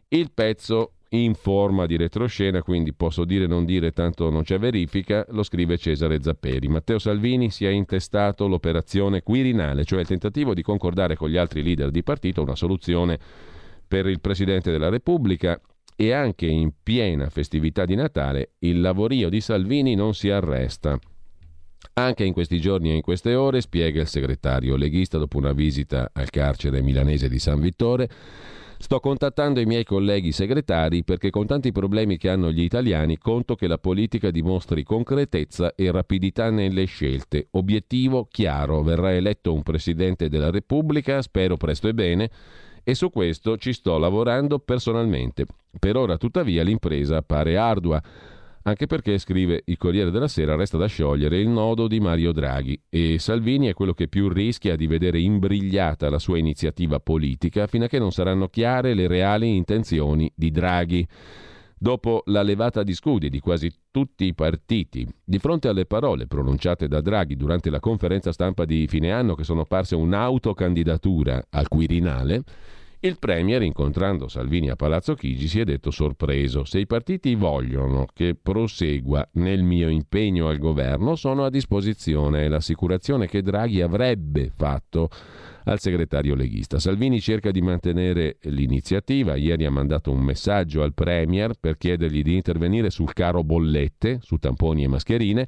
Il 0.09 0.31
pezzo 0.33 0.93
in 1.13 1.33
forma 1.33 1.85
di 1.85 1.97
retroscena, 1.97 2.61
quindi 2.61 2.93
posso 2.93 3.25
dire 3.25 3.45
non 3.45 3.65
dire 3.65 3.91
tanto 3.91 4.29
non 4.29 4.43
c'è 4.43 4.57
verifica, 4.57 5.25
lo 5.29 5.43
scrive 5.43 5.77
Cesare 5.77 6.21
Zapperi. 6.21 6.67
Matteo 6.67 6.99
Salvini 6.99 7.49
si 7.49 7.65
è 7.65 7.69
intestato 7.69 8.47
l'operazione 8.47 9.21
Quirinale, 9.21 9.83
cioè 9.83 10.01
il 10.01 10.07
tentativo 10.07 10.53
di 10.53 10.61
concordare 10.61 11.15
con 11.15 11.29
gli 11.29 11.37
altri 11.37 11.63
leader 11.63 11.91
di 11.91 12.03
partito 12.03 12.41
una 12.41 12.55
soluzione 12.55 13.19
per 13.87 14.07
il 14.07 14.21
Presidente 14.21 14.71
della 14.71 14.89
Repubblica 14.89 15.59
e 15.97 16.13
anche 16.13 16.45
in 16.45 16.71
piena 16.81 17.29
festività 17.29 17.83
di 17.83 17.95
Natale 17.95 18.53
il 18.59 18.79
lavorio 18.79 19.27
di 19.27 19.41
Salvini 19.41 19.95
non 19.95 20.13
si 20.13 20.29
arresta. 20.29 20.97
Anche 21.93 22.23
in 22.23 22.31
questi 22.31 22.61
giorni 22.61 22.89
e 22.89 22.95
in 22.95 23.01
queste 23.01 23.35
ore, 23.35 23.59
spiega 23.59 23.99
il 23.99 24.07
segretario 24.07 24.77
leghista 24.77 25.17
dopo 25.17 25.37
una 25.37 25.51
visita 25.51 26.09
al 26.13 26.29
carcere 26.29 26.81
milanese 26.81 27.27
di 27.27 27.37
San 27.37 27.59
Vittore, 27.59 28.09
Sto 28.81 28.99
contattando 28.99 29.59
i 29.59 29.65
miei 29.65 29.83
colleghi 29.83 30.31
segretari 30.31 31.03
perché 31.03 31.29
con 31.29 31.45
tanti 31.45 31.71
problemi 31.71 32.17
che 32.17 32.29
hanno 32.29 32.51
gli 32.51 32.63
italiani 32.63 33.19
conto 33.19 33.53
che 33.53 33.67
la 33.67 33.77
politica 33.77 34.31
dimostri 34.31 34.81
concretezza 34.81 35.75
e 35.75 35.91
rapidità 35.91 36.49
nelle 36.49 36.85
scelte. 36.85 37.47
Obiettivo 37.51 38.27
chiaro, 38.29 38.81
verrà 38.81 39.13
eletto 39.13 39.53
un 39.53 39.61
Presidente 39.61 40.29
della 40.29 40.49
Repubblica, 40.49 41.21
spero 41.21 41.57
presto 41.57 41.89
e 41.89 41.93
bene, 41.93 42.31
e 42.83 42.95
su 42.95 43.11
questo 43.11 43.55
ci 43.57 43.71
sto 43.71 43.99
lavorando 43.99 44.57
personalmente. 44.57 45.45
Per 45.77 45.95
ora 45.95 46.17
tuttavia 46.17 46.63
l'impresa 46.63 47.17
appare 47.17 47.57
ardua 47.57 48.01
anche 48.63 48.85
perché, 48.85 49.17
scrive 49.17 49.63
il 49.65 49.77
Corriere 49.77 50.11
della 50.11 50.27
Sera, 50.27 50.55
resta 50.55 50.77
da 50.77 50.85
sciogliere 50.85 51.39
il 51.39 51.47
nodo 51.47 51.87
di 51.87 51.99
Mario 51.99 52.31
Draghi 52.31 52.79
e 52.89 53.17
Salvini 53.17 53.67
è 53.67 53.73
quello 53.73 53.93
che 53.93 54.07
più 54.07 54.29
rischia 54.29 54.75
di 54.75 54.85
vedere 54.85 55.19
imbrigliata 55.19 56.09
la 56.09 56.19
sua 56.19 56.37
iniziativa 56.37 56.99
politica 56.99 57.65
fino 57.65 57.85
a 57.85 57.87
che 57.87 57.97
non 57.97 58.11
saranno 58.11 58.49
chiare 58.49 58.93
le 58.93 59.07
reali 59.07 59.55
intenzioni 59.55 60.31
di 60.35 60.51
Draghi. 60.51 61.07
Dopo 61.75 62.21
la 62.25 62.43
levata 62.43 62.83
di 62.83 62.93
scudi 62.93 63.31
di 63.31 63.39
quasi 63.39 63.71
tutti 63.89 64.25
i 64.25 64.35
partiti, 64.35 65.07
di 65.23 65.39
fronte 65.39 65.67
alle 65.67 65.87
parole 65.87 66.27
pronunciate 66.27 66.87
da 66.87 67.01
Draghi 67.01 67.35
durante 67.35 67.71
la 67.71 67.79
conferenza 67.79 68.31
stampa 68.31 68.65
di 68.65 68.85
fine 68.87 69.11
anno 69.11 69.33
che 69.33 69.43
sono 69.43 69.65
parse 69.65 69.95
un'autocandidatura 69.95 71.47
al 71.49 71.67
Quirinale, 71.67 72.43
il 73.03 73.17
Premier, 73.17 73.63
incontrando 73.63 74.27
Salvini 74.27 74.69
a 74.69 74.75
Palazzo 74.75 75.15
Chigi, 75.15 75.47
si 75.47 75.59
è 75.59 75.63
detto 75.63 75.89
sorpreso. 75.89 76.65
Se 76.65 76.77
i 76.77 76.85
partiti 76.85 77.33
vogliono 77.33 78.05
che 78.13 78.35
prosegua 78.39 79.27
nel 79.33 79.63
mio 79.63 79.89
impegno 79.89 80.47
al 80.49 80.59
governo, 80.59 81.15
sono 81.15 81.43
a 81.43 81.49
disposizione. 81.49 82.47
L'assicurazione 82.47 83.27
che 83.27 83.41
Draghi 83.41 83.81
avrebbe 83.81 84.51
fatto 84.55 85.09
al 85.63 85.79
segretario 85.79 86.35
leghista. 86.35 86.77
Salvini 86.77 87.19
cerca 87.19 87.49
di 87.49 87.61
mantenere 87.61 88.37
l'iniziativa. 88.41 89.35
Ieri 89.35 89.65
ha 89.65 89.71
mandato 89.71 90.11
un 90.11 90.21
messaggio 90.21 90.83
al 90.83 90.93
Premier 90.93 91.53
per 91.59 91.77
chiedergli 91.77 92.21
di 92.21 92.35
intervenire 92.35 92.91
sul 92.91 93.13
caro 93.13 93.43
bollette, 93.43 94.19
su 94.21 94.37
tamponi 94.37 94.83
e 94.83 94.87
mascherine. 94.87 95.47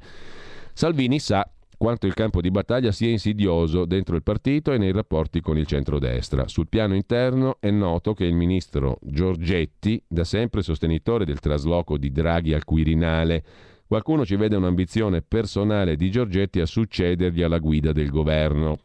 Salvini 0.72 1.20
sa 1.20 1.48
quanto 1.76 2.06
il 2.06 2.14
campo 2.14 2.40
di 2.40 2.50
battaglia 2.50 2.92
sia 2.92 3.08
insidioso 3.08 3.84
dentro 3.84 4.16
il 4.16 4.22
partito 4.22 4.72
e 4.72 4.78
nei 4.78 4.92
rapporti 4.92 5.40
con 5.40 5.58
il 5.58 5.66
centrodestra. 5.66 6.48
Sul 6.48 6.68
piano 6.68 6.94
interno 6.94 7.56
è 7.60 7.70
noto 7.70 8.14
che 8.14 8.24
il 8.24 8.34
ministro 8.34 8.98
Giorgetti, 9.02 10.02
da 10.06 10.24
sempre 10.24 10.62
sostenitore 10.62 11.24
del 11.24 11.40
trasloco 11.40 11.98
di 11.98 12.10
Draghi 12.10 12.54
al 12.54 12.64
Quirinale, 12.64 13.44
qualcuno 13.86 14.24
ci 14.24 14.36
vede 14.36 14.56
un'ambizione 14.56 15.22
personale 15.22 15.96
di 15.96 16.10
Giorgetti 16.10 16.60
a 16.60 16.66
succedergli 16.66 17.42
alla 17.42 17.58
guida 17.58 17.92
del 17.92 18.10
governo. 18.10 18.78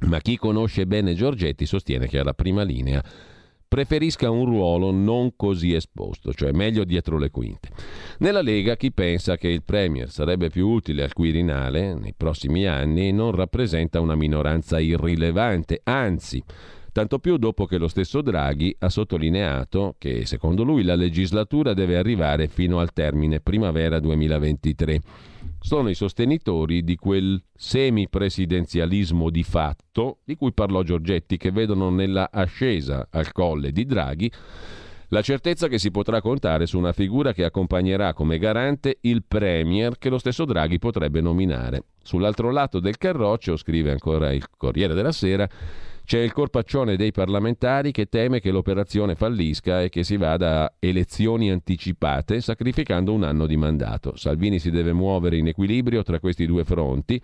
Ma 0.00 0.18
chi 0.20 0.36
conosce 0.36 0.86
bene 0.86 1.14
Giorgetti 1.14 1.64
sostiene 1.64 2.06
che 2.06 2.18
alla 2.18 2.34
prima 2.34 2.62
linea 2.62 3.02
preferisca 3.68 4.30
un 4.30 4.44
ruolo 4.44 4.90
non 4.90 5.34
così 5.36 5.72
esposto, 5.74 6.32
cioè 6.32 6.52
meglio 6.52 6.84
dietro 6.84 7.18
le 7.18 7.30
quinte. 7.30 7.68
Nella 8.18 8.42
Lega 8.42 8.76
chi 8.76 8.92
pensa 8.92 9.36
che 9.36 9.48
il 9.48 9.62
Premier 9.62 10.10
sarebbe 10.10 10.50
più 10.50 10.68
utile 10.68 11.02
al 11.02 11.12
Quirinale 11.12 11.94
nei 11.94 12.14
prossimi 12.16 12.66
anni 12.66 13.12
non 13.12 13.32
rappresenta 13.32 14.00
una 14.00 14.14
minoranza 14.14 14.78
irrilevante, 14.78 15.80
anzi, 15.84 16.42
tanto 16.92 17.18
più 17.18 17.36
dopo 17.36 17.66
che 17.66 17.76
lo 17.76 17.88
stesso 17.88 18.22
Draghi 18.22 18.74
ha 18.78 18.88
sottolineato 18.88 19.96
che 19.98 20.24
secondo 20.24 20.62
lui 20.62 20.82
la 20.82 20.94
legislatura 20.94 21.74
deve 21.74 21.98
arrivare 21.98 22.48
fino 22.48 22.78
al 22.78 22.92
termine 22.92 23.40
primavera 23.40 23.98
2023 24.00 25.00
sono 25.60 25.88
i 25.88 25.94
sostenitori 25.94 26.82
di 26.82 26.96
quel 26.96 27.42
semipresidenzialismo 27.54 29.30
di 29.30 29.42
fatto 29.42 30.18
di 30.24 30.36
cui 30.36 30.52
parlò 30.52 30.82
Giorgetti, 30.82 31.36
che 31.36 31.50
vedono 31.50 31.90
nella 31.90 32.28
ascesa 32.30 33.08
al 33.10 33.32
colle 33.32 33.72
di 33.72 33.84
Draghi 33.84 34.30
la 35.10 35.22
certezza 35.22 35.68
che 35.68 35.78
si 35.78 35.92
potrà 35.92 36.20
contare 36.20 36.66
su 36.66 36.78
una 36.78 36.92
figura 36.92 37.32
che 37.32 37.44
accompagnerà 37.44 38.12
come 38.12 38.38
garante 38.38 38.98
il 39.02 39.22
Premier 39.26 39.98
che 39.98 40.08
lo 40.08 40.18
stesso 40.18 40.44
Draghi 40.44 40.80
potrebbe 40.80 41.20
nominare. 41.20 41.84
Sull'altro 42.02 42.50
lato 42.50 42.80
del 42.80 42.98
carroccio, 42.98 43.56
scrive 43.56 43.92
ancora 43.92 44.32
il 44.32 44.44
Corriere 44.56 44.94
della 44.94 45.12
Sera, 45.12 45.48
c'è 46.06 46.20
il 46.20 46.32
corpaccione 46.32 46.96
dei 46.96 47.10
parlamentari 47.10 47.90
che 47.90 48.06
teme 48.06 48.38
che 48.38 48.52
l'operazione 48.52 49.16
fallisca 49.16 49.82
e 49.82 49.88
che 49.88 50.04
si 50.04 50.16
vada 50.16 50.62
a 50.62 50.72
elezioni 50.78 51.50
anticipate 51.50 52.40
sacrificando 52.40 53.12
un 53.12 53.24
anno 53.24 53.44
di 53.48 53.56
mandato. 53.56 54.16
Salvini 54.16 54.60
si 54.60 54.70
deve 54.70 54.92
muovere 54.92 55.36
in 55.36 55.48
equilibrio 55.48 56.04
tra 56.04 56.20
questi 56.20 56.46
due 56.46 56.62
fronti 56.62 57.20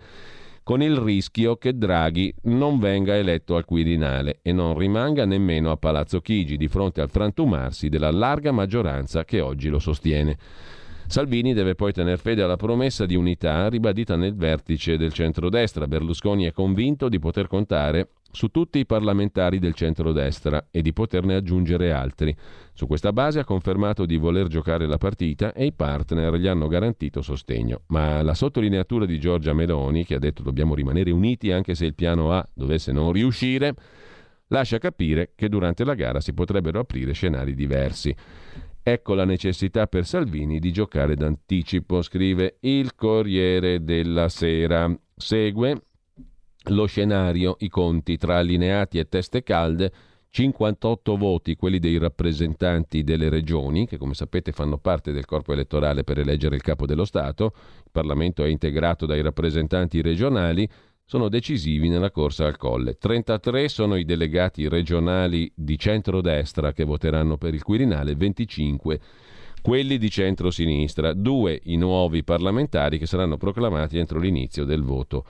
con 0.63 0.81
il 0.81 0.97
rischio 0.97 1.55
che 1.55 1.77
Draghi 1.77 2.33
non 2.43 2.77
venga 2.77 3.15
eletto 3.15 3.55
al 3.55 3.63
Quirinale 3.63 4.39
e 4.41 4.51
non 4.51 4.77
rimanga 4.77 5.23
nemmeno 5.23 5.71
a 5.71 5.77
Palazzo 5.77 6.19
Chigi 6.19 6.57
di 6.57 6.67
fronte 6.67 6.99
al 6.99 7.09
frantumarsi 7.09 7.87
della 7.87 8.11
larga 8.11 8.51
maggioranza 8.51 9.23
che 9.23 9.39
oggi 9.39 9.69
lo 9.69 9.79
sostiene. 9.79 10.37
Salvini 11.13 11.53
deve 11.53 11.75
poi 11.75 11.93
tener 11.93 12.17
fede 12.17 12.41
alla 12.41 12.55
promessa 12.55 13.05
di 13.05 13.15
unità 13.15 13.69
ribadita 13.69 14.15
nel 14.15 14.33
vertice 14.33 14.97
del 14.97 15.13
centrodestra. 15.13 15.85
Berlusconi 15.85 16.45
è 16.45 16.51
convinto 16.51 17.07
di 17.07 17.19
poter 17.19 17.45
contare 17.45 18.13
su 18.31 18.47
tutti 18.47 18.79
i 18.79 18.87
parlamentari 18.87 19.59
del 19.59 19.75
centrodestra 19.75 20.69
e 20.71 20.81
di 20.81 20.91
poterne 20.91 21.35
aggiungere 21.35 21.91
altri. 21.91 22.35
Su 22.73 22.87
questa 22.87 23.13
base 23.13 23.37
ha 23.37 23.45
confermato 23.45 24.07
di 24.07 24.17
voler 24.17 24.47
giocare 24.47 24.87
la 24.87 24.97
partita 24.97 25.53
e 25.53 25.65
i 25.65 25.71
partner 25.71 26.33
gli 26.37 26.47
hanno 26.47 26.67
garantito 26.67 27.21
sostegno. 27.21 27.81
Ma 27.89 28.23
la 28.23 28.33
sottolineatura 28.33 29.05
di 29.05 29.19
Giorgia 29.19 29.53
Meloni, 29.53 30.05
che 30.05 30.15
ha 30.15 30.19
detto 30.19 30.41
dobbiamo 30.41 30.73
rimanere 30.73 31.11
uniti 31.11 31.51
anche 31.51 31.75
se 31.75 31.85
il 31.85 31.93
piano 31.93 32.31
A 32.31 32.43
dovesse 32.51 32.91
non 32.91 33.11
riuscire, 33.11 33.75
lascia 34.47 34.79
capire 34.79 35.33
che 35.35 35.47
durante 35.47 35.83
la 35.83 35.93
gara 35.93 36.19
si 36.19 36.33
potrebbero 36.33 36.79
aprire 36.79 37.11
scenari 37.13 37.53
diversi. 37.53 38.15
Ecco 38.85 39.13
la 39.13 39.23
necessità 39.23 39.87
per 39.87 40.05
Salvini 40.05 40.59
di 40.59 40.73
giocare 40.73 41.15
d'anticipo, 41.15 42.01
scrive 42.01 42.57
il 42.59 42.95
Corriere 42.95 43.81
della 43.81 44.27
Sera. 44.27 44.93
Segue 45.15 45.83
lo 46.65 46.85
scenario, 46.85 47.55
i 47.59 47.69
conti 47.69 48.17
tra 48.17 48.39
allineati 48.39 48.99
e 48.99 49.07
teste 49.07 49.41
calde, 49.41 49.89
58 50.29 51.15
voti, 51.15 51.55
quelli 51.55 51.79
dei 51.79 51.97
rappresentanti 51.97 53.03
delle 53.05 53.29
regioni, 53.29 53.87
che 53.87 53.97
come 53.97 54.15
sapete 54.15 54.51
fanno 54.51 54.77
parte 54.77 55.13
del 55.13 55.25
corpo 55.25 55.53
elettorale 55.53 56.03
per 56.03 56.19
eleggere 56.19 56.55
il 56.55 56.61
capo 56.61 56.85
dello 56.85 57.05
Stato, 57.05 57.53
il 57.85 57.91
Parlamento 57.91 58.43
è 58.43 58.49
integrato 58.49 59.05
dai 59.05 59.21
rappresentanti 59.21 60.01
regionali, 60.01 60.67
sono 61.05 61.29
decisivi 61.29 61.89
nella 61.89 62.11
corsa 62.11 62.45
al 62.45 62.57
colle. 62.57 62.97
33 62.97 63.67
sono 63.69 63.95
i 63.95 64.05
delegati 64.05 64.67
regionali 64.67 65.51
di 65.53 65.77
centrodestra 65.77 66.71
che 66.73 66.83
voteranno 66.83 67.37
per 67.37 67.53
il 67.53 67.63
Quirinale, 67.63 68.15
25 68.15 68.99
quelli 69.61 69.97
di 69.97 70.09
centrosinistra, 70.09 71.13
due 71.13 71.57
i 71.63 71.77
nuovi 71.77 72.23
parlamentari 72.25 72.97
che 72.97 73.05
saranno 73.05 73.37
proclamati 73.37 73.97
entro 73.97 74.19
l'inizio 74.19 74.65
del 74.65 74.83
voto 74.83 75.25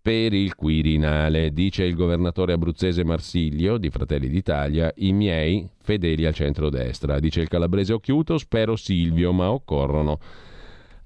per 0.00 0.32
il 0.32 0.54
Quirinale, 0.54 1.50
dice 1.52 1.84
il 1.84 1.94
governatore 1.94 2.52
abruzzese 2.52 3.04
Marsiglio 3.04 3.78
di 3.78 3.88
Fratelli 3.88 4.28
d'Italia, 4.28 4.92
i 4.96 5.12
miei 5.12 5.66
fedeli 5.80 6.26
al 6.26 6.34
centrodestra. 6.34 7.18
Dice 7.18 7.40
il 7.40 7.48
calabrese 7.48 7.94
Occhiuto, 7.94 8.36
spero 8.36 8.76
Silvio, 8.76 9.32
ma 9.32 9.50
occorrono 9.50 10.18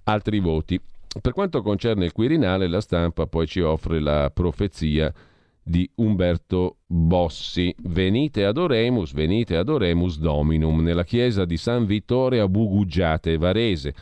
altri 0.04 0.40
voti. 0.40 0.80
Per 1.20 1.32
quanto 1.32 1.62
concerne 1.62 2.04
il 2.04 2.12
Quirinale, 2.12 2.68
la 2.68 2.80
stampa 2.80 3.26
poi 3.26 3.46
ci 3.46 3.60
offre 3.60 3.98
la 4.00 4.30
profezia 4.32 5.12
di 5.62 5.88
Umberto 5.96 6.78
Bossi. 6.86 7.74
Venite 7.84 8.44
ad 8.44 8.56
Oremus, 8.56 9.12
venite 9.12 9.56
ad 9.56 9.68
Oremus 9.68 10.18
Dominum, 10.18 10.80
nella 10.80 11.04
chiesa 11.04 11.44
di 11.44 11.56
San 11.56 11.86
Vittore 11.86 12.40
a 12.40 12.48
Bugugiate, 12.48 13.36
Varese. 13.36 13.94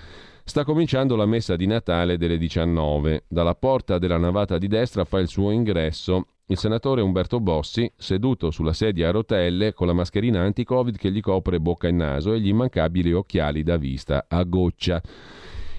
Sta 0.44 0.64
cominciando 0.64 1.16
la 1.16 1.26
messa 1.26 1.56
di 1.56 1.66
Natale 1.66 2.18
delle 2.18 2.38
19. 2.38 3.24
Dalla 3.28 3.54
porta 3.54 3.98
della 3.98 4.18
navata 4.18 4.58
di 4.58 4.68
destra 4.68 5.04
fa 5.04 5.18
il 5.18 5.28
suo 5.28 5.50
ingresso 5.50 6.26
il 6.48 6.58
senatore 6.58 7.00
Umberto 7.00 7.40
Bossi, 7.40 7.90
seduto 7.96 8.52
sulla 8.52 8.72
sedia 8.72 9.08
a 9.08 9.10
rotelle 9.10 9.72
con 9.72 9.88
la 9.88 9.92
mascherina 9.92 10.42
anti-Covid 10.42 10.96
che 10.96 11.10
gli 11.10 11.20
copre 11.20 11.58
bocca 11.58 11.88
e 11.88 11.90
naso 11.90 12.32
e 12.32 12.40
gli 12.40 12.48
immancabili 12.48 13.12
occhiali 13.12 13.64
da 13.64 13.76
vista 13.76 14.26
a 14.28 14.44
goccia. 14.44 15.02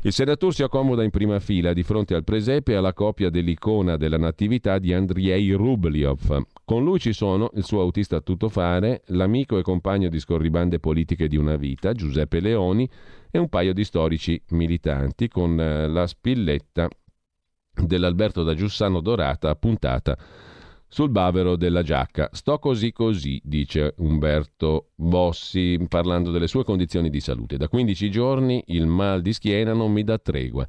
Il 0.07 0.13
Senatur 0.13 0.53
si 0.53 0.63
accomoda 0.63 1.03
in 1.03 1.09
prima 1.09 1.37
fila 1.41 1.73
di 1.73 1.83
fronte 1.83 2.15
al 2.15 2.23
presepe 2.23 2.71
e 2.71 2.75
alla 2.75 2.93
copia 2.93 3.29
dell'icona 3.29 3.97
della 3.97 4.17
Natività 4.17 4.79
di 4.79 4.93
Andriei 4.93 5.51
Rubliov. 5.51 6.43
Con 6.63 6.85
lui 6.85 6.97
ci 6.97 7.11
sono 7.11 7.49
il 7.55 7.65
suo 7.65 7.81
autista 7.81 8.15
a 8.15 8.21
tuttofare, 8.21 9.01
l'amico 9.07 9.57
e 9.57 9.63
compagno 9.63 10.07
di 10.07 10.17
scorribande 10.17 10.79
politiche 10.79 11.27
di 11.27 11.35
una 11.35 11.57
vita, 11.57 11.91
Giuseppe 11.91 12.39
Leoni, 12.39 12.89
e 13.29 13.37
un 13.37 13.49
paio 13.49 13.73
di 13.73 13.83
storici 13.83 14.41
militanti 14.51 15.27
con 15.27 15.59
eh, 15.59 15.89
la 15.89 16.07
spilletta 16.07 16.87
dell'Alberto 17.73 18.43
da 18.43 18.53
Giussano 18.53 19.01
dorata 19.01 19.49
appuntata 19.49 20.17
sul 20.87 21.09
bavero 21.09 21.55
della 21.55 21.83
giacca. 21.83 22.29
Sto 22.31 22.59
così 22.59 22.91
così, 22.91 23.39
dice 23.43 23.93
Umberto 23.97 24.91
Bossi, 24.95 25.77
parlando 25.87 26.31
delle 26.31 26.47
sue 26.47 26.63
condizioni 26.63 27.09
di 27.09 27.19
salute. 27.19 27.57
Da 27.57 27.67
15 27.67 28.09
giorni 28.09 28.63
il 28.67 28.87
mal 28.87 29.21
di 29.21 29.33
schiena 29.33 29.73
non 29.73 29.91
mi 29.91 30.03
dà 30.03 30.17
tregua. 30.17 30.67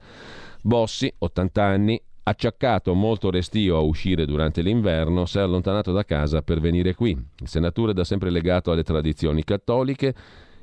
Bossi, 0.62 1.12
80 1.16 1.62
anni, 1.62 2.02
acciaccato 2.24 2.92
molto 2.94 3.30
restio 3.30 3.76
a 3.76 3.80
uscire 3.80 4.26
durante 4.26 4.60
l'inverno, 4.60 5.24
si 5.24 5.38
è 5.38 5.40
allontanato 5.40 5.92
da 5.92 6.04
casa 6.04 6.42
per 6.42 6.60
venire 6.60 6.94
qui. 6.94 7.10
Il 7.10 7.48
senatore 7.48 7.92
è 7.92 7.94
da 7.94 8.04
sempre 8.04 8.30
legato 8.30 8.70
alle 8.70 8.82
tradizioni 8.82 9.44
cattoliche 9.44 10.14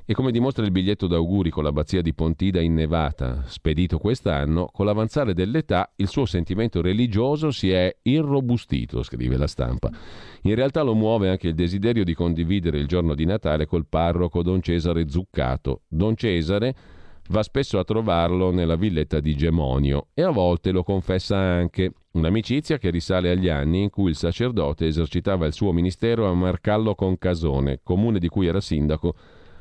e 0.08 0.14
come 0.14 0.30
dimostra 0.30 0.64
il 0.64 0.70
biglietto 0.70 1.08
d'auguri 1.08 1.50
con 1.50 1.64
l'abbazia 1.64 2.00
di 2.00 2.14
Pontida 2.14 2.60
innevata, 2.60 3.42
spedito 3.46 3.98
quest'anno, 3.98 4.68
con 4.72 4.86
l'avanzare 4.86 5.34
dell'età 5.34 5.92
il 5.96 6.06
suo 6.06 6.26
sentimento 6.26 6.80
religioso 6.80 7.50
si 7.50 7.72
è 7.72 7.92
irrobustito, 8.02 9.02
scrive 9.02 9.36
la 9.36 9.48
stampa. 9.48 9.90
In 10.42 10.54
realtà 10.54 10.82
lo 10.82 10.94
muove 10.94 11.28
anche 11.28 11.48
il 11.48 11.54
desiderio 11.56 12.04
di 12.04 12.14
condividere 12.14 12.78
il 12.78 12.86
giorno 12.86 13.16
di 13.16 13.24
Natale 13.24 13.66
col 13.66 13.86
parroco 13.88 14.44
Don 14.44 14.62
Cesare 14.62 15.08
Zuccato. 15.08 15.82
Don 15.88 16.14
Cesare 16.14 16.76
va 17.30 17.42
spesso 17.42 17.80
a 17.80 17.84
trovarlo 17.84 18.52
nella 18.52 18.76
villetta 18.76 19.18
di 19.18 19.34
Gemonio 19.34 20.06
e 20.14 20.22
a 20.22 20.30
volte 20.30 20.70
lo 20.70 20.84
confessa 20.84 21.36
anche. 21.36 21.92
Un'amicizia 22.12 22.78
che 22.78 22.90
risale 22.90 23.30
agli 23.30 23.48
anni 23.48 23.82
in 23.82 23.90
cui 23.90 24.10
il 24.10 24.16
sacerdote 24.16 24.86
esercitava 24.86 25.46
il 25.46 25.52
suo 25.52 25.72
ministero 25.72 26.28
a 26.28 26.32
Marcallo 26.32 26.94
Concasone, 26.94 27.80
comune 27.82 28.20
di 28.20 28.28
cui 28.28 28.46
era 28.46 28.60
sindaco 28.60 29.14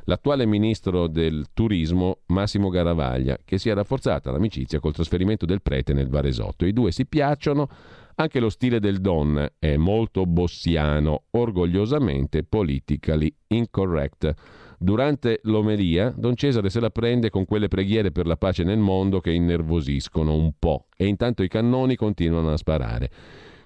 l'attuale 0.05 0.45
ministro 0.45 1.07
del 1.07 1.47
turismo 1.53 2.19
Massimo 2.27 2.69
Garavaglia, 2.69 3.37
che 3.43 3.57
si 3.57 3.69
è 3.69 3.73
rafforzata 3.73 4.31
l'amicizia 4.31 4.79
col 4.79 4.93
trasferimento 4.93 5.45
del 5.45 5.61
prete 5.61 5.93
nel 5.93 6.09
Varesotto. 6.09 6.65
I 6.65 6.73
due 6.73 6.91
si 6.91 7.05
piacciono, 7.05 7.67
anche 8.15 8.39
lo 8.39 8.49
stile 8.49 8.79
del 8.79 9.01
Don 9.01 9.45
è 9.59 9.75
molto 9.75 10.25
bossiano, 10.25 11.23
orgogliosamente 11.31 12.43
politically 12.43 13.33
incorrect. 13.47 14.33
Durante 14.77 15.39
l'omelia, 15.43 16.13
Don 16.15 16.35
Cesare 16.35 16.69
se 16.69 16.79
la 16.79 16.89
prende 16.89 17.29
con 17.29 17.45
quelle 17.45 17.67
preghiere 17.67 18.11
per 18.11 18.25
la 18.27 18.37
pace 18.37 18.63
nel 18.63 18.77
mondo 18.77 19.19
che 19.19 19.31
innervosiscono 19.31 20.33
un 20.33 20.51
po' 20.57 20.87
e 20.95 21.07
intanto 21.07 21.43
i 21.43 21.47
cannoni 21.47 21.95
continuano 21.95 22.51
a 22.51 22.57
sparare. 22.57 23.09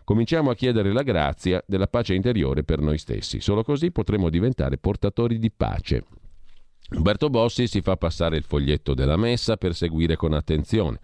Cominciamo 0.04 0.50
a 0.50 0.56
chiedere 0.56 0.92
la 0.92 1.04
grazia 1.04 1.64
della 1.68 1.88
pace 1.88 2.16
interiore 2.16 2.64
per 2.64 2.80
noi 2.80 2.98
stessi. 2.98 3.40
Solo 3.42 3.64
così 3.64 3.92
potremo 3.92 4.30
diventare 4.30 4.80
portatori 4.80 5.38
di 5.38 5.52
pace. 5.52 6.04
Umberto 6.92 7.30
Bossi 7.30 7.68
si 7.68 7.82
fa 7.82 7.98
passare 7.98 8.38
il 8.38 8.44
foglietto 8.44 8.94
della 8.94 9.16
messa 9.16 9.58
per 9.58 9.76
seguire 9.76 10.16
con 10.16 10.34
attenzione. 10.34 11.00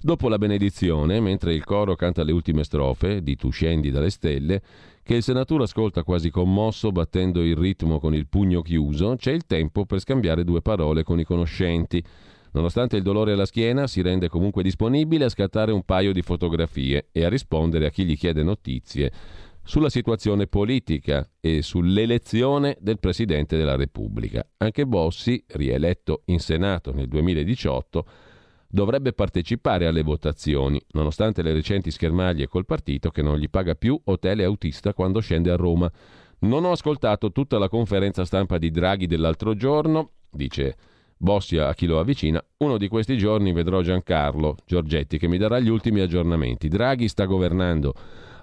Dopo 0.00 0.28
la 0.28 0.38
benedizione, 0.38 1.18
mentre 1.18 1.54
il 1.54 1.64
coro 1.64 1.96
canta 1.96 2.22
le 2.22 2.32
ultime 2.32 2.62
strofe 2.62 3.22
di 3.22 3.36
Tu 3.36 3.50
scendi 3.50 3.90
dalle 3.90 4.10
stelle, 4.10 4.62
che 5.02 5.16
il 5.16 5.22
senatore 5.22 5.64
ascolta 5.64 6.04
quasi 6.04 6.30
commosso, 6.30 6.92
battendo 6.92 7.42
il 7.42 7.56
ritmo 7.56 7.98
con 7.98 8.14
il 8.14 8.28
pugno 8.28 8.62
chiuso, 8.62 9.16
c'è 9.16 9.32
il 9.32 9.44
tempo 9.44 9.84
per 9.86 10.00
scambiare 10.00 10.44
due 10.44 10.62
parole 10.62 11.02
con 11.02 11.18
i 11.18 11.24
conoscenti. 11.24 12.02
Nonostante 12.52 12.96
il 12.96 13.02
dolore 13.02 13.32
alla 13.32 13.46
schiena, 13.46 13.88
si 13.88 14.02
rende 14.02 14.28
comunque 14.28 14.62
disponibile 14.62 15.24
a 15.24 15.30
scattare 15.30 15.72
un 15.72 15.82
paio 15.82 16.12
di 16.12 16.22
fotografie 16.22 17.08
e 17.10 17.24
a 17.24 17.28
rispondere 17.28 17.86
a 17.86 17.90
chi 17.90 18.04
gli 18.04 18.16
chiede 18.16 18.44
notizie 18.44 19.12
sulla 19.64 19.88
situazione 19.88 20.46
politica 20.46 21.28
e 21.40 21.62
sull'elezione 21.62 22.76
del 22.80 22.98
Presidente 22.98 23.56
della 23.56 23.76
Repubblica. 23.76 24.46
Anche 24.58 24.86
Bossi, 24.86 25.42
rieletto 25.48 26.22
in 26.26 26.38
Senato 26.38 26.92
nel 26.92 27.08
2018, 27.08 28.06
dovrebbe 28.68 29.12
partecipare 29.12 29.86
alle 29.86 30.02
votazioni, 30.02 30.80
nonostante 30.92 31.42
le 31.42 31.52
recenti 31.52 31.90
schermaglie 31.90 32.46
col 32.46 32.66
partito 32.66 33.10
che 33.10 33.22
non 33.22 33.38
gli 33.38 33.48
paga 33.48 33.74
più 33.74 33.98
hotel 34.04 34.40
e 34.40 34.44
autista 34.44 34.92
quando 34.92 35.20
scende 35.20 35.50
a 35.50 35.56
Roma. 35.56 35.90
Non 36.40 36.64
ho 36.64 36.72
ascoltato 36.72 37.32
tutta 37.32 37.58
la 37.58 37.68
conferenza 37.68 38.24
stampa 38.24 38.58
di 38.58 38.70
Draghi 38.70 39.06
dell'altro 39.06 39.54
giorno, 39.54 40.10
dice 40.30 40.76
Bossi 41.16 41.56
a 41.56 41.72
chi 41.72 41.86
lo 41.86 42.00
avvicina, 42.00 42.44
uno 42.58 42.76
di 42.76 42.88
questi 42.88 43.16
giorni 43.16 43.52
vedrò 43.52 43.80
Giancarlo 43.80 44.56
Giorgetti 44.66 45.16
che 45.16 45.28
mi 45.28 45.38
darà 45.38 45.58
gli 45.58 45.68
ultimi 45.68 46.00
aggiornamenti. 46.00 46.68
Draghi 46.68 47.08
sta 47.08 47.24
governando 47.24 47.94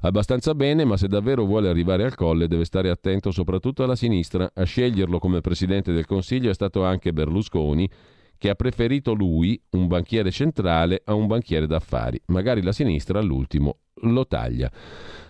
abbastanza 0.01 0.53
bene, 0.53 0.85
ma 0.85 0.97
se 0.97 1.07
davvero 1.07 1.45
vuole 1.45 1.69
arrivare 1.69 2.03
al 2.03 2.15
colle 2.15 2.47
deve 2.47 2.65
stare 2.65 2.89
attento 2.89 3.31
soprattutto 3.31 3.83
alla 3.83 3.95
sinistra. 3.95 4.51
A 4.53 4.63
sceglierlo 4.63 5.19
come 5.19 5.41
Presidente 5.41 5.91
del 5.93 6.05
Consiglio 6.05 6.49
è 6.49 6.53
stato 6.53 6.83
anche 6.83 7.13
Berlusconi, 7.13 7.89
che 8.37 8.49
ha 8.49 8.55
preferito 8.55 9.13
lui, 9.13 9.61
un 9.71 9.87
banchiere 9.87 10.31
centrale, 10.31 11.01
a 11.05 11.13
un 11.13 11.27
banchiere 11.27 11.67
d'affari. 11.67 12.19
Magari 12.27 12.63
la 12.63 12.71
sinistra 12.71 13.19
all'ultimo 13.19 13.77
lo 14.01 14.25
taglia. 14.25 14.71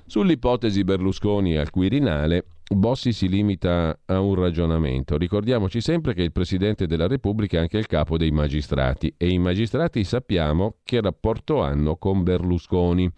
Sull'ipotesi 0.06 0.84
Berlusconi 0.84 1.58
al 1.58 1.70
Quirinale, 1.70 2.46
Bossi 2.74 3.12
si 3.12 3.28
limita 3.28 4.00
a 4.06 4.22
un 4.22 4.36
ragionamento. 4.36 5.18
Ricordiamoci 5.18 5.82
sempre 5.82 6.14
che 6.14 6.22
il 6.22 6.32
Presidente 6.32 6.88
della 6.88 7.08
Repubblica 7.08 7.58
è 7.58 7.62
anche 7.62 7.78
il 7.78 7.86
capo 7.86 8.18
dei 8.18 8.32
magistrati 8.32 9.14
e 9.18 9.28
i 9.28 9.38
magistrati 9.38 10.06
sappiamo 10.06 10.76
che 10.84 11.02
rapporto 11.02 11.62
hanno 11.62 11.98
con 11.98 12.24
Berlusconi. 12.24 13.12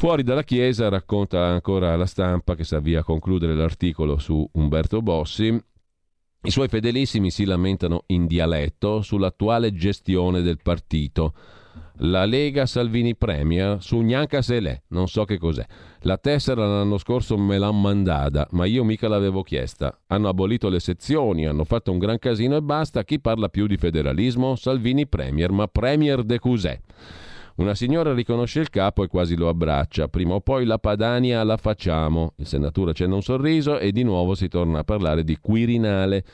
Fuori 0.00 0.22
dalla 0.22 0.44
Chiesa 0.44 0.88
racconta 0.88 1.44
ancora 1.44 1.94
la 1.94 2.06
stampa 2.06 2.54
che 2.54 2.64
si 2.64 2.74
avvia 2.74 3.00
a 3.00 3.04
concludere 3.04 3.54
l'articolo 3.54 4.16
su 4.16 4.48
Umberto 4.52 5.02
Bossi. 5.02 5.48
I 6.42 6.50
suoi 6.50 6.68
fedelissimi 6.68 7.30
si 7.30 7.44
lamentano 7.44 8.04
in 8.06 8.26
dialetto 8.26 9.02
sull'attuale 9.02 9.74
gestione 9.74 10.40
del 10.40 10.56
partito. 10.62 11.34
La 11.96 12.24
Lega 12.24 12.64
Salvini 12.64 13.14
Premier 13.14 13.82
su 13.82 14.00
Gnanca 14.00 14.40
Selè, 14.40 14.84
non 14.86 15.06
so 15.06 15.26
che 15.26 15.36
cos'è. 15.36 15.66
La 16.04 16.16
tessera 16.16 16.66
l'anno 16.66 16.96
scorso 16.96 17.36
me 17.36 17.58
l'hanno 17.58 17.80
mandata, 17.80 18.48
ma 18.52 18.64
io 18.64 18.84
mica 18.84 19.06
l'avevo 19.06 19.42
chiesta. 19.42 20.00
Hanno 20.06 20.28
abolito 20.28 20.70
le 20.70 20.80
sezioni, 20.80 21.46
hanno 21.46 21.64
fatto 21.64 21.92
un 21.92 21.98
gran 21.98 22.18
casino 22.18 22.56
e 22.56 22.62
basta. 22.62 23.04
Chi 23.04 23.20
parla 23.20 23.50
più 23.50 23.66
di 23.66 23.76
federalismo? 23.76 24.56
Salvini 24.56 25.06
Premier, 25.06 25.52
ma 25.52 25.66
Premier 25.66 26.22
de 26.22 26.38
cos'è? 26.38 26.80
Una 27.60 27.74
signora 27.74 28.14
riconosce 28.14 28.60
il 28.60 28.70
capo 28.70 29.04
e 29.04 29.06
quasi 29.06 29.36
lo 29.36 29.46
abbraccia. 29.46 30.08
Prima 30.08 30.32
o 30.32 30.40
poi 30.40 30.64
la 30.64 30.78
Padania 30.78 31.44
la 31.44 31.58
facciamo. 31.58 32.32
Il 32.36 32.46
senatore 32.46 32.92
accenna 32.92 33.16
un 33.16 33.22
sorriso 33.22 33.78
e 33.78 33.92
di 33.92 34.02
nuovo 34.02 34.34
si 34.34 34.48
torna 34.48 34.78
a 34.78 34.84
parlare 34.84 35.24
di 35.24 35.36
Quirinale. 35.38 36.24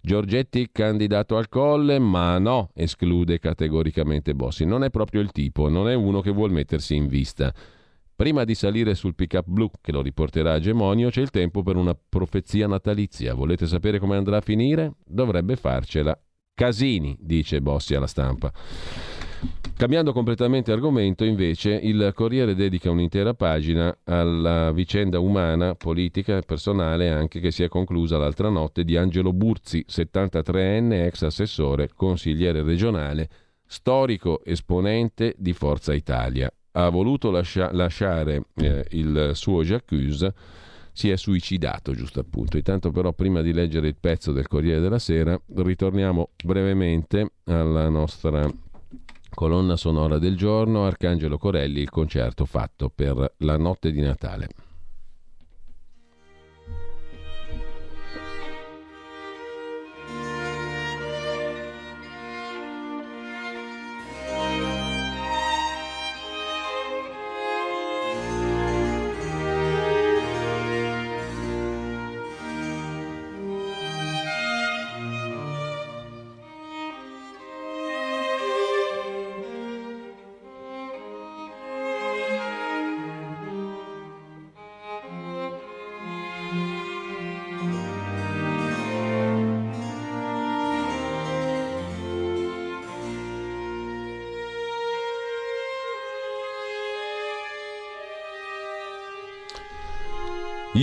Giorgetti 0.00 0.70
candidato 0.72 1.36
al 1.36 1.48
colle, 1.48 2.00
ma 2.00 2.36
no, 2.38 2.70
esclude 2.74 3.38
categoricamente 3.38 4.34
Bossi. 4.34 4.64
Non 4.64 4.82
è 4.82 4.90
proprio 4.90 5.20
il 5.20 5.30
tipo, 5.30 5.68
non 5.68 5.88
è 5.88 5.94
uno 5.94 6.20
che 6.20 6.32
vuol 6.32 6.50
mettersi 6.50 6.96
in 6.96 7.06
vista. 7.06 7.54
Prima 8.16 8.42
di 8.42 8.56
salire 8.56 8.96
sul 8.96 9.14
pick-up 9.14 9.44
blu 9.46 9.70
che 9.80 9.92
lo 9.92 10.02
riporterà 10.02 10.54
a 10.54 10.58
Gemonio 10.58 11.10
c'è 11.10 11.20
il 11.20 11.30
tempo 11.30 11.62
per 11.62 11.76
una 11.76 11.96
profezia 11.96 12.66
natalizia. 12.66 13.34
Volete 13.34 13.68
sapere 13.68 14.00
come 14.00 14.16
andrà 14.16 14.38
a 14.38 14.40
finire? 14.40 14.94
Dovrebbe 15.06 15.54
farcela. 15.54 16.20
Casini, 16.52 17.16
dice 17.20 17.60
Bossi 17.60 17.94
alla 17.94 18.08
stampa. 18.08 18.52
Cambiando 19.82 20.12
completamente 20.12 20.70
argomento, 20.70 21.24
invece, 21.24 21.72
il 21.72 22.12
Corriere 22.14 22.54
dedica 22.54 22.88
un'intera 22.88 23.34
pagina 23.34 23.92
alla 24.04 24.70
vicenda 24.70 25.18
umana, 25.18 25.74
politica 25.74 26.36
e 26.36 26.42
personale 26.42 27.10
anche 27.10 27.40
che 27.40 27.50
si 27.50 27.64
è 27.64 27.68
conclusa 27.68 28.16
l'altra 28.16 28.48
notte 28.48 28.84
di 28.84 28.96
Angelo 28.96 29.32
Burzi, 29.32 29.84
73enne, 29.88 31.04
ex 31.06 31.22
assessore, 31.22 31.90
consigliere 31.96 32.62
regionale, 32.62 33.28
storico 33.66 34.44
esponente 34.44 35.34
di 35.36 35.52
Forza 35.52 35.92
Italia. 35.92 36.48
Ha 36.74 36.88
voluto 36.88 37.32
lascia- 37.32 37.72
lasciare 37.72 38.44
eh, 38.58 38.84
il 38.90 39.32
suo 39.34 39.62
J'accuse, 39.62 40.32
si 40.92 41.10
è 41.10 41.16
suicidato 41.16 41.92
giusto 41.92 42.20
appunto. 42.20 42.56
Intanto 42.56 42.92
però 42.92 43.12
prima 43.12 43.42
di 43.42 43.52
leggere 43.52 43.88
il 43.88 43.96
pezzo 43.98 44.30
del 44.30 44.46
Corriere 44.46 44.80
della 44.80 45.00
Sera 45.00 45.36
ritorniamo 45.56 46.30
brevemente 46.44 47.32
alla 47.46 47.88
nostra 47.88 48.48
Colonna 49.34 49.76
sonora 49.76 50.18
del 50.18 50.36
giorno, 50.36 50.84
Arcangelo 50.84 51.38
Corelli, 51.38 51.80
il 51.80 51.90
concerto 51.90 52.44
fatto 52.44 52.90
per 52.94 53.34
la 53.38 53.56
notte 53.56 53.90
di 53.90 54.00
Natale. 54.00 54.48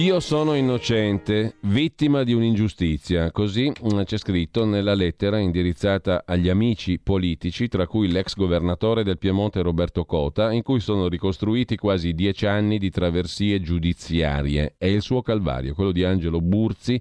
Io 0.09 0.19
sono 0.19 0.55
innocente, 0.55 1.57
vittima 1.59 2.23
di 2.23 2.33
un'ingiustizia, 2.33 3.31
così 3.31 3.69
mm, 3.71 4.01
c'è 4.05 4.17
scritto 4.17 4.65
nella 4.65 4.95
lettera 4.95 5.37
indirizzata 5.37 6.23
agli 6.25 6.49
amici 6.49 6.97
politici, 6.97 7.67
tra 7.67 7.85
cui 7.85 8.11
l'ex 8.11 8.33
governatore 8.33 9.03
del 9.03 9.19
Piemonte 9.19 9.61
Roberto 9.61 10.05
Cota, 10.05 10.51
in 10.51 10.63
cui 10.63 10.79
sono 10.79 11.07
ricostruiti 11.09 11.75
quasi 11.75 12.13
dieci 12.13 12.47
anni 12.47 12.79
di 12.79 12.89
traversie 12.89 13.61
giudiziarie. 13.61 14.73
È 14.79 14.87
il 14.87 15.03
suo 15.03 15.21
calvario, 15.21 15.75
quello 15.75 15.91
di 15.91 16.03
Angelo 16.03 16.41
Burzi, 16.41 16.99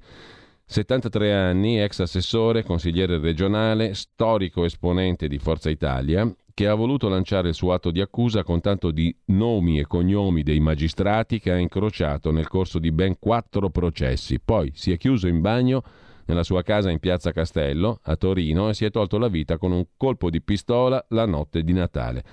73 0.67 1.33
anni, 1.33 1.81
ex 1.81 2.01
assessore, 2.01 2.63
consigliere 2.63 3.17
regionale, 3.17 3.95
storico 3.95 4.67
esponente 4.67 5.29
di 5.29 5.39
Forza 5.39 5.71
Italia, 5.71 6.31
che 6.59 6.67
ha 6.67 6.75
voluto 6.75 7.09
lanciare 7.09 7.51
il 7.51 7.55
suo 7.55 7.73
atto 7.73 7.93
di 7.93 8.01
accusa 8.01 8.43
con 8.43 8.61
tanto 8.61 8.91
di 8.91 9.17
nomi 9.27 9.79
e 9.79 9.87
cognomi 9.87 10.43
dei 10.43 10.59
magistrati 10.59 11.39
che 11.39 11.53
ha 11.53 11.57
incrociato 11.57 12.33
nel 12.33 12.49
corso 12.49 12.81
di 12.81 12.91
ben 12.91 13.17
quattro 13.21 13.71
processi. 13.71 14.41
Poi 14.41 14.73
si 14.75 14.91
è 14.91 14.97
chiuso 14.97 15.29
in 15.29 15.41
bagno 15.41 15.85
nella 16.25 16.43
sua 16.43 16.65
casa 16.65 16.91
in 16.91 16.99
piazza 16.99 17.31
Castello, 17.31 18.01
a 18.03 18.17
Torino, 18.17 18.69
e 18.69 18.75
si 18.75 18.85
è 18.85 18.91
tolto 18.91 19.19
la 19.19 19.29
vita 19.29 19.57
con 19.57 19.71
un 19.71 19.87
colpo 19.97 20.31
di 20.31 20.43
pistola 20.43 21.07
la 21.11 21.27
notte 21.27 21.63
di 21.63 21.73
Natale. 21.73 22.25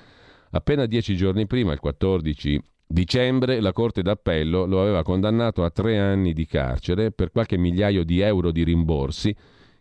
Appena 0.49 0.87
dieci 0.87 1.15
giorni 1.15 1.45
prima, 1.45 1.71
il 1.71 1.79
14 1.79 2.59
dicembre, 2.87 3.59
la 3.59 3.73
Corte 3.73 4.01
d'Appello 4.01 4.65
lo 4.65 4.81
aveva 4.81 5.03
condannato 5.03 5.63
a 5.63 5.69
tre 5.69 5.99
anni 5.99 6.33
di 6.33 6.47
carcere 6.47 7.11
per 7.11 7.29
qualche 7.29 7.59
migliaio 7.59 8.03
di 8.03 8.21
euro 8.21 8.49
di 8.49 8.63
rimborsi 8.63 9.35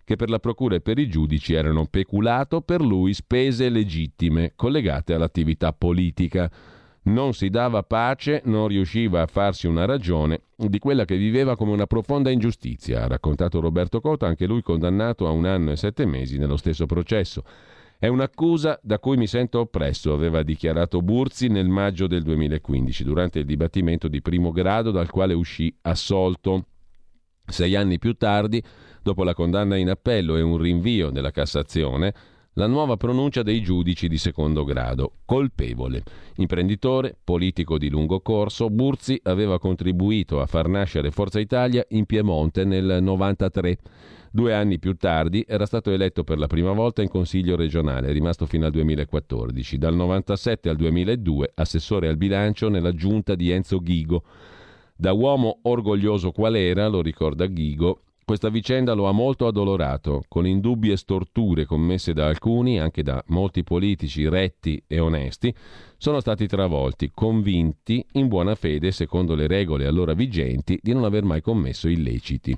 che 0.04 0.16
per 0.16 0.30
la 0.30 0.38
Procura 0.38 0.76
e 0.76 0.80
per 0.80 0.98
i 0.98 1.08
giudici 1.08 1.54
erano 1.54 1.86
peculato, 1.86 2.60
per 2.60 2.80
lui 2.80 3.14
spese 3.14 3.68
legittime 3.68 4.52
collegate 4.54 5.14
all'attività 5.14 5.72
politica. 5.72 6.50
Non 7.06 7.34
si 7.34 7.50
dava 7.50 7.82
pace, 7.82 8.42
non 8.44 8.68
riusciva 8.68 9.22
a 9.22 9.26
farsi 9.26 9.66
una 9.66 9.84
ragione 9.84 10.42
di 10.56 10.78
quella 10.78 11.04
che 11.04 11.16
viveva 11.16 11.56
come 11.56 11.72
una 11.72 11.86
profonda 11.86 12.30
ingiustizia, 12.30 13.02
ha 13.02 13.06
raccontato 13.06 13.60
Roberto 13.60 14.00
Cota, 14.00 14.26
anche 14.26 14.46
lui 14.46 14.62
condannato 14.62 15.26
a 15.26 15.30
un 15.30 15.44
anno 15.44 15.72
e 15.72 15.76
sette 15.76 16.06
mesi 16.06 16.38
nello 16.38 16.56
stesso 16.56 16.86
processo. 16.86 17.42
È 17.98 18.08
un'accusa 18.08 18.78
da 18.82 18.98
cui 18.98 19.16
mi 19.16 19.26
sento 19.26 19.60
oppresso, 19.60 20.12
aveva 20.12 20.42
dichiarato 20.42 21.00
Burzi 21.00 21.48
nel 21.48 21.68
maggio 21.68 22.06
del 22.06 22.22
2015, 22.22 23.04
durante 23.04 23.38
il 23.38 23.46
dibattimento 23.46 24.08
di 24.08 24.20
primo 24.20 24.50
grado 24.50 24.90
dal 24.90 25.10
quale 25.10 25.32
uscì 25.34 25.74
assolto. 25.82 26.66
Sei 27.46 27.76
anni 27.76 27.98
più 27.98 28.14
tardi 28.14 28.62
Dopo 29.04 29.22
la 29.22 29.34
condanna 29.34 29.76
in 29.76 29.90
appello 29.90 30.34
e 30.36 30.40
un 30.40 30.56
rinvio 30.56 31.10
della 31.10 31.30
Cassazione, 31.30 32.14
la 32.54 32.66
nuova 32.66 32.96
pronuncia 32.96 33.42
dei 33.42 33.60
giudici 33.60 34.08
di 34.08 34.16
secondo 34.16 34.64
grado. 34.64 35.16
Colpevole. 35.26 36.02
Imprenditore, 36.36 37.14
politico 37.22 37.76
di 37.76 37.90
lungo 37.90 38.20
corso, 38.20 38.70
Burzi 38.70 39.20
aveva 39.24 39.58
contribuito 39.58 40.40
a 40.40 40.46
far 40.46 40.68
nascere 40.68 41.10
Forza 41.10 41.38
Italia 41.38 41.84
in 41.90 42.06
Piemonte 42.06 42.64
nel 42.64 43.00
93. 43.02 43.76
Due 44.30 44.54
anni 44.54 44.78
più 44.78 44.96
tardi 44.96 45.44
era 45.46 45.66
stato 45.66 45.90
eletto 45.90 46.24
per 46.24 46.38
la 46.38 46.46
prima 46.46 46.72
volta 46.72 47.02
in 47.02 47.08
Consiglio 47.10 47.56
regionale, 47.56 48.10
rimasto 48.10 48.46
fino 48.46 48.64
al 48.64 48.72
2014. 48.72 49.76
Dal 49.76 49.94
97 49.94 50.70
al 50.70 50.76
2002 50.76 51.52
assessore 51.56 52.08
al 52.08 52.16
bilancio 52.16 52.70
nella 52.70 52.94
giunta 52.94 53.34
di 53.34 53.50
Enzo 53.50 53.80
Ghigo. 53.80 54.22
Da 54.96 55.12
uomo 55.12 55.58
orgoglioso 55.64 56.30
qual 56.30 56.56
era, 56.56 56.86
lo 56.86 57.02
ricorda 57.02 57.44
Ghigo, 57.44 58.00
questa 58.24 58.48
vicenda 58.48 58.94
lo 58.94 59.06
ha 59.06 59.12
molto 59.12 59.46
addolorato, 59.46 60.22
con 60.28 60.46
indubbie 60.46 60.96
storture 60.96 61.66
commesse 61.66 62.12
da 62.12 62.26
alcuni, 62.26 62.80
anche 62.80 63.02
da 63.02 63.22
molti 63.28 63.62
politici 63.62 64.28
retti 64.28 64.82
e 64.86 64.98
onesti, 64.98 65.54
sono 65.96 66.20
stati 66.20 66.46
travolti, 66.46 67.10
convinti, 67.14 68.04
in 68.12 68.28
buona 68.28 68.54
fede, 68.54 68.92
secondo 68.92 69.34
le 69.34 69.46
regole 69.46 69.86
allora 69.86 70.14
vigenti, 70.14 70.78
di 70.82 70.92
non 70.92 71.04
aver 71.04 71.24
mai 71.24 71.40
commesso 71.40 71.88
illeciti. 71.88 72.56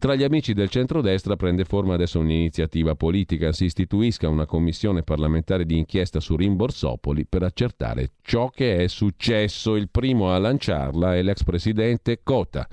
Tra 0.00 0.14
gli 0.14 0.22
amici 0.22 0.54
del 0.54 0.70
centrodestra 0.70 1.36
prende 1.36 1.66
forma 1.66 1.92
adesso 1.92 2.20
un'iniziativa 2.20 2.94
politica, 2.94 3.52
si 3.52 3.66
istituisca 3.66 4.30
una 4.30 4.46
commissione 4.46 5.02
parlamentare 5.02 5.66
di 5.66 5.76
inchiesta 5.76 6.20
su 6.20 6.36
Rimborsopoli 6.36 7.26
per 7.26 7.42
accertare 7.42 8.12
ciò 8.22 8.48
che 8.48 8.78
è 8.78 8.86
successo. 8.86 9.76
Il 9.76 9.90
primo 9.90 10.32
a 10.32 10.38
lanciarla 10.38 11.16
è 11.16 11.20
l'ex 11.20 11.44
presidente 11.44 12.20
Cota 12.22 12.66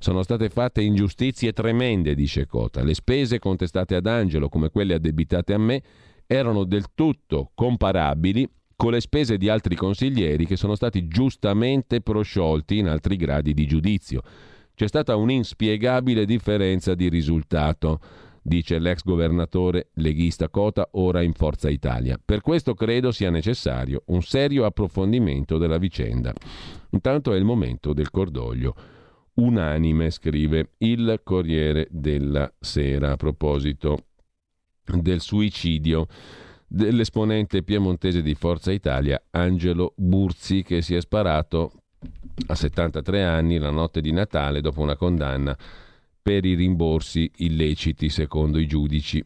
sono 0.00 0.24
state 0.24 0.48
fatte 0.48 0.82
ingiustizie 0.82 1.52
tremende, 1.52 2.16
dice 2.16 2.46
Cota. 2.46 2.82
Le 2.82 2.94
spese 2.94 3.38
contestate 3.38 3.94
ad 3.94 4.06
Angelo, 4.06 4.48
come 4.48 4.68
quelle 4.68 4.94
addebitate 4.94 5.54
a 5.54 5.58
me, 5.58 5.82
erano 6.26 6.64
del 6.64 6.86
tutto 6.96 7.52
comparabili 7.54 8.48
con 8.74 8.90
le 8.90 9.00
spese 9.00 9.38
di 9.38 9.48
altri 9.48 9.76
consiglieri 9.76 10.46
che 10.46 10.56
sono 10.56 10.74
stati 10.74 11.06
giustamente 11.06 12.00
prosciolti 12.00 12.78
in 12.78 12.88
altri 12.88 13.14
gradi 13.14 13.54
di 13.54 13.68
giudizio. 13.68 14.22
C'è 14.82 14.88
stata 14.88 15.14
un'inspiegabile 15.14 16.24
differenza 16.24 16.96
di 16.96 17.08
risultato, 17.08 18.00
dice 18.42 18.80
l'ex 18.80 19.04
governatore 19.04 19.90
leghista 19.94 20.48
Cota, 20.48 20.88
ora 20.94 21.22
in 21.22 21.34
Forza 21.34 21.70
Italia. 21.70 22.18
Per 22.22 22.40
questo 22.40 22.74
credo 22.74 23.12
sia 23.12 23.30
necessario 23.30 24.02
un 24.06 24.22
serio 24.22 24.64
approfondimento 24.64 25.56
della 25.56 25.78
vicenda. 25.78 26.32
Intanto 26.90 27.32
è 27.32 27.36
il 27.36 27.44
momento 27.44 27.92
del 27.92 28.10
cordoglio 28.10 28.74
unanime, 29.34 30.10
scrive 30.10 30.70
il 30.78 31.20
Corriere 31.22 31.86
della 31.88 32.52
Sera 32.58 33.12
a 33.12 33.16
proposito 33.16 34.06
del 34.84 35.20
suicidio 35.20 36.08
dell'esponente 36.66 37.62
piemontese 37.62 38.20
di 38.20 38.34
Forza 38.34 38.72
Italia 38.72 39.22
Angelo 39.30 39.92
Burzi 39.96 40.64
che 40.64 40.82
si 40.82 40.96
è 40.96 41.00
sparato 41.00 41.81
a 42.46 42.54
73 42.54 43.22
anni 43.22 43.58
la 43.58 43.70
notte 43.70 44.00
di 44.00 44.12
Natale 44.12 44.60
dopo 44.60 44.80
una 44.80 44.96
condanna 44.96 45.56
per 46.22 46.44
i 46.44 46.54
rimborsi 46.54 47.30
illeciti 47.36 48.08
secondo 48.08 48.58
i 48.58 48.66
giudici. 48.66 49.22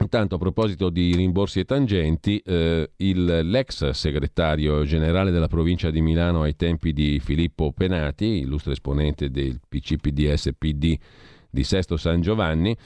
Intanto 0.00 0.36
a 0.36 0.38
proposito 0.38 0.90
di 0.90 1.14
rimborsi 1.14 1.58
e 1.58 1.64
tangenti, 1.64 2.38
eh, 2.38 2.90
il, 2.96 3.40
l'ex 3.42 3.90
segretario 3.90 4.84
generale 4.84 5.32
della 5.32 5.48
provincia 5.48 5.90
di 5.90 6.00
Milano 6.00 6.42
ai 6.42 6.54
tempi 6.54 6.92
di 6.92 7.18
Filippo 7.18 7.72
Penati, 7.72 8.38
illustre 8.38 8.72
esponente 8.72 9.28
del 9.28 9.60
PCPDS-PD 9.68 10.98
di 11.50 11.64
Sesto 11.64 11.96
San 11.96 12.20
Giovanni, 12.20 12.76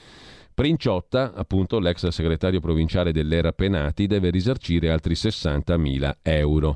Princiotta, 0.53 1.33
appunto 1.33 1.79
l'ex 1.79 2.07
segretario 2.09 2.59
provinciale 2.59 3.11
dell'era 3.11 3.53
Penati, 3.53 4.05
deve 4.05 4.29
risarcire 4.29 4.91
altri 4.91 5.15
60.000 5.15 6.17
euro. 6.21 6.75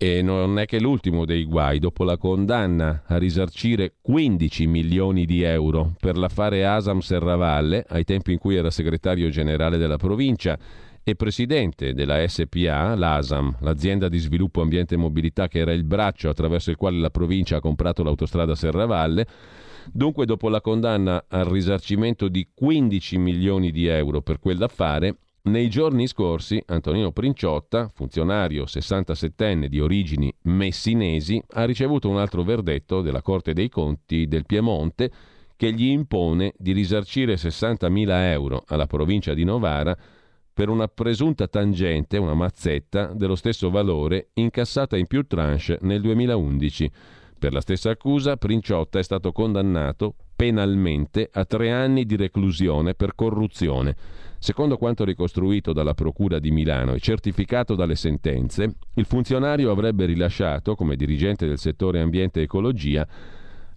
E 0.00 0.22
non 0.22 0.60
è 0.60 0.64
che 0.64 0.78
l'ultimo 0.78 1.24
dei 1.24 1.44
guai, 1.44 1.80
dopo 1.80 2.04
la 2.04 2.16
condanna 2.16 3.02
a 3.04 3.18
risarcire 3.18 3.94
15 4.00 4.68
milioni 4.68 5.26
di 5.26 5.42
euro 5.42 5.94
per 5.98 6.16
l'affare 6.16 6.64
Asam 6.64 7.00
Serravalle, 7.00 7.84
ai 7.88 8.04
tempi 8.04 8.30
in 8.30 8.38
cui 8.38 8.54
era 8.54 8.70
segretario 8.70 9.28
generale 9.28 9.76
della 9.76 9.96
provincia 9.96 10.56
e 11.02 11.16
presidente 11.16 11.94
della 11.94 12.24
SPA, 12.28 12.94
l'ASAM, 12.94 13.56
l'azienda 13.58 14.08
di 14.08 14.18
sviluppo 14.18 14.60
ambiente 14.60 14.94
e 14.94 14.98
mobilità 14.98 15.48
che 15.48 15.58
era 15.58 15.72
il 15.72 15.82
braccio 15.82 16.28
attraverso 16.28 16.70
il 16.70 16.76
quale 16.76 16.98
la 16.98 17.10
provincia 17.10 17.56
ha 17.56 17.60
comprato 17.60 18.04
l'autostrada 18.04 18.54
Serravalle, 18.54 19.26
Dunque, 19.90 20.26
dopo 20.26 20.50
la 20.50 20.60
condanna 20.60 21.24
al 21.28 21.46
risarcimento 21.46 22.28
di 22.28 22.48
15 22.54 23.16
milioni 23.16 23.70
di 23.70 23.86
euro 23.86 24.20
per 24.20 24.38
quell'affare, 24.38 25.16
nei 25.42 25.70
giorni 25.70 26.06
scorsi 26.06 26.62
Antonino 26.66 27.12
Princiotta, 27.12 27.88
funzionario 27.94 28.64
67enne 28.64 29.66
di 29.66 29.80
origini 29.80 30.32
messinesi, 30.42 31.42
ha 31.50 31.64
ricevuto 31.64 32.08
un 32.08 32.18
altro 32.18 32.42
verdetto 32.42 33.00
della 33.00 33.22
Corte 33.22 33.52
dei 33.52 33.68
Conti 33.68 34.26
del 34.26 34.44
Piemonte 34.44 35.10
che 35.56 35.72
gli 35.72 35.86
impone 35.86 36.52
di 36.56 36.72
risarcire 36.72 37.34
60.000 37.34 38.08
euro 38.30 38.64
alla 38.66 38.86
provincia 38.86 39.32
di 39.32 39.44
Novara 39.44 39.96
per 40.52 40.68
una 40.68 40.88
presunta 40.88 41.46
tangente, 41.46 42.18
una 42.18 42.34
mazzetta, 42.34 43.12
dello 43.14 43.36
stesso 43.36 43.70
valore 43.70 44.30
incassata 44.34 44.96
in 44.96 45.06
più 45.06 45.26
tranche 45.26 45.78
nel 45.82 46.00
2011. 46.00 46.90
Per 47.38 47.52
la 47.52 47.60
stessa 47.60 47.90
accusa, 47.90 48.36
Princiotta 48.36 48.98
è 48.98 49.02
stato 49.02 49.30
condannato 49.32 50.14
penalmente 50.34 51.28
a 51.32 51.44
tre 51.44 51.70
anni 51.70 52.04
di 52.04 52.16
reclusione 52.16 52.94
per 52.94 53.14
corruzione 53.14 53.96
Secondo 54.40 54.76
quanto 54.76 55.04
ricostruito 55.04 55.72
dalla 55.72 55.94
Procura 55.94 56.38
di 56.38 56.52
Milano 56.52 56.94
e 56.94 57.00
certificato 57.00 57.74
dalle 57.74 57.96
sentenze, 57.96 58.76
il 58.94 59.04
funzionario 59.04 59.72
avrebbe 59.72 60.06
rilasciato, 60.06 60.76
come 60.76 60.94
dirigente 60.94 61.46
del 61.46 61.58
settore 61.58 62.00
ambiente 62.00 62.38
e 62.38 62.44
ecologia, 62.44 63.06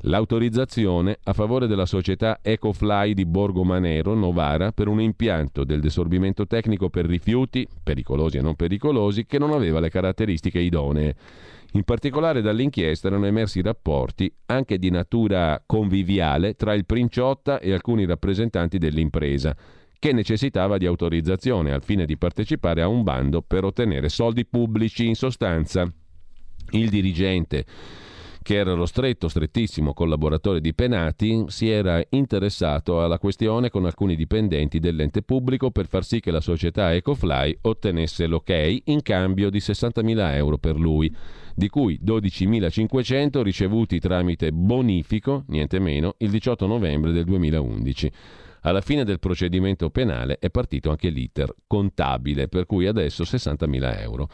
l'autorizzazione 0.01 1.17
a 1.23 1.33
favore 1.33 1.65
della 1.65 1.87
società 1.87 2.39
Ecofly 2.43 3.15
di 3.15 3.25
Borgo 3.25 3.63
Manero, 3.63 4.13
Novara, 4.13 4.71
per 4.71 4.87
un 4.87 5.01
impianto 5.01 5.63
del 5.63 5.81
desorbimento 5.81 6.45
tecnico 6.45 6.89
per 6.89 7.07
rifiuti, 7.07 7.67
pericolosi 7.81 8.37
e 8.37 8.41
non 8.41 8.55
pericolosi, 8.55 9.25
che 9.25 9.39
non 9.39 9.51
aveva 9.51 9.79
le 9.79 9.89
caratteristiche 9.89 10.59
idonee. 10.59 11.15
In 11.73 11.83
particolare 11.83 12.41
dall'inchiesta 12.41 13.07
erano 13.07 13.25
emersi 13.25 13.61
rapporti 13.61 14.31
anche 14.45 14.77
di 14.77 14.91
natura 14.91 15.61
conviviale 15.65 16.53
tra 16.53 16.73
il 16.75 16.85
Princiotta 16.85 17.59
e 17.59 17.73
alcuni 17.73 18.05
rappresentanti 18.05 18.77
dell'impresa 18.77 19.55
che 20.01 20.13
necessitava 20.13 20.79
di 20.79 20.87
autorizzazione 20.87 21.71
al 21.71 21.83
fine 21.83 22.05
di 22.05 22.17
partecipare 22.17 22.81
a 22.81 22.87
un 22.87 23.03
bando 23.03 23.43
per 23.43 23.65
ottenere 23.65 24.09
soldi 24.09 24.47
pubblici 24.47 25.05
in 25.05 25.13
sostanza. 25.13 25.87
Il 26.71 26.89
dirigente 26.89 27.65
che 28.41 28.55
era 28.55 28.73
lo 28.73 28.87
stretto, 28.87 29.27
strettissimo 29.27 29.93
collaboratore 29.93 30.59
di 30.59 30.73
Penati, 30.73 31.43
si 31.49 31.69
era 31.69 32.03
interessato 32.09 33.03
alla 33.03 33.19
questione 33.19 33.69
con 33.69 33.85
alcuni 33.85 34.15
dipendenti 34.15 34.79
dell'ente 34.79 35.21
pubblico 35.21 35.69
per 35.69 35.85
far 35.85 36.03
sì 36.03 36.19
che 36.19 36.31
la 36.31 36.41
società 36.41 36.95
Ecofly 36.95 37.59
ottenesse 37.61 38.25
l'ok 38.25 38.81
in 38.85 39.03
cambio 39.03 39.51
di 39.51 39.59
60.000 39.59 40.33
euro 40.33 40.57
per 40.57 40.79
lui, 40.79 41.15
di 41.53 41.69
cui 41.69 41.99
12.500 42.03 43.43
ricevuti 43.43 43.99
tramite 43.99 44.51
bonifico, 44.51 45.43
niente 45.49 45.77
meno, 45.77 46.15
il 46.17 46.31
18 46.31 46.65
novembre 46.65 47.11
del 47.11 47.25
2011. 47.25 48.11
Alla 48.61 48.81
fine 48.81 49.03
del 49.03 49.19
procedimento 49.19 49.89
penale 49.89 50.37
è 50.39 50.49
partito 50.49 50.89
anche 50.89 51.09
l'iter 51.09 51.53
contabile, 51.65 52.47
per 52.47 52.65
cui 52.65 52.87
adesso 52.87 53.23
60.000 53.23 53.99
euro 53.99 54.29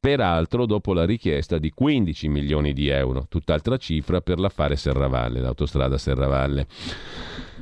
peraltro 0.00 0.64
dopo 0.64 0.94
la 0.94 1.04
richiesta 1.04 1.58
di 1.58 1.70
15 1.70 2.28
milioni 2.28 2.72
di 2.72 2.88
euro, 2.88 3.26
tutt'altra 3.28 3.76
cifra 3.76 4.22
per 4.22 4.38
l'affare 4.38 4.74
Serravalle, 4.74 5.40
l'autostrada 5.40 5.98
Serravalle. 5.98 6.66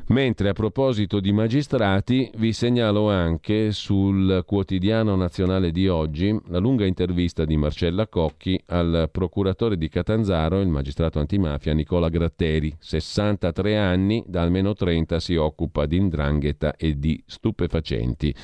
Mentre 0.08 0.48
a 0.48 0.52
proposito 0.54 1.20
di 1.20 1.32
magistrati 1.32 2.30
vi 2.36 2.54
segnalo 2.54 3.10
anche 3.10 3.72
sul 3.72 4.42
quotidiano 4.46 5.16
nazionale 5.16 5.70
di 5.70 5.86
oggi 5.86 6.34
la 6.46 6.58
lunga 6.58 6.86
intervista 6.86 7.44
di 7.44 7.58
Marcella 7.58 8.06
Cocchi 8.06 8.58
al 8.68 9.10
procuratore 9.12 9.76
di 9.76 9.90
Catanzaro, 9.90 10.60
il 10.60 10.68
magistrato 10.68 11.18
antimafia 11.18 11.74
Nicola 11.74 12.08
Gratteri, 12.08 12.74
63 12.78 13.76
anni, 13.76 14.24
da 14.26 14.40
almeno 14.40 14.72
30 14.72 15.20
si 15.20 15.36
occupa 15.36 15.84
di 15.84 15.98
indrangheta 15.98 16.74
e 16.76 16.98
di 16.98 17.22
stupefacenti. 17.26 18.34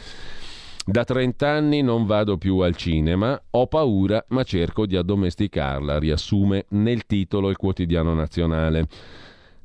Da 0.84 1.04
30 1.04 1.48
anni 1.48 1.80
non 1.80 2.04
vado 2.04 2.36
più 2.36 2.58
al 2.58 2.76
cinema, 2.76 3.40
ho 3.52 3.66
paura 3.68 4.22
ma 4.28 4.42
cerco 4.42 4.84
di 4.84 4.96
addomesticarla, 4.96 5.98
riassume 5.98 6.66
nel 6.70 7.06
titolo 7.06 7.48
il 7.48 7.56
quotidiano 7.56 8.12
nazionale. 8.12 8.86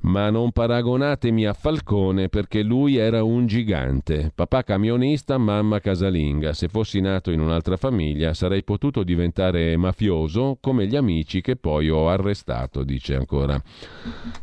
Ma 0.01 0.29
non 0.29 0.51
paragonatemi 0.53 1.45
a 1.45 1.53
Falcone 1.53 2.29
perché 2.29 2.63
lui 2.63 2.95
era 2.95 3.21
un 3.23 3.47
gigante. 3.47 4.31
Papà 4.33 4.63
camionista, 4.63 5.37
mamma 5.37 5.79
casalinga. 5.79 6.53
Se 6.53 6.69
fossi 6.69 7.01
nato 7.01 7.31
in 7.31 7.41
un'altra 7.41 7.75
famiglia 7.75 8.33
sarei 8.33 8.63
potuto 8.63 9.03
diventare 9.03 9.75
mafioso 9.75 10.57
come 10.61 10.87
gli 10.87 10.95
amici 10.95 11.41
che 11.41 11.57
poi 11.57 11.89
ho 11.89 12.07
arrestato, 12.07 12.83
dice 12.83 13.15
ancora. 13.15 13.61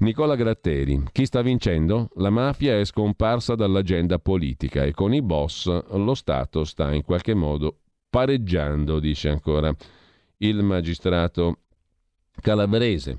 Nicola 0.00 0.36
Gratteri. 0.36 1.02
Chi 1.10 1.24
sta 1.24 1.40
vincendo? 1.40 2.10
La 2.16 2.30
mafia 2.30 2.78
è 2.78 2.84
scomparsa 2.84 3.54
dall'agenda 3.54 4.18
politica 4.18 4.84
e 4.84 4.92
con 4.92 5.14
i 5.14 5.22
boss 5.22 5.66
lo 5.96 6.14
Stato 6.14 6.64
sta 6.64 6.92
in 6.92 7.02
qualche 7.02 7.32
modo 7.32 7.78
pareggiando, 8.10 8.98
dice 8.98 9.30
ancora 9.30 9.74
il 10.38 10.62
magistrato 10.62 11.60
calabrese. 12.42 13.18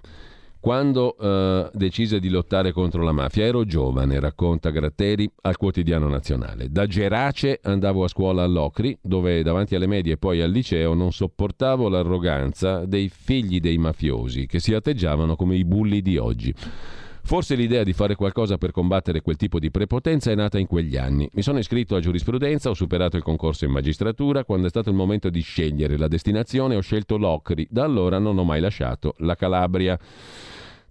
Quando 0.68 1.16
eh, 1.18 1.70
decise 1.72 2.20
di 2.20 2.28
lottare 2.28 2.74
contro 2.74 3.02
la 3.02 3.14
mafia 3.14 3.46
ero 3.46 3.64
giovane, 3.64 4.20
racconta 4.20 4.70
Gratteri 4.70 5.32
al 5.44 5.56
quotidiano 5.56 6.10
nazionale. 6.10 6.70
Da 6.70 6.86
Gerace 6.86 7.62
andavo 7.64 8.04
a 8.04 8.10
scuola 8.10 8.44
all'Ocri, 8.44 8.98
dove 9.02 9.44
davanti 9.44 9.76
alle 9.76 9.88
medie 9.88 10.16
e 10.16 10.18
poi 10.18 10.42
al 10.42 10.52
liceo 10.52 10.94
non 10.94 11.14
sopportavo 11.14 11.88
l'arroganza 11.88 12.86
dei 12.86 13.08
figli 13.08 13.62
dei 13.62 13.78
mafiosi, 13.78 14.46
che 14.46 14.60
si 14.60 14.74
atteggiavano 14.74 15.38
come 15.38 15.56
i 15.56 15.64
bulli 15.64 16.02
di 16.02 16.18
oggi. 16.18 16.54
Forse 17.24 17.56
l'idea 17.56 17.84
di 17.84 17.94
fare 17.94 18.16
qualcosa 18.16 18.58
per 18.58 18.72
combattere 18.72 19.22
quel 19.22 19.38
tipo 19.38 19.60
di 19.60 19.72
prepotenza 19.72 20.32
è 20.32 20.36
nata 20.36 20.60
in 20.60 20.68
quegli 20.68 20.98
anni. 20.98 21.30
Mi 21.32 21.44
sono 21.44 21.60
iscritto 21.60 21.96
a 21.96 22.02
giurisprudenza, 22.02 22.70
ho 22.70 22.74
superato 22.74 23.16
il 23.16 23.24
concorso 23.24 23.64
in 23.64 23.72
magistratura, 23.72 24.44
quando 24.44 24.68
è 24.68 24.70
stato 24.70 24.90
il 24.90 24.96
momento 24.98 25.30
di 25.30 25.40
scegliere 25.40 25.98
la 25.98 26.10
destinazione 26.10 26.76
ho 26.76 26.82
scelto 26.82 27.16
l'Ocri, 27.16 27.66
da 27.70 27.86
allora 27.86 28.20
non 28.20 28.38
ho 28.38 28.44
mai 28.44 28.60
lasciato 28.60 29.14
la 29.20 29.36
Calabria. 29.36 29.98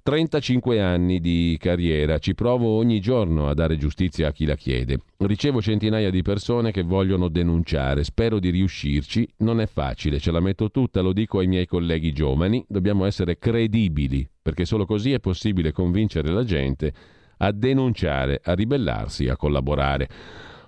35 0.06 0.80
anni 0.80 1.18
di 1.18 1.56
carriera, 1.60 2.18
ci 2.18 2.36
provo 2.36 2.68
ogni 2.76 3.00
giorno 3.00 3.48
a 3.48 3.54
dare 3.54 3.76
giustizia 3.76 4.28
a 4.28 4.30
chi 4.30 4.44
la 4.44 4.54
chiede. 4.54 5.00
Ricevo 5.16 5.60
centinaia 5.60 6.10
di 6.10 6.22
persone 6.22 6.70
che 6.70 6.84
vogliono 6.84 7.26
denunciare, 7.26 8.04
spero 8.04 8.38
di 8.38 8.50
riuscirci, 8.50 9.28
non 9.38 9.60
è 9.60 9.66
facile, 9.66 10.20
ce 10.20 10.30
la 10.30 10.38
metto 10.38 10.70
tutta, 10.70 11.00
lo 11.00 11.12
dico 11.12 11.40
ai 11.40 11.48
miei 11.48 11.66
colleghi 11.66 12.12
giovani, 12.12 12.64
dobbiamo 12.68 13.04
essere 13.04 13.36
credibili, 13.36 14.24
perché 14.40 14.64
solo 14.64 14.86
così 14.86 15.10
è 15.10 15.18
possibile 15.18 15.72
convincere 15.72 16.30
la 16.30 16.44
gente 16.44 16.92
a 17.38 17.50
denunciare, 17.50 18.40
a 18.44 18.54
ribellarsi, 18.54 19.26
a 19.26 19.36
collaborare. 19.36 20.08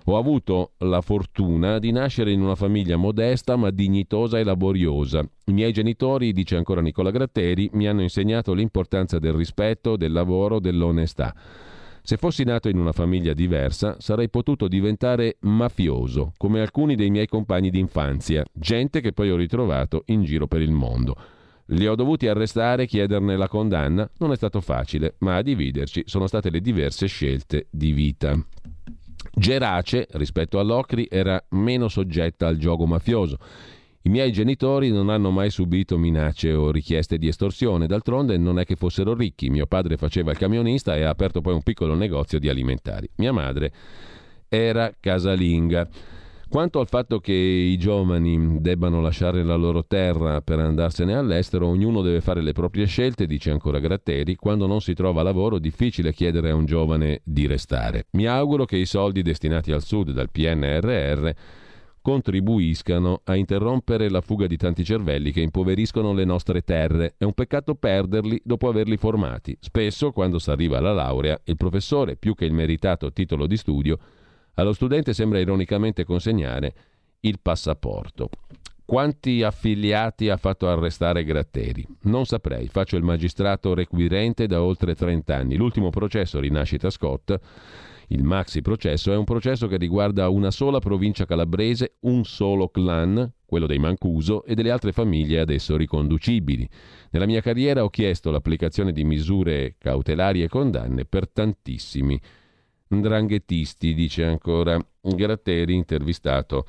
Ho 0.05 0.17
avuto 0.17 0.71
la 0.79 1.01
fortuna 1.01 1.77
di 1.77 1.91
nascere 1.91 2.31
in 2.31 2.41
una 2.41 2.55
famiglia 2.55 2.95
modesta 2.95 3.55
ma 3.55 3.69
dignitosa 3.69 4.39
e 4.39 4.43
laboriosa. 4.43 5.19
I 5.45 5.53
miei 5.53 5.71
genitori, 5.71 6.33
dice 6.33 6.55
ancora 6.55 6.81
Nicola 6.81 7.11
Gratteri, 7.11 7.69
mi 7.73 7.87
hanno 7.87 8.01
insegnato 8.01 8.53
l'importanza 8.53 9.19
del 9.19 9.33
rispetto, 9.33 9.97
del 9.97 10.11
lavoro, 10.11 10.59
dell'onestà. 10.59 11.35
Se 12.01 12.17
fossi 12.17 12.43
nato 12.43 12.69
in 12.69 12.79
una 12.79 12.91
famiglia 12.91 13.33
diversa, 13.33 13.97
sarei 13.99 14.29
potuto 14.29 14.67
diventare 14.67 15.37
mafioso, 15.41 16.33
come 16.37 16.59
alcuni 16.59 16.95
dei 16.95 17.11
miei 17.11 17.27
compagni 17.27 17.69
d'infanzia, 17.69 18.43
gente 18.51 19.01
che 19.01 19.11
poi 19.11 19.29
ho 19.29 19.35
ritrovato 19.35 20.03
in 20.07 20.23
giro 20.23 20.47
per 20.47 20.61
il 20.61 20.71
mondo. 20.71 21.15
Li 21.71 21.85
ho 21.85 21.93
dovuti 21.93 22.27
arrestare 22.27 22.87
chiederne 22.87 23.37
la 23.37 23.47
condanna. 23.47 24.09
Non 24.17 24.31
è 24.31 24.35
stato 24.35 24.59
facile, 24.59 25.15
ma 25.19 25.35
a 25.35 25.43
dividerci 25.43 26.01
sono 26.07 26.25
state 26.25 26.49
le 26.49 26.61
diverse 26.61 27.05
scelte 27.05 27.67
di 27.69 27.91
vita. 27.91 28.43
Gerace, 29.33 30.07
rispetto 30.11 30.59
all'Ocri, 30.59 31.07
era 31.09 31.43
meno 31.49 31.87
soggetta 31.87 32.47
al 32.47 32.57
gioco 32.57 32.85
mafioso. 32.85 33.37
I 34.03 34.09
miei 34.09 34.31
genitori 34.31 34.91
non 34.91 35.09
hanno 35.09 35.29
mai 35.29 35.49
subito 35.49 35.97
minacce 35.97 36.53
o 36.53 36.71
richieste 36.71 37.17
di 37.17 37.27
estorsione, 37.27 37.85
d'altronde 37.85 38.37
non 38.37 38.57
è 38.57 38.65
che 38.65 38.75
fossero 38.75 39.13
ricchi. 39.13 39.49
Mio 39.49 39.65
padre 39.65 39.97
faceva 39.97 40.31
il 40.31 40.37
camionista 40.37 40.95
e 40.95 41.03
ha 41.03 41.09
aperto 41.09 41.41
poi 41.41 41.53
un 41.53 41.63
piccolo 41.63 41.95
negozio 41.95 42.39
di 42.39 42.47
alimentari. 42.47 43.09
Mia 43.17 43.33
madre 43.33 43.73
era 44.47 44.93
casalinga. 44.97 45.87
Quanto 46.49 46.79
al 46.79 46.87
fatto 46.87 47.19
che 47.19 47.31
i 47.31 47.77
giovani 47.77 48.59
debbano 48.59 49.01
lasciare 49.01 49.43
la 49.43 49.55
loro 49.55 49.85
terra 49.85 50.41
per 50.41 50.57
andarsene 50.57 51.13
all'estero, 51.13 51.67
ognuno 51.67 52.01
deve 52.01 52.21
fare 52.21 52.41
le 52.41 52.53
proprie 52.53 52.87
scelte, 52.87 53.27
dice 53.27 53.51
ancora 53.51 53.77
Gratteri. 53.77 54.35
Quando 54.35 54.65
non 54.65 54.81
si 54.81 54.95
trova 54.95 55.21
lavoro 55.21 55.57
è 55.57 55.59
difficile 55.59 56.11
chiedere 56.11 56.49
a 56.49 56.55
un 56.55 56.65
giovane 56.65 57.21
di 57.23 57.45
restare. 57.45 58.07
Mi 58.13 58.25
auguro 58.25 58.65
che 58.65 58.77
i 58.77 58.87
soldi 58.87 59.21
destinati 59.21 59.71
al 59.71 59.83
sud 59.83 60.09
dal 60.09 60.31
PNRR 60.31 61.29
contribuiscano 62.01 63.21
a 63.25 63.35
interrompere 63.35 64.09
la 64.09 64.21
fuga 64.21 64.47
di 64.47 64.57
tanti 64.57 64.83
cervelli 64.83 65.31
che 65.31 65.41
impoveriscono 65.41 66.13
le 66.13 66.25
nostre 66.25 66.63
terre. 66.63 67.13
È 67.15 67.25
un 67.25 67.33
peccato 67.33 67.75
perderli 67.75 68.41
dopo 68.43 68.67
averli 68.67 68.97
formati. 68.97 69.55
Spesso, 69.59 70.11
quando 70.11 70.39
si 70.39 70.49
arriva 70.49 70.79
alla 70.79 70.93
laurea, 70.93 71.39
il 71.43 71.57
professore, 71.57 72.15
più 72.15 72.33
che 72.33 72.45
il 72.45 72.53
meritato 72.53 73.13
titolo 73.13 73.45
di 73.45 73.55
studio, 73.55 73.99
allo 74.59 74.73
studente 74.73 75.13
sembra 75.13 75.39
ironicamente 75.39 76.03
consegnare 76.03 76.73
il 77.21 77.39
passaporto. 77.41 78.29
Quanti 78.83 79.43
affiliati 79.43 80.29
ha 80.29 80.37
fatto 80.37 80.67
arrestare 80.67 81.23
Gratteri? 81.23 81.85
Non 82.03 82.25
saprei, 82.25 82.67
faccio 82.67 82.97
il 82.97 83.03
magistrato 83.03 83.75
requirente 83.75 84.47
da 84.47 84.63
oltre 84.63 84.95
30 84.95 85.35
anni. 85.35 85.55
L'ultimo 85.57 85.91
processo 85.91 86.39
Rinascita 86.39 86.89
Scott, 86.89 87.39
il 88.07 88.23
maxi 88.23 88.61
processo, 88.61 89.13
è 89.13 89.15
un 89.15 89.25
processo 89.25 89.67
che 89.67 89.77
riguarda 89.77 90.29
una 90.29 90.49
sola 90.49 90.79
provincia 90.79 91.25
calabrese, 91.25 91.97
un 92.01 92.23
solo 92.25 92.69
clan, 92.69 93.31
quello 93.45 93.67
dei 93.67 93.77
Mancuso, 93.77 94.43
e 94.43 94.55
delle 94.55 94.71
altre 94.71 94.91
famiglie 94.91 95.39
ad 95.39 95.51
esso 95.51 95.77
riconducibili. 95.77 96.67
Nella 97.11 97.27
mia 97.27 97.41
carriera 97.41 97.83
ho 97.83 97.89
chiesto 97.91 98.31
l'applicazione 98.31 98.91
di 98.91 99.03
misure 99.03 99.75
cautelari 99.77 100.41
e 100.41 100.47
condanne 100.47 101.05
per 101.05 101.29
tantissimi 101.29 102.19
Ndranghettisti, 102.93 103.93
dice 103.93 104.25
ancora 104.25 104.79
Gratteri, 105.01 105.75
intervistato 105.75 106.65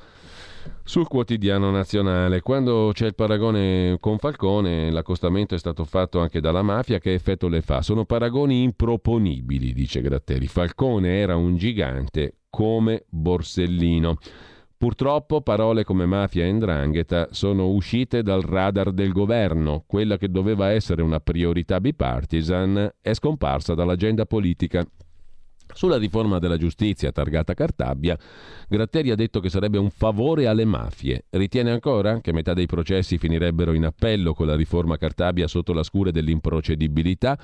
sul 0.83 1.07
quotidiano 1.07 1.71
nazionale. 1.71 2.41
Quando 2.41 2.91
c'è 2.93 3.07
il 3.07 3.15
paragone 3.15 3.97
con 3.99 4.19
Falcone, 4.19 4.91
l'accostamento 4.91 5.55
è 5.55 5.57
stato 5.57 5.83
fatto 5.83 6.19
anche 6.19 6.39
dalla 6.39 6.61
mafia, 6.61 6.99
che 6.99 7.13
effetto 7.13 7.47
le 7.47 7.61
fa? 7.61 7.81
Sono 7.81 8.05
paragoni 8.05 8.61
improponibili, 8.61 9.73
dice 9.73 10.01
Gratteri. 10.01 10.47
Falcone 10.47 11.19
era 11.19 11.35
un 11.35 11.57
gigante 11.57 12.35
come 12.49 13.05
Borsellino. 13.09 14.17
Purtroppo 14.77 15.41
parole 15.41 15.83
come 15.83 16.07
mafia 16.07 16.45
e 16.45 16.51
ndrangheta 16.51 17.27
sono 17.31 17.67
uscite 17.69 18.23
dal 18.23 18.41
radar 18.41 18.91
del 18.91 19.11
governo. 19.11 19.83
Quella 19.85 20.17
che 20.17 20.29
doveva 20.29 20.71
essere 20.71 21.03
una 21.03 21.19
priorità 21.19 21.79
bipartisan 21.79 22.91
è 22.99 23.13
scomparsa 23.13 23.75
dall'agenda 23.75 24.25
politica. 24.25 24.83
Sulla 25.73 25.97
riforma 25.97 26.39
della 26.39 26.57
giustizia 26.57 27.11
targata 27.11 27.53
Cartabia, 27.53 28.17
Gratteri 28.67 29.11
ha 29.11 29.15
detto 29.15 29.39
che 29.39 29.49
sarebbe 29.49 29.77
un 29.77 29.89
favore 29.89 30.47
alle 30.47 30.65
mafie. 30.65 31.25
Ritiene 31.29 31.71
ancora 31.71 32.19
che 32.21 32.33
metà 32.33 32.53
dei 32.53 32.65
processi 32.65 33.17
finirebbero 33.17 33.73
in 33.73 33.85
appello 33.85 34.33
con 34.33 34.47
la 34.47 34.55
riforma 34.55 34.97
Cartabia 34.97 35.47
sotto 35.47 35.73
la 35.73 35.83
scure 35.83 36.11
dell'improcedibilità? 36.11 37.37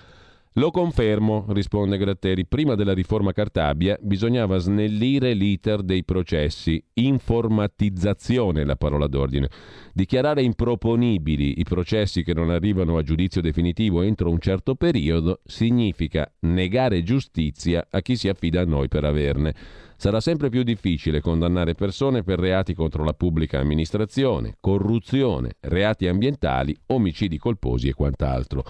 Lo 0.53 0.71
confermo, 0.71 1.45
risponde 1.49 1.97
Gratteri. 1.97 2.47
Prima 2.47 2.73
della 2.73 2.93
riforma 2.93 3.31
Cartabia 3.31 3.95
bisognava 4.01 4.57
snellire 4.57 5.33
l'iter 5.33 5.83
dei 5.83 6.03
processi. 6.03 6.83
Informatizzazione 6.93 8.61
è 8.61 8.65
la 8.65 8.75
parola 8.75 9.05
d'ordine. 9.05 9.49
Dichiarare 9.93 10.41
improponibili 10.41 11.59
i 11.59 11.63
processi 11.63 12.23
che 12.23 12.33
non 12.33 12.49
arrivano 12.49 12.97
a 12.97 13.03
giudizio 13.03 13.39
definitivo 13.39 14.01
entro 14.01 14.31
un 14.31 14.39
certo 14.39 14.73
periodo 14.73 15.41
significa 15.43 16.27
negare 16.39 17.03
giustizia 17.03 17.85
a 17.87 18.01
chi 18.01 18.15
si 18.15 18.27
affida 18.27 18.61
a 18.61 18.65
noi 18.65 18.87
per 18.87 19.03
averne. 19.03 19.53
Sarà 19.95 20.19
sempre 20.19 20.49
più 20.49 20.63
difficile 20.63 21.21
condannare 21.21 21.75
persone 21.75 22.23
per 22.23 22.39
reati 22.39 22.73
contro 22.73 23.03
la 23.03 23.13
pubblica 23.13 23.59
amministrazione, 23.59 24.55
corruzione, 24.59 25.57
reati 25.59 26.07
ambientali, 26.07 26.75
omicidi 26.87 27.37
colposi 27.37 27.89
e 27.89 27.93
quant'altro. 27.93 28.63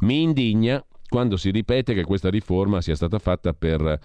Mi 0.00 0.20
indigna 0.20 0.84
quando 1.08 1.36
si 1.36 1.50
ripete 1.50 1.94
che 1.94 2.04
questa 2.04 2.30
riforma 2.30 2.80
sia 2.80 2.94
stata 2.94 3.18
fatta 3.18 3.52
per 3.52 3.98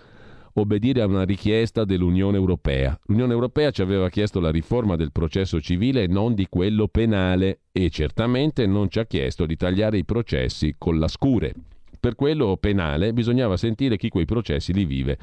obbedire 0.53 1.01
a 1.01 1.05
una 1.05 1.23
richiesta 1.23 1.85
dell'Unione 1.85 2.37
Europea. 2.37 2.97
L'Unione 3.05 3.33
Europea 3.33 3.71
ci 3.71 3.81
aveva 3.81 4.09
chiesto 4.09 4.39
la 4.39 4.51
riforma 4.51 4.95
del 4.95 5.11
processo 5.11 5.59
civile 5.61 6.03
e 6.03 6.07
non 6.07 6.33
di 6.33 6.47
quello 6.49 6.87
penale 6.87 7.61
e 7.71 7.89
certamente 7.89 8.65
non 8.65 8.89
ci 8.89 8.99
ha 8.99 9.05
chiesto 9.05 9.45
di 9.45 9.55
tagliare 9.55 9.97
i 9.97 10.05
processi 10.05 10.75
con 10.77 10.99
la 10.99 11.07
scure. 11.07 11.53
Per 11.99 12.15
quello 12.15 12.57
penale 12.57 13.13
bisognava 13.13 13.57
sentire 13.57 13.97
chi 13.97 14.09
quei 14.09 14.25
processi 14.25 14.73
li 14.73 14.85
vive 14.85 15.17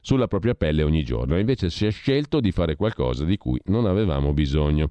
sulla 0.00 0.28
propria 0.28 0.54
pelle 0.54 0.84
ogni 0.84 1.02
giorno 1.02 1.36
invece 1.36 1.68
si 1.68 1.84
è 1.84 1.90
scelto 1.90 2.38
di 2.38 2.52
fare 2.52 2.76
qualcosa 2.76 3.24
di 3.24 3.36
cui 3.36 3.60
non 3.64 3.86
avevamo 3.86 4.32
bisogno. 4.32 4.88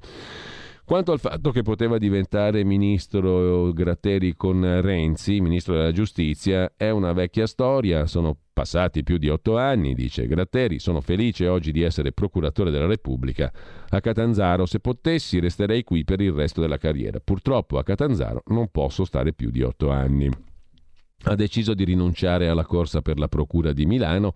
Quanto 0.86 1.12
al 1.12 1.20
fatto 1.20 1.50
che 1.50 1.64
poteva 1.64 1.98
diventare 1.98 2.64
ministro 2.64 3.74
Gratteri 3.74 4.36
con 4.36 4.82
Renzi, 4.82 5.42
ministro 5.42 5.74
della 5.74 5.92
giustizia, 5.92 6.74
è 6.78 6.92
una 6.92 7.12
vecchia 7.12 7.48
storia, 7.48 8.06
sono 8.06 8.38
passati 8.54 9.02
più 9.02 9.18
di 9.18 9.28
otto 9.28 9.58
anni, 9.58 9.96
dice 9.96 10.28
Gratteri, 10.28 10.78
sono 10.78 11.02
felice 11.02 11.48
oggi 11.48 11.72
di 11.72 11.82
essere 11.82 12.12
procuratore 12.12 12.70
della 12.70 12.86
Repubblica. 12.86 13.52
A 13.90 14.00
Catanzaro, 14.00 14.68
se 14.68 14.80
potessi, 14.80 15.40
resterei 15.40 15.84
qui 15.84 16.04
per 16.04 16.22
il 16.22 16.34
resto 16.34 16.62
della 16.62 16.78
carriera. 16.78 17.20
Purtroppo 17.20 17.80
a 17.80 17.84
Catanzaro 17.84 18.44
non 18.50 18.70
posso 18.70 19.06
stare 19.06 19.34
più 19.34 19.50
di 19.50 19.64
otto 19.64 19.90
anni. 19.90 20.30
Ha 21.24 21.34
deciso 21.34 21.74
di 21.74 21.84
rinunciare 21.84 22.48
alla 22.48 22.64
corsa 22.64 23.02
per 23.02 23.18
la 23.18 23.28
Procura 23.28 23.74
di 23.74 23.88
Milano 23.88 24.36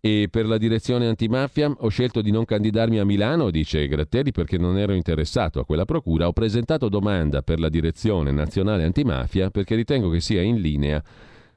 e 0.00 0.28
per 0.30 0.46
la 0.46 0.58
direzione 0.58 1.08
antimafia 1.08 1.68
ho 1.76 1.88
scelto 1.88 2.22
di 2.22 2.30
non 2.30 2.44
candidarmi 2.44 2.98
a 2.98 3.04
Milano, 3.04 3.50
dice 3.50 3.88
Gratteri, 3.88 4.30
perché 4.30 4.56
non 4.56 4.78
ero 4.78 4.92
interessato 4.92 5.58
a 5.58 5.64
quella 5.64 5.84
procura. 5.84 6.28
Ho 6.28 6.32
presentato 6.32 6.88
domanda 6.88 7.42
per 7.42 7.58
la 7.58 7.68
direzione 7.68 8.30
nazionale 8.30 8.84
antimafia 8.84 9.50
perché 9.50 9.74
ritengo 9.74 10.08
che 10.08 10.20
sia 10.20 10.40
in 10.40 10.60
linea 10.60 11.02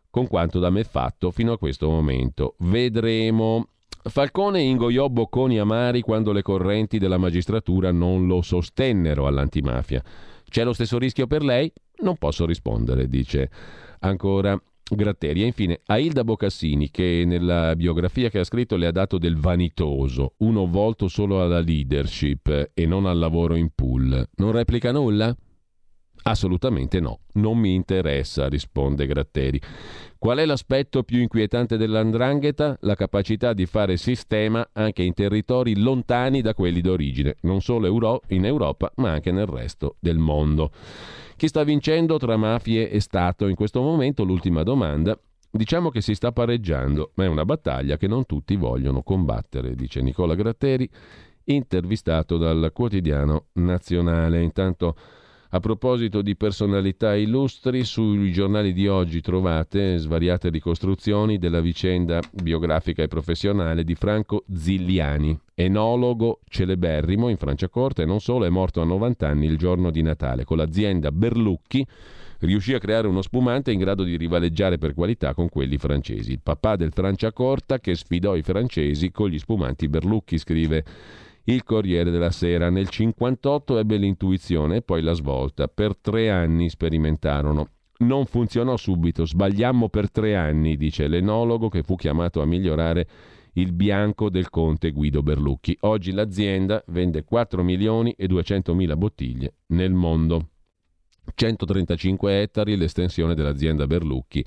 con 0.09 0.27
quanto 0.27 0.59
da 0.59 0.69
me 0.69 0.83
fatto 0.83 1.31
fino 1.31 1.53
a 1.53 1.57
questo 1.57 1.89
momento. 1.89 2.55
Vedremo. 2.59 3.67
Falcone 4.03 4.61
ingoiò 4.61 5.07
bocconi 5.09 5.59
amari 5.59 6.01
quando 6.01 6.31
le 6.31 6.41
correnti 6.41 6.97
della 6.97 7.19
magistratura 7.19 7.91
non 7.91 8.25
lo 8.25 8.41
sostennero 8.41 9.27
all'antimafia. 9.27 10.03
C'è 10.49 10.63
lo 10.63 10.73
stesso 10.73 10.97
rischio 10.97 11.27
per 11.27 11.43
lei? 11.43 11.71
Non 11.99 12.17
posso 12.17 12.47
rispondere, 12.47 13.07
dice 13.07 13.49
ancora 13.99 14.59
Gratteri. 14.95 15.43
E 15.43 15.45
infine 15.45 15.79
Ailda 15.85 16.23
Bocassini, 16.23 16.89
che 16.89 17.23
nella 17.25 17.75
biografia 17.75 18.29
che 18.29 18.39
ha 18.39 18.43
scritto 18.43 18.75
le 18.75 18.87
ha 18.87 18.91
dato 18.91 19.17
del 19.17 19.37
vanitoso, 19.37 20.33
uno 20.37 20.67
volto 20.67 21.07
solo 21.07 21.41
alla 21.41 21.59
leadership 21.59 22.71
e 22.73 22.85
non 22.85 23.05
al 23.05 23.17
lavoro 23.17 23.55
in 23.55 23.69
pool. 23.73 24.27
Non 24.35 24.51
replica 24.51 24.91
nulla? 24.91 25.35
Assolutamente 26.23 26.99
no, 26.99 27.21
non 27.33 27.57
mi 27.57 27.73
interessa, 27.73 28.47
risponde 28.47 29.07
Gratteri. 29.07 29.59
Qual 30.19 30.37
è 30.37 30.45
l'aspetto 30.45 31.01
più 31.01 31.19
inquietante 31.19 31.77
dell'andrangheta? 31.77 32.77
La 32.81 32.93
capacità 32.93 33.53
di 33.53 33.65
fare 33.65 33.97
sistema 33.97 34.69
anche 34.71 35.01
in 35.01 35.15
territori 35.15 35.79
lontani 35.79 36.41
da 36.41 36.53
quelli 36.53 36.81
d'origine, 36.81 37.37
non 37.41 37.61
solo 37.61 38.21
in 38.27 38.45
Europa, 38.45 38.91
ma 38.97 39.13
anche 39.13 39.31
nel 39.31 39.47
resto 39.47 39.95
del 39.99 40.19
mondo. 40.19 40.71
Chi 41.41 41.47
sta 41.47 41.63
vincendo 41.63 42.19
tra 42.19 42.37
mafie 42.37 42.91
e 42.91 42.99
Stato 42.99 43.47
in 43.47 43.55
questo 43.55 43.81
momento? 43.81 44.23
L'ultima 44.23 44.61
domanda. 44.61 45.19
Diciamo 45.49 45.89
che 45.89 45.99
si 45.99 46.13
sta 46.13 46.31
pareggiando, 46.31 47.13
ma 47.15 47.23
è 47.23 47.27
una 47.27 47.45
battaglia 47.45 47.97
che 47.97 48.07
non 48.07 48.27
tutti 48.27 48.55
vogliono 48.55 49.01
combattere, 49.01 49.73
dice 49.73 50.01
Nicola 50.01 50.35
Gratteri, 50.35 50.87
intervistato 51.45 52.37
dal 52.37 52.69
quotidiano 52.71 53.45
nazionale. 53.53 54.43
Intanto 54.43 54.95
a 55.53 55.59
proposito 55.59 56.21
di 56.21 56.37
personalità 56.37 57.13
illustri, 57.13 57.83
sui 57.83 58.31
giornali 58.31 58.71
di 58.71 58.87
oggi 58.87 59.19
trovate 59.19 59.97
svariate 59.97 60.49
ricostruzioni 60.49 61.37
della 61.37 61.59
vicenda 61.59 62.21
biografica 62.31 63.03
e 63.03 63.09
professionale 63.09 63.83
di 63.83 63.93
Franco 63.95 64.45
Zigliani, 64.53 65.37
enologo 65.53 66.39
celeberrimo 66.47 67.27
in 67.27 67.35
Franciacorta 67.35 68.01
e 68.01 68.05
non 68.05 68.21
solo, 68.21 68.45
è 68.45 68.49
morto 68.49 68.79
a 68.79 68.85
90 68.85 69.27
anni 69.27 69.45
il 69.45 69.57
giorno 69.57 69.91
di 69.91 70.01
Natale. 70.01 70.45
Con 70.45 70.55
l'azienda 70.55 71.11
Berlucchi 71.11 71.85
riuscì 72.39 72.73
a 72.73 72.79
creare 72.79 73.07
uno 73.07 73.21
spumante 73.21 73.73
in 73.73 73.79
grado 73.79 74.03
di 74.03 74.15
rivaleggiare 74.15 74.77
per 74.77 74.93
qualità 74.93 75.33
con 75.33 75.49
quelli 75.49 75.77
francesi. 75.77 76.31
Il 76.31 76.39
papà 76.41 76.77
del 76.77 76.93
Franciacorta 76.93 77.79
che 77.79 77.93
sfidò 77.95 78.37
i 78.37 78.41
francesi 78.41 79.11
con 79.11 79.27
gli 79.27 79.37
spumanti 79.37 79.89
Berlucchi, 79.89 80.37
scrive 80.37 80.85
il 81.45 81.63
Corriere 81.63 82.11
della 82.11 82.31
Sera. 82.31 82.65
Nel 82.69 82.87
1958 82.91 83.77
ebbe 83.77 83.97
l'intuizione 83.97 84.77
e 84.77 84.81
poi 84.81 85.01
la 85.01 85.13
svolta. 85.13 85.67
Per 85.67 85.97
tre 85.97 86.29
anni 86.29 86.69
sperimentarono. 86.69 87.69
Non 87.99 88.25
funzionò 88.25 88.77
subito, 88.77 89.25
sbagliammo 89.25 89.89
per 89.89 90.09
tre 90.09 90.35
anni, 90.35 90.75
dice 90.75 91.07
l'enologo 91.07 91.69
che 91.69 91.83
fu 91.83 91.95
chiamato 91.95 92.41
a 92.41 92.45
migliorare 92.45 93.07
il 93.53 93.73
bianco 93.73 94.29
del 94.29 94.49
conte 94.49 94.91
Guido 94.91 95.21
Berlucchi. 95.21 95.77
Oggi 95.81 96.11
l'azienda 96.11 96.83
vende 96.87 97.23
4 97.23 97.63
milioni 97.63 98.11
e 98.17 98.27
200 98.27 98.73
mila 98.73 98.95
bottiglie 98.95 99.53
nel 99.67 99.93
mondo. 99.93 100.47
135 101.33 102.41
ettari 102.41 102.75
l'estensione 102.75 103.35
dell'azienda 103.35 103.85
Berlucchi 103.85 104.43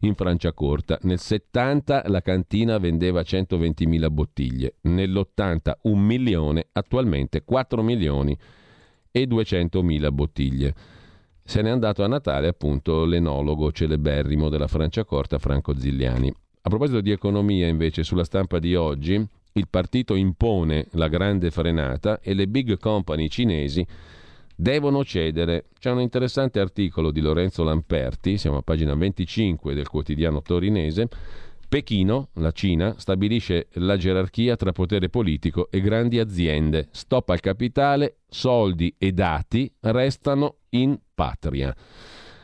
in 0.00 0.14
Franciacorta. 0.14 0.98
Nel 1.02 1.18
70 1.18 2.04
la 2.06 2.20
cantina 2.20 2.78
vendeva 2.78 3.20
120.000 3.20 4.10
bottiglie, 4.10 4.74
nell'80 4.82 5.72
un 5.82 6.00
milione, 6.00 6.66
attualmente 6.72 7.44
4 7.44 7.82
milioni 7.82 8.36
e 9.10 9.24
200.000 9.24 10.12
bottiglie. 10.12 10.74
Se 11.42 11.62
n'è 11.62 11.70
andato 11.70 12.04
a 12.04 12.08
Natale 12.08 12.48
appunto 12.48 13.04
l'enologo 13.04 13.72
celeberrimo 13.72 14.48
della 14.48 14.66
Franciacorta 14.66 15.38
Franco 15.38 15.78
Zigliani. 15.78 16.32
A 16.62 16.68
proposito 16.68 17.00
di 17.00 17.10
economia 17.10 17.66
invece 17.66 18.02
sulla 18.02 18.24
stampa 18.24 18.58
di 18.58 18.74
oggi 18.74 19.26
il 19.52 19.68
partito 19.68 20.14
impone 20.14 20.86
la 20.92 21.08
grande 21.08 21.50
frenata 21.50 22.20
e 22.20 22.34
le 22.34 22.46
big 22.46 22.78
company 22.78 23.28
cinesi 23.28 23.86
devono 24.60 25.04
cedere. 25.04 25.66
C'è 25.78 25.92
un 25.92 26.00
interessante 26.00 26.58
articolo 26.58 27.12
di 27.12 27.20
Lorenzo 27.20 27.62
Lamperti, 27.62 28.36
siamo 28.38 28.56
a 28.56 28.62
pagina 28.62 28.94
25 28.94 29.72
del 29.72 29.86
quotidiano 29.86 30.42
torinese. 30.42 31.08
Pechino, 31.68 32.30
la 32.34 32.50
Cina, 32.50 32.94
stabilisce 32.98 33.68
la 33.74 33.96
gerarchia 33.96 34.56
tra 34.56 34.72
potere 34.72 35.10
politico 35.10 35.70
e 35.70 35.80
grandi 35.80 36.18
aziende. 36.18 36.88
Stop 36.90 37.28
al 37.28 37.40
capitale, 37.40 38.16
soldi 38.28 38.92
e 38.98 39.12
dati 39.12 39.72
restano 39.80 40.56
in 40.70 40.98
patria. 41.14 41.74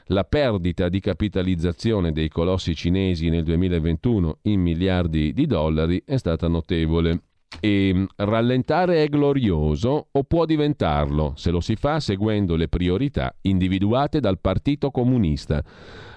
La 0.08 0.24
perdita 0.24 0.88
di 0.88 1.00
capitalizzazione 1.00 2.12
dei 2.12 2.28
colossi 2.28 2.76
cinesi 2.76 3.30
nel 3.30 3.42
2021 3.42 4.38
in 4.42 4.60
miliardi 4.60 5.32
di 5.32 5.46
dollari 5.46 6.02
è 6.04 6.18
stata 6.18 6.46
notevole. 6.46 7.22
E 7.60 7.92
mm, 7.94 8.04
rallentare 8.16 9.02
è 9.02 9.08
glorioso 9.08 10.08
o 10.10 10.24
può 10.24 10.44
diventarlo 10.44 11.32
se 11.36 11.50
lo 11.50 11.60
si 11.60 11.76
fa 11.76 12.00
seguendo 12.00 12.56
le 12.56 12.68
priorità 12.68 13.34
individuate 13.42 14.20
dal 14.20 14.38
Partito 14.40 14.90
Comunista. 14.90 15.62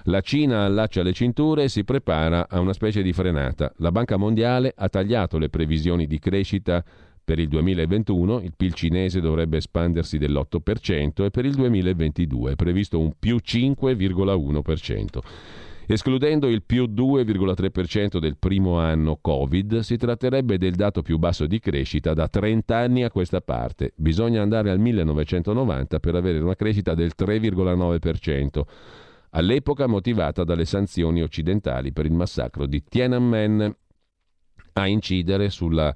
La 0.04 0.20
Cina 0.20 0.64
allaccia 0.64 1.02
le 1.02 1.12
cinture 1.12 1.64
e 1.64 1.68
si 1.68 1.84
prepara 1.84 2.48
a 2.48 2.60
una 2.60 2.72
specie 2.72 3.02
di 3.02 3.12
frenata. 3.12 3.72
La 3.78 3.92
Banca 3.92 4.16
Mondiale 4.16 4.72
ha 4.74 4.88
tagliato 4.88 5.38
le 5.38 5.50
previsioni 5.50 6.06
di 6.06 6.18
crescita 6.18 6.82
per 7.28 7.38
il 7.38 7.48
2021 7.48 8.40
il 8.40 8.54
PIL 8.56 8.72
cinese 8.72 9.20
dovrebbe 9.20 9.58
espandersi 9.58 10.16
dell'8% 10.16 11.24
e 11.24 11.30
per 11.30 11.44
il 11.44 11.54
2022 11.56 12.52
è 12.52 12.56
previsto 12.56 12.98
un 12.98 13.12
più 13.18 13.36
5,1%. 13.36 15.18
Escludendo 15.90 16.48
il 16.48 16.64
più 16.64 16.84
2,3% 16.84 18.18
del 18.18 18.36
primo 18.36 18.78
anno 18.78 19.16
Covid, 19.22 19.78
si 19.78 19.96
tratterebbe 19.96 20.58
del 20.58 20.74
dato 20.74 21.00
più 21.00 21.16
basso 21.16 21.46
di 21.46 21.60
crescita 21.60 22.12
da 22.12 22.28
30 22.28 22.76
anni 22.76 23.04
a 23.04 23.10
questa 23.10 23.40
parte. 23.40 23.94
Bisogna 23.96 24.42
andare 24.42 24.68
al 24.68 24.78
1990 24.80 25.98
per 25.98 26.14
avere 26.14 26.40
una 26.40 26.54
crescita 26.56 26.92
del 26.92 27.12
3,9%, 27.18 28.60
all'epoca 29.30 29.86
motivata 29.86 30.44
dalle 30.44 30.66
sanzioni 30.66 31.22
occidentali 31.22 31.90
per 31.90 32.04
il 32.04 32.12
massacro 32.12 32.66
di 32.66 32.84
Tiananmen 32.84 33.74
a 34.74 34.86
incidere 34.86 35.48
sulla 35.48 35.90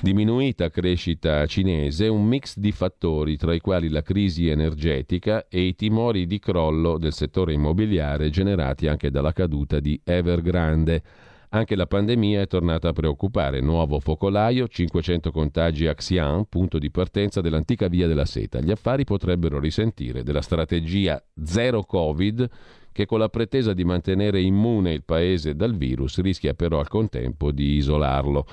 diminuita 0.00 0.70
crescita 0.70 1.46
cinese 1.46 2.08
un 2.08 2.26
mix 2.26 2.56
di 2.56 2.72
fattori 2.72 3.36
tra 3.36 3.54
i 3.54 3.60
quali 3.60 3.88
la 3.88 4.02
crisi 4.02 4.48
energetica 4.48 5.46
e 5.48 5.62
i 5.62 5.74
timori 5.74 6.26
di 6.26 6.38
crollo 6.38 6.98
del 6.98 7.12
settore 7.12 7.52
immobiliare 7.52 8.30
generati 8.30 8.86
anche 8.86 9.10
dalla 9.10 9.32
caduta 9.32 9.80
di 9.80 10.00
Evergrande. 10.04 11.02
Anche 11.50 11.76
la 11.76 11.86
pandemia 11.86 12.40
è 12.40 12.46
tornata 12.48 12.88
a 12.88 12.92
preoccupare. 12.92 13.60
Nuovo 13.60 14.00
focolaio, 14.00 14.66
500 14.66 15.30
contagi 15.30 15.86
a 15.86 15.94
Xi'an, 15.94 16.46
punto 16.48 16.78
di 16.78 16.90
partenza 16.90 17.40
dell'antica 17.40 17.86
via 17.86 18.08
della 18.08 18.24
seta. 18.24 18.60
Gli 18.60 18.72
affari 18.72 19.04
potrebbero 19.04 19.60
risentire 19.60 20.24
della 20.24 20.42
strategia 20.42 21.22
zero 21.44 21.84
Covid 21.84 22.50
che 22.90 23.06
con 23.06 23.20
la 23.20 23.28
pretesa 23.28 23.72
di 23.72 23.84
mantenere 23.84 24.40
immune 24.40 24.92
il 24.92 25.04
paese 25.04 25.54
dal 25.54 25.76
virus 25.76 26.20
rischia 26.20 26.54
però 26.54 26.80
al 26.80 26.88
contempo 26.88 27.52
di 27.52 27.74
isolarlo. 27.74 28.46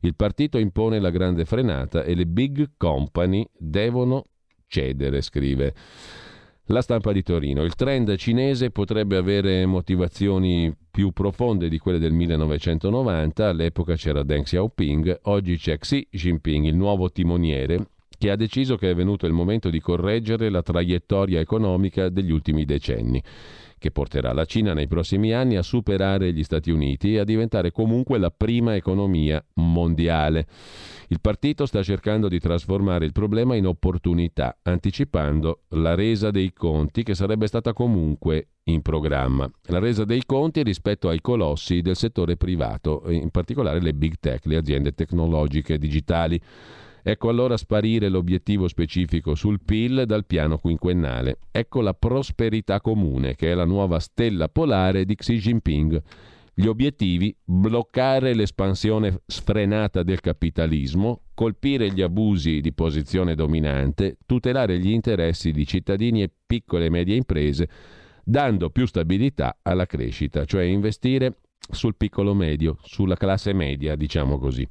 Il 0.00 0.14
partito 0.14 0.58
impone 0.58 1.00
la 1.00 1.10
grande 1.10 1.44
frenata 1.44 2.04
e 2.04 2.14
le 2.14 2.26
big 2.26 2.72
company 2.76 3.46
devono 3.56 4.26
cedere, 4.66 5.20
scrive. 5.22 5.74
La 6.70 6.82
stampa 6.82 7.12
di 7.12 7.22
Torino. 7.22 7.62
Il 7.62 7.76
trend 7.76 8.16
cinese 8.16 8.70
potrebbe 8.70 9.16
avere 9.16 9.66
motivazioni 9.66 10.74
più 10.90 11.12
profonde 11.12 11.68
di 11.68 11.78
quelle 11.78 12.00
del 12.00 12.12
1990. 12.12 13.48
All'epoca 13.48 13.94
c'era 13.94 14.24
Deng 14.24 14.42
Xiaoping, 14.42 15.20
oggi 15.24 15.56
c'è 15.56 15.78
Xi 15.78 16.08
Jinping, 16.10 16.64
il 16.64 16.74
nuovo 16.74 17.10
timoniere, 17.12 17.90
che 18.18 18.30
ha 18.30 18.36
deciso 18.36 18.76
che 18.76 18.90
è 18.90 18.94
venuto 18.94 19.26
il 19.26 19.32
momento 19.32 19.70
di 19.70 19.80
correggere 19.80 20.48
la 20.48 20.62
traiettoria 20.62 21.38
economica 21.38 22.08
degli 22.08 22.32
ultimi 22.32 22.64
decenni 22.64 23.22
che 23.86 23.92
porterà 23.92 24.32
la 24.32 24.44
Cina 24.44 24.74
nei 24.74 24.88
prossimi 24.88 25.32
anni 25.32 25.56
a 25.56 25.62
superare 25.62 26.32
gli 26.32 26.42
Stati 26.42 26.72
Uniti 26.72 27.14
e 27.14 27.20
a 27.20 27.24
diventare 27.24 27.70
comunque 27.70 28.18
la 28.18 28.30
prima 28.30 28.74
economia 28.74 29.44
mondiale. 29.54 30.46
Il 31.08 31.20
partito 31.20 31.66
sta 31.66 31.84
cercando 31.84 32.26
di 32.26 32.40
trasformare 32.40 33.04
il 33.04 33.12
problema 33.12 33.54
in 33.54 33.66
opportunità, 33.66 34.58
anticipando 34.62 35.62
la 35.68 35.94
resa 35.94 36.32
dei 36.32 36.52
conti 36.52 37.04
che 37.04 37.14
sarebbe 37.14 37.46
stata 37.46 37.72
comunque 37.72 38.48
in 38.64 38.82
programma. 38.82 39.48
La 39.66 39.78
resa 39.78 40.04
dei 40.04 40.24
conti 40.26 40.64
rispetto 40.64 41.08
ai 41.08 41.20
colossi 41.20 41.80
del 41.80 41.94
settore 41.94 42.36
privato, 42.36 43.04
in 43.08 43.30
particolare 43.30 43.80
le 43.80 43.94
big 43.94 44.14
tech, 44.18 44.44
le 44.46 44.56
aziende 44.56 44.94
tecnologiche 44.94 45.78
digitali. 45.78 46.40
Ecco 47.08 47.28
allora 47.28 47.56
sparire 47.56 48.08
l'obiettivo 48.08 48.66
specifico 48.66 49.36
sul 49.36 49.60
PIL 49.64 50.06
dal 50.06 50.26
piano 50.26 50.58
quinquennale. 50.58 51.38
Ecco 51.52 51.80
la 51.80 51.94
prosperità 51.94 52.80
comune, 52.80 53.36
che 53.36 53.52
è 53.52 53.54
la 53.54 53.64
nuova 53.64 54.00
stella 54.00 54.48
polare 54.48 55.04
di 55.04 55.14
Xi 55.14 55.38
Jinping. 55.38 56.02
Gli 56.52 56.66
obiettivi? 56.66 57.32
Bloccare 57.44 58.34
l'espansione 58.34 59.20
sfrenata 59.24 60.02
del 60.02 60.18
capitalismo, 60.18 61.20
colpire 61.32 61.92
gli 61.92 62.02
abusi 62.02 62.60
di 62.60 62.72
posizione 62.72 63.36
dominante, 63.36 64.16
tutelare 64.26 64.76
gli 64.80 64.90
interessi 64.90 65.52
di 65.52 65.64
cittadini 65.64 66.22
e 66.22 66.30
piccole 66.44 66.86
e 66.86 66.90
medie 66.90 67.14
imprese, 67.14 67.68
dando 68.24 68.70
più 68.70 68.84
stabilità 68.84 69.58
alla 69.62 69.86
crescita, 69.86 70.44
cioè 70.44 70.64
investire 70.64 71.36
sul 71.70 71.94
piccolo 71.94 72.34
medio, 72.34 72.78
sulla 72.82 73.14
classe 73.14 73.52
media, 73.52 73.94
diciamo 73.94 74.38
così. 74.38 74.66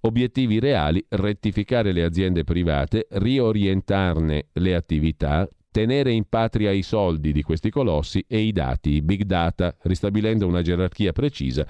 Obiettivi 0.00 0.58
reali, 0.60 1.04
rettificare 1.08 1.92
le 1.92 2.04
aziende 2.04 2.44
private, 2.44 3.06
riorientarne 3.10 4.48
le 4.52 4.74
attività, 4.74 5.48
tenere 5.70 6.12
in 6.12 6.24
patria 6.28 6.70
i 6.70 6.82
soldi 6.82 7.32
di 7.32 7.42
questi 7.42 7.70
colossi 7.70 8.24
e 8.26 8.38
i 8.38 8.52
dati, 8.52 8.90
i 8.90 9.02
big 9.02 9.22
data, 9.22 9.74
ristabilendo 9.82 10.46
una 10.46 10.62
gerarchia 10.62 11.12
precisa 11.12 11.66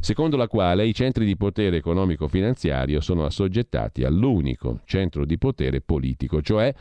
secondo 0.00 0.36
la 0.36 0.48
quale 0.48 0.86
i 0.86 0.94
centri 0.94 1.24
di 1.24 1.36
potere 1.36 1.76
economico-finanziario 1.76 3.00
sono 3.00 3.24
assoggettati 3.24 4.04
all'unico 4.04 4.80
centro 4.84 5.24
di 5.24 5.38
potere 5.38 5.80
politico, 5.80 6.42
cioè 6.42 6.72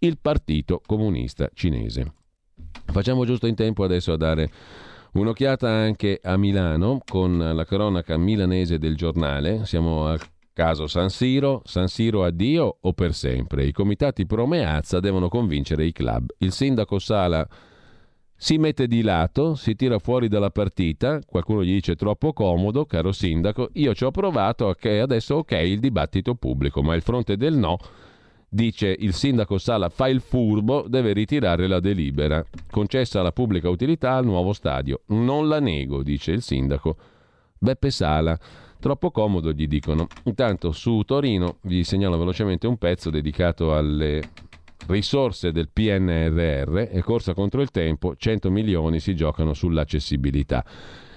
il 0.00 0.18
Partito 0.20 0.80
Comunista 0.84 1.50
Cinese. 1.52 2.12
Facciamo 2.86 3.24
giusto 3.24 3.46
in 3.46 3.54
tempo 3.54 3.84
adesso 3.84 4.12
a 4.12 4.16
dare 4.16 4.50
un'occhiata 5.12 5.68
anche 5.68 6.20
a 6.22 6.36
Milano 6.36 7.00
con 7.04 7.38
la 7.38 7.64
cronaca 7.64 8.16
milanese 8.16 8.78
del 8.78 8.96
giornale. 8.96 9.64
Siamo 9.64 10.06
al 10.06 10.20
Caso 10.58 10.88
San 10.88 11.08
Siro, 11.08 11.62
San 11.64 11.86
Siro 11.86 12.24
addio 12.24 12.78
o 12.80 12.92
per 12.92 13.14
sempre? 13.14 13.64
I 13.64 13.70
comitati 13.70 14.26
pro 14.26 14.44
Meazza 14.44 14.98
devono 14.98 15.28
convincere 15.28 15.86
i 15.86 15.92
club. 15.92 16.32
Il 16.38 16.50
sindaco 16.50 16.98
Sala 16.98 17.46
si 18.34 18.58
mette 18.58 18.88
di 18.88 19.02
lato, 19.02 19.54
si 19.54 19.76
tira 19.76 20.00
fuori 20.00 20.26
dalla 20.26 20.50
partita, 20.50 21.20
qualcuno 21.24 21.62
gli 21.62 21.74
dice 21.74 21.94
troppo 21.94 22.32
comodo, 22.32 22.86
caro 22.86 23.12
sindaco, 23.12 23.70
io 23.74 23.94
ci 23.94 24.02
ho 24.02 24.10
provato, 24.10 24.74
che 24.76 24.98
adesso 24.98 25.36
ok 25.36 25.52
il 25.52 25.78
dibattito 25.78 26.34
pubblico, 26.34 26.82
ma 26.82 26.96
il 26.96 27.02
fronte 27.02 27.36
del 27.36 27.54
no 27.54 27.78
dice 28.48 28.88
il 28.98 29.14
sindaco 29.14 29.58
Sala 29.58 29.88
fa 29.90 30.08
il 30.08 30.20
furbo, 30.20 30.86
deve 30.88 31.12
ritirare 31.12 31.68
la 31.68 31.78
delibera, 31.78 32.44
concessa 32.68 33.22
la 33.22 33.30
pubblica 33.30 33.68
utilità 33.68 34.14
al 34.14 34.24
nuovo 34.24 34.52
stadio. 34.52 35.02
Non 35.10 35.46
la 35.46 35.60
nego, 35.60 36.02
dice 36.02 36.32
il 36.32 36.42
sindaco 36.42 36.96
Beppe 37.56 37.92
Sala. 37.92 38.36
Troppo 38.80 39.10
comodo, 39.10 39.52
gli 39.52 39.66
dicono. 39.66 40.06
Intanto 40.24 40.70
su 40.72 41.02
Torino 41.04 41.58
vi 41.62 41.82
segnalo 41.82 42.16
velocemente 42.16 42.66
un 42.66 42.78
pezzo 42.78 43.10
dedicato 43.10 43.74
alle 43.74 44.22
risorse 44.86 45.50
del 45.50 45.68
PNRR 45.68 46.88
e 46.90 47.02
corsa 47.02 47.34
contro 47.34 47.60
il 47.60 47.70
tempo, 47.70 48.14
100 48.16 48.50
milioni 48.50 49.00
si 49.00 49.14
giocano 49.14 49.52
sull'accessibilità. 49.52 50.64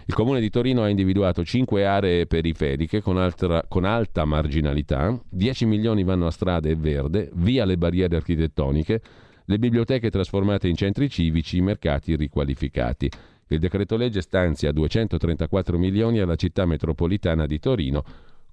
Il 0.08 0.14
Comune 0.16 0.42
di 0.42 0.50
Torino 0.50 0.82
ha 0.82 0.90
individuato 0.90 1.44
5 1.46 1.86
aree 1.86 2.26
periferiche 2.26 3.02
con, 3.02 3.18
altra, 3.18 3.64
con, 3.68 3.86
alta 3.86 4.26
marginalità, 4.26 5.18
10 5.30 5.66
milioni 5.66 6.04
vanno 6.04 6.26
a 6.26 6.32
strade 6.32 6.72
e 6.72 6.76
verde, 6.76 7.30
via 7.36 7.64
le 7.64 7.78
barriere 7.78 8.16
architettoniche, 8.16 9.02
le 9.46 9.60
biblioteche 9.60 10.10
trasformate 10.10 10.68
in 10.68 10.76
centri 10.76 11.10
civici, 11.10 11.58
i 11.58 11.62
mercati 11.62 12.16
riqualificati. 12.16 13.10
Il 13.52 13.60
decreto 13.60 13.98
legge 13.98 14.22
stanzia 14.22 14.72
234 14.72 15.78
milioni 15.78 16.19
alla 16.19 16.38
città 16.38 16.65
metropolitana 16.65 17.45
di 17.45 17.60
Torino 17.60 18.02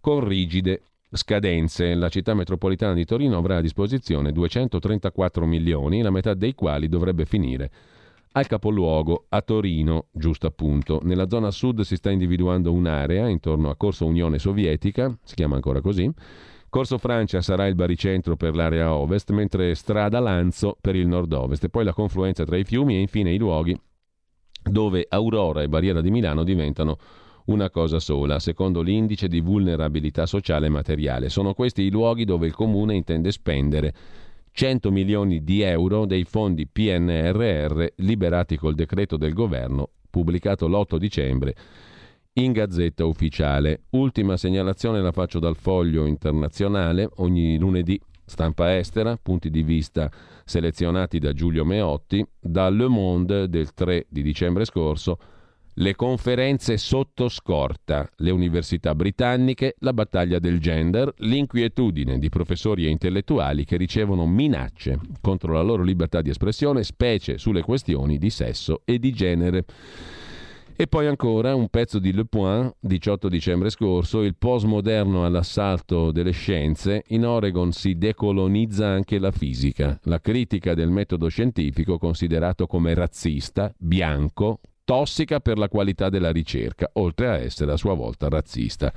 con 0.00 0.26
rigide 0.26 0.82
scadenze. 1.12 1.94
La 1.94 2.08
città 2.08 2.34
metropolitana 2.34 2.94
di 2.94 3.04
Torino 3.04 3.36
avrà 3.36 3.58
a 3.58 3.60
disposizione 3.60 4.32
234 4.32 5.46
milioni, 5.46 6.02
la 6.02 6.10
metà 6.10 6.34
dei 6.34 6.52
quali 6.52 6.88
dovrebbe 6.88 7.26
finire 7.26 7.70
al 8.32 8.48
capoluogo 8.48 9.26
a 9.28 9.40
Torino, 9.40 10.06
giusto 10.10 10.48
appunto. 10.48 10.98
Nella 11.04 11.28
zona 11.28 11.52
sud 11.52 11.82
si 11.82 11.94
sta 11.94 12.10
individuando 12.10 12.72
un'area 12.72 13.28
intorno 13.28 13.70
a 13.70 13.76
Corso 13.76 14.04
Unione 14.04 14.40
Sovietica, 14.40 15.16
si 15.22 15.36
chiama 15.36 15.54
ancora 15.54 15.80
così. 15.80 16.12
Corso 16.68 16.98
Francia 16.98 17.40
sarà 17.40 17.68
il 17.68 17.76
baricentro 17.76 18.34
per 18.34 18.56
l'area 18.56 18.92
ovest, 18.92 19.30
mentre 19.30 19.76
Strada 19.76 20.18
Lanzo 20.18 20.76
per 20.80 20.96
il 20.96 21.06
nord-ovest, 21.06 21.62
e 21.62 21.68
poi 21.68 21.84
la 21.84 21.94
confluenza 21.94 22.42
tra 22.44 22.56
i 22.56 22.64
fiumi 22.64 22.96
e 22.96 23.00
infine 23.00 23.32
i 23.32 23.38
luoghi 23.38 23.80
dove 24.68 25.06
Aurora 25.08 25.62
e 25.62 25.68
Barriera 25.68 26.00
di 26.00 26.10
Milano 26.10 26.44
diventano 26.44 26.96
una 27.46 27.70
cosa 27.70 27.98
sola, 27.98 28.38
secondo 28.38 28.82
l'indice 28.82 29.28
di 29.28 29.40
vulnerabilità 29.40 30.26
sociale 30.26 30.66
e 30.66 30.70
materiale. 30.70 31.28
Sono 31.28 31.54
questi 31.54 31.82
i 31.82 31.90
luoghi 31.90 32.24
dove 32.24 32.46
il 32.46 32.54
comune 32.54 32.94
intende 32.94 33.32
spendere 33.32 33.94
100 34.52 34.90
milioni 34.90 35.44
di 35.44 35.62
euro 35.62 36.04
dei 36.04 36.24
fondi 36.24 36.66
PNRR 36.66 37.84
liberati 37.96 38.56
col 38.56 38.74
decreto 38.74 39.16
del 39.16 39.32
governo 39.32 39.90
pubblicato 40.10 40.66
l'8 40.66 40.96
dicembre 40.96 41.54
in 42.34 42.52
Gazzetta 42.52 43.04
Ufficiale. 43.04 43.82
Ultima 43.90 44.36
segnalazione 44.36 45.00
la 45.00 45.12
faccio 45.12 45.38
dal 45.38 45.56
foglio 45.56 46.06
internazionale, 46.06 47.08
ogni 47.16 47.58
lunedì 47.58 48.00
stampa 48.28 48.76
estera, 48.76 49.16
punti 49.20 49.50
di 49.50 49.62
vista 49.62 50.10
selezionati 50.44 51.18
da 51.18 51.32
Giulio 51.32 51.64
Meotti, 51.64 52.24
da 52.38 52.68
Le 52.68 52.86
Monde 52.86 53.48
del 53.48 53.74
3 53.74 54.06
di 54.08 54.22
dicembre 54.22 54.64
scorso, 54.64 55.18
le 55.80 55.94
conferenze 55.94 56.76
sotto 56.76 57.28
scorta, 57.28 58.08
le 58.16 58.30
università 58.32 58.94
britanniche, 58.96 59.76
la 59.78 59.92
battaglia 59.92 60.40
del 60.40 60.58
gender, 60.58 61.12
l'inquietudine 61.18 62.18
di 62.18 62.28
professori 62.28 62.84
e 62.84 62.90
intellettuali 62.90 63.64
che 63.64 63.76
ricevono 63.76 64.26
minacce 64.26 64.98
contro 65.20 65.52
la 65.52 65.62
loro 65.62 65.84
libertà 65.84 66.20
di 66.20 66.30
espressione, 66.30 66.82
specie 66.82 67.38
sulle 67.38 67.62
questioni 67.62 68.18
di 68.18 68.30
sesso 68.30 68.82
e 68.84 68.98
di 68.98 69.12
genere. 69.12 69.64
E 70.80 70.86
poi 70.86 71.08
ancora 71.08 71.56
un 71.56 71.66
pezzo 71.70 71.98
di 71.98 72.12
Le 72.12 72.24
Point, 72.24 72.76
18 72.78 73.28
dicembre 73.28 73.68
scorso, 73.68 74.22
il 74.22 74.36
postmoderno 74.36 75.24
all'assalto 75.24 76.12
delle 76.12 76.30
scienze, 76.30 77.02
in 77.08 77.26
Oregon 77.26 77.72
si 77.72 77.98
decolonizza 77.98 78.86
anche 78.86 79.18
la 79.18 79.32
fisica, 79.32 79.98
la 80.04 80.20
critica 80.20 80.74
del 80.74 80.90
metodo 80.90 81.26
scientifico 81.26 81.98
considerato 81.98 82.68
come 82.68 82.94
razzista, 82.94 83.74
bianco, 83.76 84.60
tossica 84.88 85.38
per 85.38 85.58
la 85.58 85.68
qualità 85.68 86.08
della 86.08 86.32
ricerca, 86.32 86.88
oltre 86.94 87.28
a 87.28 87.36
essere 87.36 87.72
a 87.72 87.76
sua 87.76 87.92
volta 87.92 88.30
razzista. 88.30 88.90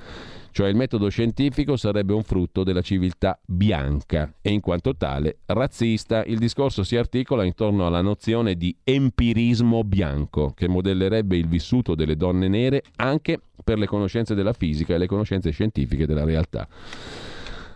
Cioè 0.52 0.70
il 0.70 0.78
metodo 0.78 1.10
scientifico 1.10 1.76
sarebbe 1.76 2.14
un 2.14 2.24
frutto 2.24 2.64
della 2.64 2.80
civiltà 2.80 3.38
bianca 3.46 4.36
e 4.42 4.52
in 4.52 4.62
quanto 4.62 4.96
tale 4.96 5.40
razzista. 5.48 6.24
Il 6.24 6.38
discorso 6.38 6.86
si 6.86 6.96
articola 6.96 7.44
intorno 7.44 7.86
alla 7.86 8.02
nozione 8.02 8.56
di 8.56 8.74
empirismo 8.86 9.84
bianco, 9.84 10.54
che 10.56 10.70
modellerebbe 10.70 11.36
il 11.36 11.50
vissuto 11.50 11.94
delle 11.94 12.16
donne 12.16 12.48
nere 12.48 12.84
anche 12.96 13.38
per 13.62 13.78
le 13.78 13.86
conoscenze 13.86 14.34
della 14.34 14.54
fisica 14.54 14.96
e 14.96 14.98
le 14.98 15.08
conoscenze 15.08 15.52
scientifiche 15.52 16.06
della 16.06 16.24
realtà. 16.24 16.70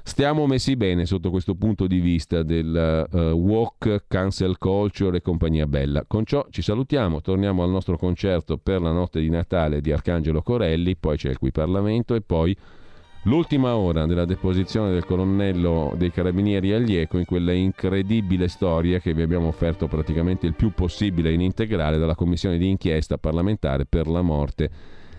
Stiamo 0.08 0.46
messi 0.46 0.76
bene 0.76 1.08
sotto 1.08 1.32
questo 1.32 1.56
punto 1.56 1.88
di 1.88 2.00
vista 2.00 2.44
del 2.44 3.08
uh, 3.12 3.18
walk, 3.32 4.06
cancel 4.08 4.60
culture 4.60 5.18
e 5.18 5.22
compagnia 5.22 5.66
bella. 5.66 6.06
Con 6.06 6.26
ciò 6.26 6.46
ci 6.52 6.62
salutiamo, 6.62 7.22
torniamo 7.22 7.64
al 7.64 7.72
nostro 7.72 7.98
concerto 7.98 8.58
per 8.60 8.82
la 8.82 8.92
notte 8.92 9.20
di 9.20 9.30
Natale 9.30 9.82
di 9.82 9.92
Arcangelo 9.92 10.44
Corelli, 10.44 10.96
poi 10.96 11.18
c'è 11.18 11.30
il 11.32 11.40
qui 11.40 11.52
Parlamento 11.52 12.14
e 12.14 12.22
poi 12.22 12.56
l'ultima 13.24 13.76
ora 13.76 14.06
della 14.06 14.26
deposizione 14.26 14.92
del 14.92 15.06
colonnello 15.06 15.96
dei 15.98 16.12
carabinieri 16.12 16.72
Aglieco 16.72 17.18
in 17.18 17.26
quella 17.26 17.52
incredibile 17.52 18.48
storia 18.48 19.00
che 19.00 19.12
vi 19.16 19.24
abbiamo 19.24 19.48
offerto 19.48 19.88
praticamente 19.88 20.46
il 20.46 20.54
più 20.54 20.72
possibile 20.72 21.34
in 21.34 21.42
integrale 21.42 21.98
dalla 21.98 22.16
commissione 22.16 22.60
di 22.60 22.70
inchiesta 22.70 23.18
parlamentare 23.18 23.88
per 23.88 24.08
la 24.08 24.22
morte 24.22 24.70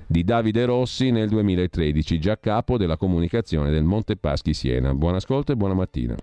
di 0.07 0.23
Davide 0.25 0.65
Rossi 0.65 1.11
nel 1.11 1.29
2013, 1.29 2.19
già 2.19 2.39
capo 2.39 2.77
della 2.79 2.97
comunicazione 2.97 3.71
del 3.71 3.85
Monte 3.85 4.17
Paschi 4.17 4.55
Siena. 4.55 4.95
Buon 4.95 5.17
ascolto 5.17 5.53
e 5.53 5.57
buona 5.57 5.75
mattina. 5.75 6.15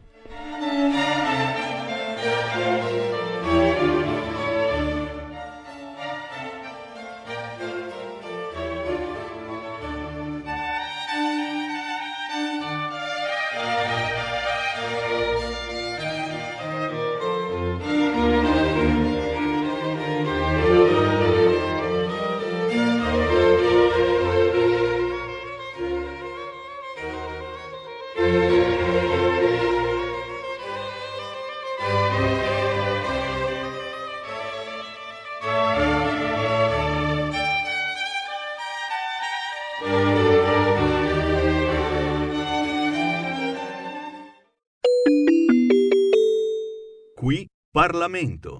Parlamento. 47.73 48.59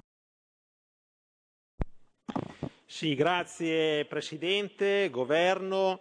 Sì, 2.84 3.14
grazie 3.14 4.06
Presidente, 4.06 5.12
Governo, 5.12 6.00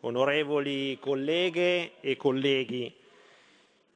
onorevoli 0.00 0.98
colleghe 0.98 2.00
e 2.00 2.16
colleghi. 2.16 2.90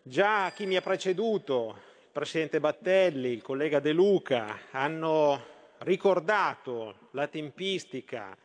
Già 0.03 0.53
chi 0.53 0.67
mi 0.67 0.77
ha 0.77 0.83
preceduto, 0.83 1.77
il 1.79 2.09
Presidente 2.13 2.61
Battelli, 2.61 3.31
il 3.31 3.41
collega 3.41 3.81
De 3.81 3.93
Luca, 3.93 4.65
hanno 4.73 5.43
ricordato 5.79 7.09
la 7.13 7.27
tempistica 7.27 8.37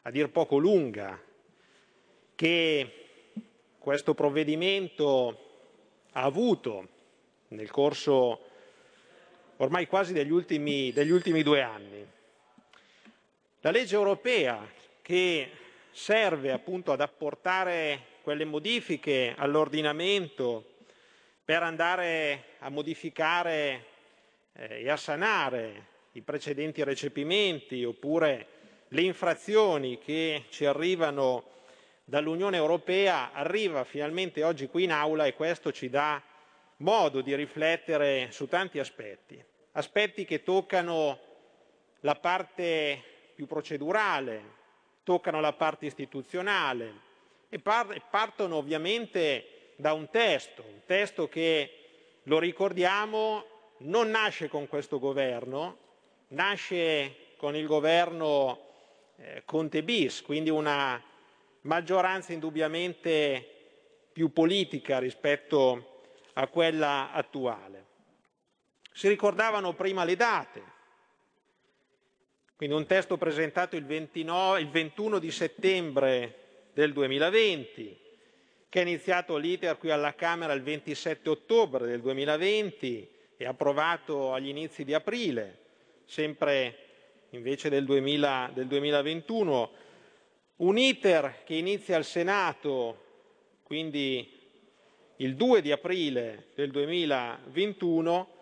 a 0.00 0.10
dir 0.10 0.30
poco 0.30 0.56
lunga 0.56 1.22
che 2.34 2.94
questo 3.78 4.14
provvedimento 4.14 5.48
ha 6.12 6.22
avuto 6.22 6.88
nel 7.48 7.70
corso 7.70 8.48
ormai 9.60 9.86
quasi 9.86 10.12
degli 10.12 10.30
ultimi, 10.30 10.92
degli 10.92 11.10
ultimi 11.10 11.42
due 11.42 11.62
anni. 11.62 12.06
La 13.60 13.70
legge 13.70 13.94
europea 13.94 14.66
che 15.02 15.50
serve 15.90 16.50
appunto 16.50 16.92
ad 16.92 17.00
apportare 17.00 18.06
quelle 18.22 18.44
modifiche 18.44 19.34
all'ordinamento 19.36 20.76
per 21.44 21.62
andare 21.62 22.44
a 22.60 22.70
modificare 22.70 23.84
eh, 24.54 24.82
e 24.82 24.90
a 24.90 24.96
sanare 24.96 25.88
i 26.12 26.22
precedenti 26.22 26.82
recepimenti 26.82 27.84
oppure 27.84 28.46
le 28.88 29.02
infrazioni 29.02 29.98
che 29.98 30.44
ci 30.48 30.64
arrivano 30.64 31.48
dall'Unione 32.04 32.56
Europea 32.56 33.32
arriva 33.32 33.84
finalmente 33.84 34.42
oggi 34.42 34.68
qui 34.68 34.84
in 34.84 34.92
aula 34.92 35.26
e 35.26 35.34
questo 35.34 35.70
ci 35.70 35.90
dà 35.90 36.20
modo 36.78 37.20
di 37.20 37.34
riflettere 37.34 38.28
su 38.30 38.48
tanti 38.48 38.78
aspetti 38.78 39.48
aspetti 39.72 40.24
che 40.24 40.42
toccano 40.42 41.18
la 42.00 42.14
parte 42.14 43.02
più 43.34 43.46
procedurale, 43.46 44.58
toccano 45.02 45.40
la 45.40 45.52
parte 45.52 45.86
istituzionale 45.86 47.08
e 47.48 47.58
partono 47.58 48.56
ovviamente 48.56 49.72
da 49.76 49.92
un 49.92 50.08
testo, 50.10 50.62
un 50.62 50.80
testo 50.84 51.28
che, 51.28 51.74
lo 52.24 52.38
ricordiamo, 52.38 53.44
non 53.78 54.10
nasce 54.10 54.48
con 54.48 54.68
questo 54.68 54.98
governo, 54.98 55.78
nasce 56.28 57.34
con 57.36 57.56
il 57.56 57.66
governo 57.66 58.68
eh, 59.16 59.42
Conte 59.44 59.82
bis, 59.82 60.22
quindi 60.22 60.50
una 60.50 61.02
maggioranza 61.62 62.32
indubbiamente 62.32 63.46
più 64.12 64.32
politica 64.32 64.98
rispetto 64.98 66.02
a 66.34 66.46
quella 66.48 67.10
attuale. 67.12 67.89
Si 69.00 69.08
ricordavano 69.08 69.72
prima 69.72 70.04
le 70.04 70.14
date, 70.14 70.62
quindi 72.54 72.76
un 72.76 72.84
testo 72.84 73.16
presentato 73.16 73.74
il, 73.74 73.86
29, 73.86 74.60
il 74.60 74.68
21 74.68 75.18
di 75.18 75.30
settembre 75.30 76.68
del 76.74 76.92
2020, 76.92 77.98
che 78.68 78.78
ha 78.78 78.82
iniziato 78.82 79.38
l'iter 79.38 79.78
qui 79.78 79.90
alla 79.90 80.14
Camera 80.14 80.52
il 80.52 80.60
27 80.60 81.30
ottobre 81.30 81.86
del 81.86 82.02
2020 82.02 83.08
e 83.38 83.46
approvato 83.46 84.34
agli 84.34 84.48
inizi 84.48 84.84
di 84.84 84.92
aprile, 84.92 85.58
sempre 86.04 86.76
invece 87.30 87.70
del, 87.70 87.86
2000, 87.86 88.50
del 88.52 88.66
2021, 88.66 89.70
un 90.56 90.76
iter 90.76 91.40
che 91.44 91.54
inizia 91.54 91.96
al 91.96 92.04
Senato, 92.04 93.02
quindi 93.62 94.30
il 95.16 95.36
2 95.36 95.62
di 95.62 95.72
aprile 95.72 96.48
del 96.54 96.70
2021, 96.70 98.39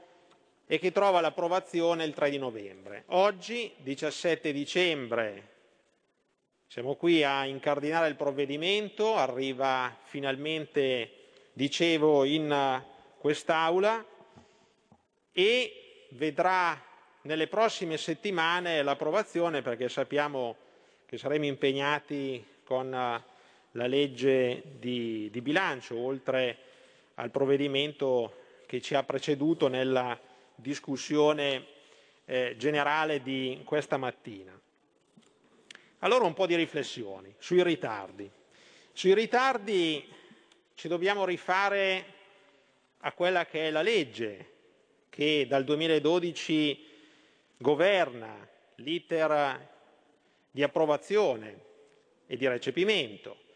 e 0.70 0.78
che 0.78 0.93
trova 0.93 1.23
l'approvazione 1.23 2.05
il 2.05 2.12
3 2.12 2.28
di 2.28 2.36
novembre. 2.36 3.05
Oggi, 3.07 3.73
17 3.78 4.53
dicembre, 4.53 5.49
siamo 6.66 6.95
qui 6.95 7.24
a 7.24 7.47
incardinare 7.47 8.09
il 8.09 8.16
provvedimento, 8.16 9.16
arriva 9.16 9.97
finalmente, 10.03 11.11
dicevo, 11.55 12.24
in 12.24 12.85
quest'Aula 13.16 14.05
e 15.32 16.07
vedrà 16.11 16.85
nelle 17.23 17.47
prossime 17.47 17.97
settimane 17.97 18.82
l'approvazione 18.82 19.62
perché 19.62 19.89
sappiamo 19.89 20.55
che 21.07 21.16
saremo 21.16 21.47
impegnati 21.47 22.45
con 22.65 22.90
la 22.90 23.86
legge 23.86 24.62
di, 24.78 25.31
di 25.32 25.40
bilancio, 25.40 25.97
oltre 25.97 26.59
al 27.15 27.31
provvedimento 27.31 28.35
che 28.66 28.82
ci 28.82 28.95
ha 28.95 29.03
preceduto 29.03 29.69
nella 29.69 30.27
discussione 30.59 31.66
eh, 32.24 32.56
generale 32.59 33.22
di 33.22 33.62
questa 33.64 33.97
mattina. 33.97 34.59
Allora 36.01 36.24
un 36.24 36.35
po' 36.35 36.47
di 36.47 36.56
riflessioni 36.56 37.35
sui 37.39 37.62
ritardi. 37.62 38.30
Sui 38.93 39.14
ritardi 39.14 40.06
ci 40.74 40.89
dobbiamo 40.89 41.24
rifare 41.24 42.05
a 42.98 43.12
quella 43.12 43.47
che 43.47 43.68
è 43.68 43.70
la 43.70 43.82
legge 43.82 44.52
che 45.09 45.47
dal 45.48 45.64
2012 45.64 46.86
governa 47.56 48.48
l'iter 48.76 49.68
di 50.51 50.62
approvazione 50.62 51.66
e 52.26 52.36
di 52.36 52.47
recepimento 52.47 53.47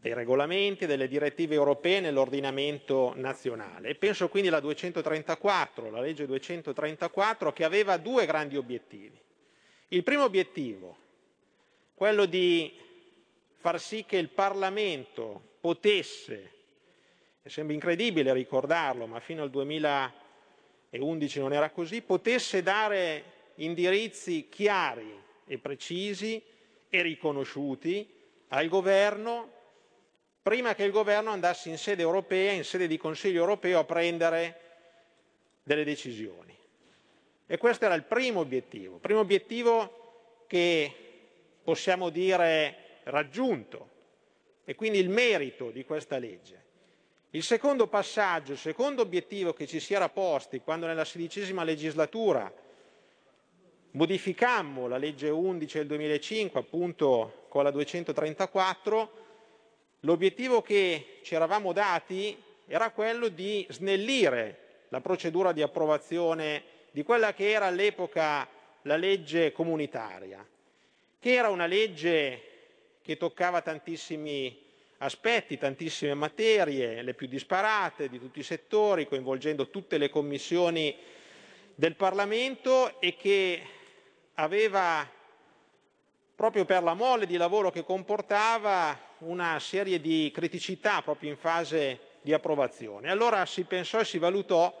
dei 0.00 0.14
regolamenti 0.14 0.86
delle 0.86 1.08
direttive 1.08 1.54
europee 1.54 1.98
nell'ordinamento 1.98 3.14
nazionale. 3.16 3.96
Penso 3.96 4.28
quindi 4.28 4.48
alla 4.48 4.60
234, 4.60 5.90
la 5.90 6.00
legge 6.00 6.24
234, 6.24 7.52
che 7.52 7.64
aveva 7.64 7.96
due 7.96 8.24
grandi 8.24 8.56
obiettivi. 8.56 9.20
Il 9.88 10.04
primo 10.04 10.22
obiettivo, 10.22 10.96
quello 11.94 12.26
di 12.26 12.72
far 13.56 13.80
sì 13.80 14.04
che 14.06 14.18
il 14.18 14.28
Parlamento 14.28 15.56
potesse, 15.60 16.52
e 17.42 17.50
sembra 17.50 17.74
incredibile 17.74 18.32
ricordarlo, 18.32 19.06
ma 19.06 19.18
fino 19.18 19.42
al 19.42 19.50
2011 19.50 21.40
non 21.40 21.52
era 21.52 21.70
così, 21.70 22.02
potesse 22.02 22.62
dare 22.62 23.24
indirizzi 23.56 24.48
chiari 24.48 25.12
e 25.44 25.58
precisi 25.58 26.40
e 26.88 27.02
riconosciuti 27.02 28.08
al 28.48 28.68
governo 28.68 29.56
prima 30.48 30.74
che 30.74 30.82
il 30.82 30.92
governo 30.92 31.28
andasse 31.28 31.68
in 31.68 31.76
sede 31.76 32.00
europea, 32.00 32.52
in 32.52 32.64
sede 32.64 32.86
di 32.86 32.96
Consiglio 32.96 33.40
europeo, 33.40 33.80
a 33.80 33.84
prendere 33.84 34.60
delle 35.62 35.84
decisioni. 35.84 36.56
E 37.46 37.58
questo 37.58 37.84
era 37.84 37.92
il 37.92 38.04
primo 38.04 38.40
obiettivo, 38.40 38.94
il 38.94 39.00
primo 39.02 39.20
obiettivo 39.20 40.44
che 40.46 40.90
possiamo 41.62 42.08
dire 42.08 43.00
raggiunto 43.02 43.90
e 44.64 44.74
quindi 44.74 44.98
il 44.98 45.10
merito 45.10 45.68
di 45.68 45.84
questa 45.84 46.16
legge. 46.16 46.64
Il 47.32 47.42
secondo 47.42 47.86
passaggio, 47.86 48.52
il 48.52 48.58
secondo 48.58 49.02
obiettivo 49.02 49.52
che 49.52 49.66
ci 49.66 49.80
si 49.80 49.92
era 49.92 50.08
posti 50.08 50.62
quando 50.62 50.86
nella 50.86 51.04
sedicesima 51.04 51.62
legislatura 51.62 52.50
modificammo 53.90 54.88
la 54.88 54.96
legge 54.96 55.28
11 55.28 55.76
del 55.76 55.86
2005, 55.88 56.58
appunto 56.58 57.44
con 57.48 57.64
la 57.64 57.70
234, 57.70 59.26
L'obiettivo 60.02 60.62
che 60.62 61.18
ci 61.22 61.34
eravamo 61.34 61.72
dati 61.72 62.40
era 62.68 62.90
quello 62.90 63.26
di 63.28 63.66
snellire 63.70 64.84
la 64.90 65.00
procedura 65.00 65.50
di 65.52 65.60
approvazione 65.60 66.62
di 66.92 67.02
quella 67.02 67.34
che 67.34 67.50
era 67.50 67.66
all'epoca 67.66 68.48
la 68.82 68.96
legge 68.96 69.50
comunitaria, 69.50 70.46
che 71.18 71.32
era 71.32 71.48
una 71.48 71.66
legge 71.66 72.42
che 73.02 73.16
toccava 73.16 73.60
tantissimi 73.60 74.66
aspetti, 74.98 75.58
tantissime 75.58 76.14
materie, 76.14 77.02
le 77.02 77.14
più 77.14 77.26
disparate 77.26 78.08
di 78.08 78.20
tutti 78.20 78.38
i 78.38 78.44
settori, 78.44 79.06
coinvolgendo 79.08 79.68
tutte 79.68 79.98
le 79.98 80.08
commissioni 80.10 80.94
del 81.74 81.96
Parlamento 81.96 83.00
e 83.00 83.16
che 83.16 83.62
aveva, 84.34 85.08
proprio 86.38 86.64
per 86.64 86.84
la 86.84 86.94
mole 86.94 87.26
di 87.26 87.36
lavoro 87.36 87.72
che 87.72 87.82
comportava, 87.82 88.96
una 89.18 89.58
serie 89.58 90.00
di 90.00 90.30
criticità 90.32 91.02
proprio 91.02 91.30
in 91.30 91.36
fase 91.36 91.98
di 92.20 92.32
approvazione. 92.32 93.10
Allora 93.10 93.44
si 93.44 93.64
pensò 93.64 93.98
e 93.98 94.04
si 94.04 94.18
valutò 94.18 94.72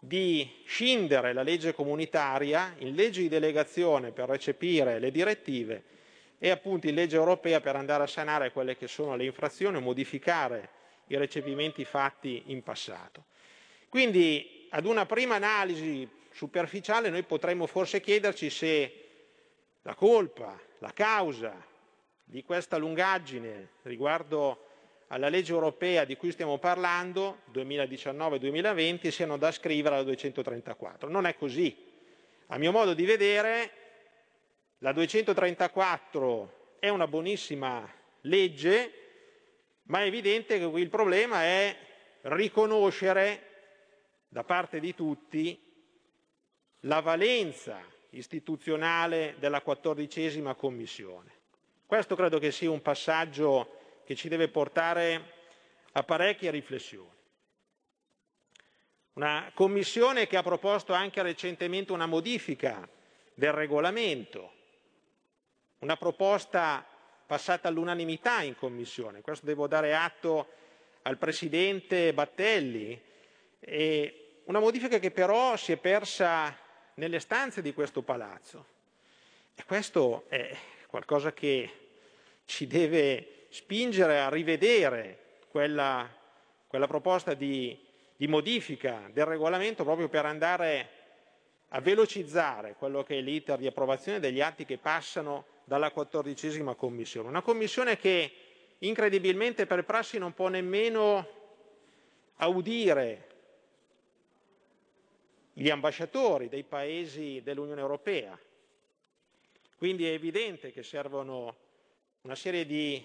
di 0.00 0.64
scindere 0.66 1.32
la 1.32 1.42
legge 1.44 1.72
comunitaria 1.72 2.74
in 2.78 2.96
legge 2.96 3.20
di 3.20 3.28
delegazione 3.28 4.10
per 4.10 4.28
recepire 4.28 4.98
le 4.98 5.12
direttive 5.12 5.84
e 6.40 6.50
appunto 6.50 6.88
in 6.88 6.96
legge 6.96 7.14
europea 7.14 7.60
per 7.60 7.76
andare 7.76 8.02
a 8.02 8.08
sanare 8.08 8.50
quelle 8.50 8.76
che 8.76 8.88
sono 8.88 9.14
le 9.14 9.26
infrazioni 9.26 9.76
o 9.76 9.80
modificare 9.80 10.70
i 11.06 11.16
recepimenti 11.16 11.84
fatti 11.84 12.42
in 12.46 12.64
passato. 12.64 13.26
Quindi 13.88 14.66
ad 14.70 14.86
una 14.86 15.06
prima 15.06 15.36
analisi 15.36 16.08
superficiale 16.32 17.10
noi 17.10 17.22
potremmo 17.22 17.68
forse 17.68 18.00
chiederci 18.00 18.50
se 18.50 19.04
la 19.88 19.94
colpa, 19.94 20.60
la 20.80 20.92
causa 20.92 21.64
di 22.22 22.44
questa 22.44 22.76
lungaggine 22.76 23.70
riguardo 23.84 24.66
alla 25.06 25.30
legge 25.30 25.52
europea 25.52 26.04
di 26.04 26.14
cui 26.14 26.30
stiamo 26.30 26.58
parlando, 26.58 27.38
2019-2020, 27.54 29.08
siano 29.08 29.38
da 29.38 29.50
scrivere 29.50 29.94
alla 29.94 30.04
234. 30.04 31.08
Non 31.08 31.24
è 31.24 31.34
così. 31.36 31.74
A 32.48 32.58
mio 32.58 32.70
modo 32.70 32.92
di 32.92 33.06
vedere, 33.06 33.70
la 34.80 34.92
234 34.92 36.76
è 36.80 36.90
una 36.90 37.06
buonissima 37.06 37.90
legge, 38.22 38.92
ma 39.84 40.02
è 40.02 40.06
evidente 40.06 40.58
che 40.58 40.64
il 40.64 40.90
problema 40.90 41.44
è 41.44 41.74
riconoscere 42.22 43.42
da 44.28 44.44
parte 44.44 44.80
di 44.80 44.94
tutti 44.94 45.58
la 46.80 47.00
valenza 47.00 47.96
istituzionale 48.10 49.36
della 49.38 49.60
quattordicesima 49.60 50.54
Commissione. 50.54 51.32
Questo 51.86 52.14
credo 52.16 52.38
che 52.38 52.52
sia 52.52 52.70
un 52.70 52.82
passaggio 52.82 53.76
che 54.04 54.14
ci 54.14 54.28
deve 54.28 54.48
portare 54.48 55.32
a 55.92 56.02
parecchie 56.02 56.50
riflessioni. 56.50 57.16
Una 59.14 59.50
commissione 59.54 60.26
che 60.26 60.36
ha 60.36 60.42
proposto 60.42 60.92
anche 60.92 61.22
recentemente 61.22 61.92
una 61.92 62.06
modifica 62.06 62.88
del 63.34 63.52
regolamento, 63.52 64.52
una 65.80 65.96
proposta 65.96 66.86
passata 67.26 67.68
all'unanimità 67.68 68.42
in 68.42 68.56
commissione. 68.56 69.20
Questo 69.20 69.44
devo 69.44 69.66
dare 69.66 69.94
atto 69.94 70.48
al 71.02 71.18
Presidente 71.18 72.12
Battelli. 72.14 73.00
E 73.60 74.42
una 74.44 74.60
modifica 74.60 74.98
che 74.98 75.10
però 75.10 75.56
si 75.56 75.72
è 75.72 75.76
persa 75.76 76.56
nelle 76.98 77.20
stanze 77.20 77.62
di 77.62 77.72
questo 77.72 78.02
palazzo. 78.02 78.76
E 79.54 79.64
questo 79.64 80.24
è 80.28 80.54
qualcosa 80.86 81.32
che 81.32 81.70
ci 82.44 82.66
deve 82.66 83.46
spingere 83.48 84.20
a 84.20 84.28
rivedere 84.28 85.18
quella, 85.48 86.08
quella 86.66 86.86
proposta 86.86 87.34
di, 87.34 87.76
di 88.16 88.28
modifica 88.28 89.08
del 89.12 89.24
regolamento 89.24 89.84
proprio 89.84 90.08
per 90.08 90.26
andare 90.26 90.90
a 91.68 91.80
velocizzare 91.80 92.74
quello 92.78 93.02
che 93.02 93.18
è 93.18 93.20
l'iter 93.20 93.58
di 93.58 93.66
approvazione 93.66 94.20
degli 94.20 94.40
atti 94.40 94.64
che 94.64 94.78
passano 94.78 95.44
dalla 95.64 95.90
quattordicesima 95.90 96.74
commissione. 96.74 97.28
Una 97.28 97.42
commissione 97.42 97.96
che 97.96 98.32
incredibilmente 98.78 99.66
per 99.66 99.84
prassi 99.84 100.18
non 100.18 100.34
può 100.34 100.48
nemmeno 100.48 101.26
audire 102.36 103.27
gli 105.60 105.70
ambasciatori 105.70 106.48
dei 106.48 106.62
paesi 106.62 107.40
dell'Unione 107.42 107.80
Europea, 107.80 108.38
quindi 109.76 110.06
è 110.06 110.12
evidente 110.12 110.70
che 110.70 110.84
servono 110.84 111.56
una 112.20 112.36
serie 112.36 112.64
di 112.64 113.04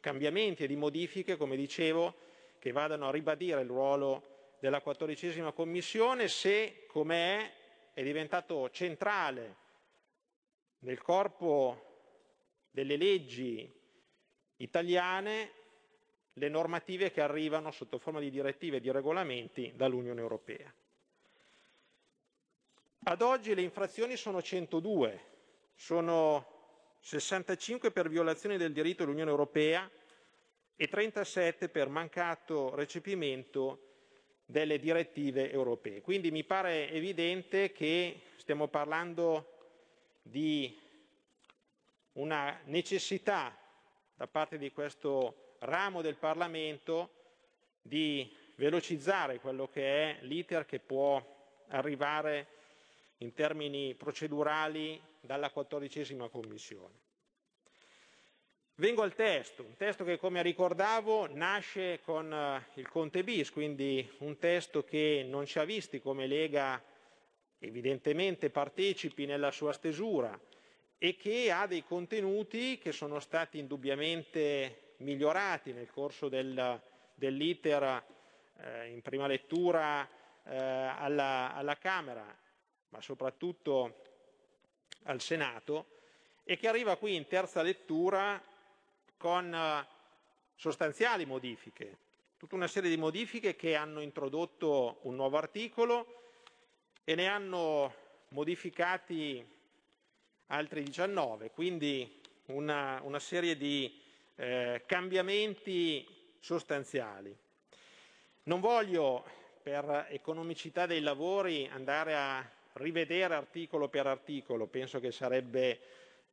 cambiamenti 0.00 0.64
e 0.64 0.66
di 0.66 0.76
modifiche, 0.76 1.36
come 1.36 1.54
dicevo, 1.54 2.14
che 2.58 2.72
vadano 2.72 3.08
a 3.08 3.10
ribadire 3.10 3.60
il 3.60 3.66
ruolo 3.66 4.54
della 4.58 4.80
quattordicesima 4.80 5.52
Commissione 5.52 6.28
se, 6.28 6.86
come 6.86 7.16
è, 7.16 7.52
è 7.92 8.02
diventato 8.02 8.70
centrale 8.70 9.56
nel 10.80 11.02
corpo 11.02 12.70
delle 12.70 12.96
leggi 12.96 13.70
italiane 14.56 15.50
le 16.32 16.48
normative 16.48 17.10
che 17.10 17.20
arrivano 17.20 17.70
sotto 17.70 17.98
forma 17.98 18.20
di 18.20 18.30
direttive 18.30 18.78
e 18.78 18.80
di 18.80 18.90
regolamenti 18.90 19.72
dall'Unione 19.74 20.22
Europea. 20.22 20.72
Ad 23.04 23.20
oggi 23.20 23.52
le 23.56 23.62
infrazioni 23.62 24.16
sono 24.16 24.40
102, 24.40 25.20
sono 25.74 26.46
65 27.00 27.90
per 27.90 28.08
violazione 28.08 28.56
del 28.56 28.72
diritto 28.72 29.02
dell'Unione 29.02 29.28
Europea 29.30 29.90
e 30.76 30.86
37 30.86 31.68
per 31.68 31.88
mancato 31.88 32.72
recepimento 32.76 33.88
delle 34.44 34.78
direttive 34.78 35.50
europee. 35.50 36.00
Quindi 36.00 36.30
mi 36.30 36.44
pare 36.44 36.90
evidente 36.92 37.72
che 37.72 38.20
stiamo 38.36 38.68
parlando 38.68 39.48
di 40.22 40.78
una 42.12 42.60
necessità 42.66 43.58
da 44.14 44.28
parte 44.28 44.58
di 44.58 44.70
questo 44.70 45.56
ramo 45.58 46.02
del 46.02 46.16
Parlamento 46.18 47.10
di 47.82 48.32
velocizzare 48.54 49.40
quello 49.40 49.66
che 49.66 49.82
è 49.82 50.18
l'iter 50.22 50.66
che 50.66 50.78
può 50.78 51.20
arrivare 51.70 52.60
in 53.22 53.32
termini 53.32 53.94
procedurali 53.94 55.00
dalla 55.20 55.50
quattordicesima 55.50 56.28
commissione. 56.28 57.10
Vengo 58.74 59.02
al 59.02 59.14
testo, 59.14 59.62
un 59.62 59.76
testo 59.76 60.02
che 60.02 60.18
come 60.18 60.42
ricordavo 60.42 61.32
nasce 61.32 62.00
con 62.02 62.32
eh, 62.32 62.66
il 62.74 62.88
Conte 62.88 63.22
bis, 63.22 63.52
quindi 63.52 64.10
un 64.18 64.38
testo 64.38 64.82
che 64.82 65.24
non 65.28 65.46
ci 65.46 65.58
ha 65.58 65.64
visti 65.64 66.00
come 66.00 66.26
Lega 66.26 66.82
evidentemente 67.58 68.50
partecipi 68.50 69.24
nella 69.24 69.52
sua 69.52 69.72
stesura 69.72 70.38
e 70.98 71.16
che 71.16 71.52
ha 71.52 71.66
dei 71.66 71.84
contenuti 71.84 72.78
che 72.78 72.90
sono 72.90 73.20
stati 73.20 73.58
indubbiamente 73.58 74.94
migliorati 74.98 75.72
nel 75.72 75.90
corso 75.90 76.28
del, 76.28 76.80
dell'iter 77.14 78.04
eh, 78.56 78.88
in 78.88 79.00
prima 79.00 79.28
lettura 79.28 80.08
eh, 80.44 80.56
alla, 80.56 81.54
alla 81.54 81.76
Camera, 81.76 82.36
ma 82.92 83.00
soprattutto 83.00 84.00
al 85.04 85.20
Senato 85.20 86.00
e 86.44 86.56
che 86.56 86.68
arriva 86.68 86.96
qui 86.96 87.14
in 87.14 87.26
terza 87.26 87.62
lettura 87.62 88.40
con 89.16 89.54
eh, 89.54 89.86
sostanziali 90.54 91.24
modifiche, 91.24 91.96
tutta 92.36 92.54
una 92.54 92.66
serie 92.66 92.90
di 92.90 92.96
modifiche 92.96 93.56
che 93.56 93.74
hanno 93.74 94.00
introdotto 94.00 94.98
un 95.02 95.14
nuovo 95.14 95.38
articolo 95.38 96.20
e 97.04 97.14
ne 97.14 97.26
hanno 97.26 97.94
modificati 98.28 99.44
altri 100.46 100.82
19, 100.82 101.50
quindi 101.50 102.20
una, 102.46 103.00
una 103.02 103.18
serie 103.18 103.56
di 103.56 104.00
eh, 104.36 104.82
cambiamenti 104.86 106.06
sostanziali. 106.38 107.34
Non 108.44 108.60
voglio 108.60 109.24
per 109.62 110.08
economicità 110.10 110.86
dei 110.86 111.00
lavori 111.00 111.68
andare 111.72 112.14
a 112.16 112.50
rivedere 112.74 113.34
articolo 113.34 113.88
per 113.88 114.06
articolo, 114.06 114.66
penso 114.66 115.00
che 115.00 115.12
sarebbe 115.12 115.80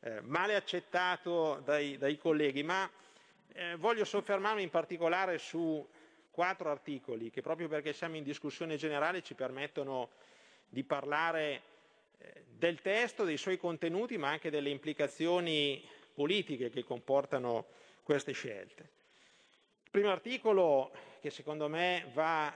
eh, 0.02 0.22
male 0.22 0.56
accettato 0.56 1.62
dai, 1.66 1.98
dai 1.98 2.18
colleghi, 2.18 2.64
ma 2.64 2.90
eh, 3.54 3.76
voglio 3.76 4.06
soffermarmi 4.06 4.62
in 4.62 4.70
particolare 4.70 5.38
su 5.38 5.86
quattro 6.32 6.70
articoli 6.70 7.30
che 7.30 7.42
proprio 7.42 7.68
perché 7.68 7.92
siamo 7.92 8.16
in 8.16 8.24
discussione 8.24 8.78
generale 8.78 9.22
ci 9.22 9.34
permettono 9.34 10.10
di 10.70 10.84
parlare 10.84 11.62
eh, 12.18 12.44
del 12.48 12.82
testo, 12.82 13.26
dei 13.26 13.38
suoi 13.38 13.58
contenuti, 13.58 14.18
ma 14.18 14.30
anche 14.30 14.50
delle 14.50 14.70
implicazioni 14.70 15.86
politiche 16.14 16.70
che 16.70 16.84
comportano 16.84 17.66
queste 18.04 18.32
scelte. 18.32 18.90
Il 19.84 19.92
primo 19.92 20.12
articolo 20.12 20.92
che 21.20 21.30
secondo 21.30 21.68
me 21.68 22.10
va 22.14 22.54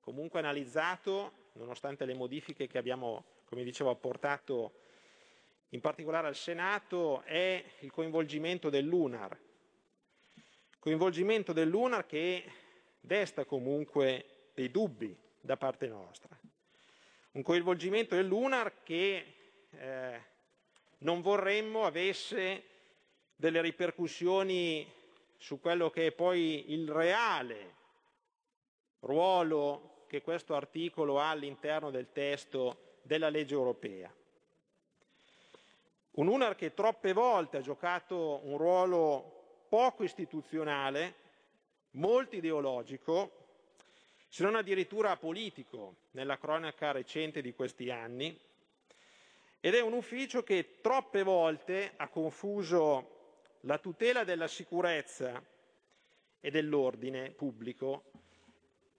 comunque 0.00 0.38
analizzato, 0.38 1.32
nonostante 1.54 2.04
le 2.04 2.14
modifiche 2.14 2.66
che 2.66 2.78
abbiamo, 2.78 3.24
come 3.44 3.64
dicevo, 3.64 3.90
apportato 3.90 4.80
in 5.70 5.80
particolare 5.80 6.28
al 6.28 6.36
Senato, 6.36 7.22
è 7.22 7.62
il 7.80 7.90
coinvolgimento 7.90 8.70
dell'UNAR. 8.70 9.38
Coinvolgimento 10.78 11.52
dell'UNAR 11.52 12.06
che 12.06 12.44
desta 13.00 13.44
comunque 13.44 14.50
dei 14.54 14.70
dubbi 14.70 15.16
da 15.40 15.56
parte 15.56 15.88
nostra. 15.88 16.38
Un 17.32 17.42
coinvolgimento 17.42 18.14
dell'UNAR 18.14 18.82
che 18.82 19.34
eh, 19.70 20.20
non 20.98 21.20
vorremmo 21.20 21.84
avesse 21.84 22.62
delle 23.34 23.60
ripercussioni 23.60 24.90
su 25.36 25.60
quello 25.60 25.90
che 25.90 26.06
è 26.06 26.12
poi 26.12 26.72
il 26.72 26.88
reale 26.88 27.74
ruolo 29.00 29.93
che 30.14 30.22
questo 30.22 30.54
articolo 30.54 31.18
ha 31.18 31.30
all'interno 31.30 31.90
del 31.90 32.12
testo 32.12 32.98
della 33.02 33.28
legge 33.30 33.54
europea. 33.54 34.14
Un 36.12 36.28
UNAR 36.28 36.54
che 36.54 36.72
troppe 36.72 37.12
volte 37.12 37.56
ha 37.56 37.60
giocato 37.60 38.40
un 38.44 38.56
ruolo 38.56 39.64
poco 39.68 40.04
istituzionale, 40.04 41.14
molto 41.92 42.36
ideologico, 42.36 43.42
se 44.28 44.44
non 44.44 44.54
addirittura 44.54 45.16
politico 45.16 45.96
nella 46.12 46.38
cronaca 46.38 46.92
recente 46.92 47.42
di 47.42 47.52
questi 47.52 47.90
anni, 47.90 48.38
ed 49.58 49.74
è 49.74 49.80
un 49.80 49.94
ufficio 49.94 50.44
che 50.44 50.78
troppe 50.80 51.24
volte 51.24 51.94
ha 51.96 52.06
confuso 52.08 53.40
la 53.62 53.78
tutela 53.78 54.22
della 54.22 54.46
sicurezza 54.46 55.42
e 56.38 56.50
dell'ordine 56.52 57.30
pubblico 57.30 58.12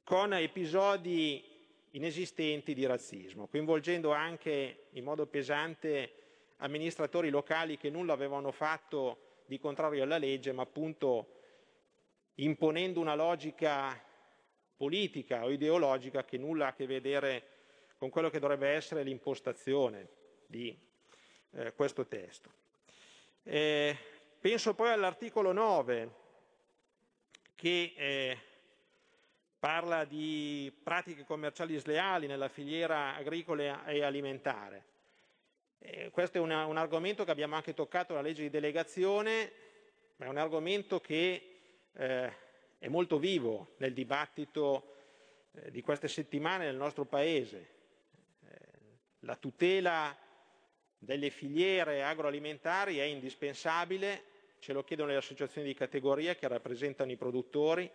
con 0.06 0.36
episodi 0.36 1.44
inesistenti 1.90 2.76
di 2.76 2.86
razzismo, 2.86 3.48
coinvolgendo 3.48 4.14
anche 4.14 4.86
in 4.92 5.04
modo 5.04 5.26
pesante 5.26 6.12
amministratori 6.58 7.32
locali 7.32 7.76
che 7.76 7.90
nulla 7.90 8.14
avevano 8.14 8.52
fatto 8.52 9.42
di 9.48 9.60
contrario 9.60 10.04
alla 10.04 10.20
legge, 10.20 10.52
ma 10.52 10.62
appunto 10.62 11.34
imponendo 12.36 13.00
una 13.00 13.16
logica 13.16 14.00
politica 14.78 15.44
o 15.44 15.50
ideologica 15.50 16.24
che 16.24 16.38
nulla 16.38 16.68
ha 16.68 16.70
a 16.70 16.74
che 16.76 16.86
vedere 16.86 17.48
con 17.98 18.12
quello 18.12 18.30
che 18.30 18.38
dovrebbe 18.38 18.70
essere 18.70 19.02
l'impostazione 19.02 20.08
di 20.46 20.78
eh, 21.50 21.74
questo 21.74 22.06
testo. 22.06 22.52
Eh, 23.42 23.98
penso 24.40 24.76
poi 24.76 24.92
all'articolo 24.92 25.52
9 25.52 26.10
che 27.56 27.94
eh, 27.96 28.38
parla 29.60 30.06
di 30.06 30.72
pratiche 30.84 31.26
commerciali 31.26 31.78
sleali 31.78 32.28
nella 32.28 32.50
filiera 32.50 33.16
agricola 33.16 33.86
e 33.86 34.04
alimentare. 34.04 34.84
Eh, 35.80 36.10
questo 36.12 36.38
è 36.38 36.42
una, 36.42 36.66
un 36.66 36.78
argomento 36.78 37.24
che 37.24 37.32
abbiamo 37.32 37.56
anche 37.56 37.74
toccato 37.74 38.14
nella 38.14 38.28
legge 38.28 38.44
di 38.44 38.50
delegazione, 38.50 39.52
ma 40.18 40.26
è 40.26 40.30
un 40.30 40.38
argomento 40.38 41.00
che 41.00 41.58
eh, 41.94 42.34
è 42.80 42.88
molto 42.88 43.18
vivo 43.18 43.76
nel 43.78 43.94
dibattito 43.94 44.94
eh, 45.52 45.72
di 45.72 45.82
queste 45.82 46.08
settimane 46.08 46.66
nel 46.66 46.76
nostro 46.76 47.06
Paese. 47.06 47.70
Eh, 48.44 48.58
la 49.20 49.36
tutela 49.36 50.16
delle 50.98 51.30
filiere 51.30 52.04
agroalimentari 52.04 52.98
è 52.98 53.04
indispensabile, 53.04 54.24
ce 54.60 54.74
lo 54.74 54.84
chiedono 54.84 55.10
le 55.10 55.18
associazioni 55.18 55.68
di 55.68 55.74
categoria 55.74 56.36
che 56.36 56.48
rappresentano 56.48 57.12
i 57.12 57.18
produttori. 57.18 57.90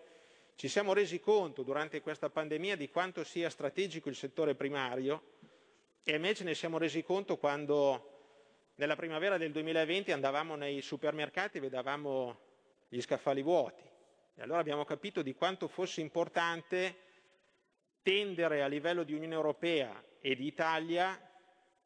Ci 0.55 0.69
siamo 0.69 0.93
resi 0.93 1.21
conto 1.21 1.63
durante 1.63 2.01
questa 2.01 2.29
pandemia 2.29 2.77
di 2.77 2.91
quanto 2.91 3.25
sia 3.25 3.49
strategico 3.49 4.09
il 4.09 4.15
settore 4.15 4.55
primario 4.55 5.39
e 6.03 6.15
invece 6.15 6.45
ne 6.45 6.55
siamo 6.55 6.79
resi 6.79 7.03
conto 7.03 7.37
quando 7.37 8.73
nella 8.75 8.97
primavera 8.97 9.37
del 9.37 9.53
2020 9.53 10.13
andavamo 10.13 10.57
nei 10.57 10.81
supermercati 10.81 11.59
e 11.59 11.61
vedevamo 11.61 12.39
gli 12.89 13.01
scaffali 13.01 13.43
vuoti. 13.43 13.83
E 14.35 14.43
allora 14.43 14.61
abbiamo 14.61 14.85
capito 14.85 15.23
di 15.23 15.35
quanto 15.35 15.69
fosse 15.69 16.01
importante 16.01 16.97
tendere 18.03 18.63
a 18.63 18.67
livello 18.67 19.03
di 19.03 19.15
Unione 19.15 19.35
Europea 19.35 20.03
e 20.21 20.35
di 20.35 20.47
Italia 20.47 21.19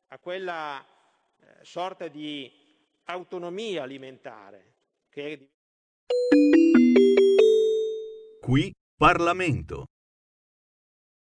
a 0.08 0.18
quella 0.18 0.80
eh, 0.80 1.64
sorta 1.64 2.08
di 2.08 2.50
autonomia 3.04 3.82
alimentare 3.82 4.72
che 5.10 5.32
è... 5.32 6.63
Qui 8.44 8.74
Parlamento. 8.98 9.86